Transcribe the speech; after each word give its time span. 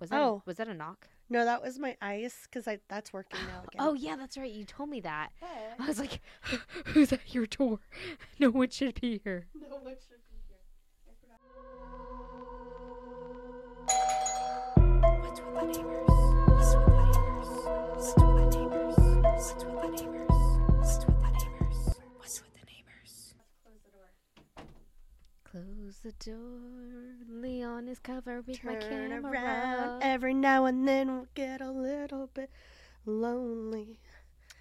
Was 0.00 0.10
that 0.10 0.20
Oh. 0.20 0.42
was 0.46 0.56
that 0.58 0.68
a 0.68 0.74
knock? 0.74 1.08
No, 1.28 1.44
that 1.44 1.62
was 1.62 1.78
my 1.78 1.96
ice 2.00 2.42
because 2.44 2.68
I 2.68 2.78
that's 2.88 3.12
working 3.12 3.40
now 3.48 3.62
again. 3.68 3.80
Oh 3.80 3.94
yeah, 3.94 4.16
that's 4.16 4.36
right. 4.36 4.50
You 4.52 4.64
told 4.64 4.88
me 4.90 5.00
that. 5.00 5.30
I 5.78 5.86
was 5.86 5.98
like, 5.98 6.20
"Who's 6.86 7.12
at 7.12 7.34
your 7.34 7.46
door? 7.46 7.80
No 8.38 8.50
one 8.50 8.70
should 8.70 9.00
be 9.00 9.20
here." 9.24 9.46
no, 9.54 9.76
one 9.76 9.94
should 9.94 10.20
be 10.30 10.35
the 26.06 26.30
door. 26.30 27.40
Leon 27.42 27.88
is 27.88 27.98
covered 27.98 28.46
with 28.46 28.62
my 28.62 28.76
Turn 28.76 29.10
camera. 29.10 29.30
around. 29.32 30.02
Every 30.02 30.34
now 30.34 30.66
and 30.66 30.86
then 30.86 31.08
we'll 31.08 31.26
get 31.34 31.60
a 31.60 31.70
little 31.70 32.30
bit 32.32 32.48
lonely. 33.04 33.98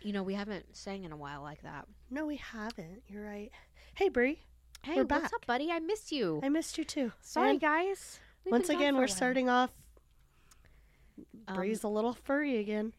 You 0.02 0.14
know, 0.14 0.24
we 0.24 0.34
haven't 0.34 0.76
sang 0.76 1.04
in 1.04 1.12
a 1.12 1.18
while 1.18 1.42
like 1.44 1.62
that. 1.62 1.86
No, 2.10 2.26
we 2.26 2.38
haven't. 2.38 3.04
You're 3.08 3.24
right. 3.26 3.52
Hey, 3.94 4.10
Bree. 4.10 4.40
Hey, 4.82 4.96
We're 4.96 5.04
what's 5.04 5.24
back. 5.24 5.34
up, 5.34 5.46
buddy? 5.46 5.72
I 5.72 5.80
missed 5.80 6.12
you. 6.12 6.40
I 6.44 6.50
missed 6.50 6.78
you 6.78 6.84
too. 6.84 7.12
Sorry, 7.22 7.52
And 7.52 7.62
guys. 7.62 8.20
We've 8.44 8.52
Once 8.52 8.70
again, 8.70 8.96
we're 8.98 9.08
starting 9.08 9.48
off. 9.50 9.72
Um, 11.48 11.56
Bree's 11.56 11.84
a 11.84 11.88
little 11.88 12.14
furry 12.14 12.58
again. 12.58 12.94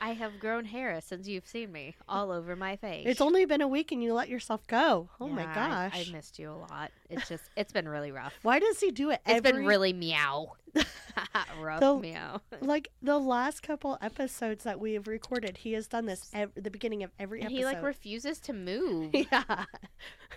I 0.00 0.12
have 0.14 0.40
grown 0.40 0.64
hair 0.64 0.98
since 1.02 1.28
you've 1.28 1.46
seen 1.46 1.70
me 1.72 1.94
all 2.08 2.30
over 2.32 2.56
my 2.56 2.76
face. 2.76 3.04
It's 3.06 3.20
only 3.20 3.44
been 3.44 3.60
a 3.60 3.68
week 3.68 3.92
and 3.92 4.02
you 4.02 4.14
let 4.14 4.28
yourself 4.30 4.66
go. 4.66 5.10
Oh 5.20 5.28
my 5.28 5.44
gosh. 5.44 5.92
I, 5.94 6.04
I 6.08 6.12
missed 6.12 6.38
you 6.38 6.50
a 6.50 6.54
lot. 6.56 6.90
It's 7.10 7.28
just, 7.28 7.44
it's 7.56 7.72
been 7.72 7.88
really 7.88 8.10
rough. 8.10 8.32
Why 8.42 8.58
does 8.60 8.80
he 8.80 8.90
do 8.92 9.10
it 9.10 9.20
It's 9.26 9.36
every 9.46 9.52
been 9.52 9.66
really 9.66 9.92
meow. 9.92 10.52
rough 11.60 11.80
The- 11.80 11.98
meow. 11.98 12.40
like 12.62 12.88
the 13.02 13.18
last 13.18 13.62
couple 13.62 13.98
episodes 14.00 14.64
that 14.64 14.80
we 14.80 14.94
have 14.94 15.06
recorded? 15.06 15.58
He 15.58 15.72
has 15.74 15.86
done 15.86 16.06
this 16.06 16.30
ev- 16.32 16.52
the 16.54 16.70
beginning 16.70 17.02
of 17.02 17.10
every 17.18 17.40
And 17.40 17.46
episode. 17.52 17.58
he 17.58 17.64
like 17.66 17.82
refuses 17.82 18.38
to 18.40 18.52
move. 18.54 19.10
yeah, 19.14 19.64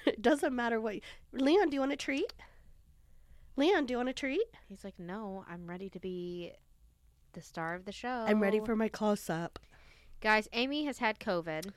it 0.05 0.21
doesn't 0.21 0.53
matter 0.55 0.81
what. 0.81 0.95
Leon, 1.31 1.69
do 1.69 1.75
you 1.75 1.79
want 1.79 1.93
a 1.93 1.95
treat? 1.95 2.33
Leon, 3.55 3.85
do 3.85 3.93
you 3.93 3.97
want 3.97 4.09
a 4.09 4.13
treat? 4.13 4.43
He's 4.67 4.83
like, 4.83 4.97
no, 4.99 5.45
I'm 5.47 5.67
ready 5.69 5.89
to 5.91 5.99
be 5.99 6.51
the 7.33 7.41
star 7.41 7.75
of 7.75 7.85
the 7.85 7.91
show. 7.91 8.25
I'm 8.27 8.41
ready 8.41 8.59
for 8.59 8.75
my 8.75 8.87
close 8.87 9.29
up. 9.29 9.59
guys. 10.21 10.47
Amy 10.53 10.85
has 10.85 10.99
had 10.99 11.19
COVID. 11.19 11.71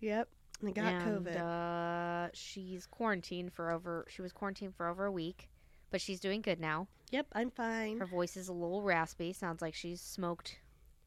Yep, 0.00 0.28
I 0.66 0.70
got 0.70 0.86
and, 0.86 1.26
COVID. 1.26 1.36
Uh, 1.36 2.30
she's 2.34 2.86
quarantined 2.86 3.52
for 3.52 3.70
over. 3.70 4.06
She 4.08 4.22
was 4.22 4.32
quarantined 4.32 4.74
for 4.74 4.86
over 4.86 5.06
a 5.06 5.12
week, 5.12 5.48
but 5.90 6.00
she's 6.00 6.20
doing 6.20 6.42
good 6.42 6.60
now. 6.60 6.88
yep, 7.10 7.26
I'm 7.32 7.50
fine. 7.50 7.98
Her 7.98 8.06
voice 8.06 8.36
is 8.36 8.48
a 8.48 8.52
little 8.52 8.82
raspy. 8.82 9.32
Sounds 9.32 9.62
like 9.62 9.74
she's 9.74 10.00
smoked 10.00 10.58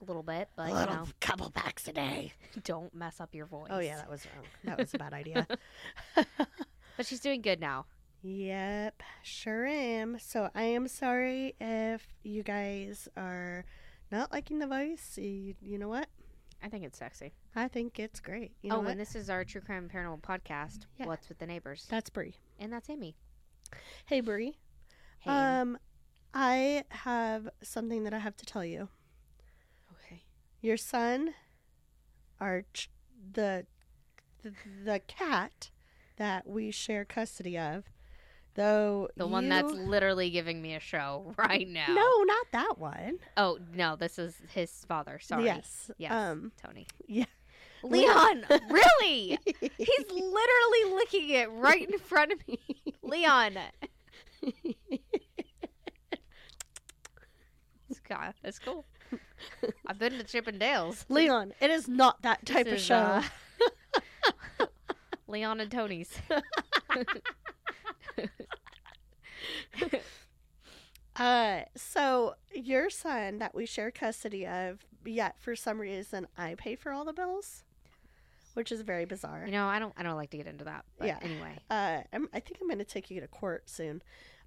a 0.02 0.06
little 0.06 0.24
bit, 0.24 0.50
but 0.56 0.68
a 0.68 0.70
you 0.70 0.76
little 0.76 0.96
know, 0.96 1.08
couple 1.20 1.50
packs 1.50 1.88
a 1.88 1.94
day. 1.94 2.34
don't 2.64 2.94
mess 2.94 3.20
up 3.20 3.36
your 3.36 3.46
voice. 3.46 3.70
Oh 3.70 3.80
yeah, 3.80 3.98
that 3.98 4.10
was 4.10 4.26
wrong. 4.26 4.46
That 4.64 4.78
was 4.80 4.94
a 4.94 4.98
bad 4.98 5.14
idea. 5.14 5.48
but 6.16 7.06
she's 7.06 7.20
doing 7.20 7.42
good 7.42 7.60
now. 7.60 7.86
Yep, 8.22 9.02
sure 9.24 9.66
am. 9.66 10.18
So 10.20 10.50
I 10.54 10.64
am 10.64 10.88
sorry 10.88 11.56
if 11.60 12.06
you 12.24 12.44
guys 12.44 13.08
are 13.16 13.66
not 14.12 14.32
liking 14.32 14.60
the 14.60 14.68
voice. 14.68 15.18
You, 15.18 15.56
you 15.62 15.78
know 15.78 15.90
what? 15.90 16.08
I 16.64 16.68
think 16.68 16.84
it's 16.84 16.98
sexy. 17.00 17.34
I 17.56 17.68
think 17.68 18.00
it's 18.00 18.20
great. 18.20 18.52
You 18.62 18.70
know 18.70 18.78
oh, 18.78 18.80
what? 18.82 18.92
and 18.92 19.00
this 19.00 19.16
is 19.16 19.30
our 19.30 19.44
true 19.46 19.62
crime 19.62 19.90
paranormal 19.94 20.22
podcast. 20.22 20.80
Yeah. 20.98 21.06
What's 21.06 21.30
with 21.30 21.40
the 21.40 21.46
neighbors? 21.46 21.86
That's 21.90 22.10
Brie. 22.10 22.36
and 22.60 22.72
that's 22.72 22.90
Amy. 22.90 23.16
Hey 24.06 24.20
Brie. 24.22 24.58
Hey. 25.20 25.32
Um, 25.32 25.78
I 26.34 26.84
have 26.90 27.50
something 27.64 28.04
that 28.04 28.14
I 28.14 28.20
have 28.20 28.36
to 28.38 28.46
tell 28.46 28.66
you. 28.66 28.90
okay. 30.06 30.24
Your 30.62 30.78
son, 30.78 31.34
our 32.40 32.64
ch- 32.74 32.90
the, 33.32 33.66
the 34.44 34.54
the 34.84 35.00
cat 35.00 35.70
that 36.18 36.48
we 36.48 36.72
share 36.72 37.06
custody 37.06 37.58
of, 37.58 37.86
though 38.60 39.10
The 39.18 39.26
one 39.26 39.50
that's 39.50 39.72
literally 39.74 40.30
giving 40.30 40.62
me 40.62 40.76
a 40.76 40.80
show 40.80 41.34
right 41.38 41.68
now. 41.68 41.88
no, 41.88 42.24
not 42.24 42.46
that 42.52 42.78
one. 42.78 43.18
Oh 43.38 43.58
no, 43.74 43.96
this 43.96 44.20
is 44.20 44.36
his 44.54 44.72
father. 44.88 45.18
Sorry. 45.20 45.46
Yes. 45.46 45.90
Yes. 45.98 46.12
Um. 46.12 46.52
Tony. 46.62 46.86
Yeah. 47.08 47.26
Leon, 47.84 48.46
really? 48.70 49.40
He's 49.46 50.06
literally 50.12 50.94
licking 50.96 51.30
it 51.30 51.50
right 51.50 51.90
in 51.90 51.98
front 51.98 52.34
of 52.34 52.46
me. 52.48 52.60
Leon. 53.02 53.58
It's 58.44 58.60
cool. 58.60 58.86
I've 59.88 59.98
been 60.00 60.14
to 60.18 60.24
Chippendales. 60.24 61.06
Leon, 61.10 61.54
it 61.62 61.70
is 61.70 61.88
not 61.88 62.22
that 62.24 62.46
type 62.46 62.66
This 62.66 62.74
of 62.74 62.78
is, 62.80 62.84
show. 62.84 63.22
uh, 64.60 64.66
Leon 65.28 65.60
and 65.62 65.72
Tony's. 65.72 66.20
Uh, 71.16 71.64
so 71.76 72.34
your 72.54 72.90
son 72.90 73.40
that 73.40 73.54
we 73.54 73.66
share 73.66 73.92
custody 73.92 74.48
of, 74.48 74.80
yet 75.04 75.36
for 75.38 75.54
some 75.54 75.78
reason 75.80 76.26
I 76.38 76.56
pay 76.56 76.76
for 76.76 76.94
all 76.94 77.04
the 77.04 77.12
bills, 77.12 77.66
which 78.54 78.72
is 78.72 78.82
very 78.82 79.04
bizarre. 79.04 79.44
You 79.46 79.52
know, 79.52 79.68
I 79.68 79.80
don't. 79.80 79.94
I 79.98 80.04
don't 80.04 80.16
like 80.16 80.30
to 80.30 80.38
get 80.38 80.48
into 80.48 80.64
that. 80.64 80.86
But 80.98 81.08
Yeah. 81.08 81.20
Anyway, 81.22 81.58
Uh, 81.70 82.02
I'm, 82.14 82.30
I 82.34 82.40
think 82.40 82.60
I'm 82.62 82.68
going 82.68 82.80
to 82.80 82.86
take 82.86 83.12
you 83.12 83.20
to 83.20 83.28
court 83.28 83.70
soon. 83.70 84.02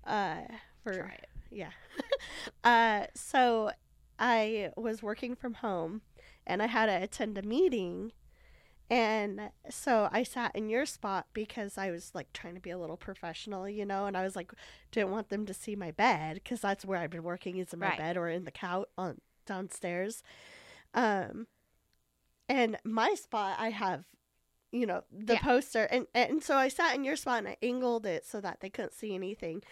Uh, 0.06 0.36
for 0.82 0.94
try 0.94 1.12
it. 1.12 1.28
yeah. 1.50 1.70
uh, 2.64 3.06
so 3.14 3.72
I 4.18 4.70
was 4.74 5.02
working 5.02 5.36
from 5.36 5.54
home, 5.54 6.00
and 6.46 6.62
I 6.62 6.68
had 6.68 6.86
to 6.86 7.02
attend 7.02 7.36
a 7.36 7.42
meeting, 7.42 8.12
and 8.92 9.50
so 9.70 10.08
I 10.12 10.22
sat 10.22 10.54
in 10.54 10.68
your 10.68 10.86
spot 10.86 11.26
because 11.34 11.78
I 11.78 11.90
was 11.90 12.12
like 12.14 12.32
trying 12.34 12.54
to 12.56 12.60
be 12.60 12.70
a 12.70 12.78
little 12.78 12.98
professional, 12.98 13.68
you 13.68 13.86
know, 13.86 14.06
and 14.06 14.16
I 14.16 14.22
was 14.24 14.36
like 14.36 14.52
didn't 14.92 15.12
want 15.12 15.30
them 15.30 15.46
to 15.46 15.54
see 15.54 15.76
my 15.76 15.92
bed 15.92 16.36
because 16.36 16.60
that's 16.60 16.84
where 16.84 16.98
I've 17.00 17.10
been 17.10 17.24
working 17.24 17.58
is 17.58 17.72
in 17.72 17.80
my 17.80 17.86
Right. 17.88 17.98
bed 17.98 18.16
or 18.18 18.28
in 18.28 18.44
the 18.44 18.52
couch 18.52 18.88
on 18.98 19.20
downstairs. 19.46 20.22
Um, 20.94 21.48
and 22.48 22.78
my 22.84 23.14
spot 23.14 23.56
I 23.58 23.70
have, 23.70 24.04
you 24.72 24.86
know, 24.86 25.04
the 25.12 25.34
Yeah. 25.34 25.38
poster, 25.38 25.84
and 25.84 26.06
and 26.14 26.42
so 26.42 26.56
I 26.56 26.68
sat 26.68 26.94
in 26.94 27.04
your 27.04 27.16
spot 27.16 27.38
and 27.40 27.48
I 27.48 27.56
angled 27.62 28.06
it 28.06 28.26
so 28.26 28.40
that 28.40 28.60
they 28.60 28.70
couldn't 28.70 28.94
see 28.94 29.14
anything. 29.14 29.62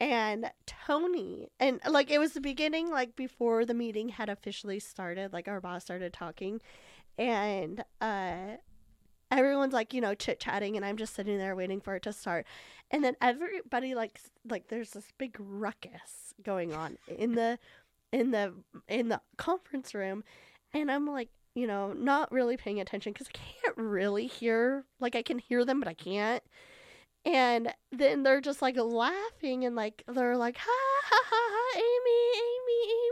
And 0.00 0.50
Tony, 0.66 1.50
and 1.60 1.80
like 1.88 2.10
it 2.10 2.18
was 2.18 2.32
the 2.34 2.40
beginning, 2.40 2.90
like 2.90 3.16
before 3.16 3.64
the 3.66 3.74
meeting 3.74 4.10
had 4.10 4.28
officially 4.28 4.80
started, 4.80 5.32
like 5.32 5.48
our 5.48 5.60
boss 5.60 5.84
started 5.84 6.12
talking, 6.12 6.60
and 7.18 7.84
uh, 8.00 8.56
everyone's 9.30 9.72
like, 9.72 9.92
you 9.92 10.00
know, 10.00 10.14
chit 10.14 10.40
chatting, 10.40 10.76
and 10.76 10.84
I'm 10.84 10.96
just 10.96 11.14
sitting 11.14 11.38
there 11.38 11.56
waiting 11.56 11.80
for 11.80 11.96
it 11.96 12.02
to 12.04 12.12
start. 12.12 12.46
And 12.90 13.04
then 13.04 13.16
everybody 13.20 13.94
like 13.94 14.20
like 14.48 14.68
there's 14.68 14.90
this 14.90 15.12
big 15.18 15.36
ruckus 15.38 16.32
going 16.42 16.72
on 16.72 16.96
in 17.06 17.34
the 17.34 17.58
in 18.12 18.30
the 18.30 18.54
in 18.88 19.08
the 19.08 19.20
conference 19.36 19.94
room, 19.94 20.24
and 20.72 20.90
I'm 20.90 21.06
like, 21.06 21.28
you 21.54 21.66
know, 21.66 21.92
not 21.92 22.32
really 22.32 22.56
paying 22.56 22.80
attention 22.80 23.12
because 23.12 23.28
I 23.28 23.36
can't 23.36 23.76
really 23.76 24.26
hear. 24.26 24.84
Like 25.00 25.16
I 25.16 25.22
can 25.22 25.38
hear 25.38 25.64
them, 25.64 25.80
but 25.80 25.88
I 25.88 25.94
can't. 25.94 26.42
And 27.24 27.74
then 27.92 28.22
they're 28.22 28.40
just 28.40 28.62
like 28.62 28.76
laughing 28.76 29.64
and 29.64 29.76
like 29.76 30.02
they're 30.08 30.36
like, 30.36 30.56
ha 30.56 30.70
ha 30.70 31.02
ha 31.10 31.22
ha, 31.30 31.76
Amy, 31.76 32.20
Amy, 32.38 32.92
Amy, 32.92 33.07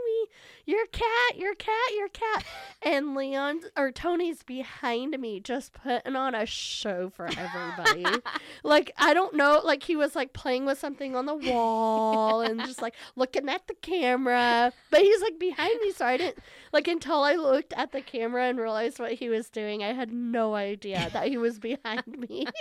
your 0.67 0.85
cat, 0.87 1.37
your 1.37 1.55
cat, 1.55 1.73
your 1.95 2.09
cat. 2.09 2.45
and 2.81 3.15
Leon 3.15 3.61
or 3.77 3.89
Tony's 3.91 4.43
behind 4.43 5.17
me 5.17 5.39
just 5.39 5.71
putting 5.71 6.15
on 6.15 6.35
a 6.35 6.45
show 6.45 7.09
for 7.09 7.25
everybody. 7.25 8.05
like 8.63 8.91
I 8.97 9.13
don't 9.13 9.33
know, 9.33 9.61
like 9.63 9.83
he 9.83 9.95
was 9.95 10.15
like 10.15 10.33
playing 10.33 10.65
with 10.65 10.77
something 10.77 11.15
on 11.15 11.25
the 11.25 11.35
wall 11.35 12.41
and 12.41 12.59
just 12.59 12.81
like 12.81 12.95
looking 13.15 13.47
at 13.47 13.65
the 13.67 13.75
camera. 13.75 14.73
But 14.91 14.99
he's 14.99 15.21
like 15.21 15.39
behind 15.39 15.79
me, 15.81 15.93
so 15.93 16.05
I 16.05 16.17
didn't 16.17 16.39
like 16.73 16.87
until 16.89 17.23
I 17.23 17.35
looked 17.35 17.73
at 17.73 17.93
the 17.93 18.01
camera 18.01 18.43
and 18.43 18.59
realized 18.59 18.99
what 18.99 19.13
he 19.13 19.29
was 19.29 19.49
doing. 19.49 19.83
I 19.83 19.93
had 19.93 20.11
no 20.11 20.53
idea 20.55 21.09
that 21.13 21.29
he 21.29 21.37
was 21.37 21.59
behind 21.59 22.05
me. 22.07 22.45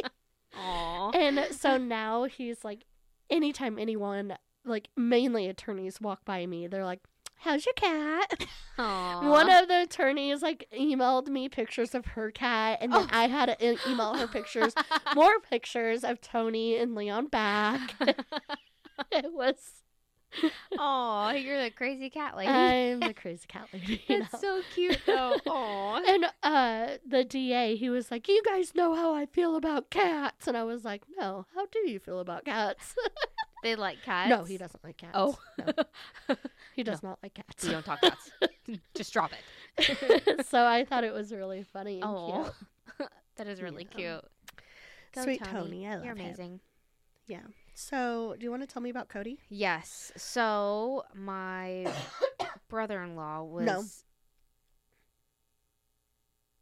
Aw. 0.59 1.11
and 1.11 1.45
so 1.51 1.77
now 1.77 2.25
he's 2.25 2.65
like, 2.65 2.85
anytime 3.29 3.79
anyone, 3.79 4.39
like 4.65 4.89
mainly 4.97 5.49
attorneys, 5.49 6.01
walk 6.01 6.25
by 6.25 6.47
me, 6.47 6.67
they're 6.67 6.85
like, 6.85 7.01
"How's 7.39 7.65
your 7.67 7.75
cat?" 7.75 8.47
Aw. 8.79 9.31
One 9.31 9.51
of 9.51 9.69
the 9.69 9.83
attorneys 9.83 10.43
like 10.43 10.69
emailed 10.77 11.29
me 11.29 11.49
pictures 11.49 11.95
of 11.95 12.05
her 12.07 12.31
cat, 12.31 12.79
and 12.81 12.93
then 12.93 13.03
Oh. 13.03 13.09
I 13.11 13.29
had 13.29 13.47
to 13.59 13.91
email 13.91 14.15
her 14.15 14.27
pictures, 14.27 14.75
more 15.15 15.41
pictures 15.41 16.05
of 16.05 16.21
Tony 16.21 16.77
and 16.77 16.95
Leon 16.95 17.27
back. 17.29 17.95
it 19.11 19.33
was. 19.33 19.83
Aw, 20.79 21.31
you're 21.33 21.63
the 21.63 21.71
crazy 21.71 22.11
cat 22.11 22.37
lady. 22.37 22.51
I'm 22.51 23.01
the 23.01 23.15
crazy 23.15 23.47
cat 23.49 23.69
lady. 23.73 24.05
That's 24.09 24.33
know? 24.35 24.39
so 24.39 24.61
cute 24.75 25.01
though. 25.07 25.37
Aw. 25.47 26.03
And 26.07 26.27
uh, 26.43 26.99
the 27.07 27.25
DA, 27.25 27.77
he 27.77 27.89
was 27.89 28.11
like, 28.11 28.29
"You 28.29 28.43
guys 28.45 28.75
know 28.75 28.95
how 28.95 29.15
I 29.15 29.25
feel 29.27 29.57
about 29.57 29.89
cats," 29.89 30.47
and 30.47 30.57
I 30.57 30.65
was 30.65 30.85
like, 30.85 31.03
"No, 31.17 31.47
how 31.55 31.67
do 31.67 31.89
you 31.89 31.99
feel 31.99 32.19
about 32.21 32.45
cats?" 32.45 32.95
They 33.67 33.75
like 33.75 34.01
cats. 34.05 34.31
No, 34.31 34.45
he 34.45 34.59
doesn't 34.59 34.85
like 34.85 34.97
cats. 34.97 35.11
Oh. 35.15 35.37
no. 35.59 36.37
he 36.77 36.85
does 36.85 37.03
not 37.03 37.19
like 37.21 37.35
cats. 37.35 37.65
We 37.65 37.71
don't 37.73 37.85
talk 37.85 38.01
cats. 38.01 38.31
Just 38.95 39.13
drop 39.13 39.33
it. 39.77 40.47
so 40.47 40.65
I 40.65 40.85
thought 40.85 41.03
it 41.03 41.13
was 41.13 41.33
really 41.33 41.65
funny. 41.65 42.01
And 42.01 42.05
Oh, 42.05 42.53
cute. 42.97 43.09
that 43.35 43.49
is 43.49 43.61
really 43.61 43.89
Yeah. 43.97 44.21
cute. 44.21 44.25
Go, 45.17 45.23
Sweet 45.25 45.43
Tony, 45.43 45.85
I 45.85 45.95
You're 45.95 45.99
love 45.99 46.05
him. 46.19 46.27
amazing. 46.27 46.61
Yeah. 47.27 47.41
So, 47.75 48.37
do 48.39 48.45
you 48.45 48.51
want 48.53 48.63
to 48.63 48.69
tell 48.69 48.81
me 48.83 48.91
about 48.91 49.09
Cody? 49.09 49.41
Yes. 49.49 50.13
So 50.17 51.03
my 51.13 51.93
brother-in-law 52.69 53.43
was 53.43 53.67
No. 53.67 53.83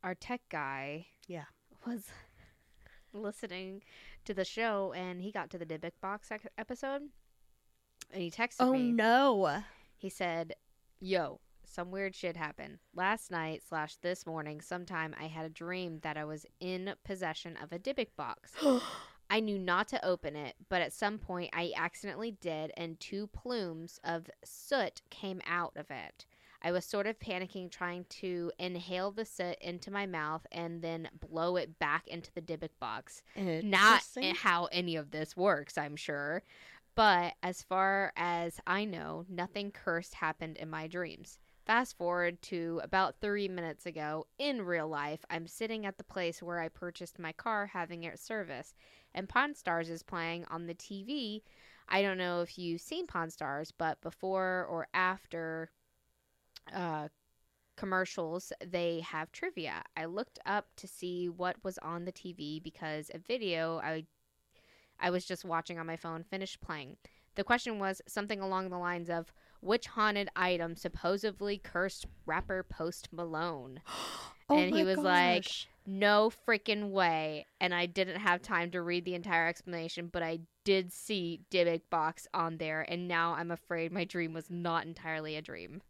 our 0.03 0.15
tech 0.15 0.41
guy. 0.49 1.09
Yeah. 1.27 1.45
Was 1.87 2.07
listening 3.15 3.83
to 4.25 4.35
the 4.35 4.45
show 4.45 4.93
and 4.97 5.23
he 5.23 5.31
got 5.31 5.51
to 5.51 5.59
the 5.59 5.67
Dybbuk 5.67 5.93
box 6.01 6.31
episode 6.59 7.03
and 8.13 8.23
he 8.23 8.31
texted 8.31 8.57
Oh 8.61 8.73
me. 8.73 8.91
Oh 8.91 8.93
no. 8.93 9.63
He 9.97 10.09
said, 10.11 10.55
"Yo, 11.01 11.41
some 11.65 11.91
weird 11.91 12.15
shit 12.15 12.37
happened 12.37 12.79
last 12.95 13.31
night 13.31 13.63
slash 13.67 13.97
this 13.97 14.27
morning. 14.27 14.61
Sometime 14.61 15.15
I 15.21 15.27
had 15.27 15.45
a 15.45 15.51
dream 15.51 16.01
that 16.03 16.17
I 16.17 16.25
was 16.25 16.47
in 16.61 16.95
possession 17.05 17.57
of 17.63 17.73
a 17.73 17.79
Dybbuk 17.79 18.15
box. 18.17 18.53
I 19.31 19.41
knew 19.41 19.59
not 19.59 19.89
to 19.89 20.05
open 20.05 20.37
it, 20.37 20.55
but 20.69 20.83
at 20.83 20.93
some 20.93 21.19
point 21.19 21.51
I 21.53 21.73
accidentally 21.77 22.33
did, 22.33 22.73
and 22.77 23.01
two 23.01 23.27
plumes 23.29 23.99
of 24.05 24.31
soot 24.45 25.01
came 25.11 25.41
out 25.47 25.73
of 25.77 25.91
it. 25.91 26.27
I 26.65 26.73
was 26.73 26.87
sort 26.87 27.07
of 27.07 27.19
panicking, 27.19 27.71
trying 27.71 28.07
to 28.09 28.51
inhale 28.59 29.11
the 29.11 29.27
soot 29.27 29.59
into 29.61 29.91
my 29.91 30.07
mouth 30.07 30.47
and 30.51 30.81
then 30.81 31.11
blow 31.29 31.57
it 31.57 31.79
back 31.79 32.09
into 32.09 32.33
the 32.33 32.41
Dybbuk 32.41 32.71
box. 32.81 33.23
Not 33.37 34.03
how 34.37 34.69
any 34.73 34.97
of 34.97 35.11
this 35.11 35.37
works, 35.37 35.77
I'm 35.77 35.95
sure. 35.95 36.43
But 36.95 37.35
as 37.43 37.63
far 37.63 38.13
as 38.17 38.61
I 38.67 38.87
know, 38.87 39.27
nothing 39.29 39.73
cursed 39.73 40.15
happened 40.15 40.57
in 40.57 40.71
my 40.71 40.87
dreams. 40.87 41.39
Fast 41.67 41.99
forward 41.99 42.41
to 42.43 42.81
about 42.83 43.21
three 43.21 43.49
minutes 43.49 43.85
ago, 43.85 44.27
in 44.39 44.63
real 44.63 44.89
life, 44.89 45.21
I'm 45.29 45.47
sitting 45.47 45.85
at 45.85 45.99
the 45.99 46.05
place 46.05 46.43
where 46.43 46.61
I 46.61 46.69
purchased 46.69 47.19
my 47.19 47.33
car 47.33 47.67
having 47.67 48.05
it 48.05 48.19
serviced, 48.19 48.77
and 49.15 49.29
Pawn 49.29 49.55
Stars 49.55 49.91
is 49.91 50.03
playing 50.03 50.47
on 50.51 50.67
the 50.67 50.75
TV. 50.75 51.43
I 51.89 52.01
don't 52.01 52.19
know 52.19 52.41
if 52.41 52.59
you've 52.59 52.81
seen 52.81 53.07
Pawn 53.07 53.31
Stars, 53.31 53.73
but 53.77 54.01
before 54.01 54.67
or 54.71 54.89
after 54.95 55.71
uh, 56.73 57.09
commercials, 57.77 58.53
they 58.65 59.01
have 59.01 59.33
trivia. 59.33 59.83
I 59.97 60.05
looked 60.07 60.39
up 60.47 60.67
to 60.77 60.87
see 60.87 61.29
what 61.29 61.57
was 61.63 61.79
on 61.79 62.05
the 62.05 62.13
TV 62.13 62.63
because 62.63 63.11
a 63.13 63.19
video 63.19 63.79
I 63.79 64.05
I 65.01 65.11
was 65.11 65.25
just 65.25 65.45
watching 65.45 65.79
on 65.79 65.87
my 65.87 65.97
phone 65.97 66.23
finished 66.23 66.61
playing. 66.61 66.97
The 67.35 67.45
question 67.45 67.81
was 67.81 68.01
something 68.07 68.41
along 68.41 68.71
the 68.71 68.79
lines 68.79 69.11
of 69.11 69.33
which 69.61 69.87
haunted 69.89 70.29
item 70.37 70.77
supposedly 70.77 71.59
cursed 71.59 72.07
rapper 72.27 72.63
Post 72.63 73.09
Malone? 73.13 73.81
Oh 74.49 74.59
and 74.59 74.75
he 74.75 74.85
was 74.85 74.99
like. 74.99 75.47
No 75.87 76.33
freaking 76.47 76.91
way. 76.91 77.47
And 77.61 77.75
I 77.75 77.87
didn't 77.87 78.21
have 78.21 78.41
time 78.41 78.71
to 78.71 78.81
read 78.81 79.05
the 79.05 79.15
entire 79.15 79.47
explanation, 79.47 80.09
but 80.11 80.23
I 80.23 80.41
did 80.65 80.93
see 80.93 81.41
Dybbuk 81.51 81.83
box 81.91 82.27
on 82.33 82.57
there, 82.57 82.87
and 82.89 83.07
now 83.07 83.35
I'm 83.35 83.51
afraid 83.51 83.93
my 83.93 84.05
dream 84.05 84.33
was 84.33 84.49
not 84.49 84.87
entirely 84.87 85.37
a 85.37 85.43
dream. 85.43 85.83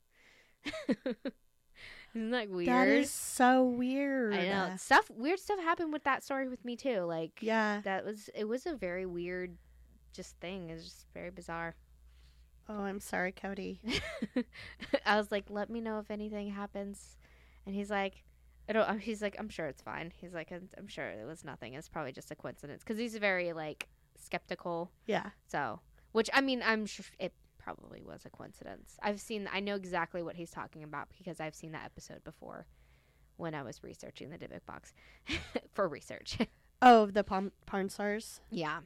Isn't 2.14 2.30
that 2.30 2.48
weird? 2.48 2.68
That 2.68 2.86
is 2.88 3.10
so 3.10 3.64
weird. 3.64 4.34
I 4.34 4.46
know 4.48 4.74
stuff. 4.76 5.10
Weird 5.10 5.40
stuff 5.40 5.58
happened 5.60 5.92
with 5.92 6.04
that 6.04 6.22
story 6.22 6.48
with 6.48 6.64
me 6.64 6.76
too. 6.76 7.00
Like 7.00 7.32
Yeah. 7.40 7.80
that 7.84 8.04
was 8.04 8.30
it 8.34 8.44
was 8.44 8.66
a 8.66 8.74
very 8.74 9.04
weird, 9.04 9.56
just 10.12 10.36
thing. 10.38 10.70
It's 10.70 10.84
just 10.84 11.06
very 11.12 11.30
bizarre. 11.30 11.74
Oh, 12.68 12.80
I'm 12.82 13.00
sorry, 13.00 13.32
Cody. 13.32 13.80
I 15.04 15.16
was 15.16 15.30
like, 15.32 15.46
let 15.50 15.68
me 15.68 15.80
know 15.80 15.98
if 15.98 16.10
anything 16.10 16.50
happens, 16.50 17.18
and 17.66 17.74
he's 17.74 17.90
like, 17.90 18.22
I 18.68 18.72
don't. 18.72 18.88
Uh, 18.88 18.94
he's 18.94 19.20
like, 19.20 19.36
I'm 19.38 19.48
sure 19.48 19.66
it's 19.66 19.82
fine. 19.82 20.12
He's 20.20 20.32
like, 20.32 20.52
I'm, 20.52 20.68
I'm 20.78 20.86
sure 20.88 21.04
it 21.06 21.26
was 21.26 21.44
nothing. 21.44 21.74
It's 21.74 21.88
probably 21.88 22.12
just 22.12 22.30
a 22.30 22.36
coincidence 22.36 22.82
because 22.84 22.96
he's 22.98 23.16
very 23.16 23.52
like 23.52 23.88
skeptical. 24.18 24.90
Yeah. 25.06 25.30
So, 25.48 25.80
which 26.12 26.30
I 26.32 26.40
mean, 26.40 26.62
I'm 26.64 26.86
sure 26.86 27.04
it 27.18 27.32
probably 27.64 28.02
was 28.02 28.24
a 28.26 28.30
coincidence. 28.30 28.96
I've 29.02 29.20
seen. 29.20 29.48
I 29.52 29.60
know 29.60 29.74
exactly 29.74 30.22
what 30.22 30.36
he's 30.36 30.50
talking 30.50 30.82
about 30.82 31.08
because 31.16 31.40
I've 31.40 31.54
seen 31.54 31.72
that 31.72 31.84
episode 31.86 32.22
before 32.24 32.66
when 33.36 33.54
I 33.54 33.62
was 33.62 33.82
researching 33.82 34.30
the 34.30 34.38
Dybbuk 34.38 34.64
box 34.66 34.92
for 35.72 35.88
research. 35.88 36.38
Oh, 36.82 37.06
the 37.06 37.24
Pawn, 37.24 37.50
Pawn 37.64 37.88
Stars? 37.88 38.40
yeah, 38.50 38.80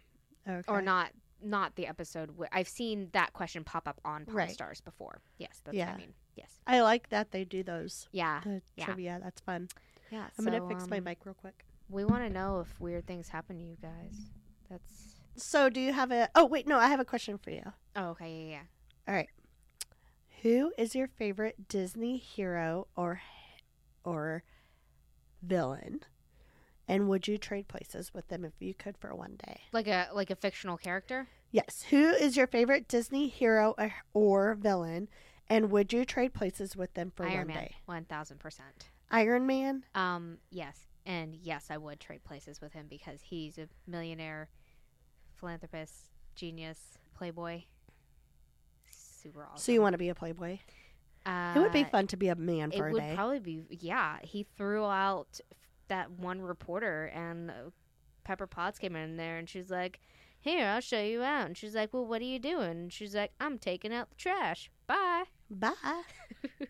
Okay. 0.49 0.63
or 0.69 0.81
not. 0.81 1.11
Not 1.43 1.75
the 1.75 1.89
episode. 1.89 2.31
Wh- 2.39 2.45
I've 2.53 2.69
seen 2.69 3.09
that 3.13 3.33
question 3.33 3.65
pop 3.65 3.89
up 3.89 4.01
on 4.05 4.25
Pawn 4.25 4.35
Right. 4.37 4.51
Stars 4.51 4.81
before. 4.81 5.21
Yes, 5.39 5.63
that's 5.65 5.75
what 5.75 5.77
Yeah. 5.77 5.95
I 5.95 5.97
mean. 5.97 6.15
Yes. 6.37 6.61
I 6.67 6.81
like 6.83 7.09
that 7.09 7.33
they 7.33 7.45
do 7.45 7.65
those. 7.65 8.07
Yeah. 8.13 8.41
The 8.45 8.63
Yeah. 8.77 8.85
trivia. 8.85 9.21
That's 9.21 9.41
fun. 9.41 9.69
Yeah. 10.13 10.27
I'm 10.39 10.45
so, 10.45 10.51
going 10.51 10.63
to 10.63 10.69
fix 10.69 10.89
my 10.89 10.99
um, 10.99 11.05
mic 11.05 11.25
real 11.25 11.35
quick. 11.35 11.65
We 11.89 12.05
want 12.05 12.23
to 12.23 12.31
know 12.31 12.61
if 12.61 12.79
weird 12.81 13.07
things 13.07 13.29
happen 13.31 13.57
to 13.59 13.65
you 13.65 13.77
guys. 13.83 14.31
That's. 14.71 15.18
So, 15.39 15.69
do 15.71 15.81
you 15.81 15.93
have 15.93 16.11
a. 16.11 16.29
Oh, 16.35 16.45
wait. 16.47 16.67
No, 16.67 16.79
I 16.79 16.89
have 16.89 17.01
a 17.01 17.05
question 17.05 17.39
for 17.39 17.51
you. 17.51 17.63
Oh, 17.97 18.11
okay. 18.11 18.45
Yeah. 18.45 18.51
Yeah. 18.51 18.63
All 19.09 19.15
right. 19.15 19.29
Who 20.43 20.73
is 20.79 20.95
your 20.95 21.09
favorite 21.09 21.69
Disney 21.69 22.17
hero 22.17 22.87
or 22.95 23.21
or 24.05 24.45
villain? 25.43 26.01
And 26.87 27.09
would 27.09 27.29
you 27.29 27.37
trade 27.37 27.69
places 27.69 28.15
with 28.15 28.29
them 28.29 28.45
if 28.45 28.53
you 28.61 28.73
could 28.73 28.97
for 28.97 29.15
one 29.15 29.37
day? 29.47 29.61
Like 29.73 29.89
a 29.89 30.09
like 30.15 30.31
a 30.31 30.37
fictional 30.37 30.77
character. 30.79 31.29
Yes. 31.51 31.87
Who 31.91 32.11
is 32.11 32.37
your 32.37 32.47
favorite 32.47 32.89
Disney 32.89 33.29
hero 33.29 33.75
or, 33.79 33.93
or 34.15 34.55
villain? 34.55 35.09
And 35.49 35.71
would 35.71 35.93
you 35.93 36.05
trade 36.05 36.35
places 36.35 36.77
with 36.77 36.95
them 36.95 37.13
for 37.15 37.25
Iron 37.25 37.39
one 37.39 37.47
Man. 37.49 37.57
day? 37.57 37.77
One 37.87 38.05
thousand 38.05 38.39
percent. 38.39 38.91
Iron 39.11 39.47
Man? 39.47 39.85
Um. 39.95 40.39
Yes. 40.51 40.87
And 41.07 41.35
yes, 41.35 41.69
I 41.71 41.79
would 41.79 42.01
trade 42.01 42.23
places 42.23 42.61
with 42.61 42.75
him 42.75 42.87
because 42.89 43.23
he's 43.23 43.57
a 43.57 43.69
millionaire, 43.87 44.51
philanthropist, 45.39 45.95
genius, 46.35 46.99
playboy. 47.15 47.63
Super 48.91 49.45
awesome. 49.45 49.59
So 49.59 49.73
you 49.73 49.81
want 49.83 49.95
to 49.95 49.99
be 49.99 50.09
a 50.09 50.15
playboy? 50.15 50.59
Uh, 51.27 51.53
it 51.57 51.59
would 51.59 51.73
be 51.73 51.85
fun 51.85 52.07
to 52.09 52.17
be 52.17 52.29
a 52.29 52.37
man 52.37 52.71
for 52.71 52.89
a 52.89 52.93
would 52.93 53.01
day. 53.01 53.13
probably 53.15 53.39
be. 53.41 53.63
Yeah. 53.71 54.19
He 54.23 54.47
threw 54.57 54.85
out 54.85 55.41
that 55.89 56.11
one 56.11 56.41
reporter, 56.41 57.07
and 57.07 57.51
uh, 57.51 57.55
Pepper 58.25 58.47
Potts 58.47 58.79
came 58.79 58.95
in 58.97 59.17
there, 59.17 59.37
and 59.39 59.49
she's 59.49 59.71
like, 59.71 60.01
"Here, 60.41 60.67
I'll 60.67 60.81
show 60.81 61.01
you 61.03 61.23
out." 61.23 61.47
And 61.47 61.57
she's 61.57 61.75
like, 61.75 61.93
"Well, 61.93 62.07
what 62.07 62.23
are 62.23 62.27
you 62.27 62.39
doing?" 62.39 62.71
And 62.71 62.93
she's 62.93 63.15
like, 63.15 63.33
"I'm 63.41 63.59
taking 63.59 63.93
out 63.93 64.09
the 64.11 64.17
trash. 64.17 64.71
Bye." 64.87 65.25
Bye. 65.51 65.73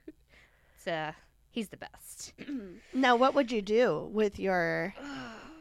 So 0.80 1.10
he's 1.50 1.68
the 1.68 1.76
best. 1.76 2.32
now, 2.94 3.16
what 3.16 3.34
would 3.34 3.52
you 3.52 3.60
do 3.60 4.08
with 4.12 4.38
your 4.38 4.94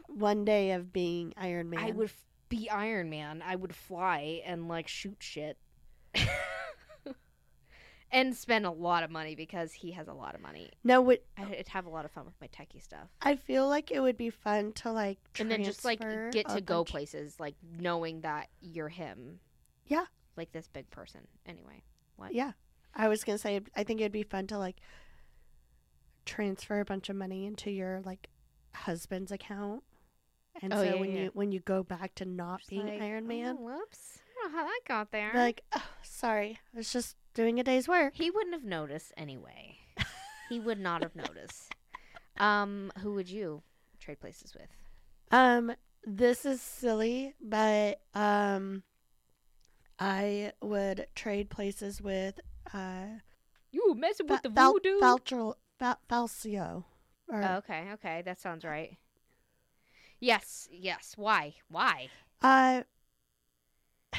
one 0.06 0.44
day 0.44 0.70
of 0.70 0.92
being 0.92 1.34
Iron 1.36 1.68
Man? 1.68 1.80
I 1.80 1.90
would 1.90 2.10
be 2.48 2.68
Iron 2.70 3.10
Man. 3.10 3.42
I 3.44 3.56
would 3.56 3.74
fly 3.74 4.42
and 4.44 4.68
like 4.68 4.88
shoot 4.88 5.16
shit. 5.20 5.58
and 8.10 8.34
spend 8.34 8.64
a 8.66 8.70
lot 8.70 9.02
of 9.02 9.10
money 9.10 9.34
because 9.34 9.72
he 9.72 9.92
has 9.92 10.08
a 10.08 10.12
lot 10.12 10.34
of 10.34 10.40
money. 10.40 10.70
No, 10.84 11.00
would 11.02 11.20
I'd 11.36 11.68
have 11.68 11.86
a 11.86 11.90
lot 11.90 12.04
of 12.04 12.10
fun 12.10 12.24
with 12.24 12.34
my 12.40 12.48
techie 12.48 12.82
stuff. 12.82 13.08
I 13.20 13.36
feel 13.36 13.68
like 13.68 13.90
it 13.90 14.00
would 14.00 14.16
be 14.16 14.30
fun 14.30 14.72
to 14.74 14.92
like 14.92 15.18
and 15.38 15.50
then 15.50 15.64
just 15.64 15.84
like 15.84 16.00
get 16.32 16.48
to 16.48 16.60
go 16.60 16.78
bunch- 16.78 16.90
places 16.90 17.38
like 17.38 17.54
knowing 17.78 18.22
that 18.22 18.48
you're 18.60 18.88
him. 18.88 19.40
Yeah. 19.86 20.04
Like 20.36 20.52
this 20.52 20.68
big 20.68 20.88
person. 20.90 21.20
Anyway. 21.46 21.82
What? 22.16 22.34
Yeah, 22.34 22.52
I 22.94 23.08
was 23.08 23.22
gonna 23.24 23.38
say 23.38 23.60
I 23.76 23.84
think 23.84 24.00
it'd 24.00 24.10
be 24.10 24.24
fun 24.24 24.46
to 24.48 24.58
like 24.58 24.76
transfer 26.26 26.80
a 26.80 26.84
bunch 26.84 27.08
of 27.08 27.16
money 27.16 27.46
into 27.46 27.70
your 27.70 28.00
like 28.04 28.28
husband's 28.74 29.30
account, 29.30 29.82
and 30.62 30.72
Oh, 30.72 30.76
so 30.76 30.82
yeah, 30.84 30.94
when 30.94 31.12
yeah. 31.12 31.22
you 31.24 31.30
when 31.34 31.52
you 31.52 31.60
go 31.60 31.82
back 31.82 32.14
to 32.16 32.24
not 32.24 32.60
Just 32.60 32.70
being 32.70 32.86
like, 32.86 33.00
Iron 33.00 33.26
Man, 33.26 33.56
"Oh, 33.58 33.62
whoops. 33.64 34.18
I 34.18 34.42
don't 34.42 34.52
know 34.52 34.58
how 34.58 34.64
that 34.66 34.80
got 34.86 35.10
there. 35.10 35.32
like, 35.34 35.62
oh, 35.74 35.82
sorry, 36.02 36.58
I 36.72 36.76
was 36.76 36.92
just 36.92 37.16
doing 37.34 37.58
a 37.60 37.64
day's 37.64 37.88
work. 37.88 38.14
he 38.14 38.30
wouldn't 38.30 38.54
have 38.54 38.64
noticed 38.64 39.12
anyway. 39.16 39.78
he 40.48 40.60
would 40.60 40.78
not 40.80 41.02
have 41.02 41.14
noticed. 41.16 41.74
Um, 42.40 42.92
who 43.00 43.14
would 43.14 43.28
you 43.28 43.62
trade 43.98 44.20
places 44.20 44.54
with? 44.54 44.68
Um, 45.32 45.72
this 46.04 46.46
is 46.46 46.62
silly, 46.62 47.34
but 47.40 48.00
um, 48.14 48.84
I 49.98 50.52
would 50.62 51.08
trade 51.16 51.50
places 51.50 52.00
with 52.00 52.38
uh 52.72 53.06
You 53.72 53.94
messing 53.96 54.26
with 54.28 54.42
Fa- 54.42 54.48
the 54.48 54.50
voodoo? 54.50 55.00
Fal- 55.80 55.98
Falcio. 56.08 56.84
Or, 57.28 57.42
Oh, 57.42 57.54
okay, 57.56 57.90
okay, 57.94 58.22
that 58.24 58.40
sounds 58.40 58.64
right. 58.64 58.96
Yes, 60.20 60.68
yes. 60.72 61.14
Why? 61.16 61.54
Why? 61.70 62.08
Uh, 62.42 62.82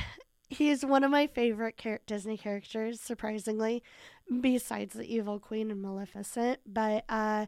he's 0.50 0.86
one 0.86 1.03
of 1.03 1.12
my 1.12 1.27
favorite 1.27 1.77
char- 1.77 2.00
Disney 2.06 2.38
characters, 2.38 3.00
surprisingly, 3.01 3.84
besides 4.41 4.94
the 4.94 5.03
Evil 5.13 5.39
Queen 5.39 5.70
and 5.72 5.82
Maleficent. 5.82 6.60
But 6.65 7.03
uh, 7.10 7.46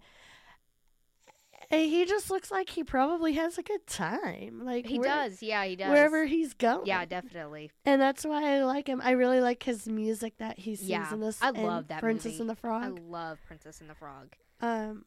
he 1.70 2.04
just 2.06 2.30
looks 2.30 2.52
like 2.52 2.70
he 2.70 2.84
probably 2.84 3.34
has 3.34 3.58
a 3.58 3.64
good 3.64 3.88
time. 3.88 4.62
Like 4.66 4.86
He 4.86 5.00
where- 5.00 5.08
does. 5.08 5.42
Yeah, 5.42 5.64
he 5.66 5.76
does. 5.78 5.90
wherever 5.90 6.26
he's 6.26 6.54
going. 6.54 6.86
Yeah, 6.86 7.06
definitely. 7.06 7.72
And 7.86 8.02
that's 8.02 8.26
why 8.26 8.56
I 8.58 8.64
like 8.64 8.88
him. 8.88 9.00
I 9.02 9.12
really 9.12 9.40
like 9.40 9.64
his 9.64 9.88
music 9.88 10.38
that 10.40 10.60
he 10.60 10.76
sings 10.76 10.90
Yeah, 10.90 11.14
in 11.14 11.22
this. 11.22 11.42
I 11.42 11.52
love 11.52 11.88
that 11.88 12.02
Princess 12.02 12.34
movie. 12.34 12.42
and 12.42 12.50
the 12.50 12.56
Frog. 12.56 12.84
I 12.84 12.88
love 13.10 13.40
Princess 13.48 13.80
and 13.80 13.90
the 13.90 13.96
Frog. 13.96 14.34
Um, 14.60 15.06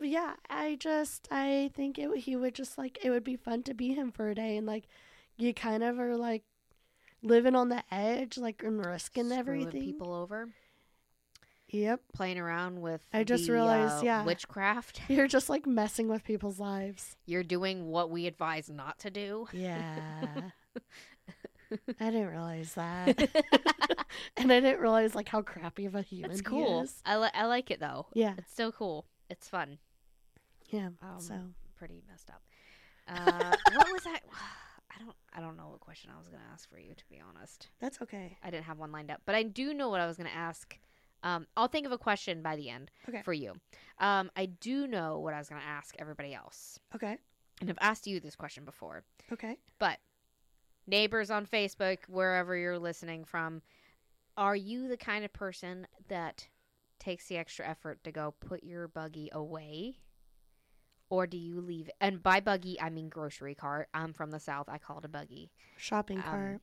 yeah, 0.00 0.34
I 0.50 0.76
just 0.78 1.28
I 1.30 1.70
think 1.74 1.98
it 1.98 2.16
he 2.18 2.36
would 2.36 2.54
just 2.54 2.76
like 2.78 2.98
it 3.02 3.10
would 3.10 3.24
be 3.24 3.36
fun 3.36 3.62
to 3.64 3.74
be 3.74 3.94
him 3.94 4.10
for 4.12 4.30
a 4.30 4.34
day, 4.34 4.56
and 4.56 4.66
like 4.66 4.84
you 5.36 5.52
kind 5.54 5.82
of 5.82 5.98
are 5.98 6.16
like 6.16 6.42
living 7.22 7.54
on 7.56 7.68
the 7.70 7.82
edge, 7.90 8.36
like 8.38 8.62
and 8.62 8.84
risking 8.84 9.24
Screwing 9.24 9.38
everything. 9.38 9.80
people 9.82 10.12
over, 10.12 10.48
Yep, 11.68 12.00
playing 12.14 12.38
around 12.38 12.80
with. 12.82 13.02
I 13.12 13.24
just 13.24 13.46
the, 13.46 13.52
realized, 13.52 14.02
uh, 14.02 14.06
yeah. 14.06 14.24
witchcraft. 14.24 15.00
you're 15.08 15.26
just 15.26 15.48
like 15.48 15.66
messing 15.66 16.08
with 16.08 16.22
people's 16.24 16.60
lives. 16.60 17.16
You're 17.26 17.42
doing 17.42 17.88
what 17.88 18.10
we 18.10 18.26
advise 18.26 18.68
not 18.70 18.98
to 19.00 19.10
do. 19.10 19.48
Yeah. 19.52 20.50
I 22.00 22.10
didn't 22.10 22.28
realize 22.28 22.74
that, 22.74 23.18
and 24.36 24.52
I 24.52 24.60
didn't 24.60 24.80
realize 24.80 25.14
like 25.16 25.28
how 25.28 25.42
crappy 25.42 25.86
of 25.86 25.96
a 25.96 26.02
human 26.02 26.30
It's 26.30 26.40
he 26.40 26.44
cool. 26.44 26.82
is. 26.82 27.02
I, 27.04 27.16
li- 27.16 27.30
I 27.34 27.46
like 27.46 27.70
it 27.72 27.80
though. 27.80 28.06
Yeah, 28.12 28.34
It's 28.38 28.54
so 28.54 28.70
cool. 28.70 29.06
It's 29.34 29.48
fun. 29.48 29.78
yeah. 30.70 30.90
Um, 31.02 31.18
so 31.18 31.34
pretty 31.76 32.02
messed 32.08 32.30
up. 32.30 32.42
Uh, 33.08 33.52
what 33.74 33.92
was 33.92 34.02
that? 34.04 34.20
I 34.94 34.98
don't. 35.02 35.16
I 35.36 35.40
don't 35.40 35.56
know 35.56 35.70
what 35.70 35.80
question 35.80 36.10
I 36.14 36.18
was 36.18 36.28
gonna 36.28 36.44
ask 36.52 36.70
for 36.70 36.78
you. 36.78 36.94
To 36.94 37.04
be 37.10 37.20
honest, 37.20 37.68
that's 37.80 38.00
okay. 38.02 38.38
I 38.44 38.50
didn't 38.50 38.66
have 38.66 38.78
one 38.78 38.92
lined 38.92 39.10
up, 39.10 39.22
but 39.26 39.34
I 39.34 39.42
do 39.42 39.74
know 39.74 39.88
what 39.88 40.00
I 40.00 40.06
was 40.06 40.16
gonna 40.16 40.30
ask. 40.32 40.78
Um, 41.24 41.46
I'll 41.56 41.66
think 41.68 41.84
of 41.86 41.90
a 41.90 41.98
question 41.98 42.42
by 42.42 42.54
the 42.54 42.68
end 42.70 42.92
Okay. 43.08 43.22
for 43.22 43.32
you. 43.32 43.54
Um, 43.98 44.30
I 44.36 44.46
do 44.46 44.86
know 44.86 45.18
what 45.18 45.34
I 45.34 45.38
was 45.38 45.48
gonna 45.48 45.62
ask 45.66 45.96
everybody 45.98 46.32
else, 46.32 46.78
Okay. 46.94 47.16
and 47.60 47.68
I've 47.70 47.78
asked 47.80 48.06
you 48.06 48.20
this 48.20 48.36
question 48.36 48.64
before. 48.64 49.02
Okay. 49.32 49.56
But 49.80 49.98
neighbors 50.86 51.30
on 51.32 51.44
Facebook, 51.46 51.98
wherever 52.08 52.56
you're 52.56 52.78
listening 52.78 53.24
from, 53.24 53.62
are 54.36 54.54
you 54.54 54.86
the 54.86 54.96
kind 54.96 55.24
of 55.24 55.32
person 55.32 55.86
that 56.08 56.46
takes 57.04 57.28
the 57.28 57.36
extra 57.36 57.68
effort 57.68 58.02
to 58.04 58.12
go 58.12 58.34
put 58.40 58.64
your 58.64 58.88
buggy 58.88 59.28
away? 59.32 59.98
Or 61.10 61.26
do 61.26 61.36
you 61.36 61.60
leave 61.60 61.90
and 62.00 62.22
by 62.22 62.40
buggy 62.40 62.80
I 62.80 62.90
mean 62.90 63.08
grocery 63.08 63.54
cart. 63.54 63.88
I'm 63.92 64.12
from 64.12 64.30
the 64.30 64.40
south, 64.40 64.68
I 64.68 64.78
call 64.78 64.98
it 64.98 65.04
a 65.04 65.08
buggy. 65.08 65.52
Shopping 65.76 66.18
Um, 66.18 66.24
cart. 66.24 66.60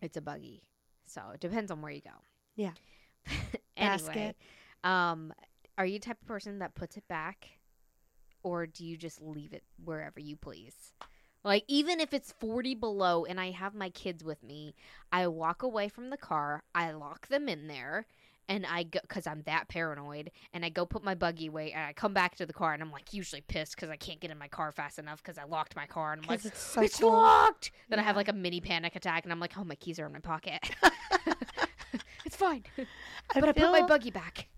It's 0.00 0.16
a 0.16 0.20
buggy. 0.20 0.62
So 1.06 1.22
it 1.34 1.40
depends 1.40 1.70
on 1.70 1.80
where 1.80 1.92
you 1.92 2.02
go. 2.02 2.10
Yeah. 2.54 2.72
anyway, 3.76 4.34
um 4.84 5.32
are 5.78 5.86
you 5.86 5.98
the 5.98 6.04
type 6.06 6.20
of 6.20 6.28
person 6.28 6.58
that 6.58 6.74
puts 6.74 6.96
it 6.96 7.08
back 7.08 7.48
or 8.42 8.66
do 8.66 8.84
you 8.84 8.96
just 8.96 9.22
leave 9.22 9.52
it 9.52 9.64
wherever 9.82 10.20
you 10.20 10.36
please? 10.36 10.92
Like 11.44 11.64
even 11.66 11.98
if 11.98 12.12
it's 12.12 12.32
40 12.32 12.74
below 12.74 13.24
and 13.24 13.40
I 13.40 13.50
have 13.50 13.74
my 13.74 13.88
kids 13.90 14.22
with 14.22 14.42
me, 14.44 14.74
I 15.10 15.26
walk 15.26 15.62
away 15.62 15.88
from 15.88 16.10
the 16.10 16.16
car, 16.16 16.62
I 16.74 16.92
lock 16.92 17.28
them 17.28 17.48
in 17.48 17.66
there 17.66 18.06
and 18.48 18.66
I 18.66 18.84
go 18.84 19.00
cuz 19.08 19.26
I'm 19.26 19.42
that 19.42 19.68
paranoid 19.68 20.30
and 20.52 20.64
I 20.64 20.68
go 20.68 20.84
put 20.86 21.02
my 21.02 21.14
buggy 21.14 21.46
away 21.46 21.72
and 21.72 21.82
I 21.84 21.92
come 21.92 22.12
back 22.12 22.36
to 22.36 22.46
the 22.46 22.52
car 22.52 22.72
and 22.72 22.82
I'm 22.82 22.90
like 22.90 23.12
usually 23.12 23.40
pissed 23.42 23.76
cuz 23.76 23.88
I 23.88 23.96
can't 23.96 24.20
get 24.20 24.30
in 24.30 24.38
my 24.38 24.48
car 24.48 24.72
fast 24.72 24.98
enough 24.98 25.22
cuz 25.22 25.38
I 25.38 25.44
locked 25.44 25.76
my 25.76 25.86
car 25.86 26.12
and 26.12 26.22
I'm 26.22 26.28
like 26.28 26.44
it's 26.44 26.58
so 26.58 26.82
it's 26.82 27.00
cold. 27.00 27.14
locked. 27.14 27.70
Then 27.88 27.98
I 27.98 28.02
have 28.02 28.16
like 28.16 28.28
a 28.28 28.32
mini 28.32 28.60
panic 28.60 28.96
attack 28.96 29.24
and 29.24 29.32
I'm 29.32 29.40
like, 29.40 29.56
"Oh, 29.56 29.64
my 29.64 29.74
keys 29.76 29.98
are 29.98 30.06
in 30.06 30.12
my 30.12 30.20
pocket." 30.20 30.60
it's 32.24 32.36
fine. 32.36 32.64
I 33.34 33.40
but 33.40 33.48
I 33.48 33.52
put 33.52 33.70
my 33.72 33.82
buggy 33.82 34.10
back. 34.10 34.48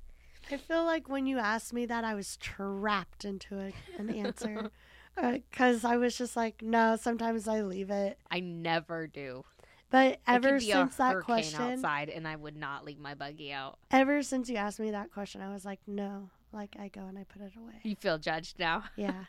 I 0.50 0.56
feel 0.56 0.84
like 0.84 1.08
when 1.08 1.26
you 1.26 1.38
asked 1.38 1.72
me 1.72 1.86
that, 1.86 2.04
I 2.04 2.14
was 2.14 2.36
trapped 2.36 3.24
into 3.24 3.58
a, 3.58 3.72
an 3.98 4.10
answer. 4.10 4.70
Uh, 5.16 5.38
because 5.48 5.84
I 5.84 5.96
was 5.96 6.18
just 6.18 6.34
like, 6.34 6.60
no, 6.60 6.96
sometimes 6.96 7.46
I 7.46 7.60
leave 7.60 7.88
it. 7.88 8.18
I 8.32 8.40
never 8.40 9.06
do. 9.06 9.44
But 9.90 10.20
ever 10.26 10.58
since 10.60 10.94
a 10.94 10.98
that 10.98 11.20
question, 11.20 11.60
outside, 11.60 12.08
and 12.08 12.26
I 12.26 12.34
would 12.36 12.56
not 12.56 12.84
leave 12.84 12.98
my 12.98 13.14
buggy 13.14 13.52
out. 13.52 13.78
ever 13.90 14.22
since 14.22 14.48
you 14.48 14.56
asked 14.56 14.80
me 14.80 14.90
that 14.90 15.12
question, 15.12 15.40
I 15.40 15.52
was 15.52 15.64
like, 15.64 15.80
no. 15.86 16.30
Like, 16.52 16.76
I 16.78 16.88
go 16.88 17.02
and 17.06 17.18
I 17.18 17.24
put 17.24 17.42
it 17.42 17.52
away. 17.56 17.74
You 17.82 17.96
feel 17.96 18.18
judged 18.18 18.58
now. 18.58 18.84
Yeah, 18.96 19.24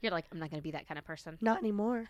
You're 0.00 0.12
like, 0.12 0.26
I'm 0.32 0.38
not 0.38 0.50
gonna 0.50 0.62
be 0.62 0.70
that 0.72 0.86
kind 0.88 0.98
of 0.98 1.04
person. 1.04 1.38
not 1.40 1.58
anymore. 1.58 2.08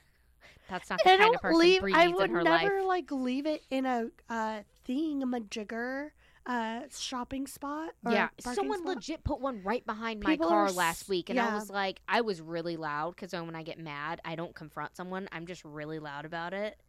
That's 0.68 0.88
not 0.90 0.98
the 1.04 1.12
I 1.12 1.16
kind 1.16 1.34
of 1.34 1.40
person 1.42 1.58
leave. 1.60 1.82
I 1.94 2.08
would 2.08 2.30
in 2.30 2.36
her 2.36 2.42
never 2.44 2.78
life. 2.80 2.86
like 2.88 3.10
leave 3.12 3.46
it 3.46 3.62
in 3.70 3.86
a 3.86 4.08
uh, 4.28 4.60
thingamajigger 4.88 6.10
uh, 6.46 6.80
shopping 6.96 7.46
spot. 7.46 7.90
Or 8.04 8.12
Yeah, 8.12 8.28
someone 8.40 8.78
spot. 8.78 8.96
legit 8.96 9.24
put 9.24 9.40
one 9.40 9.62
right 9.62 9.84
behind 9.86 10.20
People 10.22 10.48
my 10.48 10.54
car 10.54 10.66
s- 10.66 10.74
last 10.76 11.08
week, 11.08 11.30
and 11.30 11.38
I 11.38 11.54
was 11.54 11.70
like, 11.70 12.00
I 12.08 12.20
was 12.22 12.40
really 12.40 12.76
loud 12.76 13.14
because 13.14 13.32
when 13.32 13.54
I 13.54 13.62
get 13.62 13.78
mad, 13.78 14.20
I 14.24 14.34
don't 14.34 14.54
confront 14.54 14.96
someone. 14.96 15.28
I'm 15.32 15.46
just 15.46 15.64
really 15.64 15.98
loud 15.98 16.24
about 16.24 16.52
it. 16.54 16.80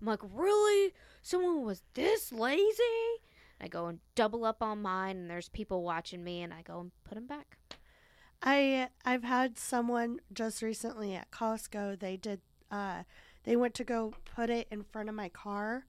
I'm 0.00 0.06
like, 0.06 0.20
really? 0.34 0.92
Someone 1.22 1.64
was 1.64 1.82
this 1.94 2.32
lazy? 2.32 2.82
I 3.60 3.68
go 3.68 3.86
and 3.86 4.00
double 4.14 4.44
up 4.44 4.62
on 4.62 4.82
mine, 4.82 5.16
and 5.16 5.30
there's 5.30 5.48
people 5.48 5.82
watching 5.82 6.22
me, 6.22 6.42
and 6.42 6.52
I 6.52 6.62
go 6.62 6.80
and 6.80 6.90
put 7.04 7.14
them 7.14 7.26
back. 7.26 7.58
I 8.42 8.88
I've 9.04 9.24
had 9.24 9.58
someone 9.58 10.20
just 10.32 10.62
recently 10.62 11.14
at 11.14 11.30
Costco. 11.30 11.98
They 11.98 12.16
did. 12.16 12.40
Uh, 12.70 13.04
they 13.44 13.56
went 13.56 13.74
to 13.74 13.84
go 13.84 14.12
put 14.24 14.50
it 14.50 14.66
in 14.70 14.82
front 14.82 15.08
of 15.08 15.14
my 15.14 15.28
car, 15.28 15.86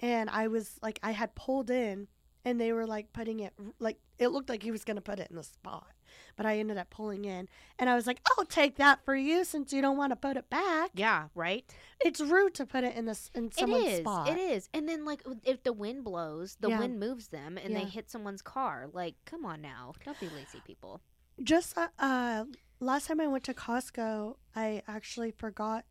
and 0.00 0.28
I 0.28 0.48
was 0.48 0.78
like, 0.82 0.98
I 1.02 1.12
had 1.12 1.34
pulled 1.34 1.70
in, 1.70 2.08
and 2.44 2.60
they 2.60 2.72
were 2.72 2.86
like 2.86 3.12
putting 3.12 3.40
it 3.40 3.54
like 3.78 3.98
it 4.18 4.28
looked 4.28 4.50
like 4.50 4.62
he 4.62 4.70
was 4.70 4.84
gonna 4.84 5.00
put 5.00 5.20
it 5.20 5.30
in 5.30 5.36
the 5.36 5.42
spot, 5.42 5.86
but 6.36 6.46
I 6.46 6.58
ended 6.58 6.76
up 6.76 6.90
pulling 6.90 7.24
in, 7.24 7.48
and 7.78 7.88
I 7.90 7.94
was 7.94 8.06
like, 8.06 8.20
I'll 8.36 8.44
take 8.44 8.76
that 8.76 9.04
for 9.04 9.14
you 9.16 9.44
since 9.44 9.72
you 9.72 9.82
don't 9.82 9.96
want 9.96 10.12
to 10.12 10.16
put 10.16 10.36
it 10.36 10.48
back. 10.50 10.90
Yeah, 10.94 11.28
right. 11.34 11.64
It's 12.00 12.20
rude 12.20 12.54
to 12.54 12.66
put 12.66 12.84
it 12.84 12.96
in 12.96 13.04
this 13.06 13.30
in 13.34 13.50
someone's 13.52 13.84
it 13.84 13.88
is. 13.88 13.98
spot. 14.00 14.28
It 14.28 14.38
is. 14.38 14.68
And 14.72 14.88
then 14.88 15.04
like 15.04 15.22
if 15.44 15.62
the 15.62 15.72
wind 15.72 16.04
blows, 16.04 16.56
the 16.60 16.68
Yeah. 16.68 16.78
wind 16.78 16.98
moves 17.00 17.28
them, 17.28 17.58
and 17.58 17.74
they 17.74 17.84
hit 17.84 18.10
someone's 18.10 18.42
car. 18.42 18.88
Like, 18.92 19.14
come 19.24 19.44
on 19.44 19.60
now, 19.60 19.94
don't 20.04 20.18
be 20.18 20.28
lazy, 20.28 20.60
people. 20.64 21.00
Just 21.42 21.76
uh, 21.78 21.88
uh, 21.98 22.44
last 22.80 23.06
time 23.06 23.20
I 23.20 23.26
went 23.26 23.44
to 23.44 23.54
Costco, 23.54 24.36
I 24.54 24.82
actually 24.86 25.30
forgot 25.30 25.84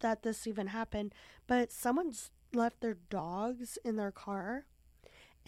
that 0.00 0.22
this 0.22 0.46
even 0.46 0.68
happened, 0.68 1.12
but 1.46 1.72
someone's 1.72 2.30
left 2.54 2.80
their 2.80 2.94
dogs 3.10 3.78
in 3.84 3.96
their 3.96 4.12
car. 4.12 4.64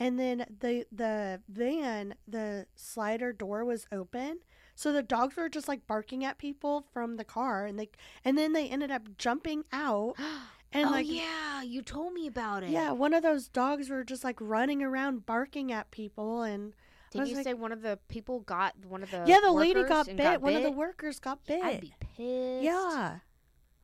And 0.00 0.18
then 0.18 0.46
the 0.60 0.86
the 0.90 1.42
van, 1.48 2.14
the 2.26 2.66
slider 2.74 3.32
door 3.32 3.64
was 3.64 3.86
open. 3.92 4.38
So 4.74 4.92
the 4.92 5.02
dogs 5.02 5.36
were 5.36 5.50
just 5.50 5.68
like 5.68 5.86
barking 5.86 6.24
at 6.24 6.38
people 6.38 6.86
from 6.92 7.16
the 7.18 7.24
car 7.24 7.66
and 7.66 7.78
they 7.78 7.90
and 8.24 8.38
then 8.38 8.54
they 8.54 8.66
ended 8.66 8.90
up 8.90 9.02
jumping 9.18 9.64
out 9.72 10.14
and 10.72 10.88
oh 10.88 10.90
like 10.90 11.06
yeah, 11.06 11.60
you 11.62 11.82
told 11.82 12.14
me 12.14 12.26
about 12.26 12.62
it. 12.62 12.70
yeah, 12.70 12.90
one 12.92 13.12
of 13.12 13.22
those 13.22 13.46
dogs 13.46 13.90
were 13.90 14.02
just 14.04 14.24
like 14.24 14.38
running 14.40 14.82
around 14.82 15.26
barking 15.26 15.70
at 15.70 15.90
people 15.90 16.40
and 16.42 16.72
Did 17.10 17.28
you 17.28 17.34
like- 17.36 17.44
say 17.44 17.52
one 17.52 17.72
of 17.72 17.82
the 17.82 17.98
people 18.08 18.40
got 18.40 18.74
one 18.88 19.02
of 19.02 19.10
the 19.10 19.22
yeah, 19.26 19.40
the 19.40 19.52
lady 19.52 19.84
got 19.84 20.06
bit. 20.06 20.40
One 20.40 20.54
of 20.56 20.62
the 20.62 20.70
workers 20.70 21.20
got 21.20 21.44
bit. 21.44 21.62
I'd 21.62 21.82
be 21.82 21.92
pissed. 22.00 22.64
yeah. 22.64 23.18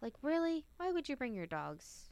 Like 0.01 0.15
really? 0.23 0.65
Why 0.79 0.93
would 0.93 1.11
you 1.11 1.17
bring 1.17 1.35
your 1.35 1.47
dogs? 1.47 2.06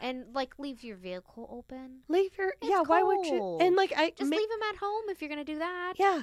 And 0.00 0.34
like 0.34 0.58
leave 0.58 0.82
your 0.82 0.96
vehicle 0.96 1.48
open? 1.52 2.00
Leave 2.08 2.36
your 2.38 2.54
It's 2.60 2.70
yeah. 2.70 2.80
Why 2.82 3.02
would 3.02 3.26
you? 3.26 3.58
And 3.60 3.76
like 3.76 3.92
I 3.96 4.10
Just 4.10 4.30
ma- 4.30 4.36
leave 4.36 4.48
them 4.48 4.60
at 4.70 4.76
home 4.76 5.02
if 5.08 5.20
you're 5.20 5.28
gonna 5.30 5.44
do 5.44 5.58
that. 5.58 5.94
Yeah, 5.98 6.22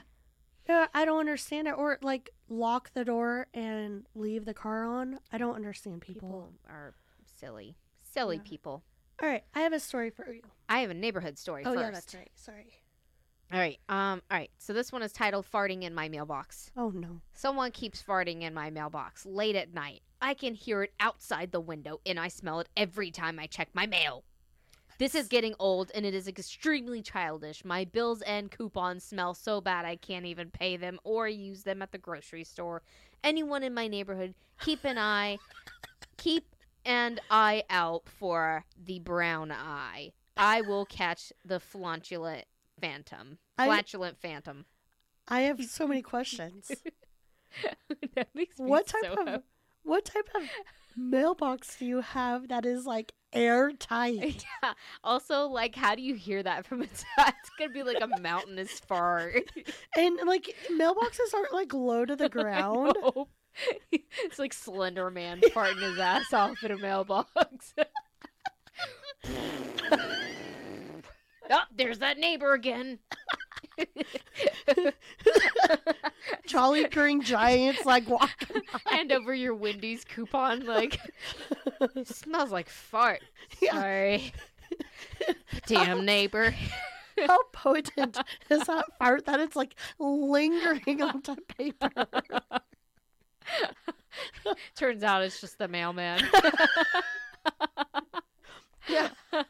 Uh, 0.68 0.88
I 0.94 1.06
don't 1.06 1.20
understand 1.20 1.68
it. 1.68 1.72
Or 1.78 1.98
like 2.02 2.32
lock 2.50 2.94
the 2.94 3.06
door 3.06 3.48
and 3.54 4.06
leave 4.16 4.46
the 4.46 4.54
car 4.54 4.84
on. 4.86 5.20
I 5.32 5.38
don't 5.38 5.56
understand 5.56 6.02
people. 6.02 6.28
People 6.30 6.54
are 6.68 6.94
silly, 7.40 7.78
silly 8.14 8.38
Yeah. 8.38 8.42
people. 8.44 8.84
All 9.22 9.28
right, 9.30 9.44
I 9.56 9.62
have 9.62 9.74
a 9.74 9.80
story 9.80 10.10
for 10.12 10.32
you. 10.32 10.42
I 10.70 10.80
have 10.80 10.90
a 10.90 10.94
neighborhood 10.94 11.38
story 11.40 11.64
oh 11.66 11.74
first. 11.74 11.82
yeah, 11.82 11.92
that's 11.92 12.14
right. 12.16 12.32
Sorry. 12.36 12.74
All 13.52 13.60
right. 13.60 13.80
Um. 13.88 14.22
All 14.30 14.38
right. 14.38 14.52
So 14.58 14.74
this 14.74 14.92
one 14.92 15.02
is 15.02 15.14
titled 15.14 15.46
"Farting 15.52 15.84
in 15.84 15.94
My 15.94 16.10
Mailbox." 16.10 16.72
Oh 16.76 16.90
no. 16.90 17.22
Someone 17.34 17.72
keeps 17.72 18.02
farting 18.02 18.42
in 18.42 18.54
my 18.54 18.70
mailbox 18.70 19.26
late 19.26 19.56
at 19.56 19.74
night. 19.74 20.02
I 20.22 20.34
can 20.34 20.54
hear 20.54 20.84
it 20.84 20.94
outside 21.00 21.52
the 21.52 21.62
window, 21.62 22.02
and 22.06 22.20
I 22.20 22.28
smell 22.28 22.60
it 22.60 22.68
every 22.76 23.12
time 23.12 23.40
I 23.40 23.48
check 23.48 23.70
my 23.74 23.86
mail. 23.86 24.24
This 25.00 25.14
is 25.14 25.28
getting 25.28 25.54
old, 25.60 25.92
and 25.94 26.06
it 26.06 26.16
is 26.16 26.28
extremely 26.28 27.04
childish. 27.04 27.64
My 27.64 27.86
bills 27.86 28.24
and 28.24 28.52
coupons 28.52 29.04
smell 29.04 29.36
so 29.36 29.62
bad 29.62 29.86
I 29.86 29.96
can't 29.96 30.26
even 30.26 30.50
pay 30.50 30.76
them 30.76 31.00
or 31.04 31.28
use 31.28 31.64
them 31.64 31.84
at 31.84 31.92
the 31.92 32.00
grocery 32.00 32.44
store. 32.44 32.82
Anyone 33.24 33.62
in 33.62 33.76
my 33.76 33.88
neighborhood, 33.88 34.34
keep 34.60 34.84
an 34.86 34.98
eye, 34.98 35.38
keep 36.18 36.56
an 36.84 37.20
eye 37.30 37.64
out 37.70 38.10
for 38.10 38.66
the 38.84 39.00
brown 39.00 39.52
eye. 39.52 40.14
I 40.36 40.62
will 40.62 40.86
catch 40.86 41.32
the 41.46 41.60
flatulent 41.60 42.46
phantom. 42.80 43.38
I- 43.58 43.66
Flatulent 43.68 44.18
phantom. 44.22 44.66
I 45.28 45.42
have 45.42 45.64
so 45.66 45.88
many 45.88 46.02
questions. 46.14 46.72
that 48.16 48.30
makes 48.34 48.58
what 48.58 48.88
type 48.88 49.02
so 49.04 49.14
of 49.22 49.28
happy. 49.28 49.44
what 49.84 50.06
type 50.06 50.30
of 50.36 50.44
mailbox 50.96 51.78
do 51.78 51.86
you 51.86 52.02
have 52.02 52.48
that 52.50 52.66
is 52.66 52.86
like 52.86 53.14
airtight. 53.34 54.46
Yeah. 54.64 54.74
Also, 55.04 55.48
like, 55.48 55.76
how 55.76 55.94
do 55.96 56.02
you 56.02 56.16
hear 56.16 56.42
that 56.44 56.66
from 56.66 56.82
inside? 56.82 57.34
It's 57.40 57.50
gonna 57.60 57.72
be 57.72 57.84
like 57.84 58.02
a 58.02 58.20
mountainous 58.22 58.80
fart. 58.80 59.44
and 59.96 60.18
like 60.26 60.56
mailboxes 60.72 61.34
aren't 61.34 61.54
like 61.54 61.74
low 61.74 62.06
to 62.06 62.16
the 62.16 62.26
I 62.26 62.28
ground. 62.30 62.96
it's 64.24 64.40
like 64.40 64.54
Slender 64.54 65.10
Man 65.12 65.42
farting 65.54 65.82
his 65.82 66.00
ass 66.00 66.32
off 66.34 66.64
in 66.64 66.72
a 66.72 66.78
mailbox. 66.78 67.74
Oh, 71.52 71.64
there's 71.76 72.00
that 72.00 72.18
neighbor 72.18 72.54
again. 72.54 73.00
Jolly 76.48 76.88
Green 76.88 77.22
Giants 77.22 77.86
like 77.86 78.08
walking. 78.10 78.62
Hand 78.86 79.12
over 79.12 79.34
your 79.34 79.54
Wendy's 79.56 80.04
coupon, 80.04 80.66
like 80.66 81.00
smells 82.06 82.52
like 82.52 82.70
fart. 82.70 83.22
Yeah. 83.62 83.74
Sorry. 83.74 84.34
Damn 85.68 86.06
neighbor. 86.06 86.54
How 87.26 87.40
potent 87.52 88.18
is 88.50 88.64
that 88.66 88.86
fart 89.00 89.26
that 89.26 89.40
it's 89.40 89.56
like 89.56 89.76
lingering 90.00 91.02
on 91.02 91.10
onto 91.16 91.36
paper? 91.58 91.90
Turns 94.76 95.04
out 95.04 95.24
it's 95.24 95.42
just 95.42 95.58
the 95.58 95.68
mailman. 95.68 96.22
Yeah. 98.90 99.10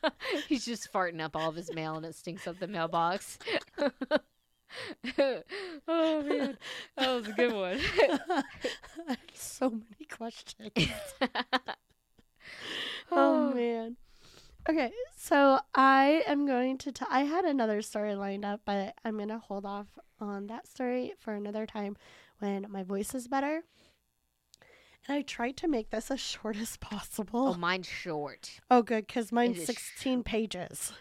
He's 0.48 0.66
just 0.66 0.92
farting 0.92 1.22
up 1.22 1.36
all 1.36 1.50
of 1.50 1.56
his 1.56 1.74
mail 1.74 1.96
and 1.96 2.06
it 2.06 2.16
stinks 2.16 2.48
up 2.48 2.60
the 2.60 2.68
mailbox. 2.68 3.40
oh 5.88 6.22
man. 6.24 6.58
That 6.98 7.16
was 7.16 7.28
a 7.28 7.32
good 7.34 7.54
one. 7.54 7.80
I 7.80 8.44
have 9.08 9.18
so 9.34 9.70
many 9.70 10.06
questions. 10.10 10.72
Oh, 13.12 13.50
oh 13.52 13.54
man. 13.54 13.98
Okay, 14.70 14.92
so 15.16 15.60
I 15.76 16.24
am 16.28 16.46
going 16.46 16.78
to 16.80 16.92
tell. 16.92 17.08
I 17.10 17.22
had 17.22 17.46
another 17.46 17.82
story 17.82 18.16
lined 18.16 18.44
up, 18.44 18.62
but 18.66 18.96
I'm 19.06 19.16
going 19.16 19.30
to 19.30 19.40
hold 19.40 19.66
off 19.66 19.88
on 20.20 20.48
that 20.48 20.68
story 20.68 21.14
for 21.20 21.34
another 21.34 21.66
time 21.66 21.96
when 22.40 22.66
my 22.70 22.84
voice 22.84 23.16
is 23.16 23.28
better. 23.30 23.64
And 25.08 25.18
I 25.18 25.22
tried 25.22 25.58
to 25.58 25.68
make 25.68 25.90
this 25.90 26.12
as 26.12 26.20
short 26.34 26.58
as 26.58 26.78
possible. 26.78 27.48
Oh, 27.50 27.54
mine's 27.56 27.88
short. 27.88 28.60
Oh, 28.70 28.82
good, 28.82 29.08
because 29.08 29.32
mine's 29.32 29.58
is 29.60 29.66
16 29.66 30.24
pages. 30.24 30.94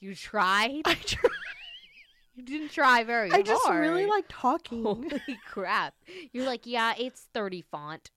You 0.00 0.14
tried? 0.14 0.82
I, 0.84 0.94
tr- 0.94 1.26
You 2.34 2.42
didn't 2.44 2.70
try 2.70 3.04
very 3.04 3.28
I 3.28 3.34
hard. 3.34 3.40
I 3.40 3.42
just 3.52 3.68
really 3.68 4.06
like 4.06 4.24
talking. 4.28 4.82
Holy 4.82 5.20
crap. 5.46 5.94
You're 6.32 6.46
like, 6.46 6.66
yeah, 6.66 6.94
it's 6.98 7.28
30 7.34 7.60
font. 7.60 8.10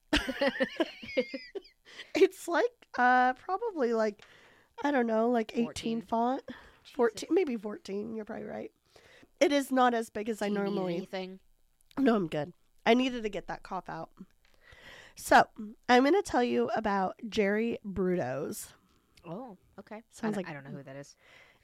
it's 2.14 2.48
like 2.48 2.64
uh 2.98 3.34
probably 3.34 3.92
like 3.92 4.22
I 4.82 4.90
don't 4.90 5.06
know, 5.06 5.28
like 5.30 5.52
18 5.54 5.64
14. 5.64 6.00
font. 6.02 6.42
14, 6.94 7.28
maybe 7.30 7.56
14. 7.56 8.14
You're 8.14 8.24
probably 8.24 8.46
right. 8.46 8.70
It 9.40 9.52
is 9.52 9.70
not 9.70 9.92
as 9.92 10.08
big 10.08 10.28
as 10.30 10.40
I 10.40 10.48
Do 10.48 10.54
need 10.54 10.60
normally. 10.60 10.96
anything? 10.96 11.38
No, 11.98 12.14
I'm 12.16 12.28
good. 12.28 12.52
I 12.86 12.94
needed 12.94 13.22
to 13.24 13.28
get 13.28 13.48
that 13.48 13.62
cough 13.62 13.88
out. 13.88 14.10
So, 15.16 15.44
I'm 15.88 16.02
going 16.04 16.14
to 16.14 16.22
tell 16.22 16.44
you 16.44 16.70
about 16.76 17.16
Jerry 17.28 17.78
Brudos. 17.86 18.68
Oh, 19.26 19.56
okay. 19.78 20.02
Sounds 20.12 20.36
I, 20.36 20.40
like- 20.40 20.48
I 20.48 20.52
don't 20.52 20.64
know 20.64 20.70
who 20.76 20.82
that 20.84 20.96
is. 20.96 21.16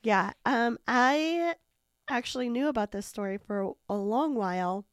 Yeah, 0.03 0.33
um 0.45 0.79
I 0.89 1.55
actually 2.11 2.49
knew 2.49 2.67
about 2.67 2.91
this 2.91 3.07
story 3.07 3.39
for 3.39 3.73
a 3.89 3.95
long 3.95 4.35
while. 4.35 4.85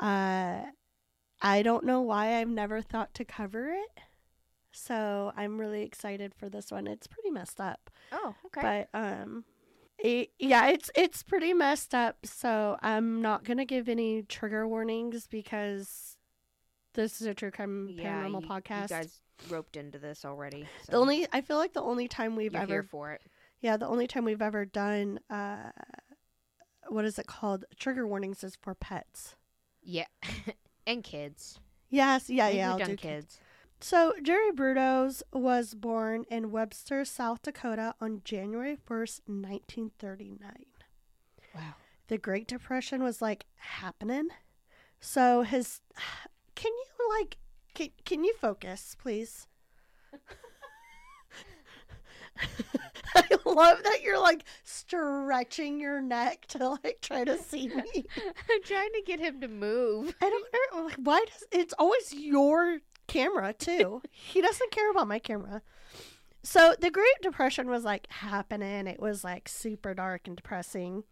Uh 0.00 0.60
I 1.40 1.62
don't 1.62 1.84
know 1.84 2.00
why 2.00 2.36
I've 2.36 2.48
never 2.48 2.80
thought 2.82 3.14
to 3.14 3.24
cover 3.24 3.70
it. 3.70 3.90
So, 4.70 5.32
I'm 5.36 5.58
really 5.60 5.82
excited 5.82 6.34
for 6.36 6.48
this 6.48 6.70
one. 6.70 6.86
It's 6.86 7.08
pretty 7.08 7.30
messed 7.30 7.60
up. 7.60 7.90
Oh, 8.12 8.34
okay. 8.46 8.86
But 8.92 8.96
um 8.98 9.44
yeah, 10.02 10.68
it's 10.68 10.90
it's 10.94 11.22
pretty 11.22 11.52
messed 11.52 11.94
up. 11.94 12.18
So 12.24 12.76
I'm 12.82 13.22
not 13.22 13.44
gonna 13.44 13.64
give 13.64 13.88
any 13.88 14.22
trigger 14.22 14.66
warnings 14.66 15.26
because 15.26 16.16
this 16.94 17.20
is 17.20 17.26
a 17.26 17.34
true 17.34 17.50
crime 17.50 17.88
yeah, 17.90 18.22
paranormal 18.22 18.42
you, 18.42 18.48
podcast. 18.48 18.82
You 18.82 18.88
guys 18.88 19.20
roped 19.48 19.76
into 19.76 19.98
this 19.98 20.24
already. 20.24 20.66
So 20.84 20.92
the 20.92 20.98
only 20.98 21.26
I 21.32 21.40
feel 21.40 21.56
like 21.58 21.72
the 21.72 21.82
only 21.82 22.08
time 22.08 22.36
we've 22.36 22.52
you're 22.52 22.62
ever 22.62 22.82
for 22.82 23.12
it. 23.12 23.22
yeah 23.60 23.76
the 23.76 23.86
only 23.86 24.06
time 24.06 24.24
we've 24.24 24.42
ever 24.42 24.64
done 24.64 25.20
uh 25.30 25.70
what 26.88 27.04
is 27.04 27.18
it 27.18 27.26
called 27.26 27.64
trigger 27.78 28.06
warnings 28.06 28.44
is 28.44 28.56
for 28.56 28.74
pets. 28.74 29.36
Yeah. 29.82 30.06
and 30.86 31.02
kids. 31.02 31.58
Yes, 31.90 32.30
yeah, 32.30 32.48
yeah. 32.48 32.72
I'll 32.72 32.78
done 32.78 32.90
do 32.90 32.96
kids. 32.96 33.38
So, 33.82 34.14
Jerry 34.22 34.52
Brudos 34.52 35.24
was 35.32 35.74
born 35.74 36.24
in 36.30 36.52
Webster, 36.52 37.04
South 37.04 37.42
Dakota 37.42 37.96
on 38.00 38.22
January 38.24 38.76
1st, 38.76 39.22
1939. 39.26 40.38
Wow. 41.52 41.74
the 42.06 42.16
Great 42.16 42.46
Depression 42.46 43.02
was 43.02 43.20
like 43.20 43.44
happening. 43.56 44.28
So 45.00 45.42
his 45.42 45.80
can 46.54 46.70
you 46.72 47.18
like 47.18 47.38
can, 47.74 47.88
can 48.04 48.22
you 48.22 48.34
focus, 48.34 48.96
please? 49.00 49.48
I 53.14 53.28
love 53.44 53.82
that 53.82 54.00
you're 54.02 54.20
like 54.20 54.44
stretching 54.62 55.80
your 55.80 56.00
neck 56.00 56.46
to 56.48 56.68
like 56.68 56.98
try 57.02 57.24
to 57.24 57.36
see 57.36 57.66
me. 57.68 57.84
I'm 58.16 58.62
trying 58.64 58.92
to 58.94 59.02
get 59.04 59.18
him 59.18 59.40
to 59.40 59.48
move. 59.48 60.14
I 60.22 60.30
don't 60.30 60.46
know 60.52 60.84
like, 60.84 60.98
why 61.02 61.24
does 61.26 61.44
it's 61.50 61.74
always 61.78 62.14
your 62.14 62.78
camera 63.06 63.52
too. 63.52 64.02
he 64.10 64.40
doesn't 64.40 64.70
care 64.70 64.90
about 64.90 65.08
my 65.08 65.18
camera. 65.18 65.62
So 66.42 66.74
the 66.80 66.90
Great 66.90 67.20
Depression 67.22 67.68
was 67.70 67.84
like 67.84 68.06
happening. 68.10 68.86
It 68.86 69.00
was 69.00 69.22
like 69.22 69.48
super 69.48 69.94
dark 69.94 70.26
and 70.26 70.36
depressing. 70.36 71.04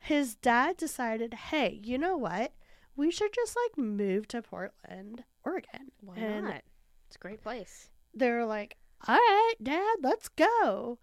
His 0.00 0.34
dad 0.34 0.76
decided, 0.76 1.34
hey, 1.34 1.80
you 1.84 1.98
know 1.98 2.16
what? 2.16 2.52
We 2.96 3.10
should 3.10 3.32
just 3.32 3.56
like 3.56 3.78
move 3.78 4.26
to 4.28 4.42
Portland, 4.42 5.24
Oregon. 5.44 5.92
Why 6.00 6.16
And 6.16 6.46
not? 6.46 6.62
It's 7.06 7.16
a 7.16 7.18
great 7.18 7.42
place. 7.42 7.88
They're 8.14 8.44
like, 8.46 8.76
all 9.06 9.16
right, 9.16 9.54
dad, 9.62 9.96
let's 10.02 10.28
go. 10.28 10.98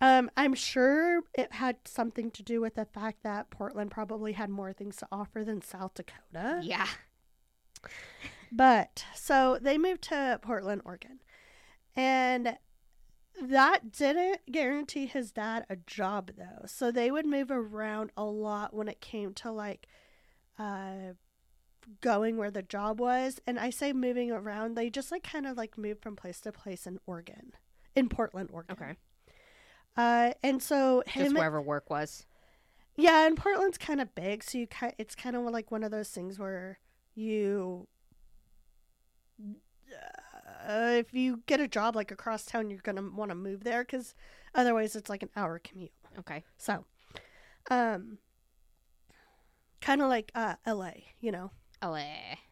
Um, 0.00 0.30
I'm 0.36 0.54
sure 0.54 1.22
it 1.34 1.52
had 1.52 1.76
something 1.86 2.30
to 2.32 2.42
do 2.42 2.60
with 2.60 2.74
the 2.74 2.84
fact 2.84 3.22
that 3.22 3.50
Portland 3.50 3.90
probably 3.90 4.32
had 4.32 4.50
more 4.50 4.72
things 4.72 4.96
to 4.96 5.08
offer 5.10 5.42
than 5.42 5.62
South 5.62 5.94
Dakota. 5.94 6.60
Yeah. 6.62 6.86
But 8.52 9.04
so 9.14 9.58
they 9.60 9.78
moved 9.78 10.02
to 10.04 10.38
Portland, 10.42 10.82
Oregon. 10.84 11.20
And 11.94 12.56
that 13.42 13.92
didn't 13.92 14.40
guarantee 14.50 15.06
his 15.06 15.32
dad 15.32 15.66
a 15.68 15.76
job 15.76 16.30
though. 16.36 16.64
So 16.66 16.90
they 16.90 17.10
would 17.10 17.26
move 17.26 17.50
around 17.50 18.10
a 18.16 18.24
lot 18.24 18.72
when 18.74 18.88
it 18.88 19.00
came 19.00 19.34
to 19.34 19.50
like 19.50 19.86
uh 20.58 21.12
going 22.00 22.36
where 22.36 22.50
the 22.50 22.62
job 22.62 22.98
was. 23.00 23.40
And 23.46 23.58
I 23.58 23.70
say 23.70 23.92
moving 23.92 24.30
around, 24.30 24.74
they 24.74 24.90
just 24.90 25.12
like 25.12 25.22
kind 25.22 25.46
of 25.46 25.56
like 25.56 25.76
moved 25.78 26.02
from 26.02 26.16
place 26.16 26.40
to 26.42 26.52
place 26.52 26.86
in 26.86 26.98
Oregon. 27.06 27.52
In 27.94 28.08
Portland, 28.08 28.50
Oregon. 28.52 28.76
Okay. 28.80 28.94
Uh 29.96 30.32
and 30.42 30.62
so 30.62 31.02
Just 31.06 31.16
him 31.16 31.34
wherever 31.34 31.60
work 31.60 31.88
was. 31.90 32.26
yeah, 32.96 33.26
and 33.26 33.36
Portland's 33.36 33.78
kind 33.78 34.00
of 34.00 34.14
big, 34.14 34.42
so 34.44 34.58
you 34.58 34.66
ki- 34.66 34.94
it's 34.98 35.14
kind 35.14 35.36
of 35.36 35.42
like 35.44 35.70
one 35.70 35.82
of 35.82 35.90
those 35.90 36.08
things 36.10 36.38
where 36.38 36.78
you, 37.14 37.86
uh, 40.66 40.92
if 40.98 41.14
you 41.14 41.42
get 41.46 41.60
a 41.60 41.68
job 41.68 41.94
like 41.96 42.10
across 42.10 42.44
town, 42.44 42.70
you're 42.70 42.80
gonna 42.82 43.08
want 43.14 43.30
to 43.30 43.34
move 43.34 43.64
there 43.64 43.82
because 43.84 44.14
otherwise 44.54 44.96
it's 44.96 45.08
like 45.08 45.22
an 45.22 45.30
hour 45.36 45.58
commute. 45.58 45.92
Okay. 46.18 46.42
So, 46.58 46.84
um, 47.70 48.18
kind 49.80 50.02
of 50.02 50.08
like 50.08 50.30
uh, 50.34 50.54
L.A. 50.64 51.04
You 51.20 51.32
know, 51.32 51.50
LA. 51.82 52.04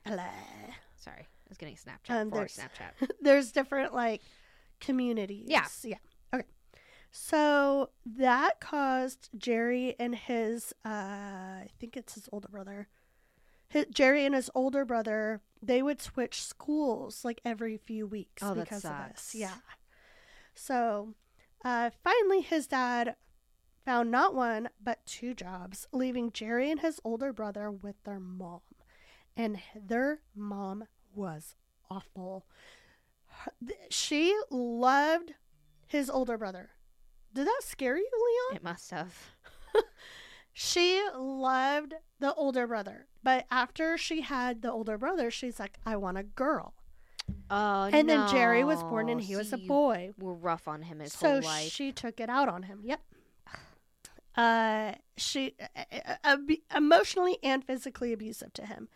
L.A. 0.07 0.31
Sorry. 0.97 1.23
I 1.23 1.49
was 1.49 1.59
getting 1.59 1.77
Snapchat 1.77 2.11
Um, 2.21 2.31
there's- 2.31 2.59
Snapchat. 2.59 3.11
There's 3.21 3.53
different 3.53 3.95
like 3.95 4.23
communities. 4.81 5.47
Yeah. 5.49 5.67
Yeah. 5.83 5.97
Okay. 6.35 6.45
So 7.11 7.91
that 8.05 8.61
caused 8.61 9.29
Jerry 9.37 9.95
and 9.99 10.15
his 10.15 10.73
uh 10.85 10.89
I 10.89 11.69
think 11.79 11.97
it's 11.97 12.15
his 12.15 12.29
older 12.33 12.49
brother. 12.49 12.89
His, 13.75 13.87
Jerry 13.93 14.25
and 14.25 14.37
his 14.37 14.51
older 14.55 14.85
brother, 14.85 15.41
they 15.61 15.83
would 15.83 16.01
switch 16.01 16.41
schools 16.43 17.25
like 17.25 17.41
every 17.45 17.77
few 17.77 18.07
weeks 18.07 18.41
Oh, 18.41 18.55
because 18.55 18.85
of 18.85 18.95
this. 19.11 19.35
Yeah. 19.35 19.55
So 20.55 21.15
uh 21.65 21.91
finally 22.05 22.41
his 22.41 22.69
dad 22.69 23.17
found 23.85 24.13
not 24.13 24.33
one 24.33 24.69
but 24.83 25.05
two 25.07 25.35
jobs, 25.35 25.89
leaving 25.93 26.31
Jerry 26.31 26.71
and 26.71 26.81
his 26.81 27.01
older 27.03 27.33
brother 27.33 27.69
with 27.69 27.97
their 28.05 28.21
mom. 28.21 28.61
And 29.37 29.59
their 29.75 30.21
mom 30.37 30.85
was 31.13 31.57
awful. 31.91 32.47
She 33.91 34.39
loved 34.51 35.35
his 35.89 36.09
older 36.09 36.39
brother. 36.39 36.71
Did 37.35 37.49
that 37.49 37.63
scare 37.65 37.97
you, 37.99 38.09
Leon? 38.53 38.57
It 38.57 38.63
must 38.63 38.93
have. 38.93 39.13
She 40.55 41.03
loved 41.17 41.95
the 42.21 42.33
older 42.35 42.67
brother. 42.67 43.07
But 43.23 43.47
after 43.51 43.99
she 43.99 44.21
had 44.23 44.63
the 44.63 44.71
older 44.71 44.97
brother, 44.97 45.31
she's 45.31 45.59
like, 45.59 45.79
I 45.85 45.97
want 45.97 46.17
a 46.17 46.23
girl. 46.23 46.75
Oh, 47.51 47.91
and 47.93 48.09
then 48.09 48.29
Jerry 48.29 48.65
was 48.65 48.83
born 48.83 49.09
and 49.09 49.21
no. 49.21 49.27
he 49.27 49.37
was 49.37 49.53
a 49.53 49.59
boy. 49.59 50.13
Were 50.19 50.35
rough 50.35 50.69
on 50.69 50.83
him 50.83 51.01
his 51.01 51.13
so 51.13 51.29
whole 51.29 51.41
life. 51.43 51.65
So 51.65 51.69
she 51.71 51.93
took 51.93 52.21
it 52.21 52.31
out 52.31 52.49
on 52.49 52.65
him. 52.65 52.81
Yep. 52.85 53.01
Uh, 54.37 54.93
she 55.17 55.55
uh, 55.61 55.85
uh, 55.93 56.15
ab- 56.25 56.51
emotionally 56.75 57.39
and 57.43 57.65
physically 57.65 58.13
abusive 58.13 58.53
to 58.55 58.67
him. 58.67 58.89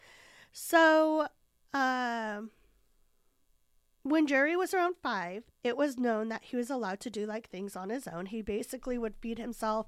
So, 0.53 1.29
um, 1.73 2.51
when 4.03 4.27
Jerry 4.27 4.57
was 4.57 4.75
around 4.75 4.97
five, 5.03 5.45
it 5.63 5.77
was 5.77 5.99
known 5.99 6.29
that 6.29 6.45
he 6.45 6.57
was 6.57 6.71
allowed 6.71 7.01
to 7.01 7.11
do 7.11 7.27
like 7.27 7.49
things 7.49 7.77
on 7.77 7.91
his 7.91 8.09
own. 8.09 8.27
He 8.27 8.43
basically 8.43 8.99
would 8.99 9.15
feed 9.17 9.39
himself, 9.39 9.87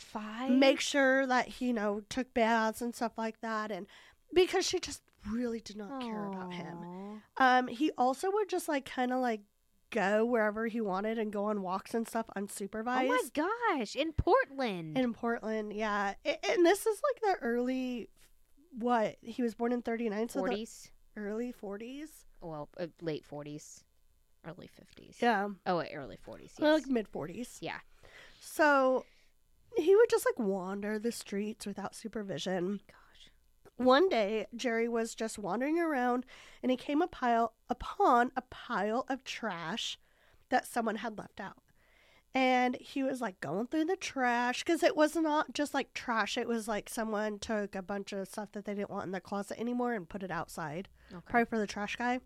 Five. 0.00 0.50
make 0.50 0.80
sure 0.80 1.26
that 1.26 1.46
he, 1.48 1.66
you 1.68 1.72
know, 1.72 2.00
took 2.08 2.32
baths 2.34 2.80
and 2.80 2.94
stuff 2.94 3.12
like 3.16 3.40
that, 3.40 3.70
and 3.70 3.86
because 4.34 4.66
she 4.66 4.80
just 4.80 5.02
really 5.30 5.60
did 5.60 5.76
not 5.76 6.00
care 6.00 6.26
about 6.26 6.52
him. 6.54 7.22
Um, 7.36 7.68
he 7.68 7.90
also 7.98 8.30
would 8.32 8.48
just 8.48 8.68
like 8.68 8.84
kind 8.86 9.12
of 9.12 9.20
like 9.20 9.40
go 9.90 10.24
wherever 10.24 10.66
he 10.68 10.80
wanted 10.80 11.18
and 11.18 11.32
go 11.32 11.44
on 11.46 11.62
walks 11.62 11.94
and 11.94 12.06
stuff 12.08 12.26
unsupervised. 12.36 13.04
Oh 13.04 13.08
my 13.08 13.22
gosh! 13.76 13.94
In 13.96 14.12
Portland. 14.12 14.96
In 14.96 15.12
Portland, 15.12 15.72
yeah, 15.72 16.14
A- 16.24 16.46
and 16.50 16.64
this 16.64 16.86
is 16.86 17.00
like 17.12 17.22
the 17.38 17.42
early, 17.44 18.08
what 18.78 19.16
he 19.20 19.42
was 19.42 19.54
born 19.54 19.72
in 19.72 19.82
'39, 19.82 20.28
so 20.28 20.38
the 20.40 20.46
forties. 20.46 20.90
early 21.16 21.52
'40s. 21.52 22.08
Well, 22.40 22.68
uh, 22.78 22.86
late 23.02 23.24
forties, 23.26 23.84
early 24.46 24.66
fifties. 24.68 25.16
Yeah, 25.20 25.48
Oh, 25.66 25.78
wait, 25.78 25.90
early 25.94 26.16
forties. 26.16 26.54
Yes. 26.58 26.80
like 26.80 26.86
mid 26.88 27.10
'40s. 27.12 27.58
Yeah. 27.60 27.78
So 28.40 29.04
he 29.76 29.94
would 29.96 30.10
just 30.10 30.26
like 30.26 30.38
wander 30.38 30.98
the 30.98 31.12
streets 31.12 31.66
without 31.66 31.94
supervision. 31.94 32.80
Gosh. 32.86 33.30
One 33.76 34.08
day, 34.08 34.46
Jerry 34.54 34.88
was 34.88 35.14
just 35.14 35.38
wandering 35.38 35.78
around 35.78 36.26
and 36.62 36.70
he 36.70 36.76
came 36.76 37.00
a 37.02 37.06
pile, 37.06 37.54
upon 37.68 38.30
a 38.36 38.42
pile 38.42 39.06
of 39.08 39.24
trash 39.24 39.98
that 40.50 40.66
someone 40.66 40.96
had 40.96 41.16
left 41.18 41.40
out. 41.40 41.56
And 42.32 42.76
he 42.76 43.02
was 43.02 43.20
like 43.20 43.40
going 43.40 43.66
through 43.66 43.86
the 43.86 43.96
trash 43.96 44.62
because 44.62 44.82
it 44.84 44.96
was 44.96 45.16
not 45.16 45.52
just 45.52 45.74
like 45.74 45.92
trash. 45.94 46.38
It 46.38 46.46
was 46.46 46.68
like 46.68 46.88
someone 46.88 47.38
took 47.40 47.74
a 47.74 47.82
bunch 47.82 48.12
of 48.12 48.28
stuff 48.28 48.52
that 48.52 48.66
they 48.66 48.74
didn't 48.74 48.90
want 48.90 49.06
in 49.06 49.12
their 49.12 49.20
closet 49.20 49.58
anymore 49.58 49.94
and 49.94 50.08
put 50.08 50.22
it 50.22 50.30
outside, 50.30 50.88
Okay. 51.10 51.20
probably 51.28 51.46
for 51.46 51.58
the 51.58 51.66
trash 51.66 51.96
guy. 51.96 52.20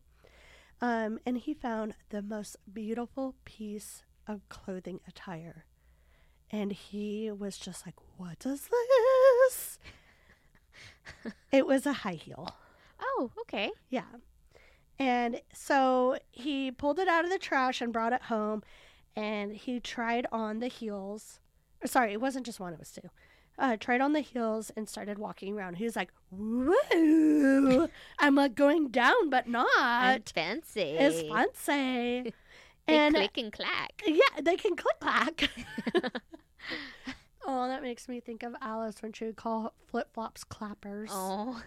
Um, 0.80 1.20
and 1.24 1.38
he 1.38 1.54
found 1.54 1.94
the 2.10 2.20
most 2.20 2.56
beautiful 2.70 3.34
piece 3.46 4.02
of 4.26 4.46
clothing 4.50 5.00
attire. 5.08 5.64
And 6.54 6.70
he 6.72 7.32
was 7.32 7.58
just 7.58 7.84
like, 7.84 7.96
What 8.16 8.46
is 8.46 8.68
this? 8.68 9.78
it 11.50 11.66
was 11.66 11.84
a 11.84 11.92
high 11.92 12.12
heel. 12.12 12.48
Oh, 13.02 13.32
okay. 13.40 13.72
Yeah. 13.90 14.04
And 14.96 15.40
so 15.52 16.16
he 16.30 16.70
pulled 16.70 17.00
it 17.00 17.08
out 17.08 17.24
of 17.24 17.30
the 17.32 17.38
trash 17.38 17.80
and 17.80 17.92
brought 17.92 18.12
it 18.12 18.22
home 18.22 18.62
and 19.16 19.52
he 19.56 19.80
tried 19.80 20.26
on 20.30 20.60
the 20.60 20.68
heels. 20.68 21.40
or 21.82 21.88
Sorry, 21.88 22.12
it 22.12 22.20
wasn't 22.20 22.46
just 22.46 22.60
one, 22.60 22.72
it 22.72 22.78
was 22.78 22.92
two. 22.92 23.10
Uh, 23.58 23.76
tried 23.76 24.00
on 24.00 24.12
the 24.12 24.20
heels 24.20 24.70
and 24.76 24.88
started 24.88 25.18
walking 25.18 25.56
around. 25.56 25.74
He 25.78 25.84
was 25.84 25.96
like, 25.96 26.12
Whoa, 26.30 27.88
I'm 28.20 28.36
like 28.36 28.54
going 28.54 28.88
down, 28.88 29.28
but 29.28 29.46
I'm 29.46 29.52
not. 29.52 30.28
fancy. 30.32 30.80
It's 30.82 31.20
fancy. 31.22 32.32
They 32.86 32.98
and 32.98 33.14
click 33.14 33.38
and 33.38 33.50
clack. 33.50 34.02
yeah, 34.06 34.40
they 34.42 34.56
can 34.56 34.76
click 34.76 35.00
clack. 35.00 35.48
oh, 37.46 37.68
that 37.68 37.82
makes 37.82 38.08
me 38.08 38.20
think 38.20 38.42
of 38.42 38.54
Alice 38.60 39.02
when 39.02 39.12
she 39.12 39.24
would 39.24 39.36
call 39.36 39.74
flip 39.86 40.08
flops 40.12 40.44
clappers. 40.44 41.10
Oh. 41.12 41.62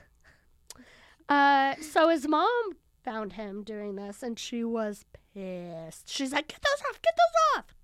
Uh, 1.29 1.75
so 1.81 2.09
his 2.09 2.27
mom 2.27 2.73
found 3.03 3.33
him 3.33 3.63
doing 3.63 3.95
this, 3.95 4.23
and 4.23 4.39
she 4.39 4.63
was 4.63 5.05
pissed. 5.33 6.09
She's 6.09 6.31
like, 6.31 6.47
"Get 6.47 6.61
those 6.61 6.81
off! 6.89 7.01
Get 7.01 7.13
those 7.15 7.57
off!" 7.59 7.75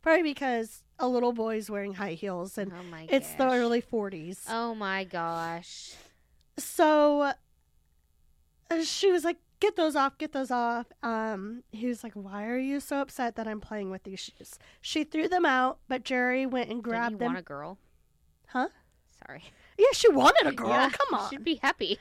Probably 0.00 0.22
because 0.22 0.82
a 0.98 1.08
little 1.08 1.32
boy's 1.32 1.70
wearing 1.70 1.94
high 1.94 2.14
heels, 2.14 2.58
and 2.58 2.72
oh 2.72 2.82
my 2.90 3.06
it's 3.08 3.34
the 3.34 3.48
early 3.50 3.82
'40s. 3.82 4.44
Oh 4.48 4.74
my 4.74 5.04
gosh. 5.04 5.94
So 6.58 7.20
uh, 8.70 8.82
she 8.82 9.10
was 9.10 9.24
like, 9.24 9.38
"Get 9.62 9.76
those 9.76 9.94
off! 9.96 10.18
Get 10.18 10.32
those 10.32 10.50
off!" 10.50 10.86
Um, 11.02 11.62
he 11.70 11.86
was 11.86 12.02
like, 12.02 12.14
"Why 12.14 12.46
are 12.46 12.58
you 12.58 12.80
so 12.80 13.00
upset 13.00 13.36
that 13.36 13.46
I'm 13.46 13.60
playing 13.60 13.90
with 13.90 14.02
these 14.02 14.18
shoes?" 14.18 14.58
She 14.80 15.04
threw 15.04 15.28
them 15.28 15.46
out, 15.46 15.78
but 15.88 16.02
Jerry 16.04 16.44
went 16.46 16.68
and 16.68 16.82
Didn't 16.82 16.90
grabbed 16.90 17.18
them. 17.20 17.26
want 17.28 17.38
a 17.38 17.42
girl? 17.42 17.78
Huh? 18.48 18.68
Sorry. 19.24 19.44
Yeah, 19.78 19.86
she 19.92 20.10
wanted 20.10 20.48
a 20.48 20.52
girl. 20.56 20.68
Yeah, 20.68 20.90
Come 20.90 21.18
on. 21.20 21.30
Should 21.30 21.44
be 21.44 21.54
happy. 21.62 21.98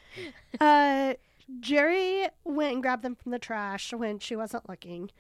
Uh, 0.60 1.14
Jerry 1.60 2.28
went 2.44 2.74
and 2.74 2.82
grabbed 2.82 3.04
them 3.04 3.16
from 3.16 3.32
the 3.32 3.40
trash 3.40 3.94
when 3.94 4.18
she 4.20 4.36
wasn't 4.36 4.68
looking 4.68 5.12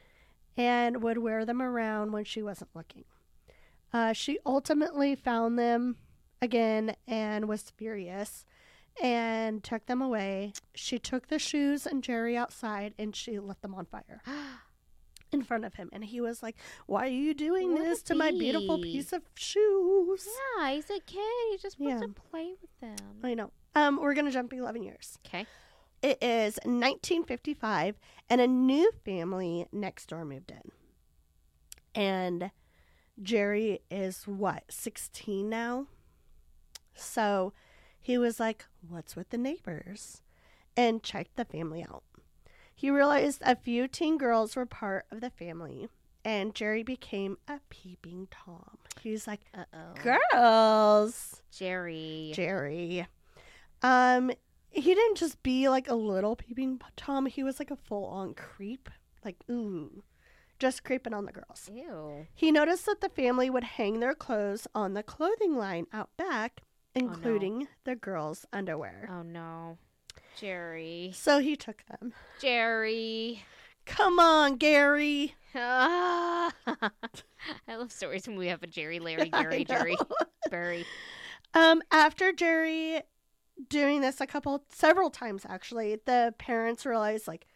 and 0.57 1.03
would 1.03 1.19
wear 1.19 1.45
them 1.45 1.61
around 1.61 2.11
when 2.11 2.23
she 2.25 2.41
wasn't 2.41 2.69
looking. 2.73 3.05
Uh, 3.93 4.13
she 4.13 4.39
ultimately 4.45 5.15
found 5.15 5.59
them 5.59 5.97
again 6.41 6.95
and 7.07 7.47
was 7.47 7.69
furious 7.77 8.45
and 9.01 9.63
took 9.63 9.85
them 9.87 10.01
away. 10.01 10.53
She 10.75 10.99
took 10.99 11.27
the 11.27 11.39
shoes 11.39 11.85
and 11.87 12.03
Jerry 12.03 12.37
outside 12.37 12.93
and 12.99 13.15
she 13.15 13.39
lit 13.39 13.61
them 13.61 13.73
on 13.73 13.85
fire 13.85 14.21
in 15.31 15.41
front 15.43 15.65
of 15.65 15.75
him. 15.75 15.89
And 15.91 16.03
he 16.05 16.21
was 16.21 16.43
like, 16.43 16.55
Why 16.85 17.05
are 17.05 17.07
you 17.07 17.33
doing 17.33 17.73
What 17.73 17.83
this 17.83 18.01
to 18.03 18.15
my 18.15 18.31
beautiful 18.31 18.79
piece 18.79 19.11
of 19.13 19.23
shoes? 19.35 20.27
yeah, 20.59 20.71
he's 20.71 20.89
a 20.89 20.99
kid. 20.99 21.19
He 21.51 21.57
just 21.61 21.79
wants 21.79 22.01
Yeah. 22.01 22.07
to 22.07 22.13
play 22.29 22.53
with 22.61 22.79
them. 22.79 23.19
I 23.23 23.33
know. 23.33 23.51
Um, 23.75 23.99
we're 24.01 24.13
going 24.13 24.25
to 24.25 24.31
jump 24.31 24.53
11 24.53 24.83
years. 24.83 25.17
Okay. 25.25 25.45
It 26.01 26.17
is 26.21 26.55
1955, 26.63 27.95
and 28.29 28.41
a 28.41 28.47
new 28.47 28.91
family 29.05 29.67
next 29.71 30.07
door 30.07 30.25
moved 30.25 30.51
in. 30.51 30.71
And 31.93 32.51
Jerry 33.21 33.81
is 33.91 34.23
what, 34.27 34.63
16 34.69 35.47
now? 35.47 35.85
So 36.95 37.53
he 38.01 38.17
was 38.17 38.39
like, 38.39 38.65
What's 38.87 39.15
with 39.15 39.29
the 39.29 39.37
neighbors? 39.37 40.21
And 40.75 41.03
checked 41.03 41.35
the 41.35 41.45
family 41.45 41.83
out. 41.83 42.03
He 42.73 42.89
realized 42.89 43.41
a 43.45 43.55
few 43.55 43.87
teen 43.87 44.17
girls 44.17 44.55
were 44.55 44.65
part 44.65 45.05
of 45.11 45.21
the 45.21 45.29
family, 45.29 45.87
and 46.25 46.55
Jerry 46.55 46.83
became 46.83 47.37
a 47.47 47.59
peeping 47.69 48.27
Tom. 48.31 48.77
He 49.01 49.11
was 49.11 49.27
like, 49.27 49.41
Uh 49.53 49.65
oh. 49.73 50.17
Girls! 50.31 51.41
Jerry. 51.51 52.31
Jerry. 52.33 53.07
Um, 53.83 54.31
he 54.69 54.95
didn't 54.95 55.17
just 55.17 55.43
be 55.43 55.67
like 55.69 55.89
a 55.89 55.95
little 55.95 56.35
peeping 56.35 56.79
tom. 56.95 57.25
He 57.25 57.43
was 57.43 57.59
like 57.59 57.71
a 57.71 57.75
full 57.75 58.05
on 58.05 58.33
creep. 58.33 58.89
Like 59.23 59.35
ooh, 59.49 60.03
just 60.59 60.83
creeping 60.83 61.13
on 61.13 61.25
the 61.25 61.31
girls. 61.31 61.69
Ew. 61.71 62.25
He 62.33 62.51
noticed 62.51 62.85
that 62.85 63.01
the 63.01 63.09
family 63.09 63.49
would 63.49 63.63
hang 63.63 63.99
their 63.99 64.15
clothes 64.15 64.67
on 64.73 64.93
the 64.93 65.03
clothing 65.03 65.55
line 65.55 65.87
out 65.93 66.09
back, 66.17 66.61
no. 66.95 67.01
including 67.01 67.67
the 67.83 67.95
girls' 67.95 68.45
underwear. 68.51 69.09
Oh 69.11 69.21
no. 69.21 69.77
Jerry. 70.37 71.11
So 71.13 71.39
he 71.39 71.55
took 71.55 71.83
them. 71.85 72.13
Jerry. 72.39 73.43
Come 73.85 74.19
on, 74.19 74.55
Gary. 74.55 75.35
I 75.55 76.51
love 77.67 77.91
stories 77.91 78.27
when 78.27 78.37
we 78.37 78.47
have 78.47 78.63
a 78.63 78.67
Jerry, 78.67 78.99
Larry, 78.99 79.29
Gary, 79.33 79.65
Jerry. 79.65 79.97
Barry. 80.49 80.85
Um, 81.53 81.81
after 81.91 82.31
Jerry 82.31 83.01
doing 83.69 84.01
this 84.01 84.21
a 84.21 84.27
couple, 84.27 84.63
several 84.69 85.09
times 85.09 85.45
actually, 85.47 85.97
the 86.05 86.33
parents 86.37 86.85
realized 86.85 87.27
like 87.27 87.47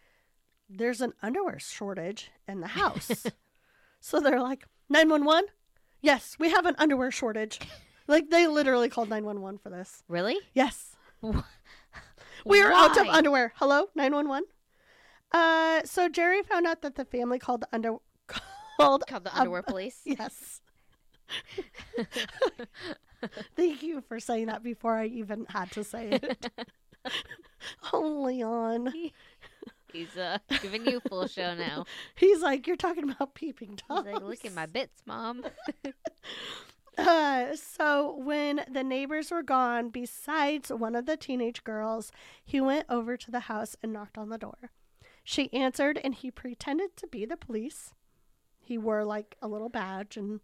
there's 0.70 1.02
an 1.02 1.14
underwear 1.22 1.60
shortage 1.60 2.32
in 2.48 2.60
the 2.62 2.68
house. 2.68 3.26
so 4.00 4.20
they're 4.20 4.42
like, 4.42 4.66
911? 4.90 5.46
Yes, 6.02 6.36
we 6.40 6.52
have 6.52 6.66
an 6.66 6.76
underwear 6.78 7.12
shortage. 7.12 7.60
Like 8.08 8.30
they 8.30 8.48
literally 8.48 8.90
called 8.90 9.10
911 9.10 9.60
for 9.60 9.70
this. 9.70 10.04
Really? 10.08 10.38
Yes. 10.54 10.96
We 12.46 12.62
are 12.62 12.72
out 12.72 12.96
of 12.96 13.08
underwear. 13.08 13.54
Hello, 13.56 13.88
911? 13.96 14.44
Uh, 15.32 15.82
so 15.84 16.08
Jerry 16.08 16.44
found 16.44 16.68
out 16.68 16.84
that 16.84 16.94
the 16.94 17.04
family 17.04 17.40
called 17.40 17.62
the 17.62 17.68
under 17.74 17.96
called 18.78 19.04
Called 19.10 19.24
the 19.24 19.34
um, 19.34 19.42
underwear 19.42 19.64
police. 19.64 20.02
Yes. 20.06 20.62
Thank 23.56 23.82
you 23.82 24.02
for 24.02 24.20
saying 24.20 24.46
that 24.46 24.62
before 24.62 24.94
I 24.96 25.08
even 25.08 25.48
had 25.50 25.72
to 25.72 25.84
say 25.84 26.10
it. 26.12 26.52
oh, 27.92 28.22
Leon. 28.26 28.94
He's 29.92 30.16
uh, 30.16 30.38
giving 30.62 30.86
you 30.86 31.00
full 31.10 31.26
show 31.28 31.56
now. 31.56 31.86
He's 32.16 32.42
like, 32.44 32.68
you're 32.68 32.76
talking 32.76 33.10
about 33.10 33.34
peeping 33.34 33.80
He's 33.90 34.06
like, 34.06 34.22
look 34.22 34.46
at 34.46 34.54
my 34.54 34.68
bits, 34.68 35.02
mom. 35.08 35.44
Uh, 36.98 37.56
so 37.56 38.16
when 38.18 38.66
the 38.72 38.84
neighbors 38.84 39.32
were 39.32 39.44
gone, 39.44 39.90
besides 39.90 40.70
one 40.72 40.96
of 40.96 41.06
the 41.06 41.18
teenage 41.18 41.64
girls, 41.64 42.12
he 42.44 42.62
went 42.62 42.86
over 42.90 43.18
to 43.18 43.32
the 43.32 43.42
house 43.42 43.76
and 43.84 43.92
knocked 43.92 44.18
on 44.18 44.30
the 44.30 44.38
door. 44.38 44.72
She 45.24 45.52
answered, 45.54 46.00
and 46.04 46.14
he 46.14 46.32
pretended 46.32 46.96
to 46.98 47.08
be 47.08 47.26
the 47.26 47.38
police. 47.38 47.94
He 48.60 48.78
wore 48.78 49.04
like 49.04 49.36
a 49.42 49.48
little 49.48 49.70
badge, 49.70 50.18
and 50.18 50.40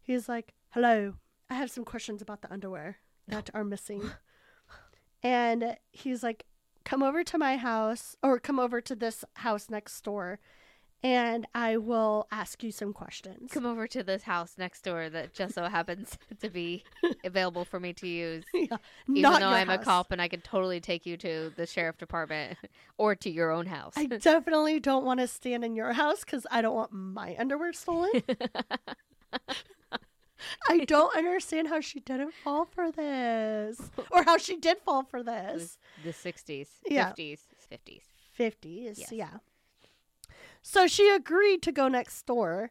he's 0.00 0.28
like, 0.28 0.54
"Hello, 0.70 1.14
I 1.50 1.54
have 1.54 1.70
some 1.70 1.84
questions 1.84 2.22
about 2.22 2.42
the 2.42 2.52
underwear 2.52 2.98
that 3.28 3.50
are 3.52 3.64
missing." 3.64 4.02
and 5.22 5.76
he's 5.92 6.22
like, 6.22 6.46
come 6.84 7.02
over 7.02 7.24
to 7.24 7.38
my 7.38 7.56
house 7.56 8.16
or 8.22 8.38
come 8.38 8.60
over 8.60 8.80
to 8.80 8.94
this 8.94 9.24
house 9.34 9.68
next 9.70 10.00
door 10.02 10.38
and 11.04 11.46
I 11.54 11.76
will 11.76 12.26
ask 12.32 12.62
you 12.64 12.72
some 12.72 12.92
questions. 12.94 13.50
Come 13.52 13.66
over 13.66 13.86
to 13.88 14.02
this 14.02 14.22
house 14.22 14.54
next 14.56 14.82
door 14.82 15.10
that 15.10 15.34
just 15.34 15.54
so 15.54 15.64
happens 15.66 16.16
to 16.40 16.48
be 16.48 16.82
available 17.24 17.64
for 17.66 17.78
me 17.78 17.92
to 17.92 18.08
use. 18.08 18.42
yeah, 18.54 18.78
Even 19.08 19.22
though 19.40 19.48
I'm 19.48 19.68
a 19.70 19.76
cop 19.78 20.10
and 20.12 20.20
I 20.22 20.28
could 20.28 20.42
totally 20.42 20.80
take 20.80 21.04
you 21.04 21.16
to 21.18 21.52
the 21.56 21.66
sheriff 21.66 21.98
department 21.98 22.56
or 22.98 23.14
to 23.16 23.30
your 23.30 23.50
own 23.50 23.66
house. 23.66 23.92
I 23.96 24.06
definitely 24.06 24.80
don't 24.80 25.04
want 25.04 25.20
to 25.20 25.28
stand 25.28 25.62
in 25.64 25.76
your 25.76 25.92
house 25.92 26.20
because 26.24 26.46
I 26.50 26.62
don't 26.62 26.74
want 26.74 26.92
my 26.92 27.36
underwear 27.38 27.72
stolen. 27.74 28.22
I 30.68 30.84
don't 30.86 31.14
understand 31.16 31.68
how 31.68 31.80
she 31.80 32.00
didn't 32.00 32.32
fall 32.42 32.64
for 32.66 32.90
this, 32.90 33.80
or 34.10 34.22
how 34.24 34.36
she 34.36 34.56
did 34.56 34.78
fall 34.84 35.02
for 35.04 35.22
this. 35.22 35.78
the 36.02 36.10
60s, 36.12 36.68
Yeah. 36.86 37.12
50s, 37.12 37.40
50s. 37.72 38.02
50s, 38.38 38.98
Yes. 38.98 39.12
yeah. 39.12 39.30
So 40.66 40.86
she 40.86 41.10
agreed 41.10 41.60
to 41.64 41.72
go 41.72 41.88
next 41.88 42.24
door. 42.24 42.70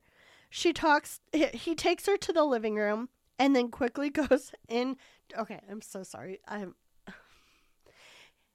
She 0.50 0.74
talks, 0.74 1.22
he, 1.32 1.76
takes 1.76 2.08
her 2.08 2.18
to 2.18 2.34
the 2.34 2.44
living 2.44 2.74
room 2.76 3.10
and 3.38 3.56
then 3.56 3.70
quickly 3.70 4.10
goes 4.30 4.52
in. 4.68 4.98
Okay, 5.38 5.60
I'm 5.70 5.82
so 5.82 6.02
sorry. 6.02 6.40
I'm. 6.48 6.74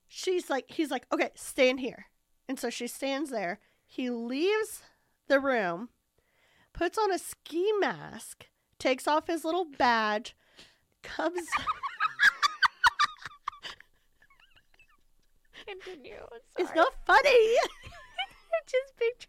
She's 0.08 0.50
like, 0.50 0.64
he's 0.68 0.90
like, 0.90 1.06
okay, 1.12 1.30
stand 1.36 1.78
here. 1.78 2.06
And 2.48 2.58
so 2.58 2.68
she 2.68 2.88
stands 2.88 3.30
there. 3.30 3.60
He 3.86 4.10
leaves 4.10 4.82
the 5.28 5.38
room, 5.38 5.90
puts 6.72 6.98
on 6.98 7.12
a 7.12 7.18
ski 7.18 7.70
mask, 7.78 8.46
takes 8.80 9.06
off 9.06 9.28
his 9.28 9.44
little 9.44 9.66
badge, 9.66 10.34
comes. 11.04 11.46
Continue. 15.64 16.26
It's 16.58 16.74
not 16.74 16.92
funny. 17.06 17.56
Just 18.70 18.94
pictured. 18.96 19.28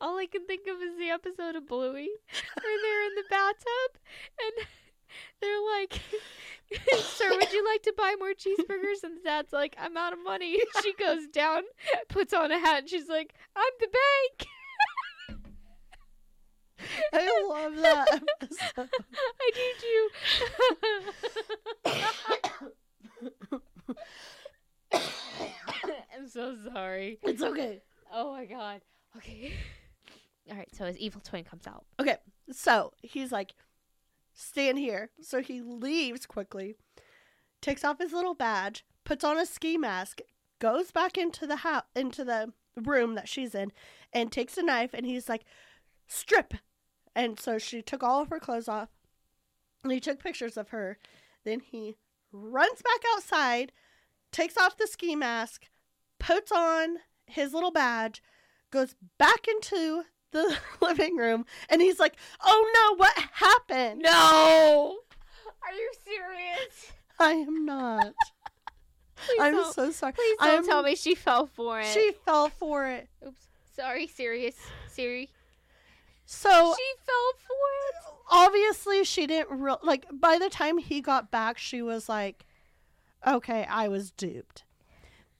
All 0.00 0.18
I 0.18 0.26
can 0.26 0.46
think 0.46 0.66
of 0.66 0.80
is 0.82 0.96
the 0.98 1.10
episode 1.10 1.56
of 1.56 1.66
Bluey 1.66 2.08
where 2.62 2.78
they're 2.82 3.06
in 3.06 3.14
the 3.16 3.24
bathtub 3.30 3.98
and 4.40 4.66
they're 5.40 5.60
like, 5.78 6.00
Sir, 6.98 7.30
would 7.30 7.52
you 7.52 7.64
like 7.64 7.82
to 7.82 7.94
buy 7.96 8.14
more 8.18 8.32
cheeseburgers? 8.32 9.04
And 9.04 9.18
the 9.18 9.22
dad's 9.24 9.52
like, 9.52 9.76
I'm 9.78 9.96
out 9.96 10.12
of 10.12 10.18
money. 10.22 10.58
She 10.82 10.92
goes 10.94 11.26
down, 11.28 11.62
puts 12.08 12.32
on 12.32 12.50
a 12.50 12.58
hat, 12.58 12.80
and 12.80 12.88
she's 12.88 13.08
like, 13.08 13.34
I'm 13.54 13.72
the 13.80 13.88
bank. 13.88 14.48
I 17.12 17.44
love 17.48 17.76
that 17.76 18.22
episode. 18.42 18.90
I 19.38 19.50
need 19.56 19.82
you. 19.82 20.10
I'm 24.92 26.28
so 26.28 26.56
sorry. 26.72 27.18
It's 27.22 27.42
okay. 27.42 27.82
Oh 28.12 28.32
my 28.32 28.44
god. 28.44 28.80
Okay. 29.16 29.52
All 30.50 30.56
right, 30.56 30.68
so 30.72 30.84
his 30.84 30.96
evil 30.98 31.20
twin 31.20 31.42
comes 31.44 31.66
out. 31.66 31.84
Okay, 31.98 32.18
so 32.52 32.92
he's 33.02 33.32
like, 33.32 33.54
stand 34.32 34.78
here. 34.78 35.10
So 35.20 35.40
he 35.42 35.60
leaves 35.60 36.24
quickly, 36.24 36.76
takes 37.60 37.84
off 37.84 37.98
his 37.98 38.12
little 38.12 38.34
badge, 38.34 38.84
puts 39.04 39.24
on 39.24 39.38
a 39.38 39.46
ski 39.46 39.76
mask, 39.76 40.20
goes 40.60 40.92
back 40.92 41.18
into 41.18 41.46
the 41.46 41.56
house, 41.56 41.82
into 41.96 42.24
the 42.24 42.52
room 42.76 43.14
that 43.16 43.28
she's 43.28 43.54
in, 43.54 43.72
and 44.12 44.30
takes 44.30 44.56
a 44.56 44.62
knife. 44.62 44.90
And 44.94 45.04
he's 45.04 45.28
like, 45.28 45.44
strip. 46.06 46.54
And 47.14 47.40
so 47.40 47.58
she 47.58 47.82
took 47.82 48.04
all 48.04 48.22
of 48.22 48.28
her 48.28 48.38
clothes 48.38 48.68
off. 48.68 48.90
And 49.82 49.92
he 49.92 50.00
took 50.00 50.22
pictures 50.22 50.56
of 50.56 50.68
her. 50.68 50.98
Then 51.44 51.60
he 51.60 51.96
runs 52.32 52.82
back 52.82 53.02
outside, 53.14 53.72
takes 54.36 54.56
off 54.58 54.76
the 54.76 54.86
ski 54.86 55.16
mask, 55.16 55.64
puts 56.18 56.52
on 56.52 56.96
his 57.26 57.54
little 57.54 57.70
badge, 57.70 58.22
goes 58.70 58.94
back 59.18 59.48
into 59.48 60.02
the 60.32 60.56
living 60.82 61.16
room, 61.16 61.46
and 61.70 61.80
he's 61.80 61.98
like, 61.98 62.16
"Oh 62.44 62.70
no, 62.74 62.96
what 62.96 63.16
happened?" 63.32 64.02
No! 64.02 64.98
Are 65.66 65.72
you 65.72 65.90
serious? 66.04 66.92
I 67.18 67.32
am 67.32 67.64
not. 67.64 68.12
Please 69.16 69.38
I'm 69.40 69.54
don't, 69.54 69.74
so 69.74 69.90
sorry. 69.92 70.12
please 70.12 70.36
don't 70.38 70.48
I'm- 70.50 70.66
tell 70.66 70.82
me 70.82 70.94
she 70.94 71.14
fell 71.14 71.46
for 71.46 71.80
it. 71.80 71.86
She 71.86 72.12
fell 72.26 72.50
for 72.50 72.86
it. 72.86 73.08
Oops. 73.26 73.46
Sorry, 73.74 74.06
serious. 74.06 74.54
Siri. 74.88 75.30
So 76.26 76.74
she 76.76 76.84
fell 77.06 77.32
for 77.46 77.54
it. 77.88 78.18
obviously 78.30 79.04
she 79.04 79.26
didn't 79.26 79.58
real 79.60 79.78
like 79.82 80.04
by 80.12 80.38
the 80.38 80.50
time 80.50 80.76
he 80.76 81.00
got 81.00 81.30
back 81.30 81.56
she 81.56 81.80
was 81.80 82.08
like 82.08 82.44
okay 83.26 83.66
i 83.70 83.86
was 83.88 84.10
duped 84.10 84.64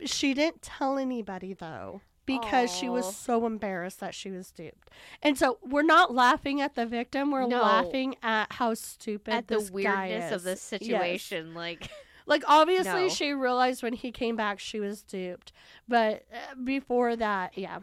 she 0.04 0.34
didn't 0.34 0.62
tell 0.62 0.98
anybody 0.98 1.52
though 1.54 2.00
because 2.26 2.74
she 2.74 2.88
was 2.88 3.14
so 3.14 3.46
embarrassed 3.46 4.00
that 4.00 4.14
she 4.14 4.30
was 4.30 4.50
duped 4.50 4.90
and 5.22 5.38
so 5.38 5.58
we're 5.62 5.82
not 5.82 6.12
laughing 6.14 6.60
at 6.60 6.74
the 6.74 6.84
victim 6.84 7.30
we're 7.30 7.46
No. 7.46 7.60
laughing 7.62 8.16
at 8.22 8.52
how 8.52 8.74
stupid 8.74 9.32
At 9.32 9.46
the 9.48 9.60
weirdness 9.72 10.32
of 10.32 10.38
is. 10.38 10.44
this 10.44 10.60
Yes. 10.82 10.82
situation, 11.22 11.54
like 11.54 11.88
like 12.26 12.42
obviously 12.48 13.02
No. 13.04 13.08
she 13.08 13.32
realized 13.32 13.82
when 13.84 13.92
he 13.92 14.10
came 14.10 14.34
back 14.34 14.58
she 14.58 14.80
was 14.80 15.02
duped 15.02 15.52
but 15.86 16.24
uh, 16.32 16.54
before 16.64 17.14
that 17.14 17.56
yeah 17.56 17.78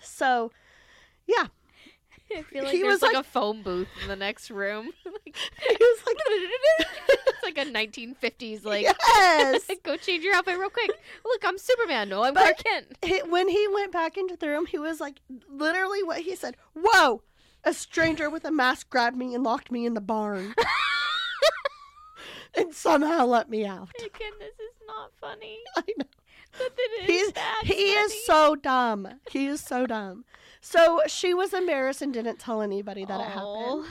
so 0.00 0.52
yeah 1.26 1.46
I 2.38 2.42
feel 2.42 2.64
like 2.64 2.72
He 2.72 2.82
there's 2.82 2.94
was 2.94 3.02
like, 3.02 3.14
like- 3.14 3.24
a 3.24 3.28
phone 3.28 3.62
booth 3.62 3.88
in 4.02 4.08
the 4.08 4.16
next 4.16 4.50
room. 4.50 4.90
like, 5.04 5.36
he 5.68 5.76
was 5.80 5.98
like 6.06 6.16
it's 6.26 7.42
like 7.42 7.58
a 7.58 7.64
1950s 7.70 8.64
like 8.64 8.82
yes 8.84 9.70
go 9.82 9.96
change 9.96 10.24
your 10.24 10.34
outfit 10.34 10.58
real 10.58 10.70
quick. 10.70 10.90
Look, 11.24 11.42
I'm 11.44 11.58
Superman. 11.58 12.08
No, 12.08 12.22
I'm 12.24 12.34
But- 12.34 12.42
Clark 12.42 12.64
Kent. 12.64 12.86
he, 13.04 13.18
when 13.28 13.48
he 13.48 13.66
went 13.68 13.92
back 13.92 14.16
into 14.16 14.36
the 14.36 14.48
room, 14.48 14.66
he 14.66 14.78
was 14.78 15.00
like, 15.00 15.16
literally 15.50 16.02
what 16.02 16.18
he 16.20 16.34
said. 16.36 16.56
Whoa! 16.74 17.22
A 17.64 17.72
stranger 17.72 18.28
with 18.28 18.44
a 18.44 18.50
mask 18.50 18.90
grabbed 18.90 19.16
me 19.16 19.34
and 19.34 19.44
locked 19.44 19.70
me 19.70 19.86
in 19.86 19.94
the 19.94 20.00
barn, 20.00 20.52
and 22.56 22.74
somehow 22.74 23.24
let 23.24 23.48
me 23.48 23.64
out. 23.64 23.88
Again, 23.98 24.32
this 24.38 24.54
is 24.54 24.74
not 24.86 25.12
funny. 25.20 25.58
I 25.76 25.82
know 25.96 26.04
But 26.58 26.72
it 26.76 27.10
is 27.10 27.32
he's 27.64 27.76
he 27.76 27.92
is 27.92 28.26
so 28.26 28.56
dumb. 28.56 29.08
He 29.30 29.46
is 29.46 29.60
so 29.60 29.86
dumb. 29.86 30.24
So 30.64 31.02
she 31.08 31.34
was 31.34 31.52
embarrassed 31.52 32.02
and 32.02 32.14
didn't 32.14 32.38
tell 32.38 32.62
anybody 32.62 33.04
that 33.04 33.20
it 33.20 33.26
happened. 33.26 33.84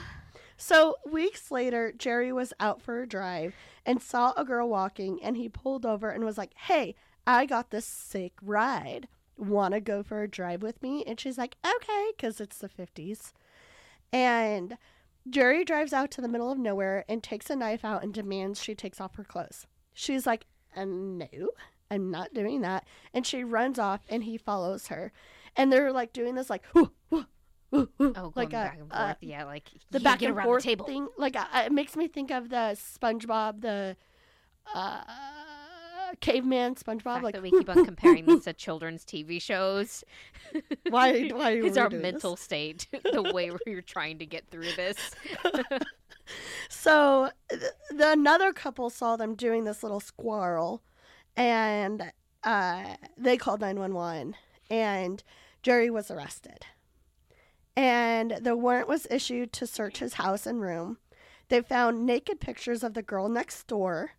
So 0.55 0.95
weeks 1.05 1.51
later, 1.51 1.91
Jerry 1.91 2.31
was 2.31 2.53
out 2.61 2.81
for 2.81 3.01
a 3.01 3.07
drive 3.07 3.53
and 3.85 4.01
saw 4.01 4.31
a 4.37 4.45
girl 4.45 4.69
walking, 4.69 5.21
and 5.21 5.35
he 5.35 5.49
pulled 5.49 5.85
over 5.85 6.09
and 6.09 6.23
was 6.23 6.37
like, 6.37 6.53
"Hey, 6.55 6.95
I 7.27 7.45
got 7.45 7.71
this 7.71 7.85
sick 7.85 8.33
ride. 8.41 9.09
Want 9.37 9.73
to 9.73 9.81
go 9.81 10.01
for 10.01 10.23
a 10.23 10.29
drive 10.29 10.61
with 10.63 10.81
me?" 10.81 11.03
And 11.05 11.19
she's 11.19 11.37
like, 11.37 11.57
"Okay," 11.65 12.11
because 12.15 12.39
it's 12.39 12.59
the 12.59 12.69
fifties. 12.69 13.33
And 14.13 14.77
Jerry 15.29 15.65
drives 15.65 15.93
out 15.93 16.09
to 16.11 16.21
the 16.21 16.29
middle 16.29 16.51
of 16.51 16.57
nowhere 16.57 17.03
and 17.09 17.21
takes 17.21 17.49
a 17.49 17.55
knife 17.55 17.83
out 17.83 18.01
and 18.01 18.13
demands 18.13 18.63
she 18.63 18.75
takes 18.75 19.01
off 19.01 19.15
her 19.15 19.23
clothes. 19.25 19.67
She's 19.93 20.25
like, 20.25 20.45
uh, 20.75 20.85
"No, 20.85 21.27
I'm 21.89 22.09
not 22.11 22.33
doing 22.33 22.61
that." 22.61 22.85
And 23.13 23.27
she 23.27 23.43
runs 23.43 23.77
off, 23.77 24.05
and 24.07 24.23
he 24.23 24.37
follows 24.37 24.87
her. 24.87 25.11
And 25.55 25.71
they're 25.71 25.91
like 25.91 26.13
doing 26.13 26.35
this, 26.35 26.49
like, 26.49 26.63
"Whoo, 26.73 26.91
whoo, 27.09 27.25
whoo," 27.71 27.89
Oh, 27.99 28.11
going 28.13 28.33
like 28.35 28.49
a, 28.49 28.51
back 28.51 28.77
and 28.79 28.87
uh, 28.91 29.13
yeah, 29.21 29.43
like 29.45 29.69
the 29.91 29.99
back 29.99 30.19
get 30.19 30.29
and 30.29 30.37
around 30.37 30.45
forth 30.45 30.63
the 30.63 30.69
table. 30.69 30.85
thing. 30.85 31.07
Like 31.17 31.35
uh, 31.35 31.45
it 31.65 31.71
makes 31.71 31.95
me 31.95 32.07
think 32.07 32.31
of 32.31 32.49
the 32.49 32.75
SpongeBob, 32.77 33.61
the 33.61 33.97
uh, 34.73 35.01
caveman 36.21 36.73
The 36.75 36.83
SpongeBob. 36.85 37.03
fact 37.03 37.23
Like 37.23 37.33
that 37.35 37.43
we 37.43 37.51
keep 37.51 37.69
on 37.69 37.83
comparing 37.85 38.25
this 38.25 38.45
to 38.45 38.53
children's 38.53 39.03
TV 39.05 39.41
shows. 39.41 40.03
Why- 40.89 41.29
why 41.33 41.55
we 41.61 41.77
our 41.77 41.89
mental 41.89 42.35
state, 42.35 42.87
the 43.11 43.31
way 43.33 43.51
we're 43.65 43.81
trying 43.81 44.19
to 44.19 44.25
get 44.25 44.49
through 44.51 44.71
this. 44.77 45.11
so, 46.69 47.29
th- 47.49 47.61
the 47.89 48.11
another 48.11 48.53
couple 48.53 48.89
saw 48.89 49.15
them 49.15 49.35
doing 49.35 49.63
this 49.63 49.83
little 49.83 49.99
squirrel, 49.99 50.81
and 51.35 52.11
uh, 52.43 52.95
they 53.17 53.37
called 53.37 53.61
nine 53.61 53.79
one 53.79 53.93
one, 53.93 54.35
and 54.71 55.21
Jerry 55.61 55.89
was 55.91 56.09
arrested, 56.09 56.65
and 57.75 58.31
the 58.41 58.55
warrant 58.57 58.87
was 58.87 59.05
issued 59.11 59.51
to 59.53 59.67
search 59.67 59.99
his 59.99 60.15
house 60.15 60.47
and 60.47 60.61
room. 60.61 60.97
They 61.49 61.61
found 61.61 62.05
naked 62.05 62.39
pictures 62.39 62.83
of 62.83 62.93
the 62.93 63.01
girl 63.03 63.27
next 63.29 63.67
door 63.67 64.11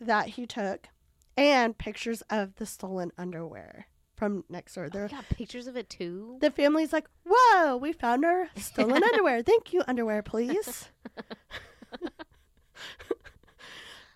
that 0.00 0.28
he 0.30 0.46
took, 0.46 0.88
and 1.36 1.76
pictures 1.78 2.22
of 2.30 2.54
the 2.56 2.66
stolen 2.66 3.10
underwear 3.18 3.86
from 4.14 4.44
next 4.48 4.74
door. 4.74 4.84
We 4.84 4.90
They're 4.90 5.08
got 5.08 5.28
pictures 5.30 5.66
of 5.66 5.76
it 5.76 5.88
too. 5.90 6.36
the 6.40 6.50
family's 6.50 6.92
like, 6.92 7.06
"Whoa, 7.26 7.76
we 7.78 7.92
found 7.92 8.24
our 8.24 8.48
stolen 8.56 9.02
underwear. 9.12 9.42
Thank 9.42 9.72
you, 9.72 9.82
underwear, 9.88 10.22
please." 10.22 10.88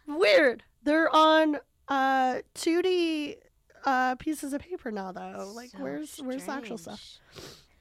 Weird. 0.07 0.63
They're 0.83 1.15
on 1.15 1.59
uh 1.89 2.41
2D 2.55 3.37
uh 3.85 4.15
pieces 4.17 4.53
of 4.53 4.63
paper 4.63 4.91
now 4.91 5.13
though. 5.13 5.53
Like 5.55 5.71
So 5.71 5.79
where's 5.79 6.19
where's 6.19 6.45
the 6.47 6.53
actual 6.53 6.79
stuff? 6.79 7.19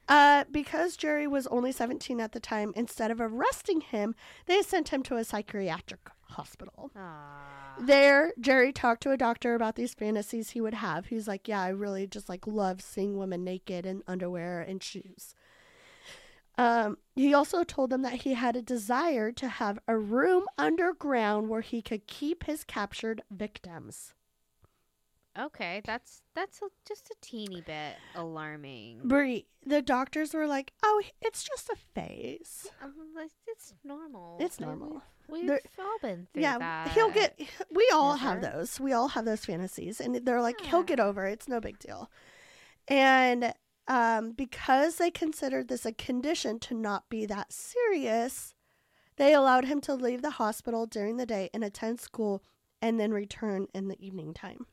Uh 0.08 0.44
because 0.52 0.98
Jerry 0.98 1.28
was 1.28 1.46
only 1.48 1.72
17 1.72 2.20
at 2.20 2.32
the 2.32 2.40
time, 2.40 2.74
instead 2.76 3.12
of 3.12 3.22
arresting 3.22 3.82
him, 3.82 4.16
they 4.46 4.62
sent 4.62 4.90
him 4.90 5.04
to 5.04 5.18
a 5.18 5.24
psychiatric 5.24 6.10
hospital. 6.24 6.92
Ah. 6.96 7.76
There, 7.80 8.34
Jerry 8.40 8.74
talked 8.74 9.02
to 9.04 9.12
a 9.12 9.18
doctor 9.18 9.56
about 9.56 9.76
these 9.76 9.94
fantasies 9.94 10.52
he 10.52 10.62
would 10.62 10.74
have. 10.74 11.08
He's 11.08 11.28
like, 11.28 11.48
"Yeah, 11.48 11.62
I 11.62 11.70
really 11.70 12.08
just 12.08 12.28
like 12.28 12.46
love 12.48 12.82
seeing 12.82 13.18
women 13.18 13.44
naked 13.44 13.86
in 13.86 14.04
underwear 14.08 14.62
and 14.62 14.82
shoes." 14.84 15.34
Um, 16.58 16.98
he 17.16 17.34
also 17.34 17.64
told 17.64 17.90
them 17.90 18.02
that 18.02 18.24
he 18.24 18.34
had 18.34 18.58
a 18.58 18.62
desire 18.62 19.32
to 19.32 19.48
have 19.48 19.80
a 19.88 19.98
room 19.98 20.46
underground 20.58 21.48
where 21.48 21.62
he 21.62 21.82
could 21.82 22.06
keep 22.06 22.44
his 22.44 22.66
captured 22.66 23.22
victims. 23.32 24.14
Okay, 25.38 25.82
that's 25.86 26.22
that's 26.36 26.62
a, 26.62 26.66
just 26.88 27.10
a 27.10 27.16
teeny 27.22 27.62
bit 27.62 27.96
alarming. 28.16 29.02
Brie, 29.06 29.46
the 29.66 29.82
doctors 29.82 30.34
were 30.34 30.48
like, 30.48 30.74
"Oh, 30.84 31.02
it's 31.22 31.44
just 31.44 31.70
a 31.70 31.76
phase." 31.76 32.68
Um, 32.84 32.94
it's 33.48 33.74
normal. 33.84 34.38
It's 34.40 34.60
normal. 34.60 35.02
We've, 35.30 35.48
They're- 35.48 35.62
all 35.80 36.00
been 36.02 36.28
through 36.34 36.42
yeah, 36.42 36.58
that. 36.58 36.90
he'll 36.94 37.12
get. 37.12 37.40
We 37.72 37.90
all 37.94 38.16
have 38.16 38.42
those. 38.42 38.80
We 38.80 38.92
all 38.94 39.10
have 39.10 39.26
those 39.26 39.46
fantasies, 39.46 40.02
and 40.02 40.16
they're 40.26 40.42
like, 40.42 40.60
he'll 40.62 40.84
get 40.84 41.00
over. 41.00 41.28
it. 41.28 41.34
It's 41.34 41.48
no 41.48 41.60
big 41.62 41.78
deal. 41.80 42.10
And 42.88 43.54
um, 43.88 44.32
because 44.32 44.96
they 44.96 45.12
considered 45.12 45.68
this 45.68 45.86
a 45.86 45.92
condition 45.94 46.58
to 46.60 46.74
not 46.74 47.08
be 47.10 47.26
that 47.28 47.54
serious, 47.54 48.56
they 49.18 49.34
allowed 49.34 49.66
him 49.66 49.80
to 49.82 49.94
leave 49.94 50.22
the 50.24 50.32
hospital 50.32 50.88
during 50.88 51.18
the 51.18 51.26
day 51.28 51.50
and 51.54 51.64
attend 51.64 52.00
school, 52.00 52.44
and 52.82 53.00
then 53.00 53.12
return 53.12 53.68
in 53.74 53.88
the 53.88 54.04
evening 54.04 54.34
time. 54.34 54.66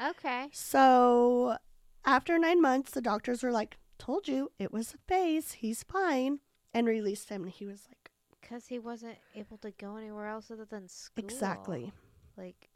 Okay. 0.00 0.48
So 0.52 1.56
after 2.04 2.38
nine 2.38 2.60
months, 2.60 2.90
the 2.92 3.00
doctors 3.00 3.42
were 3.42 3.52
like, 3.52 3.76
"Told 3.98 4.28
you 4.28 4.50
it 4.58 4.72
was 4.72 4.94
a 4.94 4.98
phase. 5.08 5.52
He's 5.52 5.82
fine," 5.82 6.40
and 6.72 6.86
released 6.86 7.28
him. 7.28 7.44
And 7.44 7.52
he 7.52 7.66
was 7.66 7.86
like, 7.88 8.10
Because 8.40 8.66
he 8.66 8.78
wasn't 8.78 9.18
able 9.34 9.56
to 9.58 9.70
go 9.70 9.96
anywhere 9.96 10.26
else 10.26 10.50
other 10.50 10.64
than 10.64 10.88
school. 10.88 11.24
"Exactly." 11.24 11.92
Like, 12.36 12.68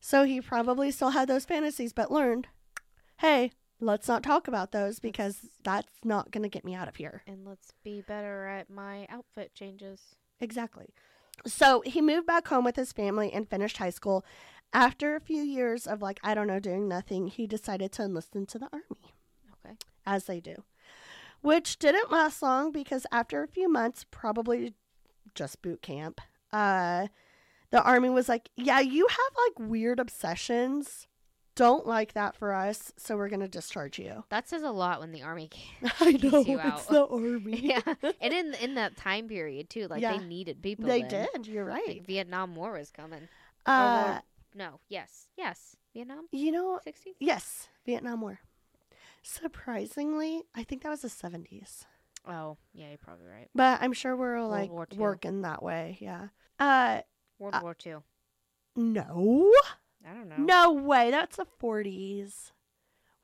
So 0.00 0.24
he 0.24 0.40
probably 0.40 0.90
still 0.90 1.10
had 1.10 1.28
those 1.28 1.44
fantasies, 1.44 1.92
but 1.92 2.10
learned, 2.10 2.48
hey, 3.18 3.52
let's 3.80 4.08
not 4.08 4.22
talk 4.22 4.46
about 4.48 4.70
those 4.72 5.00
because 5.00 5.40
that's 5.64 5.98
not 6.04 6.30
going 6.30 6.42
to 6.42 6.48
get 6.48 6.64
me 6.64 6.74
out 6.74 6.88
of 6.88 6.96
here. 6.96 7.22
and 7.26 7.44
let's 7.46 7.72
be 7.84 8.00
better 8.00 8.46
at 8.46 8.70
my 8.70 9.06
outfit 9.08 9.54
changes. 9.54 10.16
Exactly. 10.40 10.94
So 11.46 11.82
he 11.84 12.00
moved 12.00 12.26
back 12.26 12.46
home 12.48 12.64
with 12.64 12.76
his 12.76 12.92
family 12.92 13.32
and 13.32 13.48
finished 13.48 13.78
high 13.78 13.90
school. 13.90 14.24
After 14.72 15.14
a 15.16 15.20
few 15.20 15.42
years 15.42 15.86
of, 15.86 16.00
like, 16.00 16.18
I 16.22 16.34
don't 16.34 16.46
know, 16.46 16.58
doing 16.60 16.88
nothing, 16.88 17.26
he 17.28 17.46
decided 17.46 17.92
to 17.92 18.02
enlist 18.04 18.34
into 18.34 18.58
the 18.58 18.68
army, 18.72 19.14
Okay. 19.64 19.76
as 20.06 20.24
they 20.24 20.40
do, 20.40 20.64
which 21.42 21.78
didn't 21.78 22.10
last 22.10 22.40
long 22.42 22.72
because 22.72 23.06
after 23.12 23.42
a 23.42 23.48
few 23.48 23.68
months, 23.70 24.06
probably 24.10 24.72
just 25.34 25.60
boot 25.62 25.82
camp, 25.82 26.20
uh, 26.52 27.08
the 27.70 27.82
army 27.82 28.08
was 28.10 28.28
like, 28.28 28.48
yeah, 28.56 28.80
you 28.80 29.06
have 29.08 29.18
like 29.58 29.68
weird 29.70 29.98
obsessions. 30.00 31.06
Don't 31.54 31.86
like 31.86 32.14
that 32.14 32.34
for 32.34 32.54
us, 32.54 32.92
so 32.96 33.14
we're 33.14 33.28
gonna 33.28 33.46
discharge 33.48 33.98
you. 33.98 34.24
That 34.30 34.48
says 34.48 34.62
a 34.62 34.70
lot 34.70 35.00
when 35.00 35.12
the 35.12 35.20
army 35.22 35.48
came. 35.48 35.90
I 36.00 36.12
know 36.12 36.40
you 36.40 36.58
it's 36.58 36.86
the 36.86 37.06
army. 37.06 37.60
yeah, 37.62 37.80
and 38.22 38.32
in 38.32 38.54
in 38.54 38.74
that 38.76 38.96
time 38.96 39.28
period 39.28 39.68
too, 39.68 39.86
like 39.88 40.00
Yeah. 40.00 40.16
they 40.16 40.24
needed 40.24 40.62
people. 40.62 40.86
they 40.86 41.02
then. 41.02 41.28
did. 41.34 41.46
You're 41.46 41.66
right. 41.66 41.86
Like, 41.86 42.06
Vietnam 42.06 42.54
War 42.56 42.72
was 42.72 42.90
coming. 42.90 43.28
Uh, 43.66 44.20
No, 44.54 44.80
yes, 44.88 45.28
yes, 45.36 45.76
Vietnam, 45.94 46.26
you 46.32 46.52
know, 46.52 46.78
sixties. 46.84 47.14
yes, 47.20 47.68
Vietnam 47.86 48.20
War. 48.20 48.38
Surprisingly, 49.22 50.42
I 50.54 50.64
think 50.64 50.82
that 50.82 50.90
was 50.90 51.02
the 51.02 51.08
70s. 51.08 51.84
Oh, 52.28 52.56
yeah, 52.74 52.88
you're 52.88 52.98
probably 52.98 53.26
right. 53.26 53.48
But 53.54 53.80
I'm 53.80 53.92
sure 53.92 54.16
we're 54.16 54.42
like 54.44 54.70
War 54.70 54.86
working 54.96 55.42
that 55.42 55.62
way. 55.62 55.96
Yeah. 56.00 56.28
Uh, 56.58 57.00
World 57.38 57.54
Uh, 57.54 57.60
War 57.62 57.74
Two. 57.74 58.02
no, 58.76 59.52
I 60.08 60.12
don't 60.14 60.28
know. 60.28 60.36
no 60.38 60.72
way. 60.72 61.10
That's 61.10 61.36
the 61.36 61.46
40s. 61.60 62.52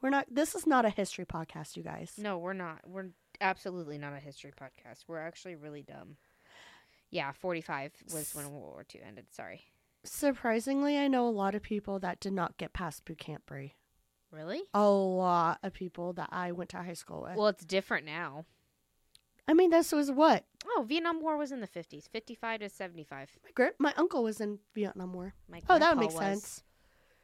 We're 0.00 0.10
not. 0.10 0.26
This 0.30 0.54
is 0.54 0.66
not 0.66 0.84
a 0.84 0.90
history 0.90 1.24
podcast, 1.26 1.76
you 1.76 1.82
guys. 1.82 2.12
No, 2.16 2.38
we're 2.38 2.52
not. 2.52 2.80
We're 2.86 3.10
absolutely 3.40 3.98
not 3.98 4.12
a 4.14 4.20
history 4.20 4.52
podcast. 4.52 5.04
We're 5.08 5.18
actually 5.20 5.56
really 5.56 5.82
dumb. 5.82 6.16
Yeah, 7.10 7.32
45 7.32 7.92
was 8.12 8.34
when 8.34 8.50
World 8.50 8.62
War 8.74 8.86
II 8.94 9.00
ended. 9.06 9.26
Sorry. 9.32 9.62
Surprisingly, 10.04 10.96
I 10.98 11.08
know 11.08 11.26
a 11.26 11.30
lot 11.30 11.54
of 11.54 11.62
people 11.62 11.98
that 12.00 12.20
did 12.20 12.32
not 12.32 12.56
get 12.56 12.72
past 12.72 13.04
boot 13.04 13.18
camp, 13.18 13.44
Brie. 13.46 13.74
Really? 14.30 14.62
A 14.74 14.88
lot 14.88 15.58
of 15.62 15.72
people 15.72 16.12
that 16.14 16.28
I 16.32 16.52
went 16.52 16.70
to 16.70 16.78
high 16.78 16.92
school 16.94 17.22
with. 17.22 17.36
Well, 17.36 17.48
it's 17.48 17.64
different 17.64 18.04
now. 18.06 18.44
I 19.46 19.54
mean, 19.54 19.70
this 19.70 19.92
was 19.92 20.10
what 20.10 20.44
Oh, 20.66 20.84
Vietnam 20.86 21.22
War 21.22 21.36
was 21.38 21.50
in 21.52 21.60
the 21.60 21.66
50s, 21.66 22.06
55 22.08 22.60
to 22.60 22.68
75. 22.68 23.38
my 23.42 23.50
gra- 23.54 23.72
my 23.78 23.94
uncle 23.96 24.22
was 24.22 24.40
in 24.40 24.58
Vietnam 24.74 25.14
War. 25.14 25.32
My 25.48 25.62
Oh, 25.68 25.78
that 25.78 25.96
would 25.96 26.00
make 26.00 26.10
was- 26.10 26.18
sense. 26.18 26.64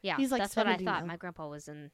Yeah, 0.00 0.16
He's, 0.16 0.30
like, 0.30 0.42
that's 0.42 0.54
what 0.56 0.66
I 0.66 0.76
thought. 0.76 1.00
now. 1.00 1.06
My 1.06 1.16
grandpa 1.16 1.48
was 1.48 1.66
in, 1.68 1.90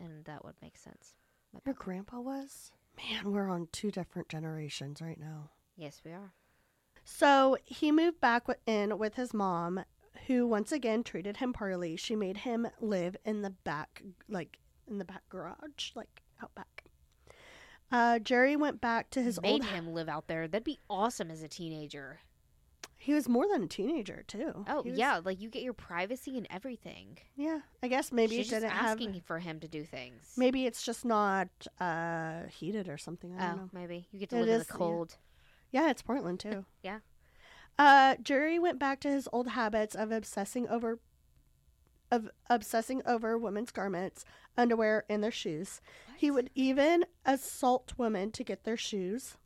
and 0.00 0.24
that 0.24 0.44
would 0.44 0.54
make 0.60 0.76
sense. 0.76 1.14
My 1.52 1.60
Your 1.64 1.74
grandpa 1.74 2.20
was? 2.20 2.72
Man, 2.96 3.30
we're 3.32 3.48
on 3.48 3.68
two 3.70 3.90
different 3.92 4.28
generations 4.28 5.00
right 5.00 5.18
now. 5.18 5.50
Yes, 5.76 6.02
we 6.04 6.10
are. 6.12 6.32
So 7.04 7.56
he 7.64 7.92
moved 7.92 8.20
back 8.20 8.46
in 8.66 8.98
with 8.98 9.14
his 9.14 9.34
mom, 9.34 9.84
who 10.26 10.46
once 10.46 10.72
again 10.72 11.02
treated 11.04 11.36
him 11.36 11.52
poorly. 11.52 11.96
She 11.96 12.16
made 12.16 12.38
him 12.38 12.66
live 12.80 13.16
in 13.24 13.42
the 13.42 13.50
back, 13.50 14.02
like 14.28 14.58
in 14.88 14.98
the 14.98 15.04
back 15.04 15.22
garage, 15.28 15.90
like 15.94 16.22
out 16.42 16.54
back. 16.54 16.84
Uh, 17.92 18.18
Jerry 18.18 18.56
went 18.56 18.80
back 18.80 19.10
to 19.10 19.22
his 19.22 19.40
Made 19.40 19.52
old. 19.62 19.64
him 19.66 19.92
live 19.92 20.08
out 20.08 20.26
there. 20.26 20.48
That'd 20.48 20.64
be 20.64 20.78
awesome 20.90 21.30
as 21.30 21.42
a 21.42 21.48
teenager. 21.48 22.20
He 22.96 23.12
was 23.12 23.28
more 23.28 23.46
than 23.46 23.62
a 23.64 23.66
teenager 23.66 24.24
too. 24.26 24.64
Oh 24.66 24.80
was- 24.82 24.98
yeah, 24.98 25.20
like 25.22 25.40
you 25.40 25.50
get 25.50 25.62
your 25.62 25.74
privacy 25.74 26.38
and 26.38 26.46
everything. 26.50 27.18
yeah. 27.36 27.60
I 27.82 27.88
guess 27.88 28.10
maybe 28.10 28.36
She's 28.36 28.50
it 28.50 28.60
didn't 28.60 28.70
have. 28.70 28.98
asking 28.98 29.20
for 29.26 29.38
him 29.38 29.60
to 29.60 29.68
do 29.68 29.84
things. 29.84 30.32
Maybe 30.38 30.64
it's 30.64 30.82
just 30.82 31.04
not 31.04 31.48
uh, 31.78 32.44
heated 32.50 32.88
or 32.88 32.96
something. 32.96 33.36
I 33.38 33.48
don't 33.48 33.52
oh, 33.52 33.56
know. 33.64 33.68
maybe 33.74 34.08
you 34.10 34.18
get 34.18 34.30
to 34.30 34.36
It 34.36 34.40
live 34.40 34.48
in 34.48 34.60
is, 34.62 34.66
the 34.66 34.72
cold. 34.72 35.10
Yeah, 35.10 35.16
it's 35.90 36.02
Portland 36.02 36.40
too. 36.40 36.64
Yeah. 36.82 36.98
Uh, 37.78 38.14
Jerry 38.22 38.58
went 38.58 38.78
back 38.78 39.00
to 39.00 39.10
his 39.10 39.28
old 39.32 39.48
habits 39.48 39.94
of 39.96 40.12
obsessing 40.12 40.68
over 40.68 41.00
of 42.10 42.28
obsessing 42.48 43.02
over 43.06 43.36
women's 43.36 43.72
garments, 43.72 44.24
underwear, 44.56 45.04
and 45.08 45.24
their 45.24 45.32
shoes. 45.32 45.80
He 46.16 46.30
would 46.30 46.50
even 46.54 47.04
assault 47.26 47.94
women 47.96 48.30
to 48.32 48.44
get 48.44 48.62
their 48.64 48.76
shoes. 48.76 49.36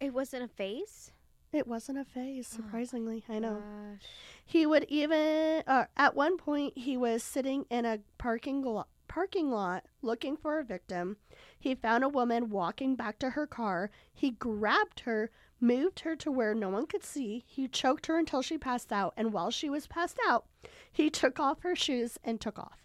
It 0.00 0.12
wasn't 0.12 0.42
a 0.42 0.48
face. 0.48 1.12
It 1.52 1.68
wasn't 1.68 1.98
a 1.98 2.04
phase, 2.04 2.48
Oh, 2.52 2.56
surprisingly. 2.56 3.24
I 3.28 3.38
know. 3.38 3.62
Gosh. 3.62 4.08
He 4.44 4.66
would 4.66 4.84
even 4.88 5.62
uh, 5.68 5.84
at 5.96 6.16
one 6.16 6.36
point 6.38 6.76
he 6.76 6.96
was 6.96 7.22
sitting 7.22 7.66
in 7.70 7.84
a 7.84 8.00
parking 8.18 8.62
lot 8.62 8.88
parking 9.06 9.50
lot 9.52 9.84
looking 10.02 10.36
for 10.36 10.58
a 10.58 10.64
victim. 10.64 11.16
He 11.60 11.74
found 11.76 12.02
a 12.02 12.08
woman 12.08 12.50
walking 12.50 12.96
back 12.96 13.20
to 13.20 13.30
her 13.30 13.46
car. 13.46 13.90
He 14.12 14.32
grabbed 14.32 15.00
her, 15.00 15.30
moved 15.60 16.00
her 16.00 16.14
to 16.16 16.30
where 16.30 16.54
no 16.54 16.68
one 16.68 16.86
could 16.86 17.04
see. 17.04 17.44
He 17.46 17.66
choked 17.68 18.06
her 18.06 18.18
until 18.18 18.42
she 18.42 18.58
passed 18.58 18.92
out, 18.92 19.14
and 19.16 19.32
while 19.32 19.50
she 19.50 19.68
was 19.70 19.86
passed 19.86 20.18
out, 20.28 20.44
he 20.92 21.10
took 21.20 21.38
off 21.40 21.62
her 21.62 21.74
shoes 21.76 22.18
and 22.24 22.40
took 22.40 22.58
off. 22.58 22.78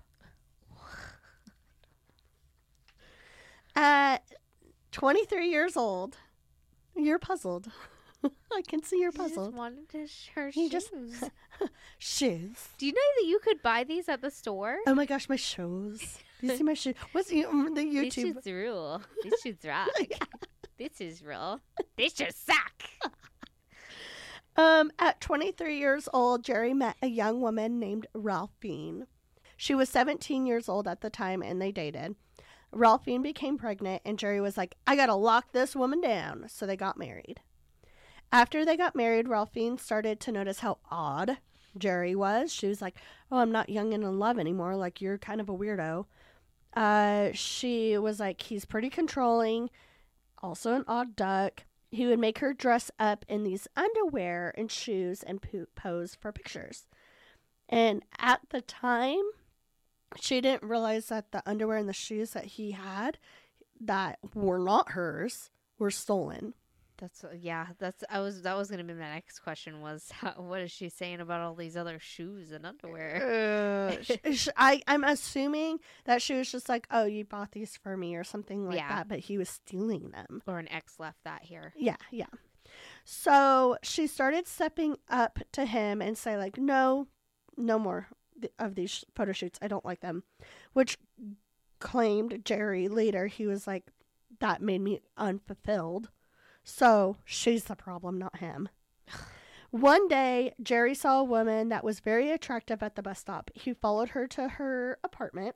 At 3.76 4.20
23 4.92 5.50
years 5.50 5.78
old, 5.78 6.18
you're 6.96 7.20
puzzled. 7.20 7.68
I 8.54 8.62
can 8.68 8.84
see 8.84 9.00
you're 9.00 9.12
He 9.12 9.18
just 9.18 9.36
puzzled. 9.36 9.56
wanted 9.56 9.90
to 9.90 10.08
share 10.08 10.50
He 10.50 10.70
shoes. 10.70 10.72
just- 11.20 11.32
Shoes. 12.00 12.70
Do 12.78 12.86
you 12.86 12.92
know 12.94 13.00
that 13.22 13.28
you 13.28 13.40
could 13.40 13.62
buy 13.62 13.84
these 13.84 14.10
at 14.10 14.22
the 14.22 14.32
store? 14.32 14.78
Oh 14.88 14.94
my 14.96 15.06
gosh, 15.06 15.30
my 15.30 15.36
shoes. 15.36 16.20
You 16.42 16.56
see 16.58 16.64
my 16.64 16.74
shoes? 16.74 16.96
What's 17.12 17.30
the, 17.30 17.46
um, 17.46 17.74
the 17.74 17.82
These 17.84 18.16
YouTube? 18.16 18.44
shoes 18.44 18.46
rule. 18.54 19.02
These 19.24 19.34
shoes 19.44 19.58
rock. 19.66 19.90
This 20.78 21.00
is 21.00 21.24
real. 21.24 21.60
These 21.96 22.16
shoes 22.16 22.36
suck. 22.36 23.12
Um, 24.58 24.92
at 25.00 25.22
23 25.22 25.78
years 25.78 26.10
old, 26.14 26.44
Jerry 26.44 26.74
met 26.74 26.98
a 27.02 27.08
young 27.08 27.42
woman 27.42 27.80
named 27.80 28.08
Ralphine. 28.16 29.04
She 29.56 29.76
was 29.76 29.90
17 29.90 30.46
years 30.46 30.68
old 30.68 30.88
at 30.88 31.02
the 31.02 31.10
time 31.10 31.42
and 31.42 31.62
they 31.62 31.72
dated. 31.72 32.16
Ralphine 32.74 33.22
became 33.22 33.58
pregnant 33.58 34.02
and 34.06 34.18
Jerry 34.18 34.42
was 34.42 34.58
like, 34.58 34.76
I 34.88 34.96
gotta 34.96 35.16
lock 35.16 35.52
this 35.52 35.76
woman 35.76 36.02
down. 36.02 36.46
So 36.50 36.66
they 36.66 36.76
got 36.76 36.98
married. 36.98 37.40
After 38.32 38.66
they 38.66 38.76
got 38.78 38.96
married, 38.96 39.28
Ralphine 39.28 39.80
started 39.80 40.20
to 40.22 40.32
notice 40.32 40.60
how 40.60 40.80
odd 40.90 41.38
Jerry 41.78 42.16
was. 42.16 42.52
She 42.52 42.68
was 42.68 42.82
like, 42.82 42.96
Oh, 43.32 43.38
I'm 43.38 43.52
not 43.52 43.70
young 43.70 43.94
and 43.94 44.04
in 44.04 44.20
love 44.20 44.40
anymore. 44.40 44.76
Like, 44.76 45.00
you're 45.02 45.18
kind 45.18 45.40
of 45.40 45.48
a 45.50 45.54
weirdo. 45.58 46.06
Uh, 46.74 47.30
she 47.34 47.98
was 47.98 48.20
like, 48.20 48.42
He's 48.42 48.66
pretty 48.66 48.90
controlling, 48.90 49.70
also 50.42 50.74
an 50.74 50.86
odd 50.88 51.16
duck. 51.16 51.64
He 51.92 52.06
would 52.06 52.20
make 52.20 52.40
her 52.40 52.54
dress 52.54 52.90
up 53.00 53.26
in 53.28 53.44
these 53.44 53.68
underwear 53.76 54.54
and 54.58 54.72
shoes 54.72 55.24
and 55.24 55.42
po- 55.42 55.66
pose 55.76 56.16
for 56.16 56.32
pictures. 56.32 56.88
And 57.68 58.04
at 58.18 58.42
the 58.50 58.62
time, 58.62 59.24
she 60.20 60.42
didn't 60.42 60.64
realize 60.64 61.08
that 61.08 61.32
the 61.32 61.44
underwear 61.46 61.78
and 61.78 61.90
the 61.90 61.94
shoes 61.94 62.32
that 62.32 62.46
he 62.46 62.72
had 62.72 63.18
that 63.80 64.20
were 64.34 64.60
not 64.60 64.92
hers 64.92 65.50
were 65.78 65.92
stolen. 65.92 66.54
That's 67.02 67.24
uh, 67.24 67.30
yeah. 67.38 67.66
That's 67.80 68.04
I 68.10 68.20
was 68.20 68.44
that 68.44 68.56
was 68.56 68.70
gonna 68.70 68.84
be 68.86 68.94
my 68.94 69.00
next 69.14 69.40
question 69.40 69.82
was 69.82 70.10
how, 70.12 70.34
what 70.38 70.62
is 70.62 70.72
she 70.72 70.88
saying 70.88 71.20
about 71.20 71.42
all 71.42 71.56
these 71.56 71.76
other 71.76 71.98
shoes 72.00 72.52
and 72.52 72.66
underwear? 72.66 73.90
Uh, 74.00 74.04
sh- 74.04 74.34
sh- 74.44 74.48
I 74.56 74.82
I'm 74.88 75.04
assuming 75.04 75.80
that 76.06 76.22
she 76.22 76.36
was 76.36 76.52
just 76.52 76.70
like, 76.70 76.88
"Oh, 76.92 77.06
you 77.06 77.26
bought 77.26 77.52
these 77.54 77.76
for 77.76 77.98
me" 77.98 78.16
or 78.16 78.24
something 78.24 78.68
like 78.68 78.78
Yeah. 78.78 78.90
that, 78.90 79.08
but 79.10 79.20
he 79.20 79.38
was 79.38 79.50
stealing 79.50 80.12
them. 80.12 80.42
Or 80.48 80.60
an 80.60 80.72
ex 80.72 81.00
left 81.00 81.24
that 81.26 81.42
here. 81.44 81.74
Yeah, 81.76 81.98
yeah. 82.12 82.28
So 83.04 83.78
she 83.84 84.08
started 84.08 84.48
stepping 84.48 84.96
up 85.10 85.40
to 85.54 85.66
him 85.66 86.02
and 86.02 86.18
say 86.18 86.38
like, 86.38 86.58
"No, 86.58 87.08
no 87.58 87.80
more 87.80 88.08
of 88.60 88.76
these 88.76 89.04
photo 89.16 89.32
shoots. 89.32 89.60
I 89.62 89.68
don't 89.68 89.84
like 89.86 90.02
them." 90.02 90.24
Which 90.74 90.98
claimed 91.80 92.42
Jerry 92.46 92.88
later 92.88 93.28
he 93.28 93.48
was 93.48 93.66
like, 93.66 93.90
"That 94.40 94.62
made 94.62 94.82
me 94.82 95.02
unfulfilled." 95.18 96.10
So 96.64 97.18
she's 97.26 97.66
the 97.66 97.76
problem, 97.76 98.18
not 98.18 98.38
him. 98.38 98.70
One 99.72 100.08
day, 100.10 100.54
Jerry 100.62 100.94
saw 100.94 101.20
a 101.20 101.24
woman 101.24 101.70
that 101.70 101.84
was 101.84 102.02
very 102.02 102.30
attractive 102.30 102.84
at 102.84 102.96
the 102.96 103.02
bus 103.02 103.20
stop. 103.20 103.52
He 103.54 103.74
followed 103.74 104.10
her 104.10 104.28
to 104.28 104.50
her 104.50 104.98
apartment, 105.04 105.56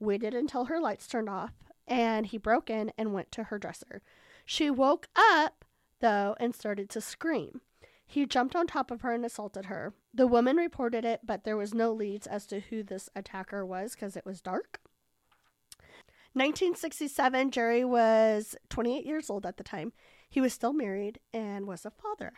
waited 0.00 0.34
until 0.34 0.64
her 0.64 0.80
lights 0.80 1.06
turned 1.06 1.28
off, 1.28 1.52
and 1.86 2.26
he 2.26 2.38
broke 2.38 2.68
in 2.68 2.92
and 2.98 3.14
went 3.14 3.30
to 3.32 3.44
her 3.44 3.58
dresser. 3.58 4.02
She 4.44 4.68
woke 4.68 5.08
up, 5.16 5.64
though, 6.00 6.34
and 6.40 6.54
started 6.54 6.90
to 6.90 7.00
scream. 7.00 7.60
He 8.04 8.26
jumped 8.26 8.54
on 8.54 8.66
top 8.66 8.90
of 8.90 9.00
her 9.02 9.12
and 9.12 9.24
assaulted 9.24 9.66
her. 9.66 9.94
The 10.14 10.26
woman 10.26 10.56
reported 10.56 11.04
it, 11.04 11.20
but 11.24 11.44
there 11.44 11.56
was 11.56 11.74
no 11.74 11.92
leads 11.92 12.26
as 12.26 12.46
to 12.46 12.60
who 12.60 12.82
this 12.82 13.08
attacker 13.14 13.64
was 13.64 13.94
because 13.94 14.16
it 14.16 14.26
was 14.26 14.40
dark. 14.40 14.80
1967, 16.32 17.50
Jerry 17.50 17.84
was 17.84 18.56
28 18.68 19.06
years 19.06 19.30
old 19.30 19.46
at 19.46 19.56
the 19.56 19.64
time. 19.64 19.92
He 20.36 20.42
was 20.42 20.52
still 20.52 20.74
married 20.74 21.18
and 21.32 21.66
was 21.66 21.86
a 21.86 21.90
father. 21.90 22.34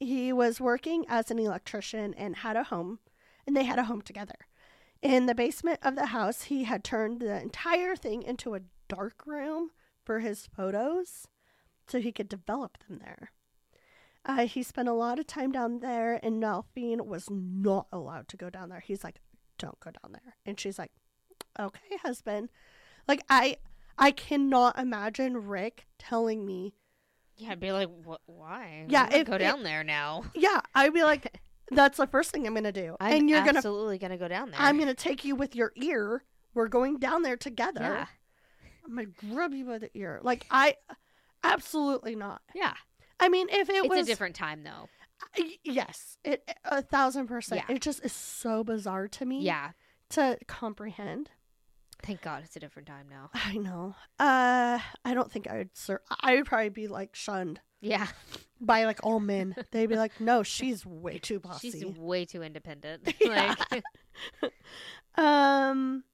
He 0.00 0.32
was 0.32 0.60
working 0.60 1.04
as 1.08 1.30
an 1.30 1.38
electrician 1.38 2.14
and 2.14 2.34
had 2.34 2.56
a 2.56 2.64
home, 2.64 2.98
and 3.46 3.56
they 3.56 3.62
had 3.62 3.78
a 3.78 3.84
home 3.84 4.02
together. 4.02 4.34
In 5.02 5.26
the 5.26 5.34
basement 5.36 5.78
of 5.84 5.94
the 5.94 6.06
house, 6.06 6.42
he 6.42 6.64
had 6.64 6.82
turned 6.82 7.20
the 7.20 7.40
entire 7.40 7.94
thing 7.94 8.24
into 8.24 8.56
a 8.56 8.62
dark 8.88 9.24
room 9.24 9.70
for 10.02 10.18
his 10.18 10.48
photos 10.48 11.28
so 11.86 12.00
he 12.00 12.10
could 12.10 12.28
develop 12.28 12.78
them 12.88 12.98
there. 12.98 13.30
Uh, 14.24 14.48
he 14.48 14.64
spent 14.64 14.88
a 14.88 14.92
lot 14.92 15.20
of 15.20 15.28
time 15.28 15.52
down 15.52 15.78
there, 15.78 16.18
and 16.24 16.40
Delphine 16.40 17.06
was 17.06 17.28
not 17.30 17.86
allowed 17.92 18.26
to 18.30 18.36
go 18.36 18.50
down 18.50 18.68
there. 18.68 18.80
He's 18.80 19.04
like, 19.04 19.20
"Don't 19.58 19.78
go 19.78 19.92
down 19.92 20.10
there," 20.10 20.38
and 20.44 20.58
she's 20.58 20.76
like, 20.76 20.90
"Okay, 21.56 21.98
husband." 22.02 22.50
Like 23.06 23.22
I, 23.30 23.58
I 23.96 24.10
cannot 24.10 24.76
imagine 24.76 25.46
Rick 25.46 25.86
telling 26.00 26.44
me, 26.44 26.74
Yeah, 27.36 27.52
I'd 27.52 27.60
be 27.60 27.72
like, 27.72 27.88
what? 28.04 28.20
Why? 28.26 28.86
Yeah, 28.88 29.08
if- 29.12 29.26
go 29.26 29.34
if- 29.34 29.40
down 29.40 29.62
there 29.62 29.82
now. 29.84 30.24
"Yeah," 30.34 30.60
I'd 30.74 30.92
be 30.94 31.02
like, 31.02 31.40
"That's 31.70 31.96
the 31.96 32.06
first 32.06 32.30
thing 32.30 32.46
I'm 32.46 32.54
gonna 32.54 32.72
do," 32.72 32.96
I'm 33.00 33.14
and 33.14 33.30
you're 33.30 33.44
gonna, 33.44 33.58
absolutely 33.58 33.98
gonna 33.98 34.18
go 34.18 34.28
down 34.28 34.50
there. 34.50 34.60
I'm 34.60 34.78
gonna 34.78 34.94
take 34.94 35.24
you 35.24 35.34
with 35.34 35.56
your 35.56 35.72
ear. 35.76 36.24
We're 36.54 36.68
going 36.68 36.98
down 36.98 37.22
there 37.22 37.36
together. 37.36 37.80
yeah, 37.80 38.06
I'm 38.84 38.94
gonna 38.94 39.06
grab 39.34 39.54
you 39.54 39.64
by 39.64 39.78
the 39.78 39.90
ear. 39.96 40.20
Like 40.22 40.46
I, 40.50 40.76
absolutely 41.42 42.14
not. 42.16 42.42
yeah. 42.54 42.74
I 43.20 43.28
mean, 43.28 43.48
if 43.50 43.68
it 43.68 43.76
It's 43.76 43.88
was 43.88 44.00
a 44.00 44.10
different 44.10 44.34
time 44.34 44.64
though. 44.64 44.88
Yes, 45.64 46.18
it 46.24 46.48
a 46.64 46.82
thousand 46.82 47.28
percent. 47.28 47.62
Yeah. 47.68 47.76
It 47.76 47.80
just 47.82 48.04
is 48.04 48.12
so 48.12 48.64
bizarre 48.64 49.08
to 49.08 49.24
me. 49.24 49.42
Yeah. 49.42 49.70
To 50.10 50.36
comprehend. 50.48 51.30
Thank 52.02 52.22
God 52.22 52.42
it's 52.44 52.56
a 52.56 52.60
different 52.60 52.88
time 52.88 53.06
now. 53.08 53.30
I 53.34 53.56
know. 53.56 53.94
Uh, 54.18 54.78
I 55.04 55.14
don't 55.14 55.30
think 55.30 55.48
I 55.48 55.58
would. 55.58 55.70
Sir, 55.76 56.00
I 56.20 56.34
would 56.36 56.46
probably 56.46 56.68
be 56.70 56.88
like 56.88 57.14
shunned 57.14 57.60
Yeah, 57.80 58.06
by 58.60 58.84
like 58.84 59.00
all 59.02 59.20
men. 59.34 59.54
They'd 59.70 59.86
be 59.86 59.96
like, 59.96 60.20
"No, 60.20 60.42
she's 60.42 60.84
way 60.84 61.18
too 61.18 61.38
bossy." 61.40 61.70
she's 61.70 61.84
way 61.84 62.24
too 62.24 62.42
independent. 62.42 63.14
Yeah. 63.20 63.54
like, 63.70 63.84
Um, 65.14 66.04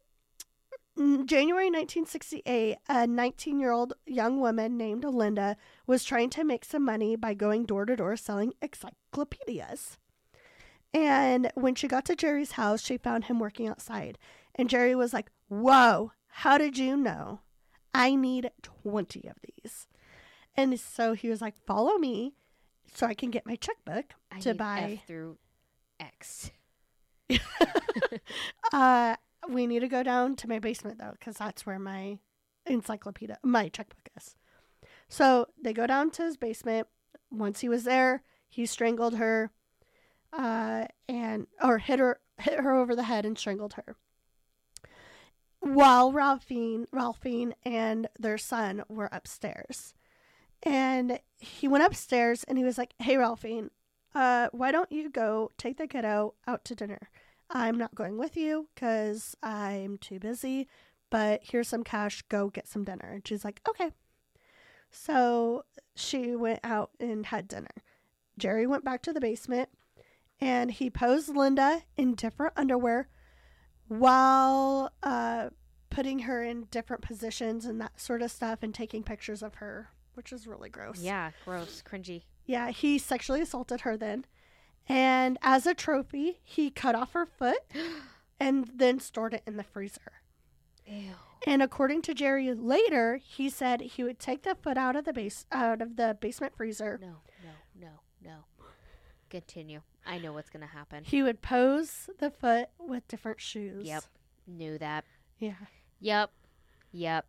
January 0.97 1.67
1968, 1.67 2.77
a 2.89 3.07
19 3.07 3.61
year 3.61 3.71
old 3.71 3.95
young 4.05 4.41
woman 4.41 4.77
named 4.77 5.05
Linda 5.05 5.57
was 5.87 6.03
trying 6.05 6.29
to 6.31 6.45
make 6.45 6.65
some 6.65 6.85
money 6.85 7.15
by 7.17 7.35
going 7.35 7.65
door 7.67 7.85
to 7.87 7.95
door 7.97 8.17
selling 8.17 8.53
encyclopedias. 8.61 9.97
And 10.93 11.53
when 11.55 11.75
she 11.77 11.87
got 11.87 12.05
to 12.07 12.17
Jerry's 12.17 12.53
house, 12.53 12.83
she 12.83 12.97
found 12.99 13.25
him 13.25 13.39
working 13.39 13.69
outside. 13.69 14.19
And 14.55 14.69
Jerry 14.69 14.95
was 14.97 15.13
like, 15.13 15.31
Whoa, 15.49 16.13
how 16.29 16.59
did 16.59 16.79
you 16.79 16.97
know? 16.97 17.41
I 17.95 18.15
need 18.15 18.51
20 18.63 19.29
of 19.29 19.37
these. 19.43 19.87
And 20.55 20.79
so 20.79 21.15
he 21.15 21.29
was 21.29 21.41
like, 21.41 21.55
Follow 21.67 21.97
me 21.99 22.35
so 22.95 23.07
I 23.07 23.15
can 23.15 23.31
get 23.31 23.47
my 23.47 23.57
checkbook 23.57 24.15
I 24.31 24.41
to 24.41 24.51
need 24.51 24.59
buy 24.59 24.99
F 25.01 25.07
through 25.07 25.39
X. 26.01 26.51
uh, 28.73 29.17
we 29.49 29.67
need 29.67 29.81
to 29.81 29.89
go 29.89 30.03
down 30.03 30.37
to 30.37 30.49
my 30.49 30.59
basement 30.59 30.99
though, 30.99 31.13
because 31.19 31.37
that's 31.37 31.67
where 31.67 31.79
my 31.79 32.19
encyclopedia, 32.67 33.39
my 33.43 33.69
checkbook 33.69 34.09
is. 34.17 34.37
So 35.09 35.47
they 35.63 35.73
go 35.73 35.87
down 35.87 36.11
to 36.13 36.23
his 36.23 36.37
basement. 36.37 36.87
Once 37.31 37.61
he 37.61 37.69
was 37.69 37.85
there, 37.85 38.23
he 38.49 38.67
strangled 38.67 39.17
her, 39.17 39.51
uh, 40.33 40.87
and 41.09 41.47
or 41.63 41.79
hit 41.79 41.99
her, 41.99 42.21
hit 42.39 42.61
her 42.61 42.75
over 42.75 42.95
the 42.95 43.03
head 43.03 43.25
and 43.25 43.39
strangled 43.39 43.75
her. 43.75 43.97
While 45.61 46.13
Ralphine, 46.13 46.87
Ralphine 46.93 47.53
and 47.65 48.09
their 48.19 48.39
son 48.39 48.85
were 48.89 49.09
upstairs, 49.13 49.95
and 50.63 51.21
he 51.37 51.69
went 51.69 51.85
upstairs 51.85 52.45
and 52.45 52.59
he 52.59 52.65
was 52.65 52.79
like, 52.79 52.95
"Hey, 52.99 53.17
Ralphine, 53.17 53.71
uh, 54.15 54.49
why 54.53 54.73
don't 54.73 54.91
you 54.91 55.11
go 55.11 55.51
take 55.59 55.77
the 55.77 55.87
kiddo 55.87 56.35
out 56.47 56.65
to 56.67 56.75
dinner?" 56.75 57.11
I'm 57.51 57.79
not 57.79 57.95
going 57.95 58.19
with 58.19 58.37
you 58.37 58.69
because 58.75 59.35
I'm 59.43 59.97
too 59.99 60.19
busy, 60.19 60.69
but 61.11 61.41
here's 61.45 61.69
some 61.69 61.85
cash. 61.85 62.23
Go 62.29 62.51
get 62.51 62.69
some 62.69 62.85
dinner. 62.85 63.11
And 63.11 63.27
she's 63.27 63.45
like, 63.45 63.61
okay. 63.69 63.93
So 64.91 65.65
she 65.95 66.37
went 66.37 66.61
out 66.63 66.91
and 67.01 67.27
had 67.27 67.49
dinner. 67.49 67.83
Jerry 68.39 68.67
went 68.67 68.85
back 68.85 69.03
to 69.03 69.13
the 69.13 69.21
basement 69.21 69.71
and 70.41 70.71
he 70.71 70.91
posed 70.91 71.35
Linda 71.35 71.83
in 71.97 72.15
different 72.15 72.53
underwear 72.57 73.09
while 73.89 74.93
uh, 75.03 75.51
putting 75.91 76.21
her 76.21 76.43
in 76.43 76.65
different 76.71 77.03
positions 77.03 77.65
and 77.65 77.81
that 77.81 78.01
sort 78.01 78.23
of 78.23 78.31
stuff 78.31 78.61
and 78.63 78.75
taking 78.75 79.03
pictures 79.03 79.43
of 79.43 79.57
her, 79.57 79.91
which 80.15 80.33
is 80.33 80.47
really 80.47 80.69
gross. 80.69 81.01
Yeah, 81.01 81.31
gross, 81.45 81.83
cringy. 81.89 82.23
Yeah, 82.47 82.71
he 82.71 82.99
sexually 82.99 83.41
assaulted 83.41 83.83
her 83.83 83.97
then. 83.97 84.25
And 84.89 85.39
as 85.43 85.67
a 85.67 85.75
trophy, 85.75 86.41
he 86.45 86.71
cut 86.71 86.95
off 86.95 87.13
her 87.13 87.27
foot 87.27 87.59
and 88.41 88.71
then 88.75 89.01
stored 89.01 89.35
it 89.35 89.43
in 89.47 89.57
the 89.57 89.65
freezer. 89.65 90.13
Ew. 90.87 91.13
And 91.47 91.63
according 91.63 92.03
to 92.03 92.15
Jerry 92.15 92.53
later, 92.53 93.17
he 93.17 93.49
said 93.49 93.81
he 93.81 94.03
would 94.03 94.19
take 94.19 94.43
the 94.43 94.55
foot 94.55 94.77
out 94.77 94.97
of 94.97 95.05
the 95.05 95.13
base 95.13 95.47
out 95.53 95.81
of 95.81 95.97
the 95.97 96.17
basement 96.21 96.57
freezer. 96.57 96.99
No, 97.01 97.19
no, 97.45 97.51
no, 97.81 98.01
no. 98.25 98.65
Continue. 99.31 99.83
I 100.07 100.19
know 100.19 100.33
what's 100.33 100.51
gonna 100.51 100.67
happen. 100.67 101.05
He 101.05 101.23
would 101.23 101.43
pose 101.43 102.09
the 102.19 102.31
foot 102.31 102.69
with 102.79 103.07
different 103.09 103.41
shoes. 103.41 103.87
Yep. 103.87 104.05
Knew 104.47 104.79
that. 104.79 105.05
Yeah. 105.39 105.55
Yep. 106.01 106.31
Yep. 106.93 107.27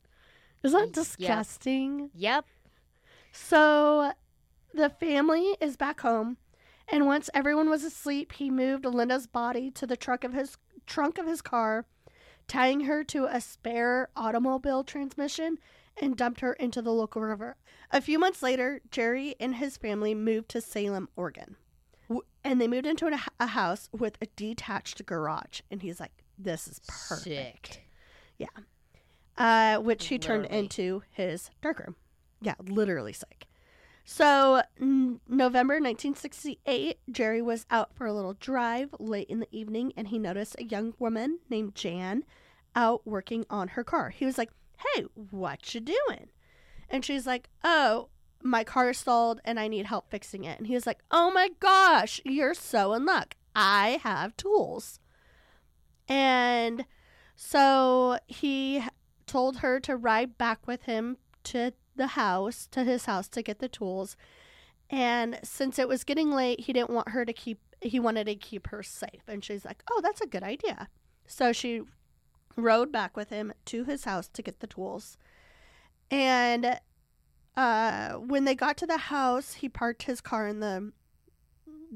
Is 0.63 0.72
that 0.72 0.86
Yep. 0.88 0.91
disgusting? 0.93 2.09
Yep. 2.13 2.45
So 3.32 4.13
the 4.74 4.89
family 4.89 5.55
is 5.59 5.78
back 5.78 6.01
home, 6.01 6.38
and 6.88 7.05
once 7.05 7.30
everyone 7.34 7.70
was 7.70 7.84
asleep, 7.84 8.34
he 8.34 8.49
moved 8.49 8.86
Linda's 8.86 9.28
body 9.28 9.72
to 9.72 9.86
the 9.86 9.97
trunk 9.97 10.24
of 10.24 10.34
his 10.34 10.57
trunk 10.86 11.17
of 11.17 11.28
his 11.28 11.41
car, 11.41 11.86
tying 12.47 12.82
her 12.82 13.03
to 13.03 13.26
a 13.26 13.39
spare 13.41 14.09
automobile 14.15 14.84
transmission 14.84 15.59
and 16.01 16.15
dumped 16.17 16.39
her 16.39 16.53
into 16.53 16.82
the 16.82 16.93
local 16.93 17.22
river. 17.22 17.57
A 17.91 18.01
few 18.01 18.17
months 18.17 18.41
later, 18.41 18.82
Jerry 18.89 19.36
and 19.39 19.55
his 19.55 19.78
family 19.78 20.15
moved 20.15 20.49
to 20.49 20.61
Salem, 20.61 21.09
Oregon. 21.15 21.57
And 22.44 22.60
they 22.62 22.68
moved 22.68 22.86
into 22.86 23.08
a, 23.08 23.20
a 23.40 23.48
house 23.48 23.90
with 23.92 24.18
a 24.22 24.28
detached 24.36 25.06
garage. 25.06 25.62
And 25.70 25.82
he's 25.82 26.00
like, 26.00 26.12
this 26.38 26.68
is 26.68 26.80
perfect 26.88 27.80
Sick. 28.40 28.50
uh, 29.38 29.78
which 29.80 30.08
he 30.08 30.18
turned 30.18 30.46
into 30.48 31.04
his 31.12 31.50
darkroom. 31.62 31.96
Yeah, 32.42 32.56
literally 32.68 33.14
sick. 33.14 33.46
So, 34.06 34.64
n- 34.82 35.20
November 35.28 35.76
1968, 35.76 36.98
Jerry 37.12 37.42
was 37.42 37.66
out 37.70 37.94
for 37.94 38.08
a 38.08 38.14
little 38.14 38.34
drive 38.34 38.90
late 39.00 39.30
in 39.30 39.40
the 39.40 39.48
evening 39.52 39.94
and 39.96 40.08
he 40.08 40.18
noticed 40.18 40.56
a 40.58 40.64
young 40.64 40.94
woman 40.98 41.40
named 41.50 41.76
Jan 41.76 42.24
out 42.76 43.06
working 43.06 43.46
on 43.50 43.70
her 43.70 43.84
car. 43.84 44.10
He 44.10 44.26
was 44.26 44.38
like, 44.38 44.50
Hey, 44.96 45.04
what 45.30 45.76
you 45.76 45.82
doing? 45.82 46.30
And 46.90 47.06
she's 47.06 47.28
like, 47.28 47.50
Oh, 47.64 48.10
my 48.42 48.64
car 48.64 48.94
stalled 48.94 49.42
and 49.44 49.60
I 49.60 49.68
need 49.68 49.86
help 49.86 50.10
fixing 50.10 50.44
it. 50.44 50.58
And 50.58 50.68
he 50.68 50.74
was 50.74 50.88
like, 50.88 51.00
Oh 51.12 51.32
my 51.32 51.50
gosh, 51.60 52.22
you're 52.24 52.54
so 52.54 52.94
in 52.94 53.06
luck. 53.06 53.36
I 53.56 54.00
have 54.04 54.38
tools. 54.38 55.00
And 56.08 56.86
so 57.36 58.20
he 58.28 58.84
told 59.28 59.58
her 59.58 59.80
to 59.82 59.96
ride 59.96 60.38
back 60.38 60.66
with 60.66 60.84
him 60.84 61.18
to 61.44 61.74
the 61.96 62.08
house 62.08 62.68
to 62.72 62.84
his 62.84 63.06
house 63.06 63.28
to 63.30 63.42
get 63.42 63.60
the 63.60 63.68
tools. 63.68 64.18
And 64.90 65.40
since 65.44 65.78
it 65.78 65.88
was 65.88 66.04
getting 66.04 66.32
late, 66.32 66.62
he 66.62 66.74
didn't 66.74 66.90
want 66.90 67.10
her 67.10 67.26
to 67.26 67.34
keep 67.34 67.60
he 67.82 68.00
wanted 68.00 68.26
to 68.26 68.36
keep 68.36 68.68
her 68.68 68.84
safe. 68.84 69.22
And 69.28 69.44
she's 69.44 69.64
like, 69.64 69.84
"Oh, 69.90 70.02
that's 70.02 70.22
a 70.22 70.28
good 70.28 70.44
idea." 70.44 70.90
So 71.28 71.54
she 71.54 71.84
rode 72.56 72.92
back 72.92 73.16
with 73.16 73.30
him 73.30 73.54
to 73.66 73.84
his 73.84 74.04
house 74.04 74.28
to 74.30 74.42
get 74.42 74.60
the 74.60 74.68
tools. 74.68 75.18
And 76.12 76.80
uh 77.60 78.14
when 78.16 78.45
they 78.45 78.55
got 78.55 78.78
to 78.78 78.88
the 78.88 78.97
house, 78.97 79.53
he 79.55 79.68
parked 79.70 80.03
his 80.03 80.22
car 80.22 80.47
in 80.47 80.60
the 80.62 80.93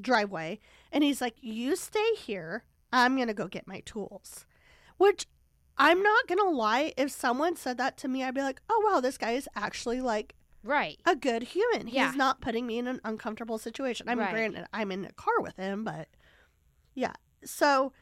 driveway 0.00 0.58
and 0.92 1.02
he's 1.04 1.20
like, 1.20 1.36
"You 1.40 1.74
stay 1.76 2.14
here. 2.16 2.64
I'm 2.92 3.16
going 3.16 3.28
to 3.28 3.34
go 3.34 3.48
get 3.48 3.66
my 3.66 3.80
tools." 3.80 4.46
Which 4.96 5.26
I'm 5.76 6.02
not 6.02 6.28
going 6.28 6.38
to 6.38 6.48
lie, 6.48 6.92
if 6.96 7.10
someone 7.10 7.56
said 7.56 7.78
that 7.78 7.96
to 7.98 8.08
me, 8.08 8.22
I'd 8.22 8.34
be 8.34 8.42
like, 8.42 8.60
"Oh 8.68 8.82
wow, 8.86 9.00
this 9.00 9.18
guy 9.18 9.32
is 9.32 9.48
actually 9.56 10.00
like 10.00 10.34
Right. 10.62 10.98
a 11.04 11.14
good 11.16 11.42
human. 11.42 11.88
Yeah. 11.88 12.06
He's 12.08 12.16
not 12.16 12.40
putting 12.40 12.66
me 12.66 12.78
in 12.78 12.86
an 12.86 13.00
uncomfortable 13.04 13.58
situation. 13.58 14.08
I 14.08 14.14
mean, 14.14 14.24
Right. 14.24 14.32
granted, 14.32 14.66
I'm 14.72 14.90
in 14.92 15.04
a 15.04 15.12
car 15.12 15.40
with 15.40 15.56
him, 15.56 15.84
but 15.84 16.08
yeah. 16.94 17.14
So, 17.44 17.92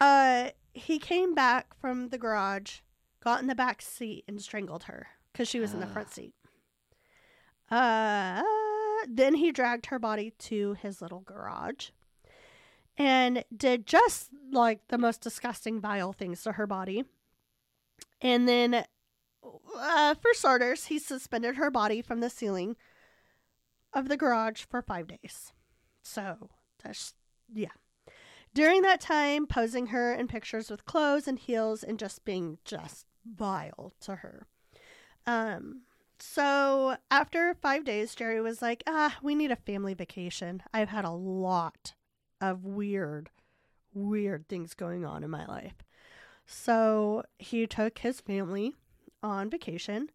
uh, 0.00 0.50
he 0.72 0.98
came 0.98 1.34
back 1.34 1.74
from 1.80 2.08
the 2.10 2.18
garage, 2.18 2.80
got 3.20 3.40
in 3.40 3.46
the 3.48 3.54
back 3.54 3.80
seat, 3.82 4.24
and 4.28 4.40
strangled 4.42 4.84
her 4.84 5.08
because 5.32 5.48
she 5.48 5.58
was 5.58 5.72
in 5.74 5.80
the 5.80 5.86
front 5.86 6.10
seat. 6.12 6.34
Uh, 7.74 8.42
then 9.08 9.34
he 9.34 9.50
dragged 9.50 9.86
her 9.86 9.98
body 9.98 10.32
to 10.38 10.74
his 10.74 11.02
little 11.02 11.20
garage 11.20 11.90
and 12.96 13.44
did 13.54 13.84
just 13.84 14.30
like 14.52 14.86
the 14.86 14.98
most 14.98 15.20
disgusting, 15.20 15.80
vile 15.80 16.12
things 16.12 16.44
to 16.44 16.52
her 16.52 16.68
body. 16.68 17.04
And 18.20 18.48
then 18.48 18.84
uh, 19.76 20.14
for 20.14 20.32
starters, 20.34 20.84
he 20.84 21.00
suspended 21.00 21.56
her 21.56 21.68
body 21.68 22.00
from 22.00 22.20
the 22.20 22.30
ceiling 22.30 22.76
of 23.92 24.08
the 24.08 24.16
garage 24.16 24.62
for 24.62 24.80
five 24.80 25.08
days. 25.08 25.52
So, 26.00 26.50
that's, 26.80 27.14
yeah. 27.52 27.74
During 28.54 28.82
that 28.82 29.00
time, 29.00 29.48
posing 29.48 29.88
her 29.88 30.14
in 30.14 30.28
pictures 30.28 30.70
with 30.70 30.84
clothes 30.84 31.26
and 31.26 31.40
heels 31.40 31.82
and 31.82 31.98
just 31.98 32.24
being 32.24 32.58
just 32.64 33.06
vile 33.26 33.94
to 34.02 34.16
her. 34.16 34.46
Um, 35.26 35.82
so 36.18 36.96
after 37.10 37.54
five 37.54 37.84
days, 37.84 38.14
Jerry 38.14 38.40
was 38.40 38.62
like, 38.62 38.82
ah, 38.86 39.16
we 39.22 39.34
need 39.34 39.50
a 39.50 39.56
family 39.56 39.94
vacation. 39.94 40.62
I've 40.72 40.88
had 40.88 41.04
a 41.04 41.10
lot 41.10 41.94
of 42.40 42.64
weird, 42.64 43.30
weird 43.92 44.48
things 44.48 44.74
going 44.74 45.04
on 45.04 45.22
in 45.24 45.30
my 45.30 45.46
life. 45.46 45.74
So 46.46 47.22
he 47.38 47.66
took 47.66 47.98
his 47.98 48.20
family 48.20 48.74
on 49.22 49.48
vacation 49.50 50.10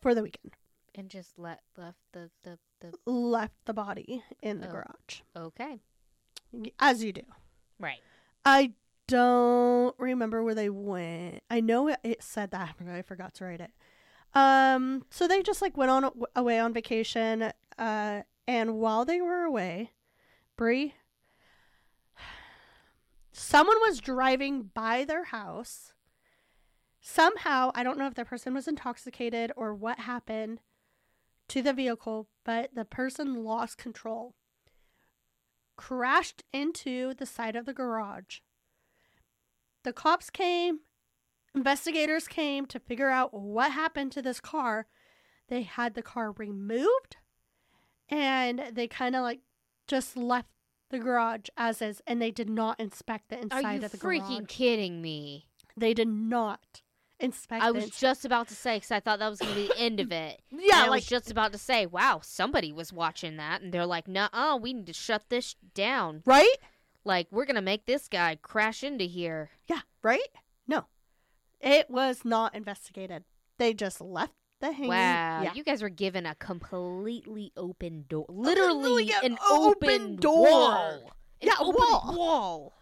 for 0.00 0.14
the 0.14 0.22
weekend. 0.22 0.52
And 0.96 1.08
just 1.08 1.38
let 1.38 1.60
left 1.76 1.98
the 2.12 2.30
the 2.44 2.58
the 2.80 2.92
Left 3.10 3.54
the 3.64 3.74
body 3.74 4.22
in 4.42 4.60
the 4.60 4.68
Oh. 4.68 4.72
garage, 4.72 5.20
okay. 5.36 5.80
as 6.78 7.02
you 7.02 7.12
do. 7.12 7.22
Right. 7.80 8.00
I 8.44 8.72
don't 9.08 9.94
remember 9.98 10.42
where 10.42 10.54
they 10.54 10.68
went. 10.70 11.42
I 11.50 11.60
know 11.60 11.88
it, 11.88 11.98
it 12.04 12.22
said 12.22 12.50
that, 12.52 12.74
but 12.78 12.88
I 12.88 13.02
forgot 13.02 13.34
to 13.34 13.44
write 13.44 13.60
it. 13.60 13.72
Um, 14.34 15.04
so 15.10 15.28
they 15.28 15.42
just 15.42 15.62
like 15.62 15.76
went 15.76 15.90
on 15.90 16.10
away 16.34 16.58
on 16.58 16.72
vacation. 16.72 17.52
Uh, 17.78 18.22
and 18.46 18.74
while 18.78 19.04
they 19.04 19.20
were 19.20 19.42
away, 19.42 19.92
Brie, 20.56 20.94
someone 23.32 23.78
was 23.80 24.00
driving 24.00 24.70
by 24.74 25.04
their 25.04 25.24
house. 25.24 25.92
Somehow, 27.00 27.70
I 27.74 27.82
don't 27.82 27.98
know 27.98 28.06
if 28.06 28.14
the 28.14 28.24
person 28.24 28.54
was 28.54 28.66
intoxicated 28.66 29.52
or 29.56 29.74
what 29.74 30.00
happened 30.00 30.60
to 31.48 31.60
the 31.60 31.74
vehicle, 31.74 32.28
but 32.44 32.74
the 32.74 32.86
person 32.86 33.44
lost 33.44 33.76
control, 33.76 34.34
crashed 35.76 36.42
into 36.52 37.12
the 37.14 37.26
side 37.26 37.56
of 37.56 37.66
the 37.66 37.74
garage. 37.74 38.38
The 39.82 39.92
cops 39.92 40.30
came, 40.30 40.80
investigators 41.54 42.26
came 42.28 42.66
to 42.66 42.78
figure 42.78 43.10
out 43.10 43.32
what 43.34 43.72
happened 43.72 44.12
to 44.12 44.22
this 44.22 44.40
car. 44.40 44.86
They 45.48 45.62
had 45.62 45.94
the 45.94 46.02
car 46.02 46.32
removed 46.32 47.16
and 48.08 48.70
they 48.72 48.88
kind 48.88 49.14
of 49.16 49.22
like 49.22 49.40
just 49.86 50.16
left 50.16 50.48
the 50.90 50.98
garage 50.98 51.48
as 51.56 51.82
is 51.82 52.02
and 52.06 52.20
they 52.20 52.30
did 52.30 52.48
not 52.50 52.78
inspect 52.78 53.28
the 53.28 53.36
Are 53.36 53.40
inside 53.42 53.80
you 53.80 53.84
of 53.86 53.92
the 53.92 53.98
freaking 53.98 54.38
garage. 54.38 54.48
kidding 54.48 55.02
me? 55.02 55.48
They 55.76 55.92
did 55.94 56.08
not 56.08 56.82
inspect 57.20 57.62
I 57.62 57.70
was 57.70 57.90
just 57.90 58.24
about 58.24 58.48
to 58.48 58.54
say 58.54 58.76
because 58.76 58.90
I 58.90 59.00
thought 59.00 59.18
that 59.18 59.28
was 59.28 59.38
gonna 59.38 59.54
be 59.54 59.68
the 59.68 59.78
end 59.78 60.00
of 60.00 60.10
it. 60.12 60.40
Yeah, 60.50 60.76
I 60.84 60.88
like 60.88 60.90
was 61.02 61.06
just 61.06 61.30
about 61.30 61.52
to 61.52 61.58
say, 61.58 61.86
wow, 61.86 62.20
somebody 62.22 62.72
was 62.72 62.92
watching 62.92 63.36
that, 63.36 63.62
and 63.62 63.72
they're 63.72 63.86
like, 63.86 64.08
"Nah, 64.08 64.56
we 64.56 64.72
need 64.72 64.86
to 64.86 64.92
shut 64.92 65.24
this 65.28 65.54
down. 65.74 66.22
right? 66.26 66.56
Like, 67.04 67.28
we're 67.30 67.44
gonna 67.44 67.62
make 67.62 67.86
this 67.86 68.08
guy 68.08 68.36
crash 68.40 68.82
into 68.82 69.04
here." 69.04 69.50
Yeah, 69.68 69.80
right? 70.02 70.26
No. 70.66 70.86
It 71.64 71.90
was 71.90 72.24
not 72.24 72.54
investigated. 72.54 73.24
They 73.58 73.74
just 73.74 74.00
left 74.00 74.34
the 74.60 74.72
hanging. 74.72 74.88
Wow, 74.90 75.42
Yeah. 75.42 75.54
you 75.54 75.64
guys 75.64 75.82
were 75.82 75.88
given 75.88 76.26
a 76.26 76.34
completely 76.36 77.52
open 77.56 78.04
door, 78.08 78.26
literally 78.28 79.04
literally 79.04 79.12
an 79.32 79.38
open 79.50 79.92
open, 80.02 80.16
door. 80.16 80.42
wall. 80.50 80.90
An 81.40 81.48
Yeah, 81.48 81.52
open 81.60 81.74
wall. 81.80 82.14
wall. 82.16 82.72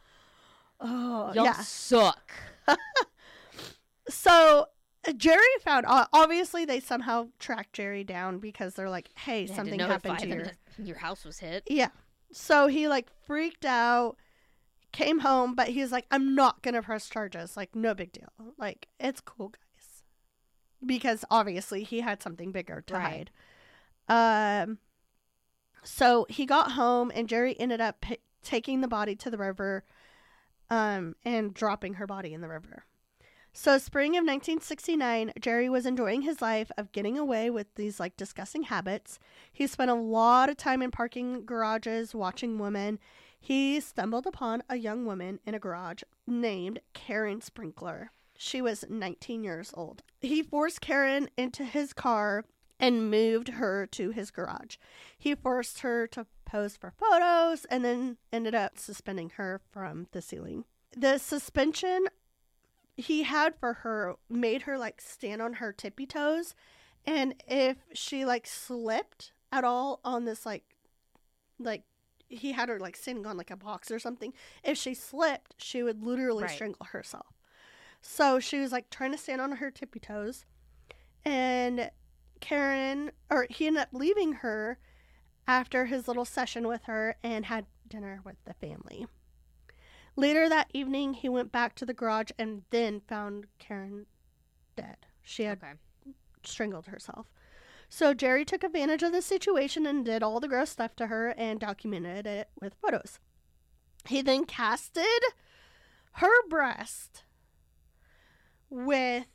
Oh, 0.81 1.33
Y'all 1.35 1.45
yeah. 1.45 1.61
suck. 1.63 2.33
So 4.09 4.67
Jerry 5.17 5.41
found 5.61 5.87
obviously 5.89 6.65
they 6.65 6.81
somehow 6.81 7.29
tracked 7.39 7.73
Jerry 7.75 8.05
down 8.05 8.39
because 8.39 8.75
they're 8.75 8.91
like, 8.91 9.09
"Hey, 9.17 9.47
They 9.47 9.55
something 9.55 9.79
happened 9.79 10.19
to 10.21 10.29
your 10.29 10.53
your 10.79 10.97
house 10.99 11.25
was 11.25 11.39
hit. 11.39 11.63
yeah." 11.69 11.89
So 12.33 12.67
he 12.67 12.89
like 12.89 13.09
freaked 13.27 13.65
out, 13.65 14.17
came 14.93 15.21
home, 15.21 15.55
but 15.55 15.69
he's 15.69 15.91
like, 15.93 16.07
"I'm 16.11 16.35
not 16.35 16.63
gonna 16.63 16.83
press 16.83 17.09
charges. 17.09 17.57
Like, 17.57 17.75
no 17.75 17.95
big 17.95 18.13
deal. 18.13 18.29
Like, 18.59 18.89
it's 19.01 19.21
cool, 19.21 19.49
guys." 19.49 20.03
Because 20.85 21.25
obviously 21.31 21.83
he 21.85 22.01
had 22.01 22.23
something 22.23 22.53
bigger 22.53 22.83
to 22.83 22.95
Right. 22.95 23.31
hide. 24.09 24.63
Um. 24.65 24.79
So 25.85 26.27
he 26.29 26.47
got 26.47 26.73
home, 26.73 27.11
and 27.15 27.29
Jerry 27.29 27.59
ended 27.59 27.81
up 27.81 28.01
pi 28.01 28.19
taking 28.43 28.81
the 28.81 28.89
body 28.89 29.15
to 29.15 29.31
the 29.31 29.39
river, 29.39 29.85
um, 30.69 31.15
and 31.25 31.55
dropping 31.55 31.95
her 31.95 32.07
body 32.09 32.35
in 32.35 32.41
the 32.41 32.49
river. 32.49 32.85
So, 33.53 33.77
spring 33.79 34.17
of 34.17 34.25
1969, 34.25 35.33
Jerry 35.39 35.69
was 35.69 35.85
enjoying 35.87 36.23
his 36.23 36.41
life 36.43 36.73
of 36.79 36.91
getting 36.91 37.19
away 37.19 37.51
with 37.51 37.73
these 37.75 38.01
like 38.01 38.17
disgusting 38.17 38.65
habits. 38.65 39.19
He 39.53 39.67
spent 39.67 39.91
a 39.91 39.95
lot 39.95 40.49
of 40.49 40.57
time 40.57 40.81
in 40.83 40.91
parking 40.91 41.45
garages 41.45 42.15
watching 42.15 42.59
women. 42.59 42.99
He 43.45 43.81
stumbled 43.81 44.25
upon 44.25 44.63
a 44.69 44.77
young 44.77 45.05
woman 45.05 45.41
in 45.45 45.53
a 45.53 45.59
garage 45.59 46.05
named 46.29 46.79
Karen 46.95 47.41
Sprinkler. 47.41 48.13
She 48.39 48.63
was 48.63 48.85
19 48.89 49.43
years 49.43 49.73
old. 49.75 50.05
He 50.21 50.45
forced 50.45 50.81
Karen 50.81 51.29
into 51.37 51.65
his 51.65 51.93
car 51.93 52.45
and 52.79 53.11
moved 53.11 53.49
her 53.49 53.85
to 53.87 54.11
his 54.11 54.31
garage. 54.31 54.77
He 55.19 55.35
forced 55.35 55.81
her 55.81 56.07
to 56.09 56.27
pose 56.45 56.77
for 56.77 56.93
photos 56.93 57.65
and 57.65 57.85
then 57.85 58.17
ended 58.33 58.55
up 58.55 58.79
suspending 58.79 59.31
her 59.31 59.61
from 59.73 60.07
the 60.13 60.23
ceiling. 60.23 60.65
The 60.97 61.19
suspension 61.19 62.07
he 62.97 63.25
had 63.25 63.57
for 63.59 63.73
her 63.73 64.15
made 64.31 64.63
her 64.63 64.79
like 64.79 65.01
stand 65.01 65.43
on 65.43 65.55
her 65.55 65.73
tippy 65.73 66.07
toes 66.07 66.55
and 67.05 67.35
if 67.49 67.79
she 67.93 68.25
like 68.25 68.47
slipped 68.47 69.33
at 69.51 69.65
all 69.65 69.99
on 70.05 70.27
this 70.27 70.47
like 70.47 70.77
like 71.59 71.83
he 72.33 72.53
had 72.53 72.69
her 72.69 72.79
like 72.81 72.97
sitting 72.97 73.27
on 73.27 73.37
like 73.37 73.51
a 73.51 73.57
box 73.57 73.91
or 73.91 73.99
something 73.99 74.33
if 74.65 74.77
she 74.79 74.95
slipped 74.95 75.55
she 75.59 75.83
would 75.83 76.03
literally 76.03 76.43
Right. 76.45 76.51
strangle 76.51 76.87
herself 76.87 77.27
so 78.01 78.41
she 78.41 78.59
was 78.59 78.73
like 78.73 78.91
trying 78.91 79.13
to 79.13 79.19
stand 79.19 79.41
on 79.41 79.53
her 79.53 79.71
tippy 79.71 80.01
toes 80.01 80.45
and 81.25 81.91
karen 82.41 83.13
or 83.31 83.47
he 83.51 83.67
ended 83.67 83.83
up 83.83 83.89
leaving 83.93 84.33
her 84.35 84.79
after 85.47 85.87
his 85.87 86.09
little 86.09 86.25
session 86.25 86.67
with 86.67 86.85
her 86.85 87.17
and 87.23 87.47
had 87.47 87.67
dinner 87.89 88.21
with 88.25 88.37
the 88.45 88.55
family 88.55 89.07
Later 90.15 90.47
that 90.47 90.71
evening, 90.75 91.15
he 91.15 91.29
went 91.31 91.53
back 91.53 91.75
to 91.77 91.87
the 91.87 91.95
garage 91.95 92.33
and 92.39 92.65
then 92.69 93.01
found 93.01 93.47
Karen 93.59 94.05
dead. 94.77 94.99
She 95.23 95.45
had 95.45 95.57
Okay. 95.63 95.73
strangled 96.45 96.87
herself. 96.87 97.27
So 97.95 98.15
Jerry 98.15 98.47
took 98.47 98.65
advantage 98.65 99.03
of 99.03 99.13
the 99.13 99.21
situation 99.21 99.85
and 99.85 100.03
did 100.03 100.23
all 100.23 100.41
the 100.41 100.49
gross 100.49 100.71
stuff 100.71 100.97
to 100.97 101.09
her 101.09 101.35
and 101.37 101.61
documented 101.61 102.27
it 102.27 102.49
with 102.59 102.73
photos. 102.81 103.19
He 104.09 104.23
then 104.23 104.47
casted 104.47 105.05
her 106.13 106.49
breast 106.49 107.25
with, 108.71 109.27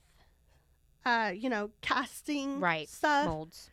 uh, 1.05 1.33
you 1.35 1.51
know, 1.51 1.69
casting 1.81 2.59
Right. 2.59 2.89
stuff 2.89 3.27
Molds. 3.27 3.69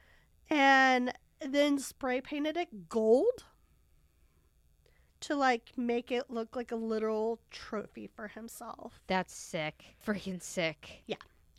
and 0.50 1.14
then 1.40 1.78
spray 1.78 2.20
painted 2.20 2.58
it 2.58 2.90
gold 2.90 3.44
to 5.20 5.34
like 5.34 5.72
make 5.78 6.12
it 6.12 6.28
look 6.28 6.54
like 6.54 6.72
a 6.72 6.76
literal 6.76 7.40
trophy 7.50 8.06
for 8.06 8.28
himself. 8.28 9.00
That's 9.06 9.34
sick. 9.34 9.96
Freaking 10.06 10.42
sick. 10.42 11.04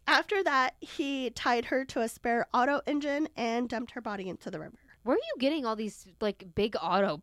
After 0.08 0.43
that, 0.43 0.76
he 0.80 1.30
tied 1.32 1.66
her 1.66 1.84
to 1.86 2.01
a 2.01 2.08
spare 2.08 2.47
auto 2.53 2.82
engine 2.86 3.28
and 3.36 3.68
dumped 3.68 3.91
her 3.91 4.01
body 4.01 4.30
into 4.30 4.51
the 4.51 4.60
river. 4.60 4.78
Where 5.03 5.16
are 5.16 5.20
you 5.20 5.39
getting 5.39 5.66
all 5.66 5.76
these 5.76 6.06
like 6.22 6.43
big 6.56 6.76
auto 6.82 7.18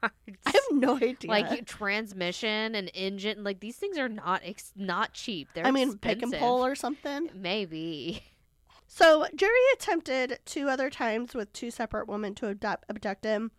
parts? 0.00 0.14
I 0.46 0.50
have 0.52 0.62
no 0.72 0.96
idea. 0.96 1.30
like 1.30 1.64
transmission 1.66 2.74
and 2.74 2.90
engine. 2.94 3.42
Like 3.44 3.60
these 3.60 3.76
things 3.76 3.96
are 3.98 4.08
not 4.08 4.42
ex- 4.44 4.72
not 4.76 5.12
cheap. 5.14 5.48
They're 5.54 5.66
I 5.66 5.70
mean, 5.70 5.96
pick 5.98 6.14
and 6.22 6.32
expensive. 6.32 6.40
pull 6.40 6.64
or 6.64 6.74
something. 6.74 7.30
Maybe. 7.34 8.22
So 8.86 9.26
Jerry 9.34 9.52
attempted 9.72 10.38
two 10.44 10.68
other 10.68 10.90
times 10.90 11.34
with 11.34 11.52
two 11.52 11.70
separate 11.70 12.06
women 12.06 12.34
to 12.36 12.48
abduct, 12.48 12.84
abduct 12.90 13.24
him, 13.24 13.50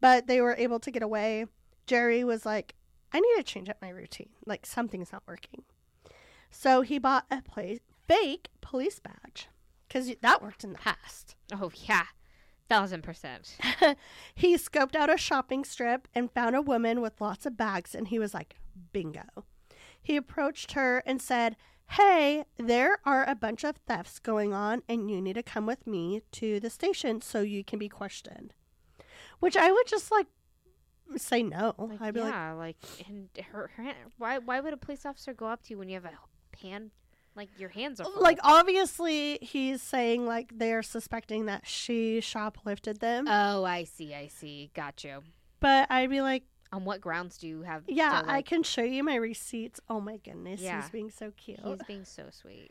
but 0.00 0.26
they 0.28 0.40
were 0.40 0.54
able 0.56 0.78
to 0.80 0.90
get 0.90 1.02
away. 1.02 1.46
Jerry 1.86 2.22
was 2.24 2.46
like, 2.46 2.74
"I 3.12 3.18
need 3.20 3.34
to 3.36 3.42
change 3.42 3.68
up 3.68 3.78
my 3.82 3.88
routine. 3.90 4.30
Like 4.46 4.64
something's 4.64 5.12
not 5.12 5.24
working." 5.26 5.64
So 6.50 6.82
he 6.82 6.98
bought 6.98 7.26
a 7.30 7.42
pla- 7.42 7.78
fake 8.08 8.48
police 8.60 8.98
badge 8.98 9.48
because 9.86 10.12
that 10.20 10.42
worked 10.42 10.64
in 10.64 10.72
the 10.72 10.78
past. 10.78 11.36
Oh 11.52 11.70
yeah, 11.74 12.06
thousand 12.68 13.02
percent. 13.02 13.56
he 14.34 14.56
scoped 14.56 14.96
out 14.96 15.12
a 15.12 15.16
shopping 15.16 15.64
strip 15.64 16.08
and 16.14 16.32
found 16.32 16.56
a 16.56 16.62
woman 16.62 17.00
with 17.00 17.20
lots 17.20 17.46
of 17.46 17.56
bags, 17.56 17.94
and 17.94 18.08
he 18.08 18.18
was 18.18 18.34
like, 18.34 18.56
bingo. 18.92 19.44
He 20.00 20.16
approached 20.16 20.72
her 20.72 21.02
and 21.06 21.20
said, 21.20 21.56
Hey, 21.92 22.44
there 22.58 22.98
are 23.04 23.28
a 23.28 23.34
bunch 23.34 23.64
of 23.64 23.76
thefts 23.76 24.18
going 24.18 24.52
on, 24.52 24.82
and 24.88 25.10
you 25.10 25.22
need 25.22 25.34
to 25.34 25.42
come 25.42 25.64
with 25.64 25.86
me 25.86 26.22
to 26.32 26.60
the 26.60 26.70
station 26.70 27.22
so 27.22 27.40
you 27.40 27.64
can 27.64 27.78
be 27.78 27.88
questioned. 27.88 28.52
Which 29.40 29.56
I 29.56 29.70
would 29.70 29.86
just 29.86 30.10
like 30.10 30.26
say 31.16 31.42
no. 31.42 31.74
Like, 31.78 32.00
I'd 32.00 32.14
be 32.14 32.20
yeah, 32.20 32.52
like, 32.52 32.76
and 33.06 33.28
her, 33.52 33.70
her 33.76 33.92
why 34.18 34.38
why 34.38 34.60
would 34.60 34.74
a 34.74 34.76
police 34.76 35.06
officer 35.06 35.32
go 35.32 35.46
up 35.46 35.62
to 35.64 35.70
you 35.70 35.78
when 35.78 35.88
you 35.88 35.94
have 35.94 36.04
a 36.04 36.58
hand 36.62 36.90
like 37.38 37.48
your 37.58 37.70
hands 37.70 38.00
are 38.00 38.04
full? 38.04 38.20
like 38.22 38.38
obviously 38.42 39.38
he's 39.40 39.80
saying 39.80 40.26
like 40.26 40.52
they're 40.58 40.82
suspecting 40.82 41.46
that 41.46 41.66
she 41.66 42.18
shoplifted 42.20 42.98
them, 42.98 43.26
oh, 43.28 43.64
I 43.64 43.84
see, 43.84 44.14
I 44.14 44.26
see, 44.28 44.70
got 44.74 45.02
you. 45.04 45.22
but 45.60 45.90
I'd 45.90 46.10
be 46.10 46.20
like, 46.20 46.42
On 46.72 46.84
what 46.84 47.00
grounds 47.00 47.38
do 47.38 47.48
you 47.48 47.62
have? 47.62 47.84
yeah, 47.88 48.20
to, 48.22 48.30
I 48.30 48.42
can 48.42 48.62
show 48.62 48.82
you 48.82 49.02
my 49.02 49.14
receipts. 49.14 49.80
Oh 49.88 50.00
my 50.00 50.18
goodness, 50.18 50.60
Yeah. 50.60 50.82
he's 50.82 50.90
being 50.90 51.10
so 51.10 51.32
cute. 51.36 51.60
He's 51.64 51.82
being 51.86 52.04
so 52.04 52.24
sweet. 52.30 52.70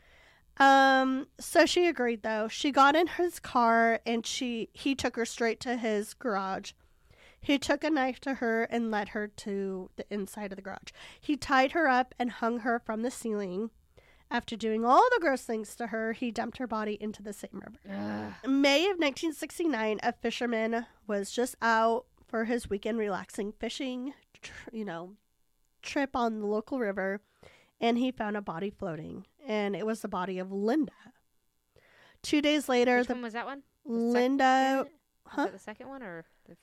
Um, 0.58 1.28
so 1.38 1.66
she 1.66 1.86
agreed 1.86 2.22
though. 2.22 2.48
She 2.48 2.70
got 2.72 2.96
in 2.96 3.06
his 3.06 3.38
car 3.40 4.00
and 4.04 4.26
she 4.26 4.68
he 4.72 4.94
took 4.94 5.16
her 5.16 5.24
straight 5.24 5.60
to 5.60 5.76
his 5.76 6.14
garage. 6.14 6.72
He 7.40 7.58
took 7.58 7.84
a 7.84 7.90
knife 7.90 8.18
to 8.22 8.34
her 8.34 8.64
and 8.64 8.90
led 8.90 9.10
her 9.10 9.28
to 9.28 9.90
the 9.94 10.04
inside 10.12 10.50
of 10.50 10.56
the 10.56 10.62
garage. 10.62 10.90
He 11.20 11.36
tied 11.36 11.70
her 11.72 11.86
up 11.86 12.12
and 12.18 12.32
hung 12.32 12.58
her 12.60 12.80
from 12.80 13.02
the 13.02 13.10
ceiling. 13.12 13.70
After 14.30 14.56
doing 14.56 14.84
all 14.84 15.02
the 15.14 15.20
gross 15.20 15.42
things 15.42 15.74
to 15.76 15.86
her, 15.88 16.12
he 16.12 16.30
dumped 16.30 16.58
her 16.58 16.66
body 16.66 16.98
into 17.00 17.22
the 17.22 17.32
same 17.32 17.62
river. 17.64 17.78
Ugh. 18.44 18.50
May 18.50 18.82
of 18.84 18.98
1969, 18.98 20.00
a 20.02 20.12
fisherman 20.12 20.86
was 21.06 21.30
just 21.30 21.56
out 21.62 22.04
for 22.26 22.44
his 22.44 22.68
weekend 22.68 22.98
relaxing 22.98 23.52
fishing, 23.52 24.12
tr- 24.42 24.52
you 24.70 24.84
know, 24.84 25.14
trip 25.82 26.14
on 26.14 26.40
the 26.40 26.46
local 26.46 26.78
river, 26.78 27.20
and 27.80 27.96
he 27.96 28.10
found 28.10 28.36
a 28.36 28.42
body 28.42 28.68
floating, 28.70 29.24
and 29.46 29.74
it 29.74 29.86
was 29.86 30.00
the 30.02 30.08
body 30.08 30.38
of 30.38 30.52
Linda. 30.52 30.92
Two 32.22 32.42
days 32.42 32.68
later, 32.68 32.98
Which 32.98 33.06
the 33.08 33.14
one 33.14 33.22
was 33.22 33.32
that 33.32 33.46
one? 33.46 33.62
Linda, 33.86 34.84
Was 35.24 35.32
huh? 35.34 35.42
it 35.44 35.52
the 35.52 35.58
second 35.58 35.88
one 35.88 36.02
or? 36.02 36.24
The... 36.46 36.56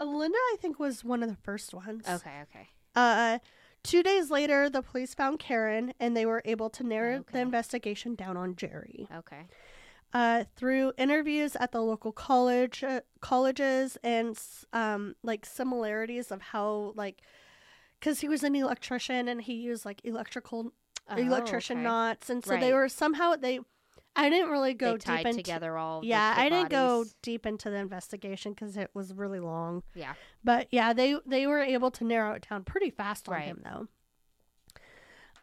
Uh, 0.00 0.04
Linda, 0.06 0.38
I 0.38 0.56
think 0.60 0.78
was 0.78 1.04
one 1.04 1.22
of 1.22 1.28
the 1.28 1.36
first 1.36 1.74
ones. 1.74 2.04
Okay, 2.08 2.40
okay. 2.42 2.68
Uh, 2.94 3.38
two 3.84 4.02
days 4.02 4.30
later, 4.30 4.68
the 4.68 4.82
police 4.82 5.14
found 5.14 5.38
Karen, 5.38 5.94
and 6.00 6.16
they 6.16 6.26
were 6.26 6.42
able 6.44 6.68
to 6.70 6.82
narrow 6.82 7.18
Okay. 7.18 7.32
the 7.32 7.38
investigation 7.40 8.14
down 8.16 8.36
on 8.36 8.56
Jerry. 8.56 9.06
Okay. 9.14 9.44
uh, 10.12 10.44
through 10.56 10.92
interviews 10.96 11.56
at 11.58 11.72
the 11.72 11.80
local 11.80 12.12
college 12.12 12.82
uh, 12.84 13.00
colleges 13.20 13.96
and 14.02 14.38
um, 14.72 15.14
like 15.22 15.44
similarities 15.44 16.30
of 16.30 16.40
how 16.40 16.92
like 16.94 17.20
because 17.98 18.20
he 18.20 18.28
was 18.28 18.42
an 18.44 18.54
electrician 18.54 19.26
and 19.28 19.42
he 19.42 19.54
used 19.54 19.84
like 19.84 20.00
electrical 20.04 20.72
Oh, 21.10 21.16
electrician 21.16 21.78
okay. 21.78 21.84
knots 21.84 22.30
and 22.30 22.44
so 22.44 22.56
they 22.56 22.72
were 22.72 22.88
somehow 22.88 23.34
they 23.36 23.58
I 24.16 24.28
didn't 24.30 24.50
really 24.50 24.74
go 24.74 24.92
They 24.92 24.98
tied 24.98 25.16
deep 25.18 25.26
into 25.26 25.42
together 25.42 25.76
all. 25.76 26.04
yeah 26.04 26.34
the 26.34 26.40
I 26.42 26.48
didn't 26.48 26.70
go 26.70 27.04
deep 27.22 27.46
into 27.46 27.68
the 27.70 27.76
investigation 27.76 28.52
because 28.52 28.76
it 28.76 28.90
was 28.94 29.12
really 29.12 29.40
long 29.40 29.82
Yeah. 29.94 30.14
but 30.44 30.68
yeah 30.70 30.92
they 30.92 31.16
they 31.26 31.46
were 31.46 31.60
able 31.60 31.90
to 31.92 32.04
narrow 32.04 32.32
it 32.34 32.46
down 32.48 32.62
pretty 32.64 32.90
fast 32.90 33.28
on 33.28 33.34
Right. 33.34 33.44
him 33.46 33.62
though 33.64 33.88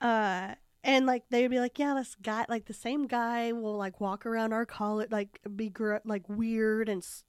uh 0.02 0.56
and 0.84 1.06
like 1.06 1.24
they'd 1.30 1.48
be 1.50 1.60
like 1.60 1.78
yeah 1.78 1.94
this 1.94 2.16
guy 2.22 2.46
like 2.50 2.66
the 2.66 2.74
same 2.74 3.08
guy 3.08 3.52
will 3.52 3.78
like 3.78 4.00
walk 4.02 4.26
around 4.26 4.54
our 4.54 4.66
college 4.66 5.12
like 5.12 5.40
be 5.56 5.70
gr- 5.70 5.98
like 6.06 6.28
weird 6.28 6.90
and 6.90 7.04
s- 7.04 7.24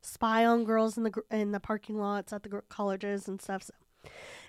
spy 0.00 0.44
on 0.46 0.64
girls 0.64 0.96
in 0.96 1.02
the 1.02 1.10
gr- 1.10 1.20
in 1.30 1.52
the 1.52 1.60
parking 1.60 1.96
lots 1.98 2.32
at 2.32 2.42
the 2.44 2.48
gr- 2.48 2.58
colleges 2.68 3.28
and 3.28 3.42
stuff 3.42 3.62
so 3.64 3.74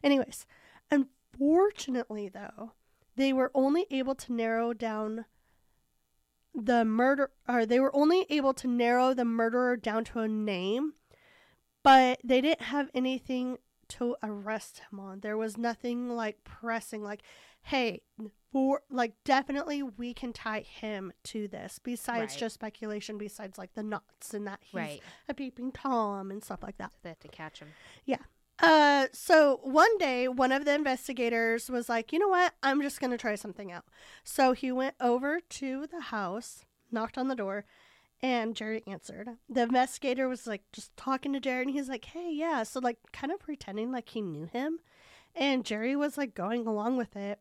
anyways 0.04 0.45
unfortunately 0.91 2.30
though 2.30 2.72
they 3.16 3.34
were 3.34 3.52
only 3.56 3.86
able 3.91 4.16
to 4.16 4.32
narrow 4.32 4.74
down 4.74 5.26
the 6.60 6.84
murder 6.84 7.30
or 7.47 7.66
they 7.66 7.80
were 7.80 7.95
only 7.95 8.26
able 8.30 8.53
to 8.53 8.68
narrow 8.68 9.14
the 9.14 9.24
murderer 9.24 9.78
down 9.78 10.03
to 10.03 10.20
a 10.20 10.28
name 10.28 10.93
but 11.84 12.20
they 12.24 12.41
didn't 12.41 12.64
have 12.64 12.89
anything 12.93 13.58
to 13.88 14.16
arrest 14.24 14.82
him 14.91 14.99
on 14.99 15.20
there 15.22 15.38
was 15.38 15.55
nothing 15.58 16.10
like 16.10 16.43
pressing 16.43 17.03
like 17.03 17.22
hey 17.62 18.01
for 18.51 18.82
like 18.89 19.14
definitely 19.24 19.82
we 19.84 20.14
can 20.14 20.34
tie 20.34 20.62
him 20.62 21.14
to 21.24 21.47
this 21.47 21.80
besides 21.84 22.34
Right. 22.34 22.39
just 22.39 22.55
speculation 22.55 23.18
besides 23.18 23.58
like 23.58 23.74
the 23.76 23.84
knots 23.84 24.34
and 24.34 24.47
that 24.47 24.60
he's 24.62 24.74
Right. 24.74 25.01
a 25.30 25.34
peeping 25.34 25.72
tom 25.72 26.32
and 26.32 26.43
stuff 26.43 26.64
like 26.64 26.78
that 26.80 26.91
So 26.93 26.97
they 27.03 27.10
have 27.10 27.20
to 27.20 27.28
catch 27.28 27.60
him. 27.60 27.70
Uh, 28.60 29.08
so 29.14 29.60
one 29.64 29.97
day, 29.97 30.28
one 30.28 30.51
of 30.51 30.66
the 30.66 30.74
investigators 30.74 31.70
was 31.70 31.89
like, 31.89 32.12
you 32.12 32.20
know 32.20 32.28
what? 32.28 32.53
I'm 32.64 32.82
just 32.82 32.99
going 32.99 33.12
to 33.12 33.18
try 33.18 33.36
something 33.36 33.72
out. 33.72 33.86
So 34.24 34.53
he 34.53 34.72
went 34.72 34.95
over 34.99 35.39
to 35.41 35.88
the 35.88 36.01
house, 36.01 36.66
knocked 36.91 37.18
on 37.18 37.28
the 37.28 37.36
door, 37.36 37.66
and 38.22 38.55
Jerry 38.55 38.84
answered. 38.88 39.30
The 39.47 39.62
investigator 39.64 40.28
was 40.28 40.47
like 40.47 40.64
just 40.74 40.95
talking 40.97 41.34
to 41.34 41.39
Jerry, 41.39 41.62
and 41.64 41.72
he's 41.72 41.89
like, 41.89 42.05
hey, 42.05 42.32
yeah. 42.34 42.64
So, 42.64 42.80
like, 42.80 42.97
kind 43.14 43.32
of 43.32 43.39
pretending 43.39 43.91
like 43.91 44.10
he 44.10 44.22
knew 44.22 44.45
him. 44.45 44.80
And 45.36 45.64
Jerry 45.64 45.95
was 45.95 46.18
like 46.18 46.34
going 46.34 46.66
along 46.66 46.97
with 46.97 47.16
it. 47.16 47.39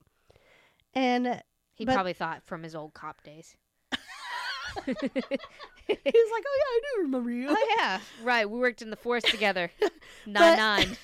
And 0.95 1.43
He 1.75 1.85
But- 1.85 1.95
probably 1.95 2.13
thought 2.13 2.43
from 2.43 2.63
his 2.63 2.75
old 2.75 2.93
cop 2.95 3.23
days. 3.23 3.57
he's 4.87 4.97
like, 4.97 6.45
oh, 6.47 6.59
yeah, 6.59 6.69
I 6.69 6.81
do 6.83 7.03
remember 7.03 7.31
you. 7.31 7.47
oh 7.51 7.77
yeah, 7.79 8.01
right. 8.23 8.49
We 8.49 8.59
worked 8.59 8.83
in 8.83 8.91
the 8.91 8.97
forest 8.97 9.29
together. 9.29 9.71
Nine 10.27 10.57
nine. 10.57 10.97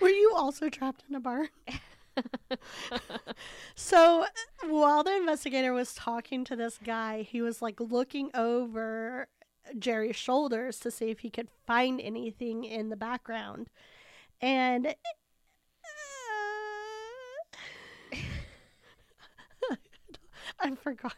Were 0.00 0.08
you 0.08 0.32
also 0.36 0.68
trapped 0.68 1.04
in 1.08 1.14
a 1.14 1.20
barn? 1.20 1.48
so 3.74 4.26
while 4.68 5.02
the 5.02 5.16
investigator 5.16 5.72
was 5.72 5.94
talking 5.94 6.44
to 6.44 6.56
this 6.56 6.78
guy, 6.84 7.22
he 7.22 7.40
was 7.40 7.62
like 7.62 7.80
looking 7.80 8.30
over 8.34 9.28
Jerry's 9.78 10.16
shoulders 10.16 10.78
to 10.80 10.90
see 10.90 11.10
if 11.10 11.20
he 11.20 11.30
could 11.30 11.48
find 11.66 12.00
anything 12.00 12.64
in 12.64 12.90
the 12.90 12.96
background. 12.96 13.68
And 14.40 14.94
I 20.62 20.74
forgot. 20.76 21.14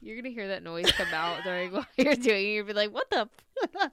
You're 0.00 0.16
gonna 0.16 0.32
hear 0.32 0.48
that 0.48 0.62
noise 0.62 0.90
come 0.92 1.08
out 1.12 1.42
during 1.42 1.72
what 1.72 1.86
you're 1.96 2.14
doing. 2.14 2.46
You'll 2.50 2.66
be 2.66 2.74
like, 2.74 2.92
"What 2.92 3.10
the?" 3.10 3.28
F-? 3.72 3.90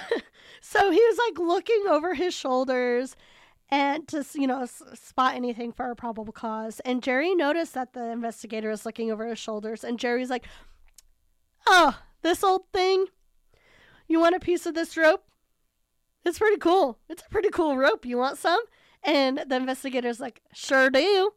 so 0.60 0.90
he 0.90 0.98
was 0.98 1.18
like 1.18 1.38
looking 1.38 1.84
over 1.88 2.14
his 2.14 2.34
shoulders 2.34 3.16
and 3.70 4.06
to 4.08 4.24
you 4.34 4.46
know 4.46 4.62
s- 4.62 4.82
spot 4.94 5.34
anything 5.34 5.72
for 5.72 5.90
a 5.90 5.96
probable 5.96 6.32
cause 6.32 6.80
and 6.84 7.02
jerry 7.02 7.34
noticed 7.34 7.74
that 7.74 7.92
the 7.92 8.10
investigator 8.10 8.68
was 8.68 8.84
looking 8.84 9.10
over 9.10 9.26
his 9.26 9.38
shoulders 9.38 9.82
and 9.84 9.98
jerry's 9.98 10.30
like 10.30 10.46
oh 11.66 11.98
this 12.22 12.44
old 12.44 12.62
thing 12.72 13.06
you 14.08 14.20
want 14.20 14.34
a 14.34 14.40
piece 14.40 14.66
of 14.66 14.74
this 14.74 14.96
rope 14.96 15.24
it's 16.24 16.38
pretty 16.38 16.58
cool 16.58 16.98
it's 17.08 17.22
a 17.22 17.28
pretty 17.30 17.50
cool 17.50 17.76
rope 17.76 18.04
you 18.04 18.16
want 18.18 18.38
some 18.38 18.60
and 19.02 19.44
the 19.48 19.56
investigator's 19.56 20.20
like 20.20 20.42
sure 20.52 20.90
do 20.90 21.32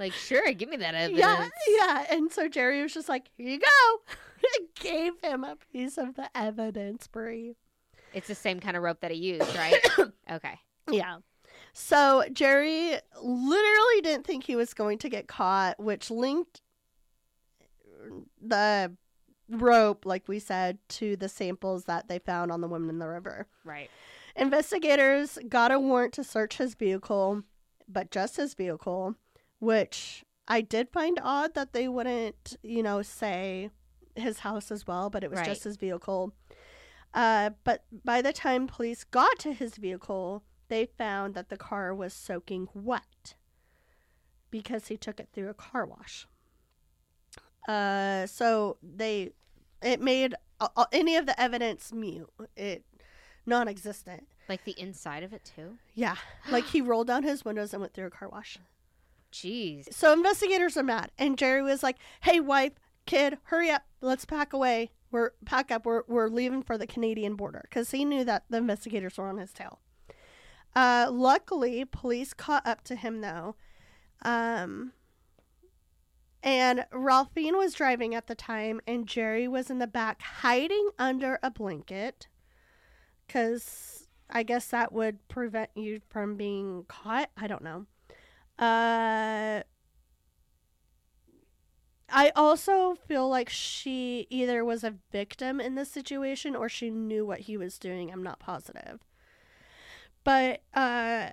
Like, 0.00 0.12
sure, 0.12 0.50
give 0.52 0.68
me 0.68 0.78
that 0.78 0.94
evidence. 0.96 1.18
yeah 1.20 1.48
yeah 1.68 2.06
and 2.10 2.32
so 2.32 2.48
jerry 2.48 2.82
was 2.82 2.92
just 2.94 3.08
like 3.08 3.28
here 3.36 3.48
you 3.50 3.60
go 3.60 4.14
gave 4.80 5.12
him 5.22 5.44
a 5.44 5.56
piece 5.72 5.98
of 5.98 6.16
the 6.16 6.28
evidence 6.34 7.06
brie 7.06 7.54
It's 8.14 8.26
the 8.26 8.34
same 8.34 8.58
kind 8.58 8.76
of 8.76 8.82
rope 8.82 9.00
that 9.02 9.10
he 9.12 9.18
used, 9.18 9.54
right? 9.56 9.76
okay. 10.32 10.58
Yeah. 10.90 11.18
So 11.72 12.24
Jerry 12.32 12.94
literally 13.22 14.00
didn't 14.02 14.26
think 14.26 14.42
he 14.44 14.56
was 14.56 14.74
going 14.74 14.98
to 14.98 15.08
get 15.08 15.28
caught, 15.28 15.78
which 15.78 16.10
linked 16.10 16.62
the 18.40 18.92
rope, 19.48 20.06
like 20.06 20.26
we 20.26 20.38
said, 20.38 20.78
to 20.88 21.16
the 21.16 21.28
samples 21.28 21.84
that 21.84 22.08
they 22.08 22.18
found 22.18 22.50
on 22.50 22.60
the 22.60 22.68
woman 22.68 22.88
in 22.88 22.98
the 22.98 23.06
river. 23.08 23.46
Right. 23.64 23.90
Investigators 24.36 25.38
got 25.48 25.70
a 25.70 25.78
warrant 25.78 26.14
to 26.14 26.24
search 26.24 26.56
his 26.56 26.74
vehicle, 26.74 27.42
but 27.88 28.10
just 28.10 28.36
his 28.36 28.54
vehicle, 28.54 29.14
which 29.60 30.24
I 30.48 30.60
did 30.62 30.90
find 30.90 31.18
odd 31.22 31.54
that 31.54 31.72
they 31.72 31.86
wouldn't, 31.86 32.56
you 32.62 32.82
know, 32.82 33.02
say 33.02 33.70
his 34.16 34.40
house 34.40 34.70
as 34.72 34.86
well, 34.86 35.08
but 35.10 35.22
it 35.22 35.30
was 35.30 35.38
Right. 35.38 35.46
just 35.46 35.62
his 35.64 35.76
vehicle. 35.76 36.34
Uh, 37.14 37.50
but 37.64 37.84
by 38.04 38.20
the 38.22 38.32
time 38.32 38.66
police 38.66 39.04
got 39.04 39.38
to 39.40 39.52
his 39.52 39.76
vehicle, 39.76 40.42
they 40.68 40.86
found 40.86 41.34
that 41.34 41.48
the 41.48 41.56
car 41.56 41.94
was 41.94 42.12
soaking 42.12 42.68
wet 42.74 43.34
because 44.50 44.88
he 44.88 44.96
took 44.96 45.20
it 45.20 45.28
through 45.32 45.48
a 45.48 45.54
car 45.54 45.86
wash. 45.86 46.26
Uh, 47.68 48.26
so 48.26 48.76
they, 48.82 49.30
it 49.82 50.00
made 50.00 50.34
uh, 50.60 50.84
any 50.92 51.16
of 51.16 51.26
the 51.26 51.40
evidence 51.40 51.92
mute. 51.92 52.28
It 52.56 52.84
non-existent. 53.46 54.26
Like 54.48 54.64
the 54.64 54.78
inside 54.80 55.22
of 55.22 55.32
it 55.32 55.44
too. 55.44 55.78
Yeah, 55.94 56.16
like 56.50 56.66
he 56.66 56.80
rolled 56.80 57.06
down 57.06 57.22
his 57.22 57.44
windows 57.44 57.72
and 57.72 57.80
went 57.80 57.94
through 57.94 58.06
a 58.06 58.10
car 58.10 58.28
wash. 58.28 58.58
Jeez. 59.32 59.92
So 59.92 60.12
investigators 60.12 60.76
are 60.76 60.82
mad, 60.82 61.10
and 61.18 61.38
Jerry 61.38 61.62
was 61.62 61.82
like, 61.82 61.96
"Hey, 62.22 62.40
wife, 62.40 62.72
kid, 63.06 63.38
hurry 63.44 63.70
up, 63.70 63.82
let's 64.00 64.24
pack 64.24 64.52
away. 64.52 64.90
We're 65.10 65.30
pack 65.44 65.70
up. 65.70 65.86
We're 65.86 66.02
we're 66.08 66.28
leaving 66.28 66.62
for 66.62 66.76
the 66.76 66.86
Canadian 66.86 67.36
border 67.36 67.62
because 67.64 67.90
he 67.90 68.04
knew 68.04 68.24
that 68.24 68.44
the 68.50 68.58
investigators 68.58 69.18
were 69.18 69.28
on 69.28 69.38
his 69.38 69.52
tail." 69.52 69.80
Uh, 70.74 71.08
luckily, 71.10 71.84
police 71.84 72.32
caught 72.32 72.66
up 72.66 72.82
to 72.84 72.94
him 72.96 73.20
though, 73.20 73.56
um, 74.22 74.92
and 76.42 76.86
Ralphine 76.92 77.56
was 77.56 77.74
driving 77.74 78.14
at 78.14 78.26
the 78.26 78.34
time, 78.34 78.80
and 78.86 79.06
Jerry 79.06 79.46
was 79.46 79.70
in 79.70 79.78
the 79.78 79.86
back 79.86 80.22
hiding 80.22 80.90
under 80.98 81.38
a 81.42 81.50
blanket, 81.50 82.28
because 83.26 84.08
I 84.28 84.42
guess 84.44 84.66
that 84.68 84.92
would 84.92 85.26
prevent 85.28 85.70
you 85.74 86.00
from 86.08 86.36
being 86.36 86.84
caught. 86.88 87.30
I 87.36 87.46
don't 87.46 87.62
know. 87.62 87.86
Uh, 88.60 89.62
I 92.12 92.30
also 92.36 92.94
feel 92.94 93.28
like 93.28 93.48
she 93.48 94.26
either 94.30 94.64
was 94.64 94.84
a 94.84 94.96
victim 95.10 95.60
in 95.60 95.76
this 95.76 95.90
situation 95.90 96.54
or 96.54 96.68
she 96.68 96.90
knew 96.90 97.24
what 97.24 97.40
he 97.40 97.56
was 97.56 97.78
doing. 97.78 98.12
I'm 98.12 98.22
not 98.22 98.38
positive. 98.38 99.00
But 100.24 100.62
uh, 100.74 101.30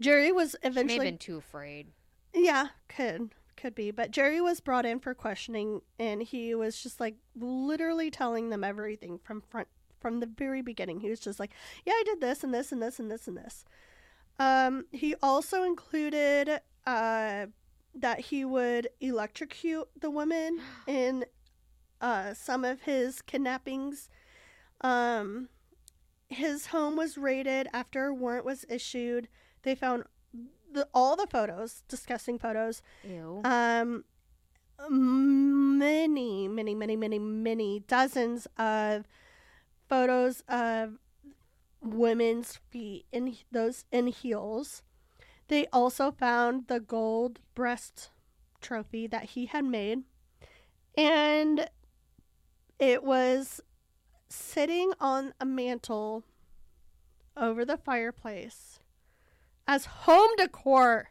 Jerry 0.00 0.32
was 0.32 0.56
She 0.62 0.68
may 0.68 0.68
have 0.68 0.72
eventually 0.76 1.06
been 1.06 1.18
too 1.18 1.36
afraid. 1.36 1.88
yeah, 2.34 2.68
could 2.88 3.30
could 3.56 3.74
be. 3.74 3.90
But 3.92 4.10
Jerry 4.10 4.40
was 4.40 4.60
brought 4.60 4.84
in 4.84 4.98
for 4.98 5.14
questioning, 5.14 5.82
and 5.98 6.22
he 6.22 6.54
was 6.54 6.82
just 6.82 6.98
like 6.98 7.14
literally 7.36 8.10
telling 8.10 8.50
them 8.50 8.64
everything 8.64 9.20
from 9.22 9.40
front 9.40 9.68
from 10.00 10.18
the 10.18 10.26
very 10.26 10.62
beginning. 10.62 11.00
He 11.00 11.10
was 11.10 11.20
just 11.20 11.38
like, 11.38 11.52
"Yeah, 11.86 11.92
I 11.92 12.02
did 12.04 12.20
this 12.20 12.42
and 12.42 12.52
this 12.52 12.72
and 12.72 12.82
this 12.82 12.98
and 12.98 13.10
this 13.10 13.28
and 13.28 13.36
this." 13.36 13.64
Um, 14.42 14.86
he 14.90 15.14
also 15.22 15.62
included 15.62 16.60
uh 16.86 17.46
that 17.94 18.20
he 18.20 18.44
would 18.44 18.88
electrocute 19.00 19.88
the 20.00 20.10
woman 20.10 20.60
in 20.86 21.24
uh 22.00 22.34
some 22.34 22.64
of 22.64 22.82
his 22.82 23.22
kidnappings. 23.22 24.08
Um, 24.80 25.48
his 26.28 26.66
home 26.66 26.96
was 26.96 27.16
raided 27.16 27.68
after 27.72 28.06
a 28.06 28.14
warrant 28.14 28.44
was 28.44 28.64
issued. 28.68 29.28
They 29.62 29.74
found 29.74 30.04
the, 30.72 30.88
all 30.94 31.14
the 31.14 31.26
photos, 31.26 31.82
disgusting 31.88 32.38
photos. 32.38 32.82
Ew. 33.04 33.42
Um, 33.44 34.04
many, 34.90 36.48
many, 36.48 36.74
many, 36.74 36.96
many, 36.96 37.18
many 37.18 37.80
dozens 37.80 38.48
of 38.56 39.06
photos 39.88 40.42
of 40.48 40.98
women's 41.82 42.58
feet 42.70 43.06
in 43.12 43.36
those 43.50 43.84
in 43.92 44.06
heels. 44.06 44.82
They 45.48 45.66
also 45.72 46.10
found 46.10 46.68
the 46.68 46.80
gold 46.80 47.40
breast 47.54 48.10
trophy 48.60 49.06
that 49.08 49.24
he 49.30 49.46
had 49.46 49.64
made, 49.64 50.04
and 50.96 51.68
it 52.78 53.02
was 53.04 53.60
sitting 54.28 54.92
on 55.00 55.34
a 55.40 55.44
mantle 55.44 56.24
over 57.36 57.64
the 57.64 57.76
fireplace 57.76 58.78
as 59.66 59.84
home 59.84 60.30
decor. 60.36 61.08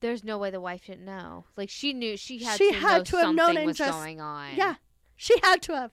There's 0.00 0.22
no 0.24 0.38
way 0.38 0.50
the 0.50 0.60
wife 0.60 0.86
didn't 0.86 1.04
know. 1.04 1.44
Like 1.56 1.70
she 1.70 1.92
knew 1.92 2.16
she 2.16 2.42
had 2.44 2.58
She 2.58 2.70
to 2.72 2.78
had 2.78 3.06
to 3.06 3.16
have 3.18 3.34
known 3.34 3.56
and 3.56 3.66
was 3.66 3.78
just- 3.78 3.92
going 3.92 4.20
on. 4.20 4.54
Yeah, 4.56 4.74
she 5.16 5.34
had 5.42 5.62
to 5.62 5.74
have. 5.74 5.90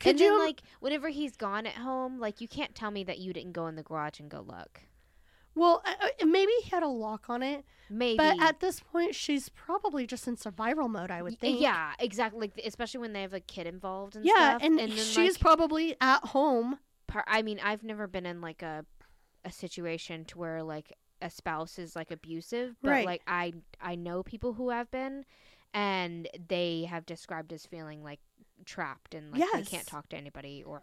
Could 0.00 0.10
and 0.12 0.20
you? 0.20 0.30
then 0.30 0.38
like 0.40 0.62
whenever 0.80 1.08
he's 1.08 1.36
gone 1.36 1.66
at 1.66 1.74
home, 1.74 2.18
like 2.18 2.40
you 2.40 2.48
can't 2.48 2.74
tell 2.74 2.90
me 2.90 3.04
that 3.04 3.18
you 3.18 3.32
didn't 3.32 3.52
go 3.52 3.66
in 3.68 3.76
the 3.76 3.82
garage 3.82 4.18
and 4.18 4.28
go 4.30 4.40
look. 4.40 4.80
well, 5.54 5.82
uh, 5.84 6.08
maybe 6.26 6.50
he 6.62 6.70
had 6.70 6.82
a 6.82 6.88
lock 6.88 7.28
on 7.28 7.42
it, 7.42 7.64
Maybe. 7.90 8.16
but 8.16 8.40
at 8.40 8.60
this 8.60 8.80
point, 8.80 9.14
she's 9.14 9.48
probably 9.50 10.06
just 10.06 10.26
in 10.26 10.36
survival 10.36 10.88
mode. 10.88 11.10
I 11.10 11.22
would 11.22 11.38
think. 11.38 11.60
Yeah, 11.60 11.92
exactly. 11.98 12.40
Like 12.40 12.64
especially 12.64 13.00
when 13.00 13.12
they 13.12 13.22
have 13.22 13.34
a 13.34 13.40
kid 13.40 13.66
involved 13.66 14.16
and 14.16 14.24
Yeah, 14.24 14.56
stuff. 14.56 14.62
and, 14.62 14.78
then, 14.78 14.90
she's 14.90 15.16
like, 15.34 15.40
probably 15.40 15.96
at 16.00 16.24
home. 16.26 16.78
par- 17.06 17.24
I 17.26 17.42
mean, 17.42 17.60
I've 17.62 17.82
never 17.84 18.06
been 18.06 18.26
in 18.26 18.40
like 18.40 18.62
a 18.62 18.84
a 19.44 19.50
situation 19.52 20.24
to 20.26 20.38
where 20.38 20.62
like 20.62 20.92
a 21.22 21.30
spouse 21.30 21.78
is 21.78 21.96
like 21.96 22.10
abusive, 22.10 22.76
but 22.82 22.90
Right. 22.90 23.06
like 23.06 23.22
I 23.26 23.52
I 23.80 23.94
know 23.96 24.22
people 24.22 24.52
who 24.54 24.70
have 24.70 24.90
been 24.90 25.24
and 25.74 26.28
they 26.48 26.84
have 26.88 27.06
described 27.06 27.52
as 27.52 27.66
feeling 27.66 28.02
like 28.02 28.20
trapped 28.66 29.14
and 29.14 29.32
like 29.32 29.42
they 29.52 29.62
can't 29.62 29.86
talk 29.86 30.08
to 30.10 30.16
anybody 30.16 30.62
or 30.64 30.82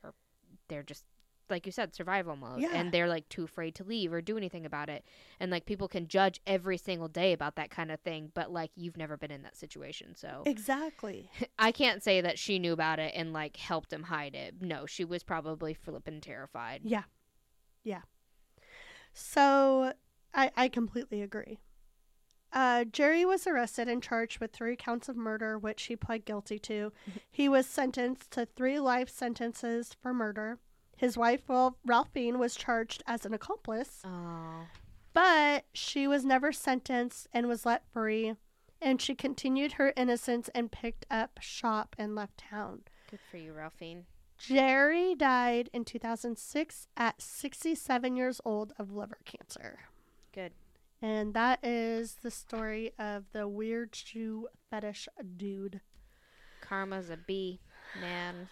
they're 0.68 0.84
just 0.84 1.06
like 1.50 1.66
you 1.66 1.72
said 1.72 1.96
survival 1.96 2.36
mode 2.36 2.60
Yeah. 2.60 2.72
and 2.74 2.92
they're 2.92 3.08
like 3.08 3.30
too 3.30 3.46
afraid 3.46 3.74
to 3.76 3.86
leave 3.86 4.12
or 4.12 4.22
do 4.22 4.36
anything 4.36 4.66
about 4.66 4.90
it 4.90 5.06
and 5.40 5.50
like 5.50 5.66
people 5.66 5.88
can 5.88 6.08
judge 6.10 6.42
every 6.46 6.78
single 6.78 7.08
day 7.08 7.32
about 7.32 7.56
that 7.56 7.70
kind 7.70 7.90
of 7.90 8.02
thing 8.02 8.32
but 8.34 8.52
like 8.52 8.72
you've 8.76 8.98
never 8.98 9.16
been 9.16 9.32
in 9.32 9.44
that 9.44 9.56
situation 9.56 10.14
so 10.16 10.44
Exactly. 10.46 11.32
I 11.60 11.72
can't 11.72 12.04
say 12.04 12.20
that 12.20 12.38
she 12.38 12.60
knew 12.60 12.74
about 12.74 13.00
it 13.00 13.14
and 13.16 13.32
like 13.32 13.56
helped 13.56 13.94
him 13.94 14.04
hide 14.04 14.36
it. 14.36 14.56
No, 14.62 14.86
she 14.86 15.06
was 15.06 15.24
probably 15.24 15.74
flipping 15.74 16.20
terrified. 16.20 16.82
Yeah. 16.84 17.04
Yeah. 17.86 18.02
So 19.14 19.94
I, 20.34 20.52
I 20.56 20.68
completely 20.68 21.22
agree. 21.22 21.60
Uh, 22.58 22.84
Jerry 22.86 23.24
was 23.24 23.46
arrested 23.46 23.88
and 23.88 24.02
charged 24.02 24.40
with 24.40 24.52
three 24.52 24.76
counts 24.76 25.08
of 25.08 25.16
murder, 25.16 25.60
which 25.60 25.84
he 25.84 25.96
pled 25.96 26.26
guilty 26.26 26.58
to. 26.60 26.92
he 27.30 27.48
was 27.48 27.68
sentenced 27.68 28.32
to 28.32 28.48
three 28.48 28.80
life 28.80 29.10
sentences 29.10 29.96
for 30.02 30.12
murder. 30.12 30.58
His 30.96 31.16
wife, 31.16 31.42
Ralph- 31.48 31.76
Ralphine, 31.88 32.40
was 32.40 32.56
charged 32.56 33.04
as 33.06 33.26
an 33.28 33.34
accomplice, 33.36 34.02
Oh, 34.04 34.66
but 35.14 35.66
she 35.72 36.08
was 36.08 36.26
never 36.26 36.52
sentenced 36.52 37.28
and 37.32 37.48
was 37.48 37.64
let 37.66 37.84
free. 37.94 38.34
And 38.82 39.00
she 39.02 39.14
continued 39.14 39.74
her 39.74 39.94
innocence 39.96 40.50
and 40.56 40.72
picked 40.72 41.06
up 41.12 41.38
shop 41.40 41.96
and 42.00 42.16
left 42.16 42.38
town. 42.40 42.82
good 43.12 43.20
for 43.30 43.38
you, 43.38 43.54
Ralphine. 43.54 44.06
Jerry 44.40 45.14
died 45.16 45.70
in 45.74 45.84
2006 45.86 46.88
at 46.98 47.22
67 47.22 48.16
years 48.16 48.42
old 48.46 48.74
of 48.80 48.92
liver 48.92 49.18
cancer. 49.26 49.80
Good. 50.34 50.54
And 51.02 51.34
that 51.34 51.60
is 51.64 52.18
the 52.24 52.32
story 52.32 52.92
of 52.98 53.26
the 53.32 53.48
weird 53.48 53.96
shoe 53.96 54.48
fetish 54.70 55.08
dude. 55.38 55.82
Karma's 56.62 57.10
a 57.10 57.18
B, 57.18 57.60
man. 58.02 58.50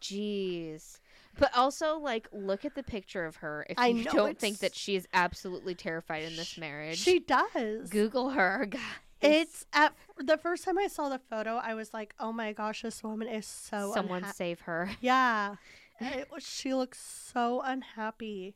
Jeez. 0.00 1.00
But 1.38 1.56
also, 1.56 1.98
like, 1.98 2.28
look 2.32 2.64
at 2.64 2.74
the 2.74 2.82
picture 2.82 3.24
of 3.24 3.36
her. 3.36 3.64
If 3.70 3.78
I 3.78 3.88
you 3.88 4.04
know, 4.04 4.10
don't 4.12 4.38
think 4.38 4.58
that 4.58 4.74
she 4.74 4.96
is 4.96 5.06
absolutely 5.12 5.74
terrified 5.74 6.24
in 6.24 6.36
this 6.36 6.58
marriage, 6.58 6.98
She 6.98 7.20
does. 7.20 7.88
Google 7.90 8.30
her, 8.30 8.66
guys. 8.70 8.80
It's 9.20 9.66
at 9.72 9.94
the 10.18 10.36
first 10.36 10.64
time 10.64 10.78
I 10.78 10.86
saw 10.86 11.08
the 11.08 11.18
photo, 11.18 11.56
I 11.56 11.74
was 11.74 11.92
like, 11.92 12.14
"Oh 12.20 12.30
my 12.32 12.52
gosh, 12.52 12.82
this 12.82 13.02
woman 13.02 13.26
is 13.26 13.46
so 13.46 13.90
someone 13.92 14.22
unha- 14.22 14.32
save 14.34 14.60
her. 14.60 14.90
Yeah, 15.00 15.56
it 16.00 16.28
she 16.38 16.72
looks 16.72 17.00
so 17.32 17.60
unhappy. 17.60 18.54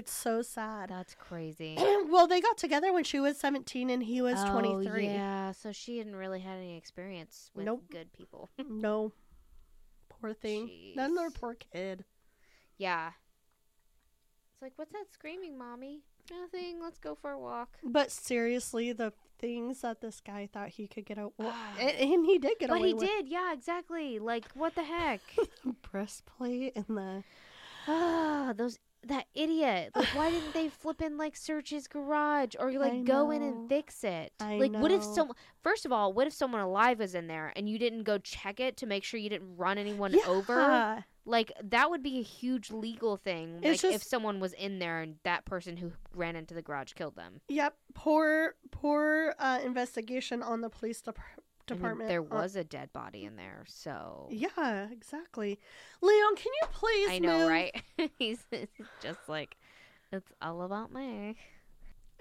It's 0.00 0.12
so 0.12 0.40
sad. 0.40 0.88
That's 0.88 1.14
crazy. 1.14 1.76
well, 2.08 2.26
they 2.26 2.40
got 2.40 2.56
together 2.56 2.90
when 2.90 3.04
she 3.04 3.20
was 3.20 3.36
17 3.36 3.90
and 3.90 4.02
he 4.02 4.22
was 4.22 4.36
oh, 4.38 4.50
23. 4.58 5.04
Yeah, 5.04 5.52
so 5.52 5.72
she 5.72 5.98
didn't 5.98 6.16
really 6.16 6.40
have 6.40 6.56
any 6.56 6.78
experience 6.78 7.50
with 7.54 7.66
Nope. 7.66 7.84
good 7.92 8.10
people. 8.14 8.48
No, 8.66 9.12
poor 10.08 10.32
thing. 10.32 10.70
Another 10.96 11.28
Jeez. 11.28 11.34
poor 11.34 11.54
kid. 11.54 12.06
Yeah. 12.78 13.08
It's 14.54 14.62
like, 14.62 14.72
what's 14.76 14.92
that 14.92 15.04
screaming, 15.12 15.58
mommy? 15.58 16.00
Nothing. 16.30 16.80
Let's 16.80 16.96
go 16.98 17.14
for 17.14 17.32
a 17.32 17.38
walk. 17.38 17.76
But 17.84 18.10
seriously, 18.10 18.94
the 18.94 19.12
things 19.38 19.82
that 19.82 20.00
this 20.00 20.22
guy 20.22 20.48
thought 20.50 20.70
he 20.70 20.88
could 20.88 21.04
get 21.04 21.18
away, 21.18 21.32
and, 21.78 21.90
and 21.90 22.24
he 22.24 22.38
did 22.38 22.58
get 22.58 22.70
But 22.70 22.78
away 22.78 22.80
But 22.80 22.86
he 22.86 22.94
with 22.94 23.04
did, 23.04 23.28
yeah, 23.28 23.52
exactly. 23.52 24.18
Like, 24.18 24.46
what 24.54 24.74
the 24.74 24.84
heck? 24.84 25.20
breastplate 25.92 26.74
and 26.74 26.86
the 26.96 27.22
Ah, 27.86 28.54
those 28.56 28.78
that 29.06 29.26
idiot. 29.34 29.90
Like, 29.94 30.08
why 30.08 30.30
didn't 30.30 30.54
they 30.54 30.68
flip 30.68 31.00
in 31.02 31.16
like 31.16 31.36
search 31.36 31.70
his 31.70 31.88
garage 31.88 32.54
or 32.58 32.72
like 32.72 33.04
go 33.04 33.30
in 33.30 33.42
and 33.42 33.68
fix 33.68 34.04
it? 34.04 34.32
I 34.40 34.56
like, 34.58 34.72
what 34.72 34.90
if 34.90 35.02
know. 35.02 35.14
some? 35.14 35.32
First 35.62 35.86
of 35.86 35.92
all, 35.92 36.12
what 36.12 36.26
if 36.26 36.32
someone 36.32 36.60
alive 36.60 36.98
was 36.98 37.14
in 37.14 37.26
there 37.26 37.52
and 37.56 37.68
you 37.68 37.78
didn't 37.78 38.04
go 38.04 38.18
check 38.18 38.60
it 38.60 38.76
to 38.78 38.86
make 38.86 39.04
sure 39.04 39.18
you 39.18 39.30
didn't 39.30 39.56
run 39.56 39.78
anyone 39.78 40.14
over? 40.26 41.04
Like 41.26 41.52
that 41.62 41.90
would 41.90 42.02
be 42.02 42.18
a 42.18 42.22
huge 42.22 42.70
legal 42.70 43.16
thing. 43.16 43.60
It's 43.62 43.84
like 43.84 43.94
if 43.94 44.02
someone 44.02 44.40
was 44.40 44.52
in 44.54 44.78
there 44.78 45.00
and 45.00 45.16
that 45.24 45.44
person 45.44 45.76
who 45.76 45.92
ran 46.14 46.34
into 46.34 46.54
the 46.54 46.62
garage 46.62 46.94
killed 46.94 47.14
them. 47.16 47.40
Yep. 47.48 47.76
Poor, 47.94 48.54
poor 48.70 49.34
uh, 49.38 49.60
investigation 49.64 50.42
on 50.42 50.60
the 50.60 50.70
police 50.70 51.00
dep- 51.02 51.18
And 51.18 51.28
then 51.36 51.49
department. 51.76 52.08
there 52.08 52.22
was 52.22 52.56
a 52.56 52.64
dead 52.64 52.92
body 52.92 53.24
in 53.24 53.36
there, 53.36 53.64
so 53.66 54.28
Yeah, 54.30 54.88
exactly. 54.90 55.58
Leon, 56.02 56.36
can 56.36 56.52
you 56.60 56.68
please? 56.72 57.10
I 57.10 57.18
know, 57.18 57.38
move? 57.38 57.48
right? 57.48 57.82
He's 58.18 58.44
just 59.02 59.28
like 59.28 59.56
it's 60.12 60.32
all 60.42 60.62
about 60.62 60.92
me. 60.92 61.36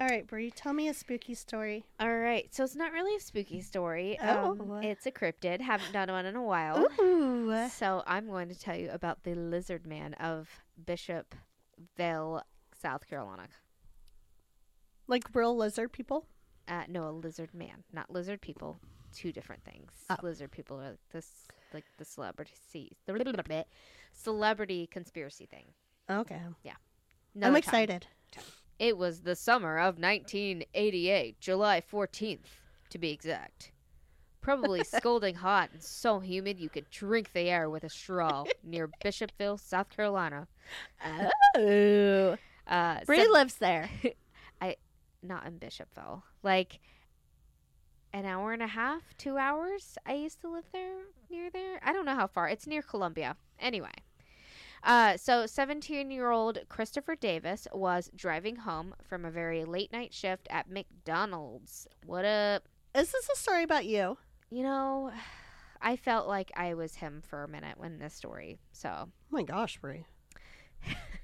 All 0.01 0.07
right, 0.07 0.25
Brie, 0.25 0.49
tell 0.49 0.71
me 0.71 0.87
a 0.87 0.93
spooky 0.93 1.33
story. 1.33 1.83
All 1.99 2.17
right, 2.17 2.47
so 2.55 2.63
it's 2.63 2.75
not 2.75 2.93
really 2.93 3.15
a 3.17 3.19
spooky 3.19 3.59
story. 3.59 4.17
Oh. 4.21 4.51
Um, 4.51 4.81
it's 4.81 5.05
a 5.05 5.11
cryptid. 5.11 5.59
Haven't 5.59 5.91
done 5.91 6.09
one 6.09 6.25
in 6.25 6.37
a 6.37 6.43
while. 6.43 6.87
Ooh. 7.01 7.67
So 7.69 8.03
I'm 8.07 8.27
going 8.27 8.47
to 8.47 8.57
tell 8.57 8.77
you 8.77 8.89
about 8.91 9.23
the 9.23 9.33
lizard 9.35 9.85
man 9.85 10.13
of 10.13 10.47
Bishopville, 10.85 12.43
South 12.81 13.09
Carolina. 13.09 13.47
Like 15.07 15.23
real 15.33 15.57
lizard 15.57 15.91
people? 15.91 16.25
Uh, 16.67 16.83
no, 16.87 17.09
a 17.09 17.11
lizard 17.11 17.53
man, 17.53 17.83
not 17.91 18.09
lizard 18.09 18.39
people. 18.41 18.79
Two 19.13 19.31
different 19.31 19.63
things. 19.63 19.91
Oh. 20.09 20.15
Lizard 20.21 20.51
people 20.51 20.79
are 20.79 20.89
like 20.91 20.99
this 21.11 21.29
like 21.73 21.85
the 21.97 22.05
celebrity 22.05 22.53
the 23.05 23.13
little 23.13 23.43
bit 23.47 23.67
celebrity 24.13 24.87
conspiracy 24.91 25.45
thing. 25.45 25.65
Okay. 26.09 26.39
Another 27.35 27.47
I'm 27.47 27.53
time. 27.53 27.55
excited. 27.57 28.07
It 28.79 28.97
was 28.97 29.21
the 29.21 29.35
summer 29.35 29.77
of 29.77 29.99
1988, 29.99 31.39
July 31.39 31.81
14th, 31.81 32.39
to 32.89 32.97
be 32.97 33.11
exact. 33.11 33.71
Probably 34.41 34.83
scalding 34.85 35.35
hot 35.35 35.69
and 35.73 35.83
so 35.83 36.19
humid 36.19 36.59
you 36.59 36.69
could 36.69 36.89
drink 36.89 37.33
the 37.33 37.49
air 37.49 37.69
with 37.69 37.83
a 37.83 37.89
straw 37.89 38.45
near 38.63 38.89
Bishopville, 39.03 39.59
South 39.59 39.89
Carolina. 39.89 40.47
Oh. 41.55 42.37
Uh, 42.65 42.99
Brie 43.05 43.23
sev- 43.23 43.31
lives 43.31 43.55
there. 43.55 43.89
I 44.61 44.77
not 45.21 45.45
in 45.45 45.59
Bishopville. 45.59 46.23
Like 46.41 46.79
an 48.13 48.25
hour 48.25 48.53
and 48.53 48.61
a 48.61 48.67
half, 48.67 49.01
two 49.17 49.37
hours. 49.37 49.97
I 50.05 50.13
used 50.13 50.41
to 50.41 50.51
live 50.51 50.65
there, 50.71 50.97
near 51.29 51.49
there. 51.49 51.79
I 51.83 51.93
don't 51.93 52.05
know 52.05 52.15
how 52.15 52.27
far. 52.27 52.49
It's 52.49 52.67
near 52.67 52.81
Columbia. 52.81 53.35
Anyway. 53.59 53.91
Uh, 54.83 55.17
so 55.17 55.45
17 55.45 56.09
year 56.09 56.31
old 56.31 56.59
Christopher 56.69 57.15
Davis 57.15 57.67
was 57.73 58.09
driving 58.15 58.55
home 58.55 58.95
from 59.03 59.25
a 59.25 59.31
very 59.31 59.65
late 59.65 59.91
night 59.91 60.13
shift 60.13 60.47
at 60.49 60.69
McDonald's. 60.69 61.87
What 62.05 62.25
up? 62.25 62.63
Is 62.95 63.11
this 63.11 63.29
a 63.29 63.37
story 63.37 63.63
about 63.63 63.85
you? 63.85 64.17
You 64.49 64.63
know, 64.63 65.11
I 65.81 65.95
felt 65.95 66.27
like 66.27 66.51
I 66.55 66.73
was 66.73 66.95
him 66.95 67.21
for 67.27 67.43
a 67.43 67.47
minute 67.47 67.77
when 67.77 67.99
this 67.99 68.13
story. 68.13 68.59
So, 68.71 68.89
Oh 68.89 69.11
my 69.29 69.43
gosh, 69.43 69.77
Brie. 69.77 70.05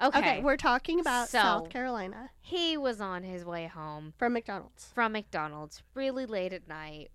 okay. 0.00 0.18
Okay, 0.18 0.40
we're 0.42 0.56
talking 0.56 1.00
about 1.00 1.28
So- 1.28 1.38
South 1.38 1.70
Carolina 1.70 2.30
he 2.40 2.76
was 2.76 3.00
on 3.00 3.22
his 3.24 3.44
way 3.44 3.66
home 3.66 4.14
from 4.16 4.32
McDonald's. 4.32 4.90
from 4.94 5.12
McDonald's 5.12 5.82
really 5.94 6.24
late 6.26 6.52
at 6.52 6.66
night, 6.66 7.10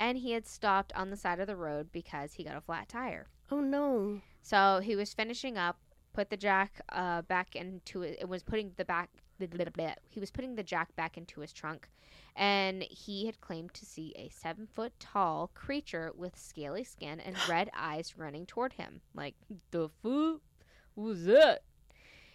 and 0.00 0.18
he 0.18 0.32
had 0.32 0.46
stopped 0.46 0.92
on 0.94 1.10
the 1.10 1.16
side 1.16 1.38
of 1.40 1.46
the 1.46 1.56
road 1.56 1.92
because 1.92 2.34
he 2.34 2.44
got 2.44 2.56
a 2.56 2.60
flat 2.60 2.88
tire. 2.88 3.28
Oh 3.50 3.60
no. 3.60 4.20
So 4.42 4.80
he 4.82 4.96
was 4.96 5.14
finishing 5.14 5.56
up, 5.56 5.78
put 6.12 6.30
the 6.30 6.36
jack 6.36 6.80
uh, 6.90 7.22
back 7.22 7.54
into 7.56 8.02
it. 8.02 8.18
It 8.20 8.28
was 8.28 8.42
putting 8.42 8.72
the 8.76 8.84
back. 8.84 9.10
He 10.08 10.20
was 10.20 10.30
putting 10.30 10.54
the 10.54 10.62
jack 10.62 10.94
back 10.96 11.16
into 11.16 11.40
his 11.40 11.52
trunk, 11.52 11.88
and 12.36 12.82
he 12.84 13.26
had 13.26 13.40
claimed 13.40 13.74
to 13.74 13.84
see 13.84 14.12
a 14.16 14.28
seven 14.28 14.66
foot 14.66 14.92
tall 14.98 15.50
creature 15.54 16.12
with 16.16 16.36
scaly 16.38 16.84
skin 16.84 17.20
and 17.20 17.36
red 17.48 17.70
eyes 17.76 18.16
running 18.16 18.46
toward 18.46 18.74
him. 18.74 19.00
Like 19.14 19.34
the 19.70 19.88
fuck 20.02 20.40
was 20.96 21.24
that? 21.26 21.62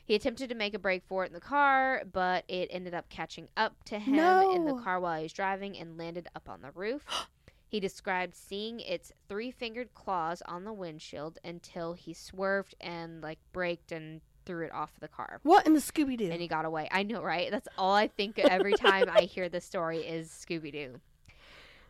He 0.09 0.15
attempted 0.15 0.49
to 0.49 0.55
make 0.55 0.73
a 0.73 0.79
break 0.79 1.03
for 1.05 1.23
it 1.23 1.27
in 1.27 1.33
the 1.33 1.39
car, 1.39 2.01
but 2.11 2.43
it 2.47 2.69
ended 2.71 2.95
up 2.95 3.09
catching 3.09 3.47
up 3.55 3.75
to 3.85 3.99
him 3.99 4.15
in 4.15 4.65
the 4.65 4.73
car 4.73 4.99
while 4.99 5.17
he 5.17 5.21
was 5.21 5.33
driving 5.33 5.77
and 5.77 5.99
landed 5.99 6.27
up 6.35 6.49
on 6.49 6.63
the 6.63 6.71
roof. 6.71 7.05
He 7.67 7.79
described 7.79 8.33
seeing 8.33 8.79
its 8.79 9.11
three 9.27 9.51
fingered 9.51 9.93
claws 9.93 10.41
on 10.47 10.63
the 10.63 10.73
windshield 10.73 11.37
until 11.43 11.93
he 11.93 12.15
swerved 12.15 12.73
and 12.81 13.21
like 13.21 13.37
braked 13.53 13.91
and 13.91 14.21
threw 14.43 14.65
it 14.65 14.73
off 14.73 14.91
the 14.99 15.07
car. 15.07 15.39
What 15.43 15.67
in 15.67 15.75
the 15.75 15.79
Scooby 15.79 16.17
Doo? 16.17 16.31
And 16.31 16.41
he 16.41 16.47
got 16.47 16.65
away. 16.65 16.89
I 16.91 17.03
know, 17.03 17.21
right? 17.21 17.51
That's 17.51 17.67
all 17.77 17.93
I 17.93 18.07
think 18.07 18.39
every 18.39 18.73
time 18.73 19.05
I 19.11 19.21
hear 19.21 19.49
this 19.49 19.65
story 19.65 19.99
is 19.99 20.29
Scooby 20.29 20.71
Doo. 20.71 20.99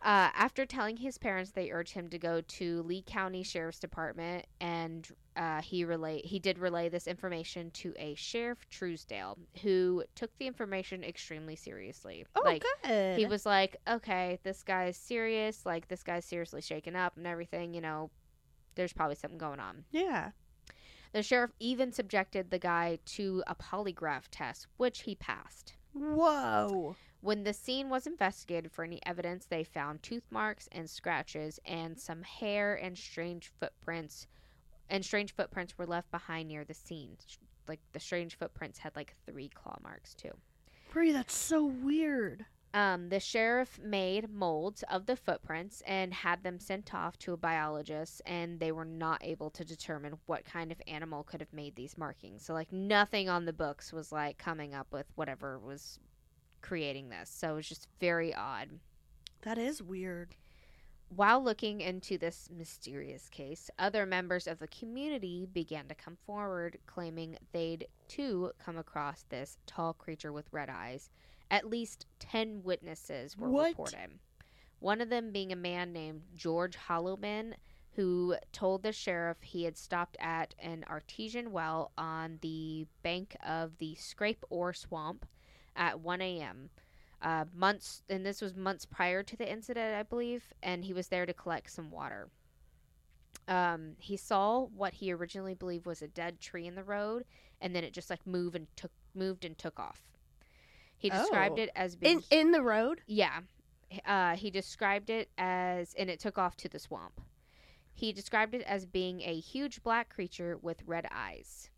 Uh, 0.01 0.31
after 0.33 0.65
telling 0.65 0.95
his 0.95 1.17
parents, 1.17 1.51
they 1.51 1.71
urged 1.71 1.93
him 1.93 2.07
to 2.09 2.17
go 2.17 2.39
to 2.41 2.81
Lee 2.83 3.03
County 3.05 3.43
Sheriff's 3.43 3.79
Department, 3.79 4.45
and 4.61 5.07
uh, 5.35 5.61
he 5.61 5.83
relay 5.83 6.21
he 6.21 6.39
did 6.39 6.57
relay 6.57 6.87
this 6.87 7.05
information 7.05 7.69
to 7.71 7.93
a 7.97 8.15
sheriff 8.15 8.65
Truesdale, 8.69 9.37
who 9.61 10.03
took 10.15 10.35
the 10.37 10.47
information 10.47 11.03
extremely 11.03 11.55
seriously. 11.55 12.25
oh, 12.35 12.41
like 12.45 12.63
good. 12.83 13.19
he 13.19 13.25
was 13.25 13.45
like, 13.45 13.75
okay, 13.89 14.39
this 14.43 14.63
guy's 14.63 14.95
serious. 14.95 15.65
Like, 15.65 15.89
this 15.89 16.03
guy's 16.03 16.25
seriously 16.25 16.61
shaken 16.61 16.95
up 16.95 17.17
and 17.17 17.27
everything. 17.27 17.73
You 17.73 17.81
know, 17.81 18.09
there's 18.75 18.93
probably 18.93 19.15
something 19.15 19.37
going 19.37 19.59
on. 19.59 19.83
Yeah. 19.91 20.31
The 21.11 21.23
sheriff 21.23 21.51
even 21.59 21.91
subjected 21.91 22.51
the 22.51 22.59
guy 22.59 22.99
to 23.05 23.43
a 23.47 23.55
polygraph 23.55 24.25
test, 24.31 24.67
which 24.77 25.01
he 25.01 25.15
passed. 25.15 25.73
Whoa. 25.93 26.95
When 27.21 27.43
the 27.43 27.53
scene 27.53 27.89
was 27.89 28.07
investigated 28.07 28.71
for 28.71 28.85
any 28.85 29.01
evidence, 29.05 29.45
they 29.45 29.63
found 29.63 30.01
tooth 30.01 30.23
marks 30.31 30.69
and 30.71 30.89
scratches 30.89 31.59
and 31.65 31.99
some 31.99 32.23
hair 32.23 32.75
and 32.75 32.97
strange 32.97 33.51
footprints. 33.59 34.27
And 34.89 35.03
strange 35.03 35.35
footprints 35.35 35.77
were 35.77 35.85
left 35.85 36.09
behind 36.11 36.47
near 36.47 36.63
the 36.63 36.73
scene. 36.73 37.17
Like, 37.67 37.81
the 37.91 37.99
strange 37.99 38.37
footprints 38.37 38.79
had 38.79 38.95
like 38.95 39.15
three 39.25 39.49
claw 39.49 39.77
marks, 39.83 40.15
too. 40.15 40.31
Brie, 40.91 41.11
that's 41.11 41.35
so 41.35 41.65
weird. 41.65 42.45
Um, 42.73 43.09
the 43.09 43.19
sheriff 43.19 43.79
made 43.83 44.29
molds 44.29 44.83
of 44.89 45.05
the 45.05 45.15
footprints 45.15 45.81
and 45.87 46.13
had 46.13 46.43
them 46.43 46.59
sent 46.59 46.93
off 46.93 47.17
to 47.19 47.33
a 47.33 47.37
biologist, 47.37 48.21
and 48.25 48.59
they 48.59 48.71
were 48.71 48.85
not 48.85 49.23
able 49.23 49.49
to 49.51 49.65
determine 49.65 50.19
what 50.25 50.45
kind 50.45 50.71
of 50.71 50.81
animal 50.87 51.23
could 51.23 51.41
have 51.41 51.51
made 51.51 51.75
these 51.75 51.97
markings. 51.97 52.45
So, 52.45 52.53
like, 52.53 52.71
nothing 52.71 53.27
on 53.27 53.45
the 53.45 53.53
books 53.53 53.91
was 53.91 54.11
like 54.11 54.37
coming 54.37 54.73
up 54.73 54.87
with 54.91 55.07
whatever 55.15 55.59
was 55.59 55.99
creating 56.61 57.09
this. 57.09 57.29
So, 57.29 57.51
it 57.51 57.55
was 57.55 57.69
just 57.69 57.87
very 57.99 58.33
odd. 58.33 58.69
That 59.43 59.57
is 59.57 59.81
weird. 59.81 60.35
While 61.09 61.43
looking 61.43 61.81
into 61.81 62.19
this 62.19 62.49
mysterious 62.55 63.29
case, 63.29 63.71
other 63.79 64.05
members 64.05 64.45
of 64.45 64.59
the 64.59 64.67
community 64.67 65.47
began 65.51 65.87
to 65.87 65.95
come 65.95 66.17
forward 66.25 66.77
claiming 66.85 67.37
they'd 67.51 67.87
too 68.07 68.51
come 68.63 68.77
across 68.77 69.23
this 69.29 69.57
tall 69.65 69.93
creature 69.93 70.31
with 70.31 70.53
red 70.53 70.69
eyes. 70.69 71.09
At 71.49 71.67
least 71.67 72.05
10 72.19 72.61
witnesses 72.63 73.35
were 73.35 73.49
What? 73.49 73.69
reported. 73.69 74.19
One 74.79 75.01
of 75.01 75.09
them 75.09 75.31
being 75.31 75.51
a 75.51 75.55
man 75.55 75.91
named 75.91 76.21
George 76.35 76.77
Holloman, 76.77 77.55
who 77.93 78.35
told 78.53 78.83
the 78.83 78.93
sheriff 78.93 79.37
he 79.41 79.63
had 79.63 79.77
stopped 79.77 80.15
at 80.19 80.53
an 80.59 80.85
artesian 80.87 81.51
well 81.51 81.91
on 81.97 82.37
the 82.41 82.85
bank 83.01 83.35
of 83.43 83.77
the 83.79 83.95
Scape 83.95 84.45
Ore 84.51 84.73
Swamp 84.73 85.25
at 85.79 85.99
1 85.99 86.21
a.m 86.21 86.69
uh, 87.21 87.45
months, 87.53 88.03
and 88.09 88.25
this 88.25 88.41
was 88.41 88.55
months 88.55 88.85
prior 88.85 89.23
to 89.23 89.35
the 89.35 89.49
incident, 89.49 89.95
I 89.95 90.03
believe, 90.03 90.53
and 90.63 90.85
he 90.85 90.93
was 90.93 91.07
there 91.09 91.25
to 91.25 91.33
collect 91.33 91.69
some 91.69 91.91
water. 91.91 92.29
Um, 93.47 93.93
he 93.97 94.15
saw 94.15 94.61
what 94.65 94.93
he 94.93 95.11
originally 95.11 95.53
believed 95.55 95.85
was 95.85 96.01
a 96.01 96.07
dead 96.07 96.39
tree 96.39 96.67
in 96.67 96.75
the 96.75 96.83
road, 96.83 97.25
and 97.61 97.75
then 97.75 97.83
it 97.83 97.93
just 97.93 98.09
like 98.09 98.25
moved 98.25 98.55
and 98.55 98.67
took 98.75 98.91
moved 99.15 99.43
and 99.43 99.57
took 99.57 99.79
off. 99.79 100.01
He 100.97 101.09
described 101.09 101.59
Oh. 101.59 101.63
it 101.63 101.71
as 101.75 101.95
being 101.95 102.23
In 102.29 102.39
in 102.39 102.51
the 102.51 102.61
road? 102.61 103.01
yeah. 103.07 103.41
Uh, 104.05 104.35
he 104.35 104.51
described 104.51 105.09
it 105.09 105.31
as, 105.37 105.95
and 105.95 106.11
it 106.11 106.19
took 106.19 106.37
off 106.37 106.55
to 106.57 106.69
the 106.69 106.77
swamp. 106.77 107.21
He 107.91 108.13
described 108.13 108.53
it 108.53 108.61
as 108.61 108.85
being 108.85 109.21
a 109.21 109.39
huge 109.39 109.81
black 109.81 110.09
creature 110.09 110.57
with 110.57 110.83
red 110.85 111.07
eyes. 111.11 111.71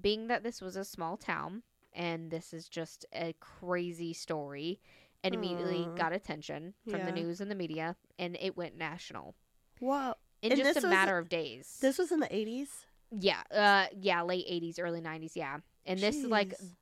Being 0.00 0.28
that 0.28 0.44
this 0.44 0.62
was 0.62 0.76
a 0.76 0.84
small 0.84 1.16
town, 1.16 1.64
and 1.96 2.30
this 2.30 2.52
is 2.54 2.68
just 2.68 3.04
a 3.12 3.34
crazy 3.40 4.12
story, 4.12 4.80
and 5.24 5.34
immediately 5.34 5.86
Aw. 5.86 5.94
got 5.96 6.12
attention 6.12 6.74
from 6.88 7.00
Yeah. 7.00 7.06
the 7.06 7.12
news 7.12 7.40
and 7.40 7.50
the 7.50 7.54
media, 7.56 7.96
and 8.18 8.36
it 8.40 8.56
went 8.56 8.76
national 8.76 9.34
Wow. 9.80 10.16
in 10.42 10.52
And 10.52 10.60
just 10.60 10.76
a 10.78 10.82
was- 10.82 10.90
matter 10.90 11.18
of 11.18 11.28
days. 11.28 11.78
This 11.80 11.98
was 11.98 12.12
in 12.12 12.20
the 12.20 12.32
80s? 12.32 12.86
yeah, 13.10 13.42
uh, 13.50 13.86
yeah, 13.98 14.22
late 14.22 14.46
'80s, 14.48 14.78
early 14.78 15.00
'90s, 15.00 15.34
yeah. 15.36 15.58
And 15.86 15.98
this 16.00 16.22
like 16.24 16.50
Jeez. 16.50 16.72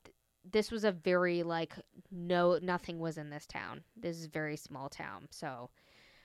this 0.50 0.70
was 0.70 0.84
a 0.84 0.92
very 0.92 1.42
like 1.42 1.74
no 2.10 2.58
nothing 2.62 2.98
was 2.98 3.16
in 3.18 3.30
this 3.30 3.46
town 3.46 3.82
this 3.96 4.18
is 4.18 4.26
a 4.26 4.30
very 4.30 4.56
small 4.56 4.88
town 4.90 5.26
so 5.30 5.70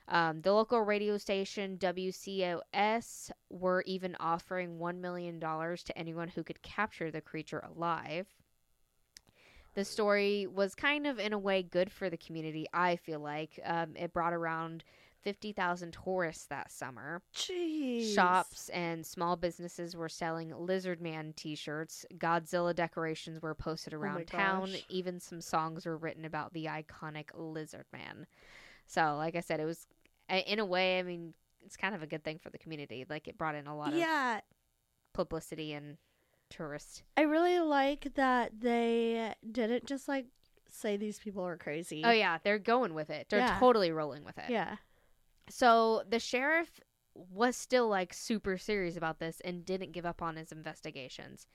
um, 0.09 0.41
the 0.41 0.51
local 0.53 0.81
radio 0.81 1.17
station 1.17 1.77
wcos 1.77 3.31
were 3.49 3.83
even 3.85 4.15
offering 4.19 4.77
$1 4.77 4.97
million 4.99 5.39
to 5.39 5.97
anyone 5.97 6.27
who 6.27 6.43
could 6.43 6.61
capture 6.61 7.11
the 7.11 7.21
creature 7.21 7.59
alive 7.59 8.27
the 9.75 9.85
story 9.85 10.47
was 10.47 10.75
kind 10.75 11.05
of 11.07 11.19
in 11.19 11.33
a 11.33 11.39
way 11.39 11.61
good 11.63 11.91
for 11.91 12.09
the 12.09 12.17
community 12.17 12.65
i 12.73 12.95
feel 12.95 13.19
like 13.19 13.59
um, 13.65 13.95
it 13.95 14.13
brought 14.13 14.33
around 14.33 14.83
50,000 15.21 15.91
tourists 16.01 16.45
that 16.45 16.71
summer. 16.71 17.21
Jeez. 17.35 18.15
Shops 18.15 18.69
and 18.69 19.05
small 19.05 19.35
businesses 19.35 19.93
were 19.93 20.07
selling 20.07 20.53
Lizard 20.57 21.01
Man 21.01 21.33
t 21.35 21.55
shirts. 21.55 22.05
Godzilla 22.17 22.73
decorations 22.73 23.41
were 23.41 23.53
posted 23.53 23.93
Oh 23.93 23.97
around 23.97 24.27
town. 24.27 24.69
gosh. 24.71 24.85
Even 24.89 25.19
some 25.19 25.41
songs 25.41 25.85
were 25.85 25.97
written 25.97 26.23
about 26.23 26.53
the 26.53 26.67
iconic 26.67 27.31
Lizard 27.33 27.83
Man. 27.91 28.27
So, 28.85 29.17
like 29.17 29.35
I 29.35 29.41
said, 29.41 29.59
it 29.59 29.65
was, 29.65 29.87
in 30.29 30.59
a 30.59 30.65
way, 30.65 30.99
I 30.99 31.03
mean, 31.03 31.33
it's 31.65 31.75
kind 31.75 31.93
of 31.93 32.01
a 32.01 32.07
good 32.07 32.23
thing 32.23 32.39
for 32.39 32.49
the 32.49 32.57
community. 32.57 33.05
Like, 33.09 33.27
it 33.27 33.37
brought 33.37 33.55
in 33.55 33.67
a 33.67 33.75
lot 33.75 33.91
of 33.91 33.99
Yeah, 33.99 34.39
publicity 35.13 35.73
and 35.73 35.97
tourists. 36.49 37.03
I 37.17 37.21
really 37.21 37.59
like 37.59 38.13
that 38.15 38.59
they 38.59 39.33
didn't 39.51 39.85
just 39.85 40.07
like 40.07 40.25
say 40.69 40.97
these 40.97 41.19
people 41.19 41.43
are 41.45 41.57
crazy. 41.57 42.01
Oh, 42.05 42.11
yeah, 42.11 42.37
they're 42.43 42.59
going 42.59 42.93
with 42.93 43.09
it. 43.09 43.27
They're 43.29 43.39
Yeah. 43.39 43.59
totally 43.59 43.91
rolling 43.91 44.23
with 44.23 44.37
it. 44.37 44.49
Yeah. 44.49 44.77
So 45.49 46.03
the 46.07 46.19
sheriff 46.19 46.79
was 47.15 47.55
still 47.57 47.87
like 47.87 48.13
super 48.13 48.57
serious 48.57 48.95
about 48.95 49.19
this 49.19 49.41
and 49.41 49.65
didn't 49.65 49.91
give 49.91 50.05
up 50.05 50.21
on 50.21 50.35
his 50.35 50.51
investigations. 50.51 51.47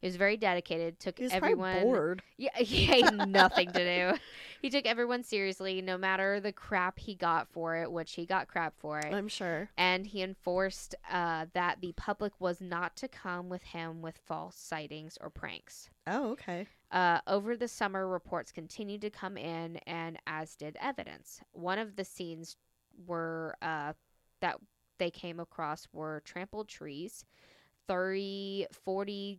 He 0.00 0.06
was 0.06 0.16
very 0.16 0.36
dedicated, 0.36 1.00
took 1.00 1.18
He 1.18 1.24
was 1.24 1.32
everyone 1.32 1.82
bored. 1.82 2.22
Yeah, 2.36 2.56
he 2.56 2.84
had 2.84 3.28
nothing 3.28 3.70
to 3.72 4.12
do. 4.12 4.18
He 4.60 4.70
took 4.70 4.86
everyone 4.86 5.22
seriously 5.22 5.80
no 5.82 5.96
matter 5.96 6.40
the 6.40 6.50
crap 6.50 6.98
he 6.98 7.14
got 7.14 7.48
for 7.48 7.76
it, 7.76 7.92
which 7.92 8.14
he 8.14 8.26
got 8.26 8.48
crap 8.48 8.74
for 8.76 8.98
it. 8.98 9.14
I'm 9.14 9.28
sure. 9.28 9.70
and 9.76 10.04
he 10.04 10.20
enforced 10.20 10.96
uh, 11.08 11.46
that 11.54 11.80
the 11.80 11.92
public 11.92 12.32
was 12.40 12.60
not 12.60 12.96
to 12.96 13.06
come 13.06 13.48
with 13.48 13.62
him 13.62 14.02
with 14.02 14.18
false 14.26 14.56
sightings 14.56 15.16
or 15.20 15.30
pranks. 15.30 15.90
Oh, 16.08 16.30
okay. 16.30 16.66
Uh, 16.90 17.20
over 17.28 17.56
the 17.56 17.68
summer, 17.68 18.08
reports 18.08 18.50
continued 18.50 19.02
to 19.02 19.10
come 19.10 19.36
in, 19.36 19.76
and 19.86 20.18
as 20.26 20.56
did 20.56 20.76
evidence. 20.80 21.40
One 21.52 21.78
of 21.78 21.94
the 21.94 22.04
scenes 22.04 22.56
were 23.06 23.54
uh, 23.62 23.92
that 24.40 24.56
they 24.98 25.10
came 25.12 25.38
across 25.38 25.86
were 25.92 26.20
trampled 26.24 26.66
trees, 26.68 27.24
30, 27.86 28.66
40 28.72 29.38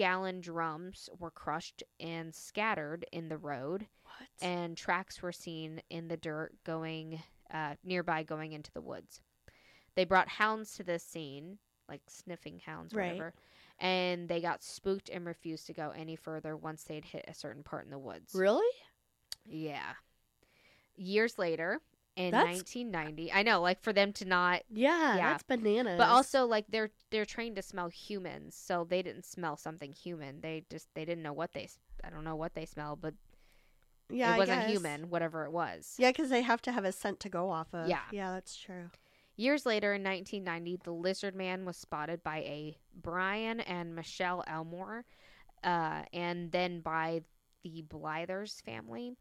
gallon 0.00 0.40
drums 0.40 1.10
were 1.18 1.30
crushed 1.30 1.82
and 2.00 2.34
scattered 2.34 3.04
in 3.12 3.28
the 3.28 3.36
road, 3.36 3.86
What? 4.04 4.28
and 4.40 4.74
tracks 4.74 5.20
were 5.20 5.30
seen 5.30 5.82
in 5.90 6.08
the 6.08 6.16
dirt 6.16 6.52
going 6.64 7.22
uh, 7.52 7.74
nearby, 7.84 8.22
going 8.22 8.52
into 8.52 8.72
the 8.72 8.80
woods. 8.80 9.20
They 9.96 10.06
brought 10.06 10.26
hounds 10.28 10.72
to 10.76 10.82
this 10.84 11.02
scene, 11.04 11.58
like 11.86 12.00
sniffing 12.08 12.60
hounds, 12.64 12.94
Right. 12.94 13.08
whatever, 13.08 13.34
and 13.78 14.26
they 14.26 14.40
got 14.40 14.62
spooked 14.62 15.10
and 15.10 15.26
refused 15.26 15.66
to 15.66 15.74
go 15.74 15.90
any 15.94 16.16
further 16.16 16.56
once 16.56 16.82
they'd 16.84 17.04
hit 17.04 17.26
a 17.28 17.34
certain 17.34 17.62
part 17.62 17.84
in 17.84 17.90
the 17.90 17.98
woods. 17.98 18.34
really? 18.34 18.64
Yeah. 19.44 19.92
Years 20.96 21.38
later, 21.38 21.78
in 22.16 22.32
That's- 22.32 22.56
1990, 22.56 23.32
I 23.32 23.42
know, 23.42 23.60
like 23.62 23.80
for 23.82 23.92
them 23.92 24.12
to 24.14 24.24
not, 24.24 24.62
Yeah, 24.68 25.16
Yeah. 25.16 25.30
that's 25.30 25.42
bananas. 25.44 25.96
but 25.98 26.08
also 26.08 26.46
like 26.46 26.66
they're 26.68 26.90
they're 27.10 27.24
trained 27.24 27.56
to 27.56 27.62
smell 27.62 27.88
humans, 27.88 28.54
so 28.54 28.84
they 28.84 29.02
didn't 29.02 29.24
smell 29.24 29.56
something 29.56 29.92
human. 29.92 30.40
They 30.40 30.64
just 30.70 30.92
they 30.94 31.04
didn't 31.04 31.22
know 31.22 31.32
what 31.32 31.52
they 31.52 31.68
I 32.04 32.10
don't 32.10 32.24
know 32.24 32.36
what 32.36 32.54
they 32.54 32.66
smelled, 32.66 33.00
but 33.00 33.14
yeah, 34.08 34.34
it 34.34 34.38
wasn't 34.38 34.66
human, 34.68 35.08
whatever 35.08 35.44
it 35.44 35.52
was. 35.52 35.94
Yeah, 35.98 36.10
because 36.10 36.30
they 36.30 36.42
have 36.42 36.60
to 36.62 36.72
have 36.72 36.84
a 36.84 36.92
scent 36.92 37.20
to 37.20 37.28
go 37.28 37.50
off 37.50 37.72
of. 37.72 37.88
Yeah. 37.88 38.00
Yeah, 38.10 38.32
that's 38.32 38.56
true. 38.56 38.90
Years 39.36 39.64
later, 39.64 39.94
in 39.94 40.02
1990, 40.02 40.80
the 40.84 40.90
lizard 40.92 41.34
man 41.34 41.64
was 41.64 41.76
spotted 41.76 42.22
by 42.22 42.38
a 42.38 42.76
Brian 42.94 43.60
and 43.60 43.94
Michelle 43.94 44.42
Elmore, 44.46 45.04
uh, 45.64 46.02
and 46.12 46.50
then 46.52 46.80
by 46.80 47.22
the 47.62 47.82
Blythers 47.88 48.60
family. 48.62 49.14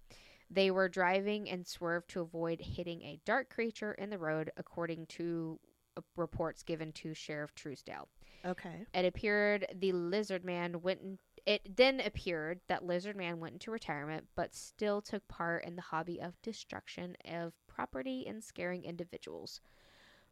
They 0.50 0.72
were 0.72 0.90
driving 0.90 1.50
and 1.50 1.66
swerved 1.68 2.10
to 2.12 2.22
avoid 2.22 2.60
hitting 2.62 3.02
a 3.04 3.20
dark 3.26 3.50
creature 3.50 3.94
in 3.94 4.10
the 4.10 4.18
road, 4.18 4.52
according 4.58 5.06
to 5.08 5.60
uh, 5.96 6.02
reports 6.16 6.64
given 6.64 6.92
to 6.94 7.14
Sheriff 7.14 7.54
Truesdale. 7.54 8.08
Okay. 8.46 8.86
It 8.94 9.06
appeared 9.06 9.68
the 9.76 9.92
lizard 9.92 10.44
man 10.44 10.82
went. 10.82 11.02
In, 11.02 11.20
it 11.46 11.76
then 11.76 12.00
appeared 12.00 12.60
that 12.68 12.86
lizard 12.86 13.16
man 13.16 13.40
went 13.40 13.54
into 13.54 13.72
retirement, 13.72 14.28
but 14.36 14.54
still 14.54 15.02
took 15.02 15.28
part 15.28 15.66
in 15.66 15.76
the 15.76 15.82
hobby 15.82 16.20
of 16.22 16.42
destruction 16.42 17.16
of 17.32 17.54
property 17.68 18.26
and 18.28 18.44
scaring 18.44 18.84
individuals. 18.84 19.62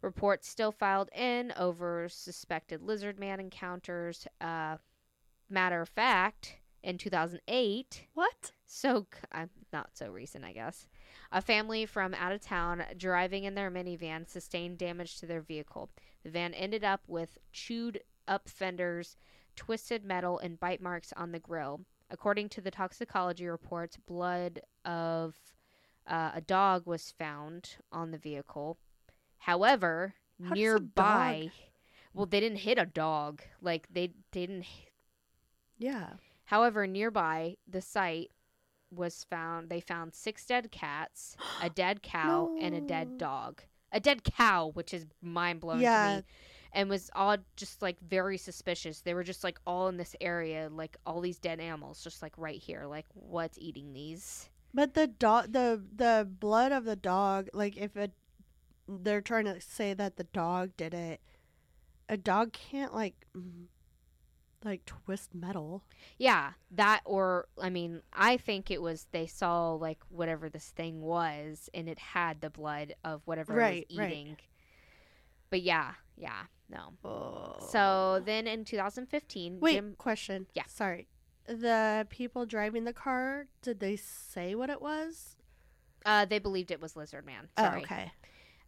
Reports 0.01 0.47
still 0.47 0.72
filed 0.72 1.09
in 1.15 1.53
over 1.57 2.07
suspected 2.09 2.82
lizard 2.82 3.20
man 3.20 3.39
encounters. 3.39 4.28
Uh, 4.39 4.78
matter 5.49 5.82
of 5.82 5.89
fact, 5.89 6.57
in 6.84 6.97
2008, 6.97 8.05
What? 8.13 8.51
So 8.68 9.07
uh, 9.32 9.45
not 9.74 9.89
so 9.93 10.09
recent, 10.09 10.45
I 10.45 10.51
guess. 10.51 10.88
A 11.32 11.41
family 11.41 11.86
from 11.86 12.13
out 12.13 12.32
of 12.32 12.41
town 12.41 12.84
driving 12.97 13.45
in 13.45 13.55
their 13.55 13.72
minivan 13.72 14.28
sustained 14.28 14.78
damage 14.78 15.20
to 15.20 15.26
their 15.26 15.41
vehicle. 15.41 15.89
The 16.24 16.30
van 16.30 16.53
ended 16.53 16.84
up 16.84 17.01
with 17.07 17.38
chewed 17.51 18.01
up 18.28 18.49
fenders, 18.49 19.15
twisted 19.55 20.03
metal, 20.03 20.38
and 20.39 20.59
bite 20.59 20.82
marks 20.82 21.13
on 21.15 21.32
the 21.32 21.39
grill. 21.39 21.82
According 22.09 22.49
to 22.49 22.61
the 22.61 22.72
toxicology 22.72 23.47
reports, 23.47 23.97
blood 23.97 24.61
of 24.86 25.36
uh, 26.05 26.32
a 26.36 26.41
dog 26.41 26.86
was 26.86 27.11
found 27.18 27.78
on 27.91 28.11
the 28.11 28.18
vehicle. 28.18 28.78
However, 29.39 30.13
How 30.43 30.53
nearby, 30.53 31.51
well, 32.13 32.26
they 32.26 32.39
didn't 32.39 32.59
hit 32.59 32.78
a 32.78 32.86
dog. 32.86 33.41
Like 33.61 33.88
they, 33.91 34.07
they 34.32 34.45
didn't 34.45 34.65
Yeah. 35.78 36.11
However, 36.45 36.88
nearby 36.88 37.57
the 37.68 37.82
site 37.82 38.32
was 38.91 39.25
found 39.29 39.69
they 39.69 39.79
found 39.81 40.13
six 40.13 40.45
dead 40.45 40.71
cats, 40.71 41.35
a 41.61 41.69
dead 41.83 42.01
cow, 42.03 42.55
and 42.59 42.73
a 42.75 42.81
dead 42.81 43.17
dog. 43.17 43.61
A 43.91 43.99
dead 43.99 44.23
cow, 44.23 44.71
which 44.73 44.93
is 44.93 45.05
mind 45.21 45.61
blowing 45.61 45.81
to 46.09 46.15
me. 46.17 46.23
And 46.73 46.89
was 46.89 47.09
all 47.15 47.38
just 47.55 47.81
like 47.81 47.97
very 48.01 48.38
suspicious. 48.38 49.01
They 49.01 49.13
were 49.13 49.23
just 49.23 49.43
like 49.43 49.59
all 49.65 49.88
in 49.88 49.97
this 49.97 50.15
area, 50.21 50.69
like 50.71 50.97
all 51.05 51.21
these 51.21 51.39
dead 51.39 51.59
animals, 51.59 52.03
just 52.03 52.21
like 52.21 52.33
right 52.38 52.59
here. 52.61 52.85
Like 52.85 53.05
what's 53.13 53.57
eating 53.59 53.93
these? 53.93 54.49
But 54.73 54.93
the 54.93 55.07
dog, 55.07 55.53
the 55.53 55.81
the 55.95 56.27
blood 56.39 56.71
of 56.71 56.83
the 56.85 56.95
dog, 56.95 57.49
like 57.53 57.77
if 57.77 57.95
it, 57.95 58.11
they're 58.88 59.21
trying 59.21 59.45
to 59.45 59.59
say 59.61 59.93
that 59.93 60.17
the 60.17 60.25
dog 60.25 60.71
did 60.77 60.93
it. 60.93 61.21
A 62.09 62.17
dog 62.17 62.53
can't 62.53 62.93
like, 62.93 63.15
mm, 63.35 63.65
like 64.64 64.86
twist 64.86 65.34
metal. 65.36 65.84
Yeah, 66.18 66.51
that 66.72 67.01
or 67.05 67.47
I 67.62 67.70
mean, 67.70 68.01
I 68.14 68.38
think 68.38 68.72
it 68.72 68.82
was 68.82 69.08
they 69.12 69.28
saw 69.28 69.72
like 69.74 69.99
whatever 70.10 70.49
this 70.49 70.70
thing 70.76 71.01
was, 71.01 71.70
and 71.74 71.88
it 71.88 71.99
had 71.99 72.41
the 72.41 72.49
blood 72.49 72.95
of 73.03 73.22
whatever 73.26 73.53
Right, 73.53 73.84
it 73.84 73.89
was 73.89 73.97
right. 73.99 74.12
eating. 74.12 74.38
But 75.49 75.62
yeah, 75.62 75.91
yeah, 76.18 76.43
no. 76.70 76.93
Oh. 77.08 77.55
So 77.70 78.22
then 78.26 78.47
in 78.47 78.66
2015, 78.66 79.60
wait, 79.60 79.74
Jim. 79.76 79.95
question. 79.97 80.47
Yeah. 80.53 80.64
Sorry. 80.68 81.08
The 81.47 82.05
people 82.10 82.45
driving 82.45 82.84
the 82.84 82.91
car, 82.91 83.47
did 83.62 83.80
they 83.80 83.95
say 83.95 84.53
what 84.55 84.70
it 84.70 84.82
was? 84.82 85.38
Uh, 86.05 86.26
they 86.26 86.39
believed 86.39 86.72
it 86.72 86.82
was 86.82 86.95
Lizard 86.97 87.26
Man. 87.26 87.47
Sorry. 87.58 87.80
Oh, 87.80 87.84
okay. 87.84 88.12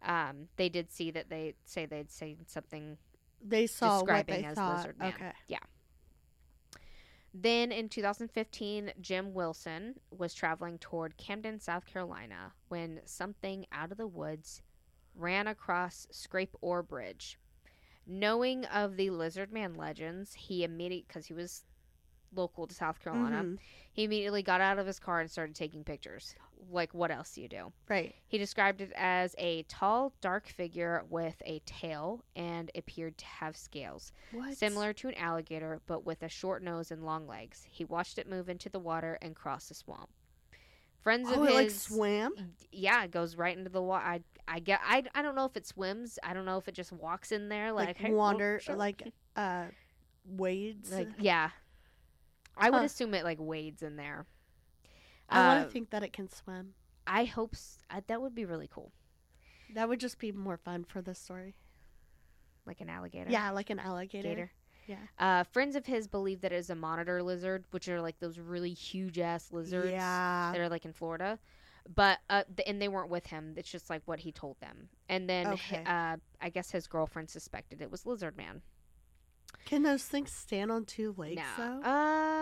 Um, 0.02 0.48
they 0.56 0.70
did 0.70 0.90
see 0.90 1.10
that 1.10 1.28
they 1.28 1.54
say 1.66 1.84
they'd 1.84 2.10
seen 2.10 2.38
something. 2.46 2.96
They 3.46 3.66
saw 3.66 3.96
what 3.96 4.06
Describing 4.06 4.42
they 4.42 4.48
as 4.48 4.54
thought. 4.54 4.76
lizard 4.78 4.98
man. 4.98 5.12
Okay. 5.14 5.32
Then 7.32 7.70
in 7.70 7.88
2015, 7.88 8.92
Jim 9.00 9.32
Wilson 9.34 10.00
was 10.10 10.34
traveling 10.34 10.78
toward 10.78 11.16
Camden, 11.16 11.60
South 11.60 11.86
Carolina, 11.86 12.52
when 12.68 13.00
something 13.04 13.66
out 13.70 13.92
of 13.92 13.98
the 13.98 14.06
woods 14.06 14.62
ran 15.14 15.46
across 15.46 16.06
Scape 16.10 16.56
Ore 16.60 16.82
Bridge. 16.82 17.38
Knowing 18.06 18.64
of 18.64 18.96
the 18.96 19.10
Lizard 19.10 19.52
Man 19.52 19.74
legends, 19.74 20.34
he 20.34 20.64
immediately, 20.64 21.04
because 21.06 21.26
he 21.26 21.34
was 21.34 21.64
local 22.34 22.66
to 22.66 22.74
South 22.74 23.00
Carolina, 23.00 23.44
Mhm. 23.44 23.58
he 23.92 24.04
immediately 24.04 24.42
got 24.42 24.60
out 24.60 24.78
of 24.78 24.86
his 24.86 24.98
car 24.98 25.20
and 25.20 25.30
started 25.30 25.54
taking 25.54 25.84
pictures. 25.84 26.34
Like, 26.70 26.92
what 26.94 27.10
else 27.10 27.32
do 27.34 27.42
you 27.42 27.48
do? 27.48 27.72
Right. 27.88 28.14
He 28.26 28.38
described 28.38 28.80
it 28.80 28.92
as 28.96 29.34
a 29.38 29.62
tall, 29.64 30.12
dark 30.20 30.46
figure 30.48 31.04
with 31.08 31.40
a 31.46 31.60
tail 31.66 32.24
and 32.36 32.70
appeared 32.74 33.16
to 33.18 33.24
have 33.26 33.56
scales, 33.56 34.12
What? 34.32 34.56
similar 34.56 34.92
to 34.94 35.08
an 35.08 35.14
alligator 35.14 35.80
but 35.86 36.04
with 36.04 36.22
a 36.22 36.28
short 36.28 36.62
nose 36.62 36.90
and 36.90 37.04
long 37.04 37.26
legs. 37.26 37.66
He 37.68 37.84
watched 37.84 38.18
it 38.18 38.28
move 38.28 38.48
into 38.48 38.68
the 38.68 38.78
water 38.78 39.18
and 39.22 39.34
cross 39.34 39.68
the 39.68 39.74
swamp. 39.74 40.10
Friends 41.00 41.28
Oh, 41.32 41.42
of 41.44 41.48
it 41.48 41.54
like 41.54 41.64
his, 41.64 41.80
swam. 41.80 42.34
yeah, 42.72 43.04
it 43.04 43.10
goes 43.10 43.34
right 43.36 43.56
into 43.56 43.70
the 43.70 43.80
water. 43.80 44.04
I, 44.04 44.20
I 44.46 44.58
get, 44.58 44.80
I, 44.84 45.02
I 45.14 45.22
don't 45.22 45.34
know 45.34 45.46
if 45.46 45.56
it 45.56 45.66
swims. 45.66 46.18
I 46.22 46.34
don't 46.34 46.44
know 46.44 46.58
if 46.58 46.68
it 46.68 46.74
just 46.74 46.92
walks 46.92 47.32
in 47.32 47.48
there 47.48 47.72
like, 47.72 47.86
Like, 47.88 47.96
hey, 47.98 48.12
oh, 48.12 48.16
wander, 48.16 48.60
sure. 48.62 48.76
like 48.76 49.02
uh, 49.34 49.64
wades. 50.26 50.92
like 50.92 51.08
yeah. 51.18 51.50
I 52.56 52.68
would 52.68 52.82
assume 52.82 53.14
it 53.14 53.24
like 53.24 53.38
wades 53.40 53.82
in 53.82 53.96
there. 53.96 54.26
I 55.30 55.46
want 55.54 55.66
to 55.66 55.72
think 55.72 55.90
that 55.90 56.02
it 56.02 56.12
can 56.12 56.28
swim. 56.28 56.74
I 57.06 57.24
hope 57.24 57.54
s- 57.54 57.78
that 58.06 58.20
would 58.22 58.34
be 58.34 58.44
really 58.44 58.68
cool, 58.72 58.92
That 59.74 59.88
would 59.88 60.00
just 60.00 60.18
be 60.18 60.32
more 60.32 60.56
fun 60.56 60.84
for 60.84 61.00
the 61.02 61.14
story. 61.14 61.54
like 62.66 62.80
an 62.80 62.88
alligator. 62.90 63.30
Yeah, 63.30 63.50
like 63.50 63.70
an 63.70 63.78
alligator. 63.80 64.28
Gator. 64.28 64.50
Yeah. 64.86 64.96
Uh, 65.18 65.44
friends 65.44 65.76
of 65.76 65.86
his 65.86 66.06
believe 66.08 66.40
that 66.42 66.52
it 66.52 66.56
is 66.56 66.70
a 66.70 66.74
monitor 66.74 67.22
lizard, 67.22 67.64
which 67.70 67.88
are 67.88 68.00
like 68.00 68.18
those 68.20 68.38
really 68.38 68.72
huge 68.74 69.18
ass 69.18 69.50
lizards 69.52 69.90
Yeah. 69.90 70.50
that 70.52 70.60
are 70.60 70.68
like 70.68 70.84
in 70.84 70.92
Florida. 70.92 71.38
but 71.94 72.18
uh, 72.28 72.44
th- 72.56 72.68
and 72.68 72.80
they 72.80 72.88
weren't 72.88 73.08
with 73.10 73.26
him. 73.26 73.54
It's 73.56 73.70
just 73.70 73.88
like 73.88 74.02
what 74.04 74.20
he 74.20 74.30
told 74.32 74.60
them. 74.60 74.90
And 75.08 75.28
then, 75.28 75.56
hi- 75.56 76.12
uh, 76.12 76.16
I 76.40 76.50
guess 76.50 76.70
his 76.70 76.86
girlfriend 76.86 77.30
suspected 77.30 77.80
it 77.80 77.90
was 77.90 78.04
Lizard 78.04 78.36
Man. 78.36 78.60
Can 79.64 79.82
those 79.82 80.04
things 80.04 80.30
stand 80.32 80.70
on 80.70 80.84
two 80.84 81.14
legs 81.16 81.40
No. 81.40 81.80
though? 81.82 81.88
Uh, 81.88 82.39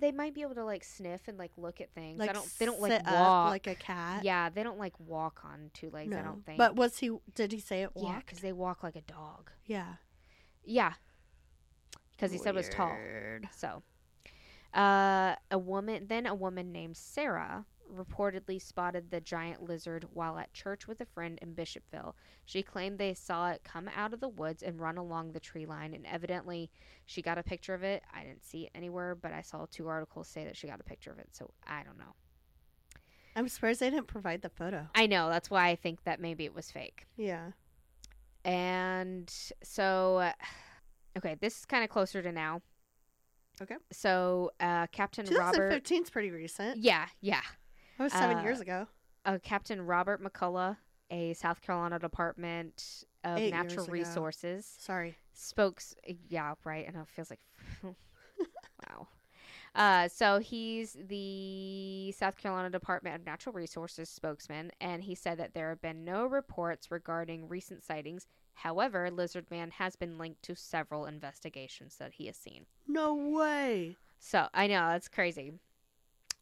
they 0.00 0.12
might 0.12 0.34
be 0.34 0.42
able 0.42 0.54
to 0.54 0.64
like 0.64 0.84
sniff 0.84 1.28
and 1.28 1.38
like 1.38 1.52
look 1.56 1.80
at 1.80 1.92
things. 1.94 2.20
I 2.20 2.26
don't. 2.32 2.58
They 2.58 2.66
don't 2.66 2.80
like 2.80 3.04
walk. 3.04 3.46
up 3.46 3.50
like 3.50 3.66
a 3.66 3.74
cat. 3.74 4.24
yeah, 4.24 4.48
they 4.50 4.62
don't 4.62 4.78
like 4.78 4.98
walk 5.00 5.40
on 5.44 5.70
two 5.74 5.90
legs. 5.90 6.14
I 6.14 6.22
don't 6.22 6.44
think. 6.44 6.58
But 6.58 6.76
was 6.76 6.98
he? 6.98 7.10
Did 7.34 7.52
he 7.52 7.60
say 7.60 7.82
it 7.82 7.90
yeah, 7.96 8.20
because 8.24 8.40
they 8.40 8.52
walk 8.52 8.82
like 8.82 8.96
a 8.96 9.02
dog. 9.02 9.50
Yeah. 9.64 9.94
Yeah, 10.64 10.94
because 12.10 12.32
he 12.32 12.38
said 12.38 12.54
it 12.54 12.56
was 12.56 12.68
tall. 12.68 12.96
So, 13.56 13.82
uh, 14.74 15.36
a 15.50 15.58
woman, 15.58 16.06
then 16.08 16.26
a 16.26 16.34
woman 16.34 16.72
named 16.72 16.96
Sarah 16.96 17.66
reportedly 17.94 18.60
spotted 18.60 19.10
the 19.10 19.20
giant 19.20 19.62
lizard 19.62 20.06
while 20.12 20.38
at 20.38 20.52
church 20.52 20.86
with 20.86 21.00
a 21.00 21.06
friend 21.06 21.38
in 21.42 21.54
Bishopville. 21.54 22.14
She 22.44 22.62
claimed 22.62 22.98
they 22.98 23.14
saw 23.14 23.50
it 23.50 23.64
come 23.64 23.88
out 23.94 24.12
of 24.12 24.20
the 24.20 24.28
woods 24.28 24.62
and 24.62 24.80
run 24.80 24.96
along 24.96 25.32
the 25.32 25.40
tree 25.40 25.66
line, 25.66 25.94
and 25.94 26.06
evidently 26.06 26.70
she 27.04 27.22
got 27.22 27.38
a 27.38 27.42
picture 27.42 27.74
of 27.74 27.82
it. 27.82 28.02
I 28.14 28.22
didn't 28.22 28.44
see 28.44 28.64
it 28.64 28.70
anywhere, 28.74 29.14
but 29.14 29.32
I 29.32 29.42
saw 29.42 29.66
two 29.70 29.88
articles 29.88 30.28
say 30.28 30.44
that 30.44 30.56
she 30.56 30.66
got 30.66 30.80
a 30.80 30.84
picture 30.84 31.10
of 31.10 31.18
it, 31.18 31.28
so 31.32 31.50
I 31.66 31.82
don't 31.82 31.98
know. 31.98 32.14
I'm 33.34 33.48
surprised 33.48 33.80
they 33.80 33.90
didn't 33.90 34.06
provide 34.06 34.42
the 34.42 34.48
photo. 34.48 34.88
I 34.94 35.06
know, 35.06 35.28
that's 35.28 35.50
why 35.50 35.68
I 35.68 35.76
think 35.76 36.04
that 36.04 36.20
maybe 36.20 36.44
it 36.44 36.54
was 36.54 36.70
fake. 36.70 37.06
Yeah. 37.16 37.50
And 38.44 39.32
so, 39.62 40.30
okay, 41.18 41.36
this 41.40 41.58
is 41.58 41.64
kind 41.66 41.84
of 41.84 41.90
closer 41.90 42.22
to 42.22 42.32
now. 42.32 42.62
Okay. 43.60 43.76
So, 43.90 44.52
uh, 44.60 44.86
Captain 44.88 45.24
Robert. 45.26 45.70
2015 45.70 46.02
is 46.02 46.10
pretty 46.10 46.30
recent. 46.30 46.78
Yeah, 46.78 47.06
yeah. 47.20 47.40
That 47.98 48.04
was 48.04 48.12
seven 48.12 48.38
Uh, 48.38 48.42
years 48.42 48.60
ago. 48.60 48.86
uh, 49.24 49.38
Captain 49.42 49.80
Robert 49.82 50.22
McCullough, 50.22 50.76
a 51.10 51.32
South 51.34 51.60
Carolina 51.60 51.98
Department 51.98 53.04
of 53.24 53.38
Eight 53.38 53.50
Natural. 53.50 53.86
Resources 53.86 54.66
Sorry. 54.66 55.16
spokes. 55.32 55.94
Yeah, 56.28 56.54
right. 56.64 56.92
Know 56.92 57.02
it 57.02 57.08
feels 57.08 57.30
like 57.30 57.40
wow. 58.88 59.08
Uh, 59.74 60.08
so 60.08 60.38
he's 60.38 60.96
the 61.08 62.10
South 62.12 62.36
Carolina 62.38 62.70
Department 62.70 63.14
of 63.14 63.26
Natural 63.26 63.52
Resources 63.52 64.08
spokesman, 64.08 64.70
and 64.80 65.02
he 65.02 65.14
said 65.14 65.38
that 65.38 65.52
there 65.52 65.68
have 65.68 65.82
been 65.82 66.02
no 66.04 66.24
reports 66.26 66.90
regarding 66.90 67.46
recent 67.48 67.84
sightings. 67.84 68.26
However, 68.54 69.10
Lizard 69.10 69.50
Man 69.50 69.70
has 69.72 69.94
been 69.96 70.16
linked 70.16 70.42
to 70.44 70.54
several 70.56 71.04
investigations 71.04 71.96
that 71.96 72.14
he 72.14 72.26
has 72.26 72.36
seen. 72.38 72.64
No 72.88 73.14
way. 73.14 73.96
So 74.18 74.48
I 74.54 74.66
know 74.66 74.88
that's 74.88 75.08
crazy. 75.08 75.52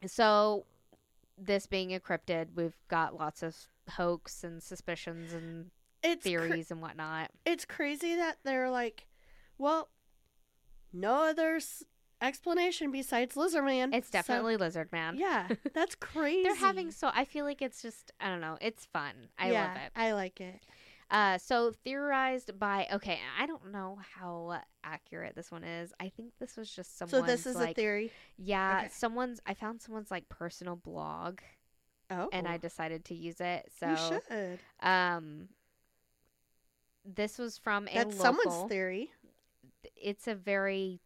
So 0.07 0.65
this 1.39 1.67
being 1.67 1.95
a 1.95 2.01
cryptid, 2.01 2.49
we've 2.55 2.77
got 2.89 3.17
lots 3.19 3.43
of 3.43 3.57
hoax 3.93 4.45
and 4.45 4.63
suspicions 4.63 5.33
and 5.33 5.71
It's 6.03 6.23
theories 6.25 6.71
and 6.71 6.81
whatnot. 6.81 7.31
it's 7.45 7.65
crazy 7.65 8.15
that 8.17 8.39
they're 8.45 8.71
like, 8.71 9.07
well, 9.59 9.89
no 10.93 11.25
other 11.29 11.57
s- 11.57 11.83
explanation 12.23 12.91
besides 12.91 13.37
Lizard 13.37 13.65
Man. 13.65 13.93
It's 13.93 14.09
So- 14.09 14.13
definitely 14.13 14.57
lizard 14.57 14.91
man. 14.93 15.17
yeah, 15.17 15.49
that's 15.75 15.95
crazy. 15.95 16.45
They're 16.45 16.55
having 16.55 16.91
so 16.91 17.11
I 17.13 17.25
feel 17.25 17.45
like 17.45 17.61
it's 17.63 17.83
just 17.83 18.13
I 18.21 18.29
don't 18.29 18.41
know, 18.41 18.57
it's 18.61 18.87
fun. 18.87 19.13
I 19.39 19.51
yeah, 19.53 19.67
love 19.69 19.77
it. 19.77 19.93
I 19.97 20.13
like 20.13 20.41
it. 20.41 20.61
Uh 21.11 21.39
so 21.39 21.73
theorized 21.85 22.59
by 22.59 22.87
okay, 22.93 23.19
I 23.39 23.47
don't 23.47 23.71
know 23.73 23.99
how 24.19 24.61
accurate 24.83 25.35
this 25.35 25.51
one 25.51 25.65
is. 25.65 25.93
I 26.01 26.09
think 26.09 26.33
this 26.41 26.57
was 26.57 26.71
just 26.71 26.99
So 26.99 27.23
this 27.23 27.47
is 27.47 27.57
like 27.57 27.71
a 27.79 27.81
theory. 27.81 28.11
yeah, 28.39 28.79
Okay. 28.79 28.89
someone's 28.91 29.41
I 29.47 29.55
found 29.55 29.81
someone's 29.83 30.11
like 30.11 30.29
personal 30.29 30.77
blog 30.77 31.41
Oh, 32.11 32.29
and 32.33 32.47
I 32.47 32.57
decided 32.59 33.05
to 33.07 33.15
use 33.15 33.41
it. 33.41 33.71
you 33.81 33.97
So 33.97 34.21
should. 34.29 34.59
um 34.83 35.49
this 37.05 37.39
was 37.39 37.59
from 37.59 37.87
a 37.89 37.95
That's 37.95 38.17
local 38.19 38.23
someone's 38.23 38.71
theory. 38.71 39.11
it's 39.97 40.27
a 40.29 40.35
very 40.35 41.01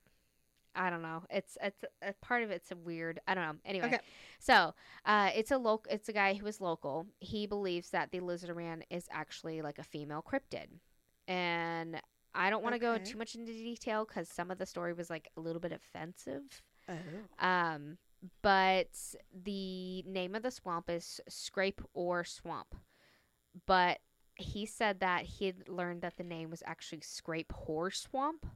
I 0.75 0.91
don't 0.91 1.03
know. 1.03 1.23
It's 1.31 1.57
it's 1.63 1.85
a 2.03 2.13
part 2.21 2.43
of 2.43 2.51
it's 2.51 2.71
a 2.71 2.77
weird. 2.77 3.21
I 3.27 3.35
don't 3.35 3.45
know. 3.45 3.55
Anyway, 3.65 3.87
Okay. 3.87 3.99
so 4.39 4.75
uh, 5.05 5.31
it's 5.35 5.51
a 5.51 5.59
local. 5.59 5.91
It's 5.93 6.09
a 6.09 6.13
guy 6.13 6.35
who 6.35 6.47
is 6.47 6.61
local. 6.61 7.07
He 7.21 7.47
believes 7.47 7.91
that 7.91 8.11
the 8.13 8.21
lizard 8.21 8.57
man 8.57 8.85
is 8.91 9.07
actually 9.11 9.61
like 9.63 9.79
a 9.79 9.83
female 9.85 10.23
cryptid, 10.23 10.67
and 11.27 12.01
I 12.35 12.51
don't 12.51 12.63
want 12.63 12.75
to 12.75 12.79
go 12.79 12.99
too 12.99 13.19
much 13.19 13.35
into 13.35 13.53
detail 13.53 14.05
because 14.07 14.29
some 14.29 14.51
of 14.51 14.59
the 14.59 14.67
story 14.67 14.93
was 14.93 15.11
like 15.11 15.29
a 15.37 15.41
little 15.41 15.61
bit 15.61 15.73
offensive. 15.73 16.43
Oh. 16.89 16.95
Um, 17.47 17.99
but 18.43 18.89
the 19.45 20.03
name 20.03 20.35
of 20.35 20.43
the 20.43 20.51
swamp 20.51 20.91
is 20.91 21.21
Scape 21.29 21.81
Ore 21.95 22.25
Swamp, 22.25 22.75
but 23.67 23.99
he 24.37 24.67
said 24.67 25.01
that 25.01 25.23
he 25.25 25.47
had 25.47 25.69
learned 25.69 26.03
that 26.03 26.17
the 26.17 26.25
name 26.25 26.51
was 26.51 26.63
actually 26.67 27.01
Scrape 27.01 27.53
Horse 27.53 28.01
Swamp. 28.03 28.47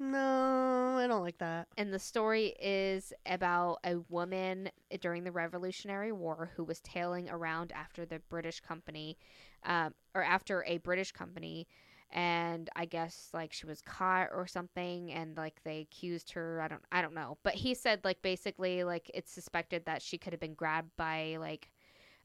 No, 0.00 0.96
I 0.98 1.08
don't 1.08 1.22
like 1.22 1.38
that. 1.38 1.66
And 1.76 1.92
the 1.92 1.98
story 1.98 2.54
is 2.60 3.12
about 3.26 3.78
a 3.84 3.96
woman 4.08 4.70
during 5.00 5.24
the 5.24 5.32
Revolutionary 5.32 6.12
War 6.12 6.52
who 6.54 6.62
was 6.62 6.80
tailing 6.80 7.28
around 7.28 7.72
after 7.72 8.06
the 8.06 8.20
British 8.28 8.60
company, 8.60 9.18
um, 9.64 9.94
or 10.14 10.22
after 10.22 10.62
a 10.68 10.78
British 10.78 11.10
company, 11.10 11.66
and 12.10 12.70
I 12.76 12.84
guess 12.84 13.28
like 13.34 13.52
she 13.52 13.66
was 13.66 13.82
caught 13.82 14.28
or 14.32 14.46
something, 14.46 15.10
and 15.12 15.36
like 15.36 15.60
they 15.64 15.80
accused 15.80 16.30
her. 16.32 16.60
I 16.62 16.68
don't, 16.68 16.82
I 16.92 17.02
don't 17.02 17.14
know. 17.14 17.38
But 17.42 17.54
he 17.54 17.74
said 17.74 18.04
like 18.04 18.22
basically 18.22 18.84
like 18.84 19.10
it's 19.12 19.32
suspected 19.32 19.84
that 19.86 20.00
she 20.00 20.16
could 20.16 20.32
have 20.32 20.40
been 20.40 20.54
grabbed 20.54 20.96
by 20.96 21.36
like 21.40 21.70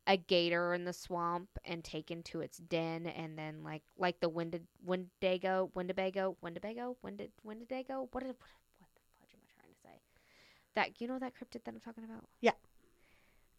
a 0.05 0.17
gator 0.17 0.73
in 0.73 0.83
the 0.85 0.93
swamp 0.93 1.47
and 1.63 1.83
taken 1.83 2.21
to 2.23 2.41
its 2.41 2.57
den 2.57 3.05
and 3.07 3.37
then 3.37 3.63
like 3.63 3.83
like 3.97 4.19
the 4.19 4.29
Wendig- 4.29 4.67
Wendigo 4.85 5.71
Wendigo 5.73 6.35
Wendigo 6.41 6.97
Wendig- 7.05 7.31
Wendigo 7.43 8.09
what 8.11 8.23
is 8.23 8.27
what 8.27 8.27
did, 8.27 8.35
what 8.79 8.89
the 8.95 9.01
fudge 9.17 9.33
am 9.33 9.39
I 9.41 9.47
trying 9.55 9.73
to 9.73 9.79
say? 9.81 10.01
That 10.75 10.99
you 11.01 11.07
know 11.07 11.19
that 11.19 11.33
cryptid 11.33 11.63
that 11.63 11.73
I'm 11.73 11.79
talking 11.79 12.03
about? 12.03 12.25
Yeah. 12.41 12.51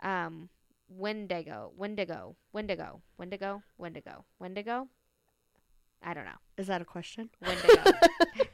um 0.02 0.50
Wendigo 0.88 1.72
Wendigo 1.76 2.36
Wendigo 2.52 3.00
Wendigo 3.16 3.62
Wendigo 3.78 4.24
Wendigo 4.38 4.88
I 6.02 6.12
don't 6.12 6.26
know. 6.26 6.40
Is 6.58 6.66
that 6.66 6.82
a 6.82 6.84
question? 6.84 7.30
Wendigo 7.40 7.82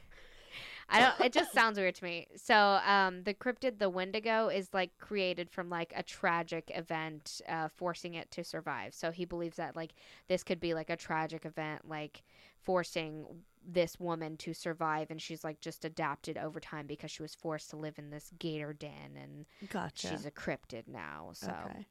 I 0.91 0.99
don't. 0.99 1.21
It 1.21 1.33
just 1.33 1.53
sounds 1.53 1.77
weird 1.77 1.95
to 1.95 2.03
me. 2.03 2.27
So, 2.35 2.55
um, 2.85 3.23
the 3.23 3.33
cryptid, 3.33 3.79
the 3.79 3.89
Wendigo, 3.89 4.49
is 4.49 4.69
like 4.73 4.97
created 4.97 5.49
from 5.49 5.69
like 5.69 5.93
a 5.95 6.03
tragic 6.03 6.71
event, 6.75 7.41
uh, 7.47 7.69
forcing 7.69 8.13
it 8.15 8.29
to 8.31 8.43
survive. 8.43 8.93
So 8.93 9.11
he 9.11 9.25
believes 9.25 9.57
that 9.57 9.75
like 9.75 9.93
this 10.27 10.43
could 10.43 10.59
be 10.59 10.73
like 10.73 10.89
a 10.89 10.97
tragic 10.97 11.45
event, 11.45 11.87
like 11.87 12.23
forcing 12.59 13.25
this 13.65 13.99
woman 13.99 14.37
to 14.37 14.53
survive, 14.53 15.09
and 15.11 15.21
she's 15.21 15.43
like 15.43 15.61
just 15.61 15.85
adapted 15.85 16.37
over 16.37 16.59
time 16.59 16.87
because 16.87 17.11
she 17.11 17.21
was 17.21 17.35
forced 17.35 17.69
to 17.69 17.77
live 17.77 17.97
in 17.97 18.09
this 18.09 18.31
gator 18.39 18.73
den, 18.73 19.17
and 19.21 19.45
Gotcha. 19.69 20.07
she's 20.09 20.25
a 20.25 20.31
cryptid 20.31 20.87
now. 20.87 21.29
So 21.33 21.53
Okay. 21.65 21.85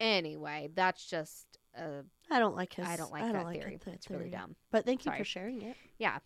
anyway, 0.00 0.70
that's 0.74 1.04
just. 1.06 1.58
Uh, 1.76 2.02
I 2.30 2.38
don't 2.38 2.56
like 2.56 2.72
his. 2.74 2.86
I 2.86 2.96
don't 2.96 3.12
like 3.12 3.22
I 3.22 3.26
that 3.26 3.32
don't 3.34 3.44
like 3.44 3.60
theory. 3.60 3.78
the 3.84 3.90
it's 3.92 4.08
really 4.10 4.30
dumb. 4.30 4.56
But 4.70 4.86
thank 4.86 5.04
you 5.04 5.10
Sorry. 5.10 5.18
for 5.18 5.24
sharing 5.24 5.62
it. 5.62 5.76
Yeah. 5.98 6.18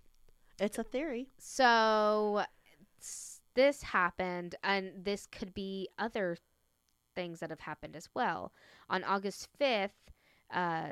It's 0.61 0.79
a 0.79 0.85
theory. 0.85 1.31
So 1.39 2.45
this 3.55 3.83
happened, 3.83 4.55
and 4.63 4.93
this 5.05 5.27
could 5.27 5.55
be 5.55 5.89
other 5.99 6.37
things 7.15 7.41
that 7.41 7.51
have 7.51 7.61
happened 7.61 7.97
as 7.97 8.09
well. 8.15 8.53
On 8.91 9.03
August 9.03 9.49
5th, 9.59 10.13
uh, 10.53 10.91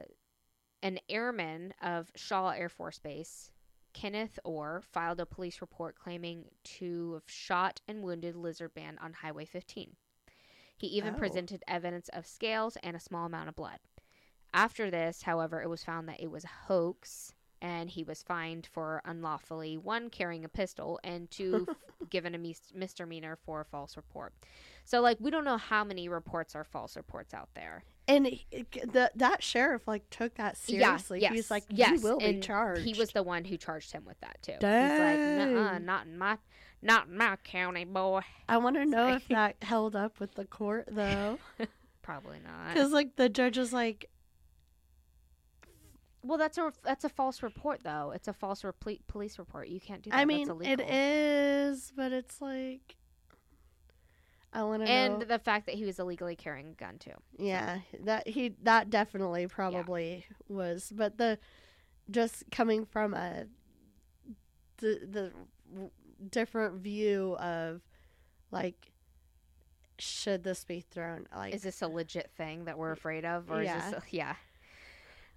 an 0.82 0.98
airman 1.08 1.74
of 1.82 2.10
Shaw 2.16 2.50
Air 2.50 2.70
Force 2.70 2.98
Base, 2.98 3.50
Kenneth 3.92 4.38
Orr, 4.42 4.82
filed 4.90 5.20
a 5.20 5.26
police 5.26 5.60
report 5.60 5.96
claiming 5.96 6.46
to 6.64 7.14
have 7.14 7.24
shot 7.26 7.80
and 7.86 8.02
wounded 8.02 8.36
Lizard 8.36 8.72
Man 8.74 8.98
on 9.02 9.12
Highway 9.12 9.44
15. 9.44 9.96
He 10.76 10.86
even 10.86 11.14
Oh. 11.14 11.18
presented 11.18 11.62
evidence 11.68 12.08
of 12.10 12.26
scales 12.26 12.76
and 12.82 12.96
a 12.96 13.00
small 13.00 13.26
amount 13.26 13.48
of 13.48 13.56
blood. 13.56 13.80
After 14.54 14.90
this, 14.90 15.22
however, 15.22 15.60
it 15.60 15.68
was 15.68 15.84
found 15.84 16.08
that 16.08 16.20
it 16.20 16.30
was 16.30 16.44
a 16.44 16.48
hoax 16.68 17.34
and 17.60 17.90
he 17.90 18.04
was 18.04 18.22
fined 18.22 18.66
for 18.70 19.02
unlawfully 19.04 19.76
one 19.76 20.10
carrying 20.10 20.44
a 20.44 20.48
pistol 20.48 20.98
and 21.02 21.30
two 21.30 21.66
f- 21.70 21.76
given 22.10 22.34
a 22.34 22.38
mis- 22.38 22.72
misdemeanor 22.74 23.36
for 23.44 23.60
a 23.60 23.64
false 23.64 23.96
report. 23.96 24.32
So 24.84 25.00
like 25.00 25.18
we 25.20 25.30
don't 25.30 25.44
know 25.44 25.56
how 25.58 25.84
many 25.84 26.08
reports 26.08 26.54
are 26.54 26.64
false 26.64 26.96
reports 26.96 27.34
out 27.34 27.48
there. 27.54 27.84
And 28.06 28.26
the 28.50 29.10
that 29.16 29.42
sheriff 29.42 29.86
like 29.86 30.08
took 30.08 30.34
that 30.36 30.56
seriously. 30.56 31.20
Yeah, 31.20 31.28
yes, 31.28 31.34
He's 31.34 31.50
like, 31.50 31.64
yes, 31.68 32.00
you 32.02 32.08
will 32.08 32.18
be 32.18 32.40
charged. 32.40 32.82
He 32.82 32.94
was 32.98 33.10
the 33.10 33.22
one 33.22 33.44
who 33.44 33.56
charged 33.58 33.92
him 33.92 34.04
with 34.06 34.18
that 34.20 34.38
too. 34.42 34.52
He's 34.52 34.62
like, 34.62 35.82
not 35.82 36.06
in 36.06 36.16
my 36.16 36.38
not 36.80 37.08
in 37.08 37.18
my 37.18 37.36
county, 37.44 37.84
boy. 37.84 38.20
I 38.48 38.56
want 38.58 38.76
to 38.76 38.86
know 38.86 39.14
if 39.14 39.28
that 39.28 39.56
held 39.62 39.94
up 39.94 40.20
with 40.20 40.34
the 40.36 40.44
court 40.46 40.88
though, 40.90 41.38
Probably 42.02 42.38
not. 42.42 42.72
because 42.72 42.92
like 42.92 43.16
the 43.16 43.28
judge 43.28 43.58
is 43.58 43.72
like, 43.74 44.08
Well, 46.28 46.36
that's 46.36 46.58
a 46.58 46.70
that's 46.84 47.04
a 47.04 47.08
false 47.08 47.42
report 47.42 47.80
though. 47.82 48.12
It's 48.14 48.28
a 48.28 48.34
false 48.34 48.62
repli- 48.62 49.00
police 49.08 49.38
report. 49.38 49.68
You 49.68 49.80
can't 49.80 50.02
do 50.02 50.10
that. 50.10 50.16
I 50.16 50.26
mean, 50.26 50.50
it 50.62 50.78
is, 50.78 51.90
but 51.96 52.12
it's 52.12 52.42
like, 52.42 52.96
I 54.52 54.62
want 54.64 54.82
to 54.82 54.86
know 54.86 54.92
and 54.92 55.18
know. 55.20 55.24
the 55.24 55.38
fact 55.38 55.64
that 55.64 55.74
he 55.74 55.86
was 55.86 55.98
illegally 55.98 56.36
carrying 56.36 56.68
a 56.68 56.72
gun 56.74 56.98
too. 56.98 57.14
Yeah, 57.38 57.78
that 58.04 58.28
he 58.28 58.54
that 58.64 58.90
definitely 58.90 59.46
probably 59.46 60.26
was, 60.48 60.92
but 60.94 61.16
the 61.16 61.38
just 62.10 62.44
coming 62.50 62.84
from 62.84 63.14
a 63.14 63.46
the 64.76 65.00
the 65.10 65.32
different 66.30 66.82
view 66.82 67.36
of 67.38 67.80
like 68.50 68.92
should 69.98 70.44
this 70.44 70.62
be 70.64 70.80
thrown 70.80 71.26
like 71.34 71.54
Is 71.54 71.62
this 71.62 71.80
a 71.80 71.88
legit 71.88 72.30
thing 72.36 72.66
that 72.66 72.76
we're 72.76 72.92
afraid 72.92 73.24
of, 73.24 73.50
or 73.50 73.62
Yeah. 73.62 73.78
is 73.78 73.92
this? 73.92 74.02
A, 74.02 74.06
yeah. 74.10 74.34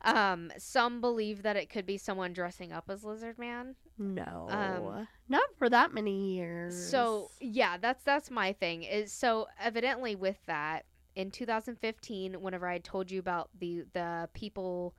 Um, 0.03 0.51
some 0.57 0.99
believe 1.01 1.43
that 1.43 1.55
it 1.55 1.69
could 1.69 1.85
be 1.85 1.97
someone 1.97 2.33
dressing 2.33 2.71
up 2.71 2.85
as 2.89 3.03
Lizard 3.03 3.37
Man. 3.37 3.75
no 3.97 4.47
um, 4.49 5.07
not 5.29 5.43
for 5.57 5.69
that 5.69 5.93
many 5.93 6.33
years 6.35 6.89
So 6.89 7.29
yeah, 7.39 7.77
that's 7.77 8.03
that's 8.03 8.31
my 8.31 8.53
thing. 8.53 8.83
Is 8.83 9.13
so 9.13 9.47
evidently 9.59 10.15
with 10.15 10.37
that 10.47 10.85
in 11.15 11.29
2015, 11.29 12.41
whenever 12.41 12.67
I 12.67 12.79
told 12.79 13.11
you 13.11 13.19
about 13.19 13.49
the 13.57 13.83
the 13.93 14.29
people 14.33 14.95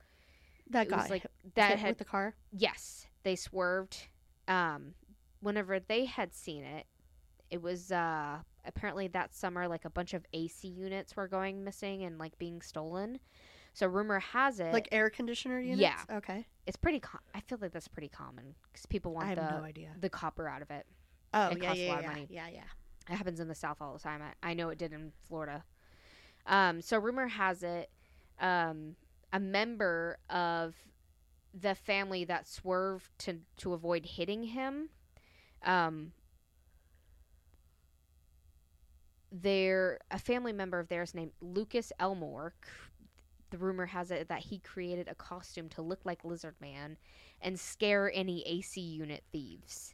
that 0.69 0.87
got 0.87 1.09
like 1.09 1.25
that 1.55 1.71
hit 1.71 1.79
had 1.79 1.89
with 1.89 1.97
the 1.97 2.05
car 2.05 2.35
yes 2.51 3.07
they 3.23 3.35
swerved. 3.35 4.07
Um, 4.47 4.93
whenever 5.39 5.79
they 5.79 6.05
had 6.05 6.33
seen 6.33 6.63
it, 6.63 6.85
it 7.49 7.61
was 7.61 7.91
uh 7.91 8.39
apparently 8.65 9.07
that 9.09 9.33
summer 9.35 9.67
like 9.67 9.85
a 9.85 9.89
bunch 9.89 10.13
of 10.13 10.25
AC 10.33 10.67
units 10.67 11.15
were 11.15 11.27
going 11.27 11.63
missing 11.63 12.03
and 12.03 12.17
like 12.17 12.37
being 12.37 12.61
stolen. 12.61 13.19
So 13.73 13.87
rumor 13.87 14.19
has 14.19 14.59
it 14.59 14.71
like 14.73 14.87
air 14.91 15.09
conditioner 15.09 15.59
units 15.59 15.81
yeah. 15.81 16.17
okay 16.17 16.45
it's 16.65 16.77
pretty. 16.77 16.99
Com- 16.99 17.19
I 17.35 17.41
feel 17.41 17.57
like 17.61 17.71
that's 17.73 17.87
pretty 17.89 18.07
common 18.09 18.55
because 18.71 18.85
people 18.85 19.13
want 19.13 19.25
I 19.25 19.29
have 19.29 19.37
the 19.37 19.57
no 19.59 19.63
idea 19.63 19.89
the 19.99 20.09
copper 20.09 20.47
out 20.47 20.61
of 20.61 20.71
it. 20.71 20.85
oh 21.33 21.47
it 21.49 21.59
yeah 21.61 21.67
costs 21.67 21.81
a 21.81 21.85
yeah 21.85 21.89
lot 21.91 21.97
of 21.99 22.03
yeah, 22.03 22.09
money. 22.09 22.27
yeah 22.29 22.47
yeah 22.47 22.63
It 23.09 23.15
happens 23.15 23.39
in 23.39 23.47
the 23.47 23.55
South 23.55 23.77
all 23.81 23.93
the 23.93 23.99
time. 23.99 24.21
I, 24.21 24.51
I 24.51 24.53
know 24.53 24.69
it 24.69 24.77
did 24.77 24.93
in 24.93 25.11
Florida. 25.27 25.63
Um, 26.45 26.81
so 26.81 26.97
rumor 26.97 27.27
has 27.27 27.63
it, 27.63 27.89
um, 28.39 28.95
a 29.31 29.39
member 29.39 30.17
of 30.29 30.75
the 31.53 31.73
family 31.75 32.23
that 32.25 32.47
swerved 32.47 33.09
to 33.19 33.39
to 33.57 33.73
avoid 33.73 34.05
hitting 34.05 34.43
him, 34.45 34.89
um, 35.65 36.11
there 39.31 39.99
a 40.11 40.19
family 40.19 40.53
member 40.53 40.79
of 40.79 40.87
theirs 40.89 41.13
named 41.13 41.31
Lucas 41.41 41.91
Elmore. 41.99 42.53
c- 42.63 42.69
The 43.53 43.59
rumor 43.59 43.85
has 43.85 44.09
it 44.09 44.29
that 44.29 44.39
he 44.39 44.57
created 44.57 45.07
a 45.07 45.13
costume 45.13 45.69
to 45.69 45.83
look 45.83 45.99
like 46.05 46.25
Lizard 46.25 46.55
Man 46.59 46.97
and 47.39 47.59
scare 47.59 48.11
any 48.11 48.41
AC 48.47 48.81
unit 48.81 49.23
thieves. 49.31 49.93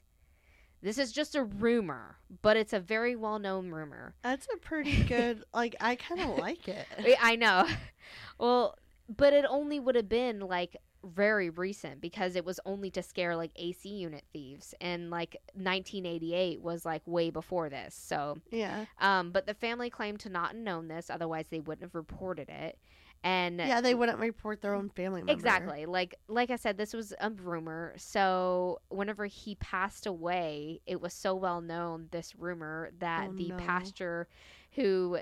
This 0.82 0.98
is 0.98 1.12
just 1.12 1.36
a 1.36 1.44
rumor, 1.44 2.20
but 2.42 2.56
it's 2.56 2.72
a 2.72 2.80
very 2.80 3.18
well 3.18 3.38
known 3.38 3.70
rumor. 3.70 4.16
that's 4.22 4.48
a 4.54 4.58
pretty 4.60 5.04
good 5.04 5.44
like 5.54 5.76
i 5.82 5.98
kind 5.98 6.22
of 6.22 6.38
like 6.38 6.70
it 6.70 6.86
I- 6.98 7.18
I 7.34 7.36
know. 7.36 7.68
Well, 8.40 8.78
but 9.10 9.34
it 9.34 9.44
only 9.50 9.78
would 9.82 9.96
have 9.96 10.08
been 10.08 10.40
like 10.40 10.78
very 11.04 11.50
recent 11.50 12.00
because 12.00 12.38
it 12.38 12.46
was 12.46 12.62
only 12.66 12.90
to 12.92 13.04
scare 13.04 13.36
like 13.36 13.52
AC 13.58 13.90
unit 13.90 14.24
thieves 14.32 14.74
and 14.80 15.10
like 15.10 15.36
1988 15.56 16.62
was 16.62 16.86
like 16.86 17.02
way 17.06 17.30
before 17.30 17.70
this. 17.70 17.94
So, 17.94 18.38
yeah 18.52 18.86
um 19.00 19.32
but 19.32 19.46
the 19.48 19.54
family 19.54 19.90
claimed 19.90 20.22
to 20.22 20.30
not 20.30 20.52
have 20.54 20.58
known 20.62 20.88
this 20.88 21.10
otherwise 21.10 21.46
they 21.50 21.60
wouldn't 21.60 21.84
have 21.84 21.96
reported 21.96 22.48
it. 22.48 22.78
And 23.24 23.58
yeah 23.58 23.82
they 23.82 23.94
wouldn't 23.96 24.20
report 24.20 24.62
their 24.62 24.74
own 24.74 24.90
family 24.90 25.20
member 25.22 25.34
Exactly. 25.34 25.86
Like 25.86 26.16
like 26.28 26.50
I 26.52 26.56
said, 26.56 26.78
this 26.78 26.94
was 26.94 27.14
a 27.20 27.30
rumor. 27.30 27.94
So 27.98 28.80
whenever 28.90 29.26
he 29.26 29.56
passed 29.56 30.06
away, 30.06 30.82
it 30.86 31.02
was 31.02 31.14
so 31.14 31.36
well 31.36 31.60
known 31.62 32.08
this 32.12 32.36
rumor 32.36 32.92
that 33.00 33.30
Oh, 33.32 33.34
the 33.34 33.50
no. 33.50 33.58
pastor 33.58 34.28
who 34.74 35.18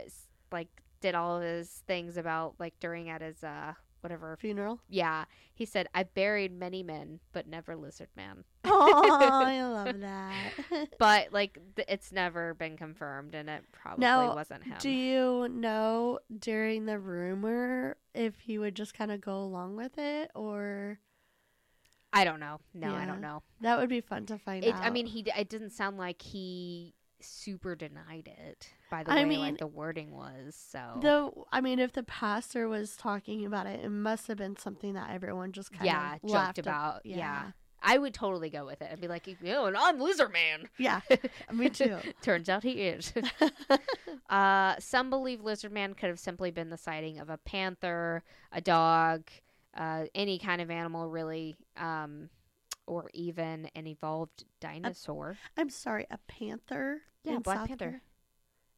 like 0.51 0.67
did 1.01 1.15
all 1.15 1.37
of 1.37 1.43
his 1.43 1.69
things 1.87 2.17
about 2.17 2.55
like 2.59 2.73
during 2.79 3.09
at 3.09 3.21
his 3.21 3.43
uh 3.43 3.73
whatever. 4.01 4.35
Funeral? 4.37 4.79
Yeah. 4.89 5.25
He 5.53 5.65
said 5.65 5.87
i 5.93 6.03
buried 6.03 6.51
many 6.51 6.83
men 6.83 7.19
but 7.33 7.47
never 7.47 7.75
lizard 7.75 8.09
man. 8.15 8.43
Oh 8.65 9.43
i 9.43 9.63
love 9.67 9.99
that. 10.01 10.33
But 10.99 11.33
like 11.33 11.59
th- 11.75 11.87
it's 11.89 12.11
never 12.11 12.53
been 12.53 12.77
confirmed 12.77 13.35
and 13.35 13.49
it 13.49 13.63
probably 13.71 14.01
Now, 14.03 14.35
wasn't 14.35 14.63
him. 14.63 14.77
Do 14.79 14.89
you 14.89 15.47
know 15.49 16.19
during 16.39 16.85
the 16.85 16.99
rumor 16.99 17.97
if 18.13 18.39
he 18.39 18.57
would 18.57 18.75
just 18.75 18.93
kind 18.93 19.11
of 19.11 19.21
go 19.21 19.37
along 19.37 19.75
with 19.75 19.97
it, 19.97 20.31
or? 20.35 20.99
I 22.13 22.23
don't 22.23 22.39
know. 22.39 22.59
No 22.73 22.95
i 22.95 23.05
don't 23.05 23.21
know. 23.21 23.43
That 23.61 23.77
would 23.77 23.89
be 23.89 24.01
fun 24.01 24.25
to 24.27 24.37
find 24.37 24.63
It, 24.63 24.73
out? 24.73 24.83
I 24.83 24.89
mean, 24.89 25.05
he. 25.05 25.23
It 25.37 25.49
didn't 25.49 25.71
sound 25.71 25.97
like 25.97 26.21
he 26.21 26.95
super 27.19 27.75
denied 27.75 28.29
it 28.49 28.69
by 28.89 29.03
the 29.03 29.11
I 29.11 29.17
way 29.17 29.25
mean, 29.25 29.39
like 29.39 29.57
the 29.57 29.67
wording 29.67 30.11
was. 30.11 30.55
So 30.55 30.79
though, 31.01 31.47
I 31.51 31.61
mean, 31.61 31.79
if 31.79 31.93
the 31.93 32.03
pastor 32.03 32.67
was 32.67 32.95
talking 32.95 33.45
about 33.45 33.67
it, 33.67 33.83
it 33.83 33.89
must 33.89 34.27
have 34.27 34.37
been 34.37 34.57
something 34.57 34.93
that 34.93 35.09
everyone 35.11 35.51
just 35.51 35.71
kind 35.71 35.85
yeah, 35.85 36.15
of 36.15 36.21
joked 36.21 36.33
laughed 36.33 36.59
about. 36.59 37.05
yeah. 37.05 37.17
Yeah. 37.17 37.43
I 37.81 37.97
would 37.97 38.13
totally 38.13 38.49
go 38.49 38.65
with 38.65 38.81
it. 38.81 38.89
I'd 38.91 38.99
be 38.99 39.07
like, 39.07 39.27
you 39.27 39.35
know, 39.43 39.65
and 39.65 39.77
I'm 39.77 39.99
Lizard 39.99 40.33
Man. 40.33 40.67
Yeah, 40.77 41.01
me 41.53 41.69
too. 41.69 41.97
Turns 42.21 42.49
out 42.49 42.63
he 42.63 42.71
is. 42.71 43.13
uh, 44.29 44.75
some 44.79 45.09
believe 45.09 45.43
Lizard 45.43 45.71
Man 45.71 45.93
could 45.93 46.09
have 46.09 46.19
simply 46.19 46.49
been 46.51 46.69
the 46.69 46.77
sighting 46.77 47.19
of 47.19 47.29
a 47.29 47.37
panther, 47.37 48.23
a 48.51 48.61
dog, 48.61 49.29
uh, 49.75 50.05
any 50.15 50.39
kind 50.39 50.59
of 50.59 50.71
animal, 50.71 51.07
really, 51.07 51.57
um, 51.77 52.29
or 52.87 53.09
even 53.13 53.69
an 53.75 53.85
evolved 53.85 54.43
dinosaur. 54.59 55.37
I'm 55.55 55.69
sorry, 55.69 56.07
a 56.09 56.17
panther. 56.27 57.01
Yeah, 57.23 57.39
Black 57.39 57.59
South 57.59 57.67
Panther. 57.67 57.89
Car- 57.91 58.01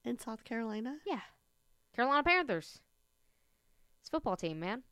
in 0.10 0.19
South 0.19 0.44
Carolina. 0.44 0.98
Yeah. 1.06 1.22
Carolina 1.95 2.23
Panthers. 2.23 2.80
It's 3.99 4.10
a 4.10 4.11
football 4.11 4.36
team, 4.38 4.60
man. 4.60 4.84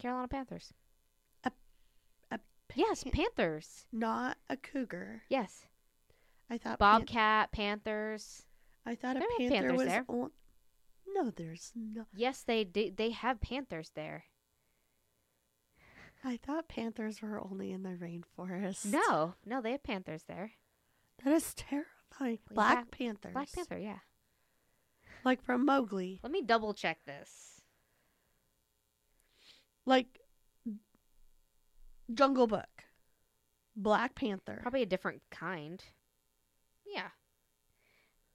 Carolina 0.00 0.28
Panthers. 0.28 0.72
A- 1.44 1.52
a 2.30 2.38
yes, 2.74 3.04
Panthers. 3.04 3.86
Not 3.92 4.38
a 4.48 4.56
cougar. 4.56 5.22
Yes, 5.28 5.66
I 6.50 6.58
thought 6.58 6.78
pan- 6.78 7.00
Bobcat 7.00 7.52
Panthers. 7.52 8.44
I 8.86 8.94
thought 8.94 9.16
a 9.16 9.20
There 9.20 9.28
are 9.28 9.38
panther 9.38 9.54
panthers 9.54 9.78
was. 9.78 9.86
there. 9.86 10.04
On- 10.08 10.30
no, 11.14 11.30
there's 11.30 11.72
no. 11.74 12.06
Yes, 12.14 12.42
they 12.42 12.64
do. 12.64 12.90
They 12.94 13.10
have 13.10 13.40
Panthers 13.40 13.90
there. 13.94 14.24
I 16.24 16.38
thought 16.38 16.68
panthers 16.68 17.20
were 17.20 17.40
only 17.40 17.70
in 17.70 17.82
the 17.82 17.90
rainforest. 17.90 18.86
No, 18.86 19.34
no, 19.44 19.60
they 19.60 19.72
have 19.72 19.82
Panthers 19.82 20.22
there. 20.26 20.52
That 21.22 21.34
is 21.34 21.54
terrifying. 21.54 22.38
Black 22.50 22.86
yeah, 22.90 22.96
panthers. 23.06 23.32
Black 23.34 23.52
Panther, 23.52 23.78
yeah. 23.78 23.98
Like 25.24 25.42
from 25.42 25.64
Mowgli. 25.64 26.20
Let 26.22 26.32
me 26.32 26.42
double 26.42 26.74
check 26.74 26.98
this. 27.06 27.62
Like 29.86 30.20
Jungle 32.12 32.46
Book. 32.46 32.84
Black 33.76 34.14
Panther. 34.14 34.58
Probably 34.62 34.82
a 34.82 34.86
different 34.86 35.22
kind. 35.30 35.82
Yeah. 36.86 37.08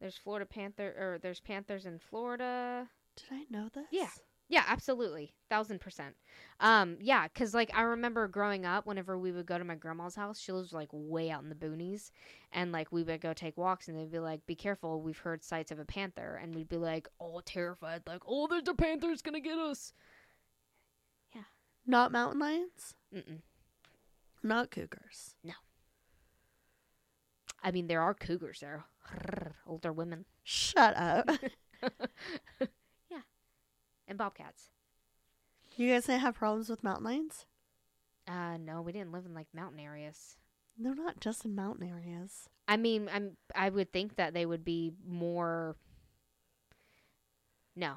There's 0.01 0.17
Florida 0.17 0.45
Panther, 0.45 0.95
or 0.97 1.19
there's 1.21 1.39
Panthers 1.39 1.85
in 1.85 1.99
Florida. 1.99 2.87
Did 3.15 3.25
I 3.31 3.45
know 3.49 3.69
this? 3.73 3.85
Yeah. 3.91 4.09
Yeah, 4.51 4.63
absolutely, 4.67 5.35
thousand 5.47 5.79
percent. 5.79 6.15
Um, 6.59 6.97
yeah, 6.99 7.27
cause 7.27 7.53
like 7.53 7.69
I 7.75 7.81
remember 7.83 8.27
growing 8.27 8.65
up, 8.65 8.87
whenever 8.87 9.15
we 9.17 9.31
would 9.31 9.45
go 9.45 9.59
to 9.59 9.63
my 9.63 9.75
grandma's 9.75 10.15
house, 10.15 10.39
she 10.39 10.51
lives 10.51 10.73
like 10.73 10.89
way 10.91 11.29
out 11.29 11.43
in 11.43 11.49
the 11.49 11.55
boonies, 11.55 12.09
and 12.51 12.71
like 12.71 12.91
we 12.91 13.03
would 13.03 13.21
go 13.21 13.31
take 13.33 13.57
walks, 13.57 13.87
and 13.87 13.95
they'd 13.97 14.11
be 14.11 14.17
like, 14.17 14.43
"Be 14.47 14.55
careful, 14.55 15.01
we've 15.03 15.19
heard 15.19 15.43
sights 15.43 15.71
of 15.71 15.77
a 15.77 15.85
panther," 15.85 16.35
and 16.41 16.55
we'd 16.55 16.67
be 16.67 16.77
like, 16.77 17.07
"Oh, 17.19 17.41
terrified, 17.45 18.01
like, 18.07 18.23
oh, 18.27 18.47
there's 18.47 18.63
a 18.67 18.73
panther, 18.73 19.01
panther's 19.01 19.21
gonna 19.21 19.39
get 19.39 19.59
us." 19.59 19.93
Yeah. 21.35 21.43
Not 21.85 22.11
mountain 22.11 22.39
lions? 22.39 22.95
Mm-mm. 23.13 23.41
Not 24.43 24.71
cougars. 24.71 25.35
No. 25.43 25.53
I 27.63 27.71
mean, 27.71 27.87
there 27.87 28.01
are 28.01 28.13
cougars 28.13 28.61
there, 28.61 28.85
older 29.67 29.91
women, 29.91 30.25
Shut 30.43 30.95
up. 30.95 31.29
and 34.09 34.17
bobcats. 34.17 34.69
you 35.77 35.89
guys 35.93 36.05
didn't 36.05 36.21
have 36.21 36.35
problems 36.35 36.67
with 36.69 36.83
mountain 36.83 37.05
lions? 37.05 37.45
Uh, 38.27 38.57
no, 38.57 38.81
we 38.81 38.91
didn't 38.91 39.11
live 39.13 39.25
in 39.25 39.33
like 39.33 39.47
mountain 39.53 39.79
areas. 39.79 40.35
They're 40.77 40.95
not 40.95 41.19
just 41.19 41.45
in 41.45 41.55
mountain 41.55 41.87
areas. 41.87 42.49
I 42.67 42.77
mean, 42.77 43.09
I'm 43.13 43.37
I 43.55 43.69
would 43.69 43.91
think 43.91 44.15
that 44.17 44.33
they 44.33 44.45
would 44.45 44.63
be 44.65 44.91
more. 45.07 45.75
No. 47.75 47.95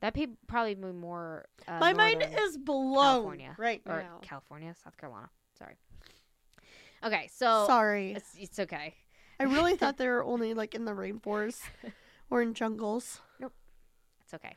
That 0.00 0.16
would 0.16 0.36
probably 0.48 0.74
be 0.74 0.92
more. 0.92 1.46
Uh, 1.68 1.78
My 1.78 1.92
mind 1.92 2.26
is 2.40 2.58
blown 2.58 2.94
California 2.96 3.54
right 3.58 3.82
or 3.86 4.02
now. 4.02 4.18
California, 4.22 4.74
South 4.82 4.96
Carolina. 4.96 5.28
Sorry. 5.56 5.74
Okay, 7.04 7.28
so 7.32 7.64
Sorry. 7.66 8.12
it's, 8.12 8.34
it's 8.36 8.58
okay. 8.58 8.94
I 9.38 9.44
really 9.44 9.76
thought 9.76 9.96
they 9.98 10.08
were 10.08 10.24
only 10.24 10.54
like 10.54 10.74
in 10.74 10.84
the 10.84 10.92
rainforest 10.92 11.60
or 12.32 12.40
in 12.40 12.54
jungles. 12.54 13.20
Nope. 13.38 13.52
It's 14.22 14.32
okay. 14.32 14.56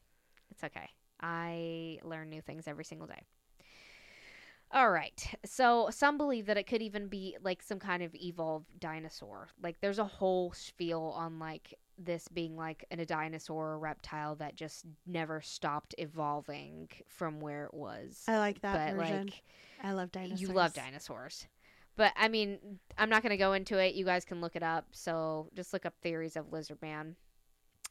It's 0.49 0.63
okay. 0.63 0.89
I 1.21 1.99
learn 2.03 2.29
new 2.29 2.41
things 2.41 2.69
every 2.69 2.85
single 2.85 3.05
day. 3.05 3.21
All 4.71 4.89
right. 4.89 5.35
So 5.43 5.89
some 5.91 6.17
believe 6.17 6.45
that 6.45 6.57
it 6.57 6.67
could 6.67 6.81
even 6.81 7.07
be 7.07 7.35
like 7.43 7.61
some 7.61 7.77
kind 7.77 8.01
of 8.01 8.15
evolved 8.15 8.79
dinosaur. 8.79 9.49
Like 9.61 9.81
there's 9.81 9.99
a 9.99 10.05
whole 10.05 10.53
spiel 10.53 11.13
on 11.17 11.37
like 11.37 11.73
this 11.97 12.29
being 12.29 12.55
like 12.55 12.85
an, 12.91 13.01
a 13.01 13.05
dinosaur 13.05 13.71
or 13.71 13.79
reptile 13.79 14.35
that 14.35 14.55
just 14.55 14.85
never 15.05 15.41
stopped 15.41 15.95
evolving 15.97 16.87
from 17.09 17.41
where 17.41 17.65
it 17.65 17.73
was. 17.73 18.23
I 18.25 18.37
like 18.37 18.61
that 18.61 18.95
but 18.95 19.01
version. 19.01 19.25
like 19.25 19.43
I 19.83 19.91
love 19.91 20.13
dinosaurs. 20.13 20.41
you 20.41 20.47
love 20.47 20.73
dinosaurs. 20.73 21.45
But 21.97 22.13
I 22.15 22.29
mean, 22.29 22.79
I'm 22.97 23.09
not 23.09 23.21
going 23.21 23.31
to 23.31 23.37
go 23.37 23.51
into 23.51 23.77
it. 23.77 23.95
You 23.95 24.05
guys 24.05 24.23
can 24.23 24.39
look 24.39 24.55
it 24.55 24.63
up. 24.63 24.87
So 24.91 25.49
just 25.55 25.73
look 25.73 25.85
up 25.85 25.93
theories 26.01 26.37
of 26.37 26.53
lizard 26.53 26.81
man. 26.81 27.17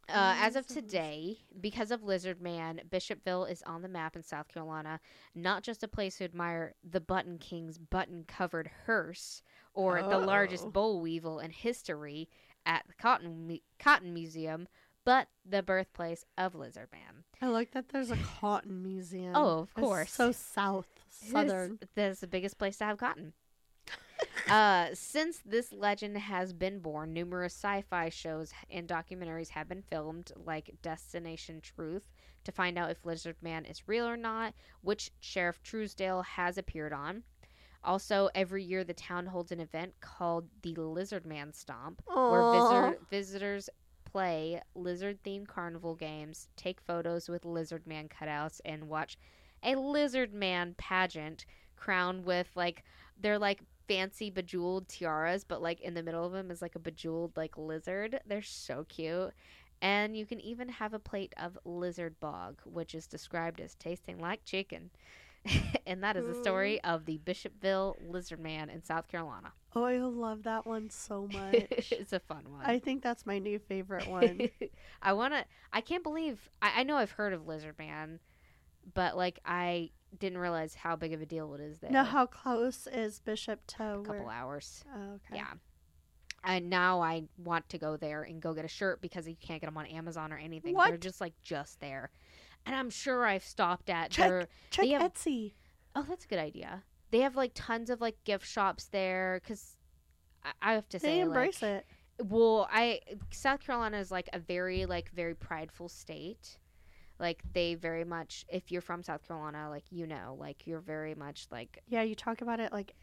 Uh, 0.09 0.35
as 0.39 0.55
of 0.57 0.67
Theories 0.67 0.71
of 0.71 0.85
Lizard- 0.85 0.91
today, 0.91 1.39
because 1.61 1.91
of 1.91 2.03
Lizard 2.03 2.41
Man, 2.41 2.81
Bishopville 2.89 3.51
is 3.51 3.63
on 3.63 3.83
the 3.83 3.89
map 3.89 4.17
in 4.17 4.23
South 4.23 4.49
Carolina, 4.49 5.01
not 5.35 5.63
just 5.63 5.83
a 5.83 5.89
place 5.89 6.19
to 6.19 6.25
admire 6.25 6.75
the 6.83 7.01
Button 7.01 7.39
King's 7.39 7.79
button 7.79 8.25
covered 8.27 8.71
hearse 8.87 9.43
or 9.73 10.03
the 10.03 10.17
Oh. 10.17 10.25
largest 10.25 10.73
boll 10.73 11.01
weevil 11.01 11.39
in 11.41 11.51
history 11.51 12.29
at 12.67 12.87
the 12.87 12.95
Cotton, 12.95 13.47
Mu- 13.47 13.59
Cotton 13.79 14.13
Museum, 14.15 14.69
but 15.05 15.29
the 15.45 15.63
birthplace 15.63 16.25
of 16.39 16.55
Lizard 16.55 16.89
Man. 16.93 17.25
I 17.43 17.49
like 17.49 17.73
that 17.73 17.89
there's 17.91 18.11
a 18.11 18.17
cotton 18.17 18.83
museum. 18.83 19.35
Oh, 19.37 19.59
of 19.61 19.69
It's 19.77 19.81
course. 19.81 20.13
so 20.13 20.33
south, 20.33 20.87
southern. 21.11 21.79
That's 21.95 22.21
the 22.21 22.27
biggest 22.27 22.57
place 22.59 22.79
to 22.79 22.85
have 22.85 22.99
cotton. 22.99 23.35
Uh, 24.49 24.89
since 24.93 25.41
this 25.45 25.73
legend 25.73 26.19
has 26.19 26.53
been 26.53 26.79
born, 26.79 27.13
numerous 27.13 27.55
sci-fi 27.55 28.09
shows 28.09 28.53
and 28.71 28.89
documentaries 28.89 29.49
have 29.51 29.69
been 29.69 29.83
filmed, 29.83 30.33
like 30.45 30.75
Destination 30.83 31.61
Truth, 31.61 32.11
to 32.45 32.53
find 32.53 32.79
out 32.79 32.91
if 32.91 33.05
Lizard 33.05 33.37
Man 33.43 33.65
is 33.65 33.89
real 33.89 34.07
or 34.07 34.17
not, 34.17 34.55
which 34.83 35.11
Sheriff 35.21 35.63
Truesdale 35.63 36.23
has 36.23 36.59
appeared 36.59 36.93
on. 36.93 37.23
Also, 37.83 38.31
every 38.35 38.65
year 38.65 38.83
the 38.83 38.95
town 38.95 39.27
holds 39.27 39.53
an 39.53 39.61
event 39.61 39.93
called 40.01 40.49
the 40.63 40.75
Lizard 40.75 41.27
Man 41.27 41.53
Stomp, 41.53 42.03
where 42.31 42.53
visitor, 42.53 42.99
visitors 43.11 43.71
play 44.05 44.61
lizard 44.75 45.23
themed 45.25 45.49
carnival 45.49 45.95
games, 45.95 46.49
take 46.57 46.81
photos 46.81 47.29
with 47.29 47.45
lizard 47.45 47.87
man 47.87 48.09
cutouts, 48.09 48.61
and 48.65 48.89
watch 48.89 49.19
a 49.63 49.75
lizard 49.75 50.33
man 50.33 50.75
pageant 50.79 51.45
crowned 51.77 52.25
with 52.25 52.49
like 52.55 52.85
they're 53.21 53.39
like 53.39 53.61
fancy 53.89 54.31
bejeweled 54.31 54.89
tiaras, 54.89 55.45
but 55.45 55.63
like 55.63 55.81
in 55.81 55.95
the 55.95 56.03
middle 56.03 56.25
of 56.25 56.33
them 56.33 56.51
is 56.51 56.63
like 56.63 56.75
a 56.75 56.79
bejeweled 56.79 57.37
like 57.37 57.57
lizard. 57.57 58.21
They're 58.27 58.43
so 58.43 58.85
cute. 58.89 59.33
And 59.83 60.17
you 60.17 60.25
can 60.25 60.41
even 60.41 60.69
have 60.69 60.95
a 60.95 60.99
plate 60.99 61.35
of 61.37 61.59
lizard 61.65 62.19
bog, 62.21 62.61
which 62.65 62.95
is 62.95 63.07
described 63.07 63.61
as 63.61 63.75
tasting 63.75 64.19
like 64.19 64.45
chicken. 64.45 64.91
and 65.87 66.03
that 66.03 66.17
is 66.17 66.27
the 66.27 66.35
story 66.35 66.81
mm. 66.83 66.95
of 66.95 67.05
the 67.05 67.19
Bishopville 67.19 67.97
Lizard 68.09 68.41
Man 68.41 68.71
in 68.71 68.83
South 68.83 69.09
Carolina. 69.09 69.53
Oh, 69.75 69.85
I 69.85 69.99
love 69.99 70.45
that 70.45 70.67
one 70.67 70.89
so 70.91 71.29
much. 71.33 71.93
it's 71.93 72.13
a 72.13 72.21
fun 72.21 72.45
one. 72.51 72.65
I 72.65 72.79
think 72.79 73.03
that's 73.03 73.27
my 73.27 73.39
new 73.39 73.59
favorite 73.59 74.07
one. 74.09 74.49
I 75.03 75.13
want 75.13 75.35
to. 75.35 75.45
I 75.73 75.81
can't 75.81 76.03
believe. 76.03 76.51
I, 76.63 76.81
I 76.81 76.83
know 76.85 76.97
I've 76.97 77.11
heard 77.11 77.33
of 77.33 77.47
Lizard 77.47 77.79
Man, 77.79 78.21
but 78.95 79.17
like 79.17 79.39
I 79.45 79.91
didn't 80.19 80.39
realize 80.39 80.75
how 80.75 80.97
big 80.97 81.13
of 81.13 81.21
a 81.21 81.27
deal 81.27 81.55
it 81.55 81.61
is 81.61 81.79
there. 81.79 81.91
now, 81.91 82.05
how 82.05 82.27
close 82.27 82.87
is 82.87 83.21
Bishop 83.21 83.61
to 83.69 83.83
a 83.83 84.03
couple 84.03 84.25
where? 84.25 84.31
hours. 84.31 84.85
Oh, 84.95 85.15
okay. 85.15 85.37
Yeah. 85.37 85.53
And 86.45 86.69
now 86.69 87.01
I 87.01 87.25
want 87.39 87.69
to 87.71 87.79
go 87.79 87.97
there 87.97 88.23
and 88.23 88.41
go 88.41 88.53
get 88.53 88.65
a 88.65 88.69
shirt 88.69 89.01
because 89.01 89.27
you 89.27 89.35
can't 89.41 89.61
get 89.61 89.67
them 89.67 89.79
on 89.79 89.87
Amazon 89.87 90.33
or 90.33 90.37
anything. 90.37 90.75
They're 90.77 90.97
just 90.99 91.21
like 91.21 91.33
just 91.43 91.81
there. 91.81 92.11
And 92.67 92.75
I'm 92.77 92.91
sure 92.91 93.25
I've 93.25 93.45
stopped 93.45 93.89
at 93.91 94.11
Check- 94.11 94.29
their. 94.29 94.49
Check 94.71 94.87
have- 94.89 95.13
Etsy. 95.15 95.55
Oh, 95.97 96.05
that's 96.09 96.25
a 96.25 96.29
good 96.29 96.39
idea. 96.39 96.83
They 97.11 97.21
have 97.21 97.37
like 97.37 97.53
tons 97.55 97.89
of 97.91 98.01
like 98.01 98.17
gift 98.25 98.47
shops 98.47 98.87
there 98.87 99.41
because 99.43 99.77
I, 100.45 100.51
I 100.61 100.73
have 100.75 100.89
to 100.91 100.99
say 100.99 101.15
They 101.17 101.21
embrace 101.21 101.63
like, 101.63 101.71
it. 101.71 101.87
well 102.29 102.69
i 102.71 103.01
south 103.31 103.61
carolina 103.61 103.99
is 103.99 104.11
like 104.13 104.29
a 104.33 104.39
very 104.39 104.87
like 104.87 105.11
very 105.11 105.35
prideful 105.35 105.89
state 105.89 106.59
like 107.19 107.43
they 107.53 107.75
very 107.75 108.05
much 108.05 108.45
if 108.49 108.73
you're 108.73 108.81
from 108.83 109.03
south 109.03 109.27
carolina 109.27 109.69
like 109.71 109.85
you 109.91 110.07
know 110.07 110.37
like 110.39 110.67
you're 110.67 110.81
very 110.81 111.15
much 111.15 111.47
like 111.51 111.79
Yeah, 111.89 112.03
you 112.03 112.15
talk 112.15 112.41
about 112.43 112.61
it 112.61 112.73
like 112.73 112.95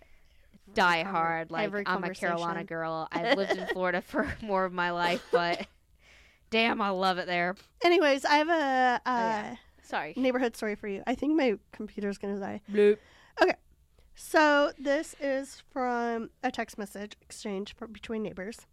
die 0.73 1.03
hard 1.03 1.51
like 1.51 1.71
i'm 1.85 2.03
a 2.03 2.13
carolina 2.13 2.63
girl 2.63 3.07
i've 3.11 3.37
lived 3.37 3.57
in 3.57 3.65
florida 3.67 4.01
for 4.01 4.31
more 4.41 4.63
of 4.63 4.71
my 4.71 4.91
life 4.91 5.25
but 5.31 5.65
damn 6.49 6.81
i 6.81 6.89
love 6.89 7.17
it 7.17 7.27
there 7.27 7.55
Anyways, 7.83 8.25
I 8.25 8.35
have 8.35 8.49
a 8.49 8.51
uh, 8.53 8.99
yeah. 9.05 9.55
sorry 9.81 10.13
neighborhood 10.15 10.55
story 10.55 10.75
for 10.75 10.87
you. 10.87 11.01
I 11.07 11.15
think 11.15 11.35
my 11.35 11.57
computer's 11.71 12.19
gonna 12.19 12.39
die. 12.39 12.61
Bloop. 12.71 12.99
So 14.13 14.71
this 14.77 15.15
is 15.19 15.63
from 15.71 16.29
a 16.43 16.51
text 16.51 16.77
message 16.77 17.15
exchange 17.21 17.75
between 17.91 18.21
neighbors. 18.21 18.67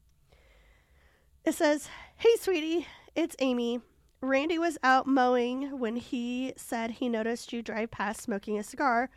It 1.45 1.55
says, 1.55 1.89
"Hey, 2.17 2.37
sweetie, 2.39 2.87
it's 3.15 3.35
Amy. 3.39 3.81
Randy 4.21 4.59
was 4.59 4.79
out 4.83 5.07
mowing 5.07 5.79
when 5.79 5.97
he 5.97 6.53
said 6.57 6.93
he 6.93 7.09
noticed 7.09 7.53
you 7.53 7.63
drive 7.63 7.91
past 7.91 8.21
smoking 8.21 8.59
a 8.59 8.65
cigar 8.65 9.11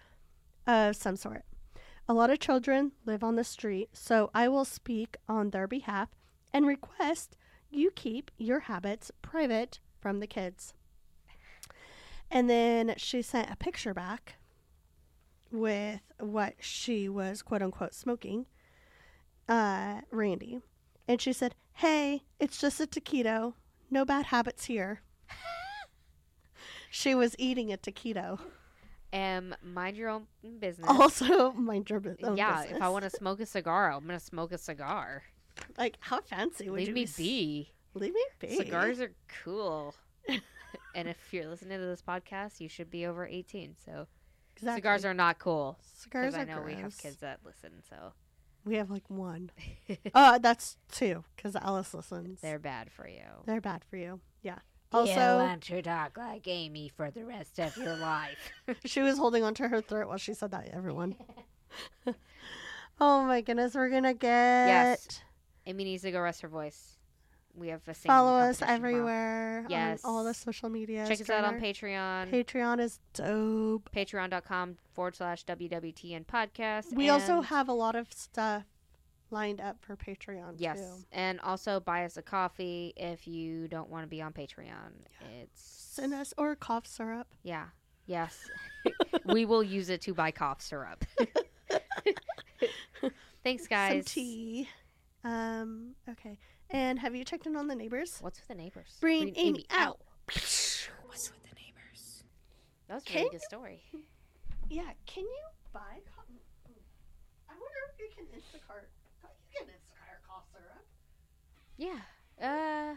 of 0.67 0.95
some 0.95 1.15
sort. 1.15 1.43
A 2.07 2.13
lot 2.13 2.29
of 2.29 2.39
children 2.39 2.91
live 3.05 3.23
on 3.23 3.35
the 3.35 3.43
street, 3.43 3.89
so 3.93 4.29
I 4.33 4.47
will 4.47 4.65
speak 4.65 5.17
on 5.27 5.49
their 5.49 5.67
behalf 5.67 6.09
and 6.53 6.67
request 6.67 7.35
you 7.69 7.89
keep 7.91 8.29
your 8.37 8.61
habits 8.61 9.11
private 9.21 9.79
from 9.99 10.19
the 10.19 10.27
kids." 10.27 10.73
And 12.29 12.49
then 12.49 12.93
she 12.97 13.21
sent 13.21 13.51
a 13.51 13.57
picture 13.57 13.93
back 13.93 14.35
with 15.51 15.99
what 16.17 16.55
she 16.59 17.09
was 17.09 17.41
quote 17.41 17.61
unquote 17.61 17.93
smoking, 17.93 18.45
uh, 19.49 20.01
Randy. 20.11 20.61
And 21.07 21.19
she 21.19 21.33
said, 21.33 21.55
Hey, 21.73 22.23
it's 22.39 22.59
just 22.59 22.79
a 22.79 22.87
taquito. 22.87 23.55
No 23.91 24.05
bad 24.05 24.27
habits 24.27 24.65
here. 24.65 25.01
she 26.89 27.13
was 27.15 27.35
eating 27.37 27.71
a 27.71 27.77
taquito. 27.77 28.39
um 29.13 29.53
mind 29.61 29.97
your 29.97 30.09
own 30.09 30.25
business 30.59 30.87
Also, 30.89 31.51
mind 31.53 31.89
your 31.89 31.99
bu- 31.99 32.15
own 32.23 32.37
yeah 32.37 32.63
if 32.63 32.81
i 32.81 32.87
want 32.89 33.03
to 33.03 33.09
smoke 33.09 33.39
a 33.41 33.45
cigar 33.45 33.91
i'm 33.91 34.05
gonna 34.05 34.19
smoke 34.19 34.51
a 34.53 34.57
cigar 34.57 35.23
Like, 35.77 35.97
how 35.99 36.21
fancy 36.21 36.69
would 36.69 36.77
leave 36.79 36.87
you 36.89 36.93
me 36.93 37.07
be 37.17 37.71
Leave 37.93 38.13
me 38.13 38.23
be. 38.39 38.55
Cigars 38.55 39.01
are 39.01 39.11
cool. 39.43 39.93
and 40.95 41.09
if 41.09 41.17
you're 41.33 41.45
listening 41.49 41.77
to 41.77 41.85
this 41.85 42.01
podcast, 42.01 42.61
you 42.61 42.69
should 42.69 42.89
be 42.89 43.05
over 43.05 43.27
18. 43.27 43.75
So 43.85 44.07
Exactly. 44.55 44.77
cigars 44.77 45.03
are 45.03 45.13
not 45.13 45.39
cool. 45.39 45.77
Cigars 45.97 46.33
Because 46.33 46.47
I 46.47 46.49
know 46.49 46.61
we 46.61 46.75
have 46.75 46.97
kids 46.97 47.17
that 47.17 47.39
listen, 47.43 47.71
so 47.89 48.13
We 48.65 48.75
have 48.75 48.89
like 48.91 49.09
one. 49.09 49.51
uh, 50.13 50.37
that's 50.37 50.77
two, 50.91 51.23
because 51.35 51.55
Alice 51.55 51.93
listens. 51.93 52.41
they're 52.41 52.59
bad 52.59 52.91
for 52.91 53.07
you. 53.07 53.23
They're 53.45 53.61
bad 53.61 53.83
for 53.89 53.97
you. 53.97 54.19
Yeah. 54.43 54.59
you 54.93 54.99
Also, 54.99 55.37
want 55.37 55.63
to 55.63 55.81
talk 55.81 56.17
like 56.17 56.47
Amy 56.47 56.91
for 56.95 57.09
the 57.11 57.25
rest 57.25 57.59
of 57.59 57.75
your 57.77 57.95
life. 57.95 58.37
She 58.85 59.01
was 59.01 59.17
holding 59.17 59.43
onto 59.43 59.67
her 59.67 59.81
throat 59.81 60.07
while 60.07 60.17
she 60.17 60.33
said 60.33 60.51
that, 60.51 60.69
everyone. 60.71 61.15
oh 62.99 63.23
my 63.23 63.41
goodness, 63.41 63.73
we're 63.75 63.89
gonna 63.89 64.13
get 64.13 64.67
Yes. 64.67 65.21
Amy 65.65 65.83
needs 65.83 66.03
to 66.03 66.11
go 66.11 66.19
rest 66.21 66.41
her 66.41 66.47
voice. 66.47 66.97
We 67.55 67.67
have 67.69 67.81
a 67.87 67.93
follow 67.93 68.33
us 68.33 68.61
everywhere 68.61 69.65
Yes. 69.69 70.03
on 70.03 70.11
all 70.15 70.23
the 70.23 70.33
social 70.33 70.69
media. 70.69 71.05
Check 71.07 71.21
us 71.21 71.29
out 71.29 71.43
on 71.45 71.59
Patreon. 71.59 72.29
Patreon 72.31 72.79
is 72.79 72.99
dope. 73.13 73.89
Patreon.com 73.95 74.77
forward 74.93 75.15
slash 75.15 75.45
WWTN 75.45 76.25
podcast. 76.25 76.93
We 76.93 77.09
also 77.09 77.41
have 77.41 77.67
a 77.69 77.73
lot 77.73 77.95
of 77.95 78.11
stuff 78.13 78.63
lined 79.31 79.61
up 79.61 79.77
for 79.81 79.95
Patreon 79.95 80.55
Yes. 80.57 80.79
too. 80.79 81.05
And 81.11 81.39
also 81.41 81.79
buy 81.79 82.05
us 82.05 82.17
a 82.17 82.21
coffee 82.21 82.93
if 82.97 83.27
you 83.27 83.67
don't 83.67 83.89
want 83.89 84.03
to 84.03 84.07
be 84.07 84.21
on 84.21 84.33
Patreon. 84.33 84.91
It's 85.41 85.61
Send 85.61 86.13
us 86.13 86.33
or 86.37 86.55
cough 86.55 86.87
syrup. 86.87 87.27
Yeah. 87.43 87.67
Yes. 88.05 88.49
we 89.25 89.45
will 89.45 89.63
use 89.63 89.89
it 89.89 90.01
to 90.01 90.13
buy 90.13 90.31
cough 90.31 90.61
syrup. 90.61 91.05
Thanks, 93.43 93.67
guys. 93.67 93.93
Some 93.93 94.03
tea. 94.03 94.69
Um, 95.23 95.95
okay. 96.09 96.37
And 96.73 96.99
have 96.99 97.15
you 97.15 97.23
checked 97.25 97.45
in 97.45 97.55
on 97.55 97.67
the 97.67 97.75
neighbors? 97.75 98.17
What's 98.21 98.39
with 98.39 98.47
the 98.47 98.55
neighbors? 98.55 98.97
Bring 99.01 99.33
Amy 99.35 99.65
out. 99.71 99.99
What's 100.25 101.29
with 101.31 101.43
the 101.43 101.55
neighbors? 101.55 102.23
That 102.87 102.95
was 102.95 103.03
a 103.03 103.05
Can 103.05 103.15
really 103.15 103.25
you- 103.25 103.31
good 103.31 103.41
story. 103.41 103.83
Yeah, 104.69 104.87
can 105.05 105.23
you 105.23 105.43
buy 105.73 105.99
co- 106.15 106.23
I 107.49 107.51
wonder 107.51 107.81
if 107.91 107.99
you 107.99 108.07
can 108.15 108.23
Instacart. 108.31 108.87
You 109.51 109.59
can 109.59 109.67
Instacart 109.67 110.23
cough 110.25 110.45
syrup. 110.53 110.85
Yeah. 111.77 111.99
Uh. 112.39 112.95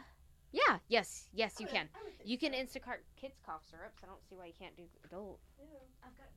Yeah. 0.53 0.79
Yes. 0.87 1.27
Yes, 1.35 1.57
you 1.59 1.67
I 1.67 1.71
would- 1.71 1.75
can. 1.75 1.89
I 1.95 2.05
would 2.05 2.17
think 2.19 2.29
You 2.31 2.39
can 2.39 2.53
so. 2.53 2.59
Instacart 2.79 2.99
kids 3.17 3.35
cough 3.45 3.63
syrups. 3.69 3.99
I 4.05 4.07
don't 4.07 4.23
see 4.29 4.37
why 4.37 4.47
you 4.47 4.53
can't 4.57 4.77
do 4.77 4.85
adult. 5.05 5.41
Yeah. 5.59 5.67
I've 6.07 6.17
got 6.17 6.31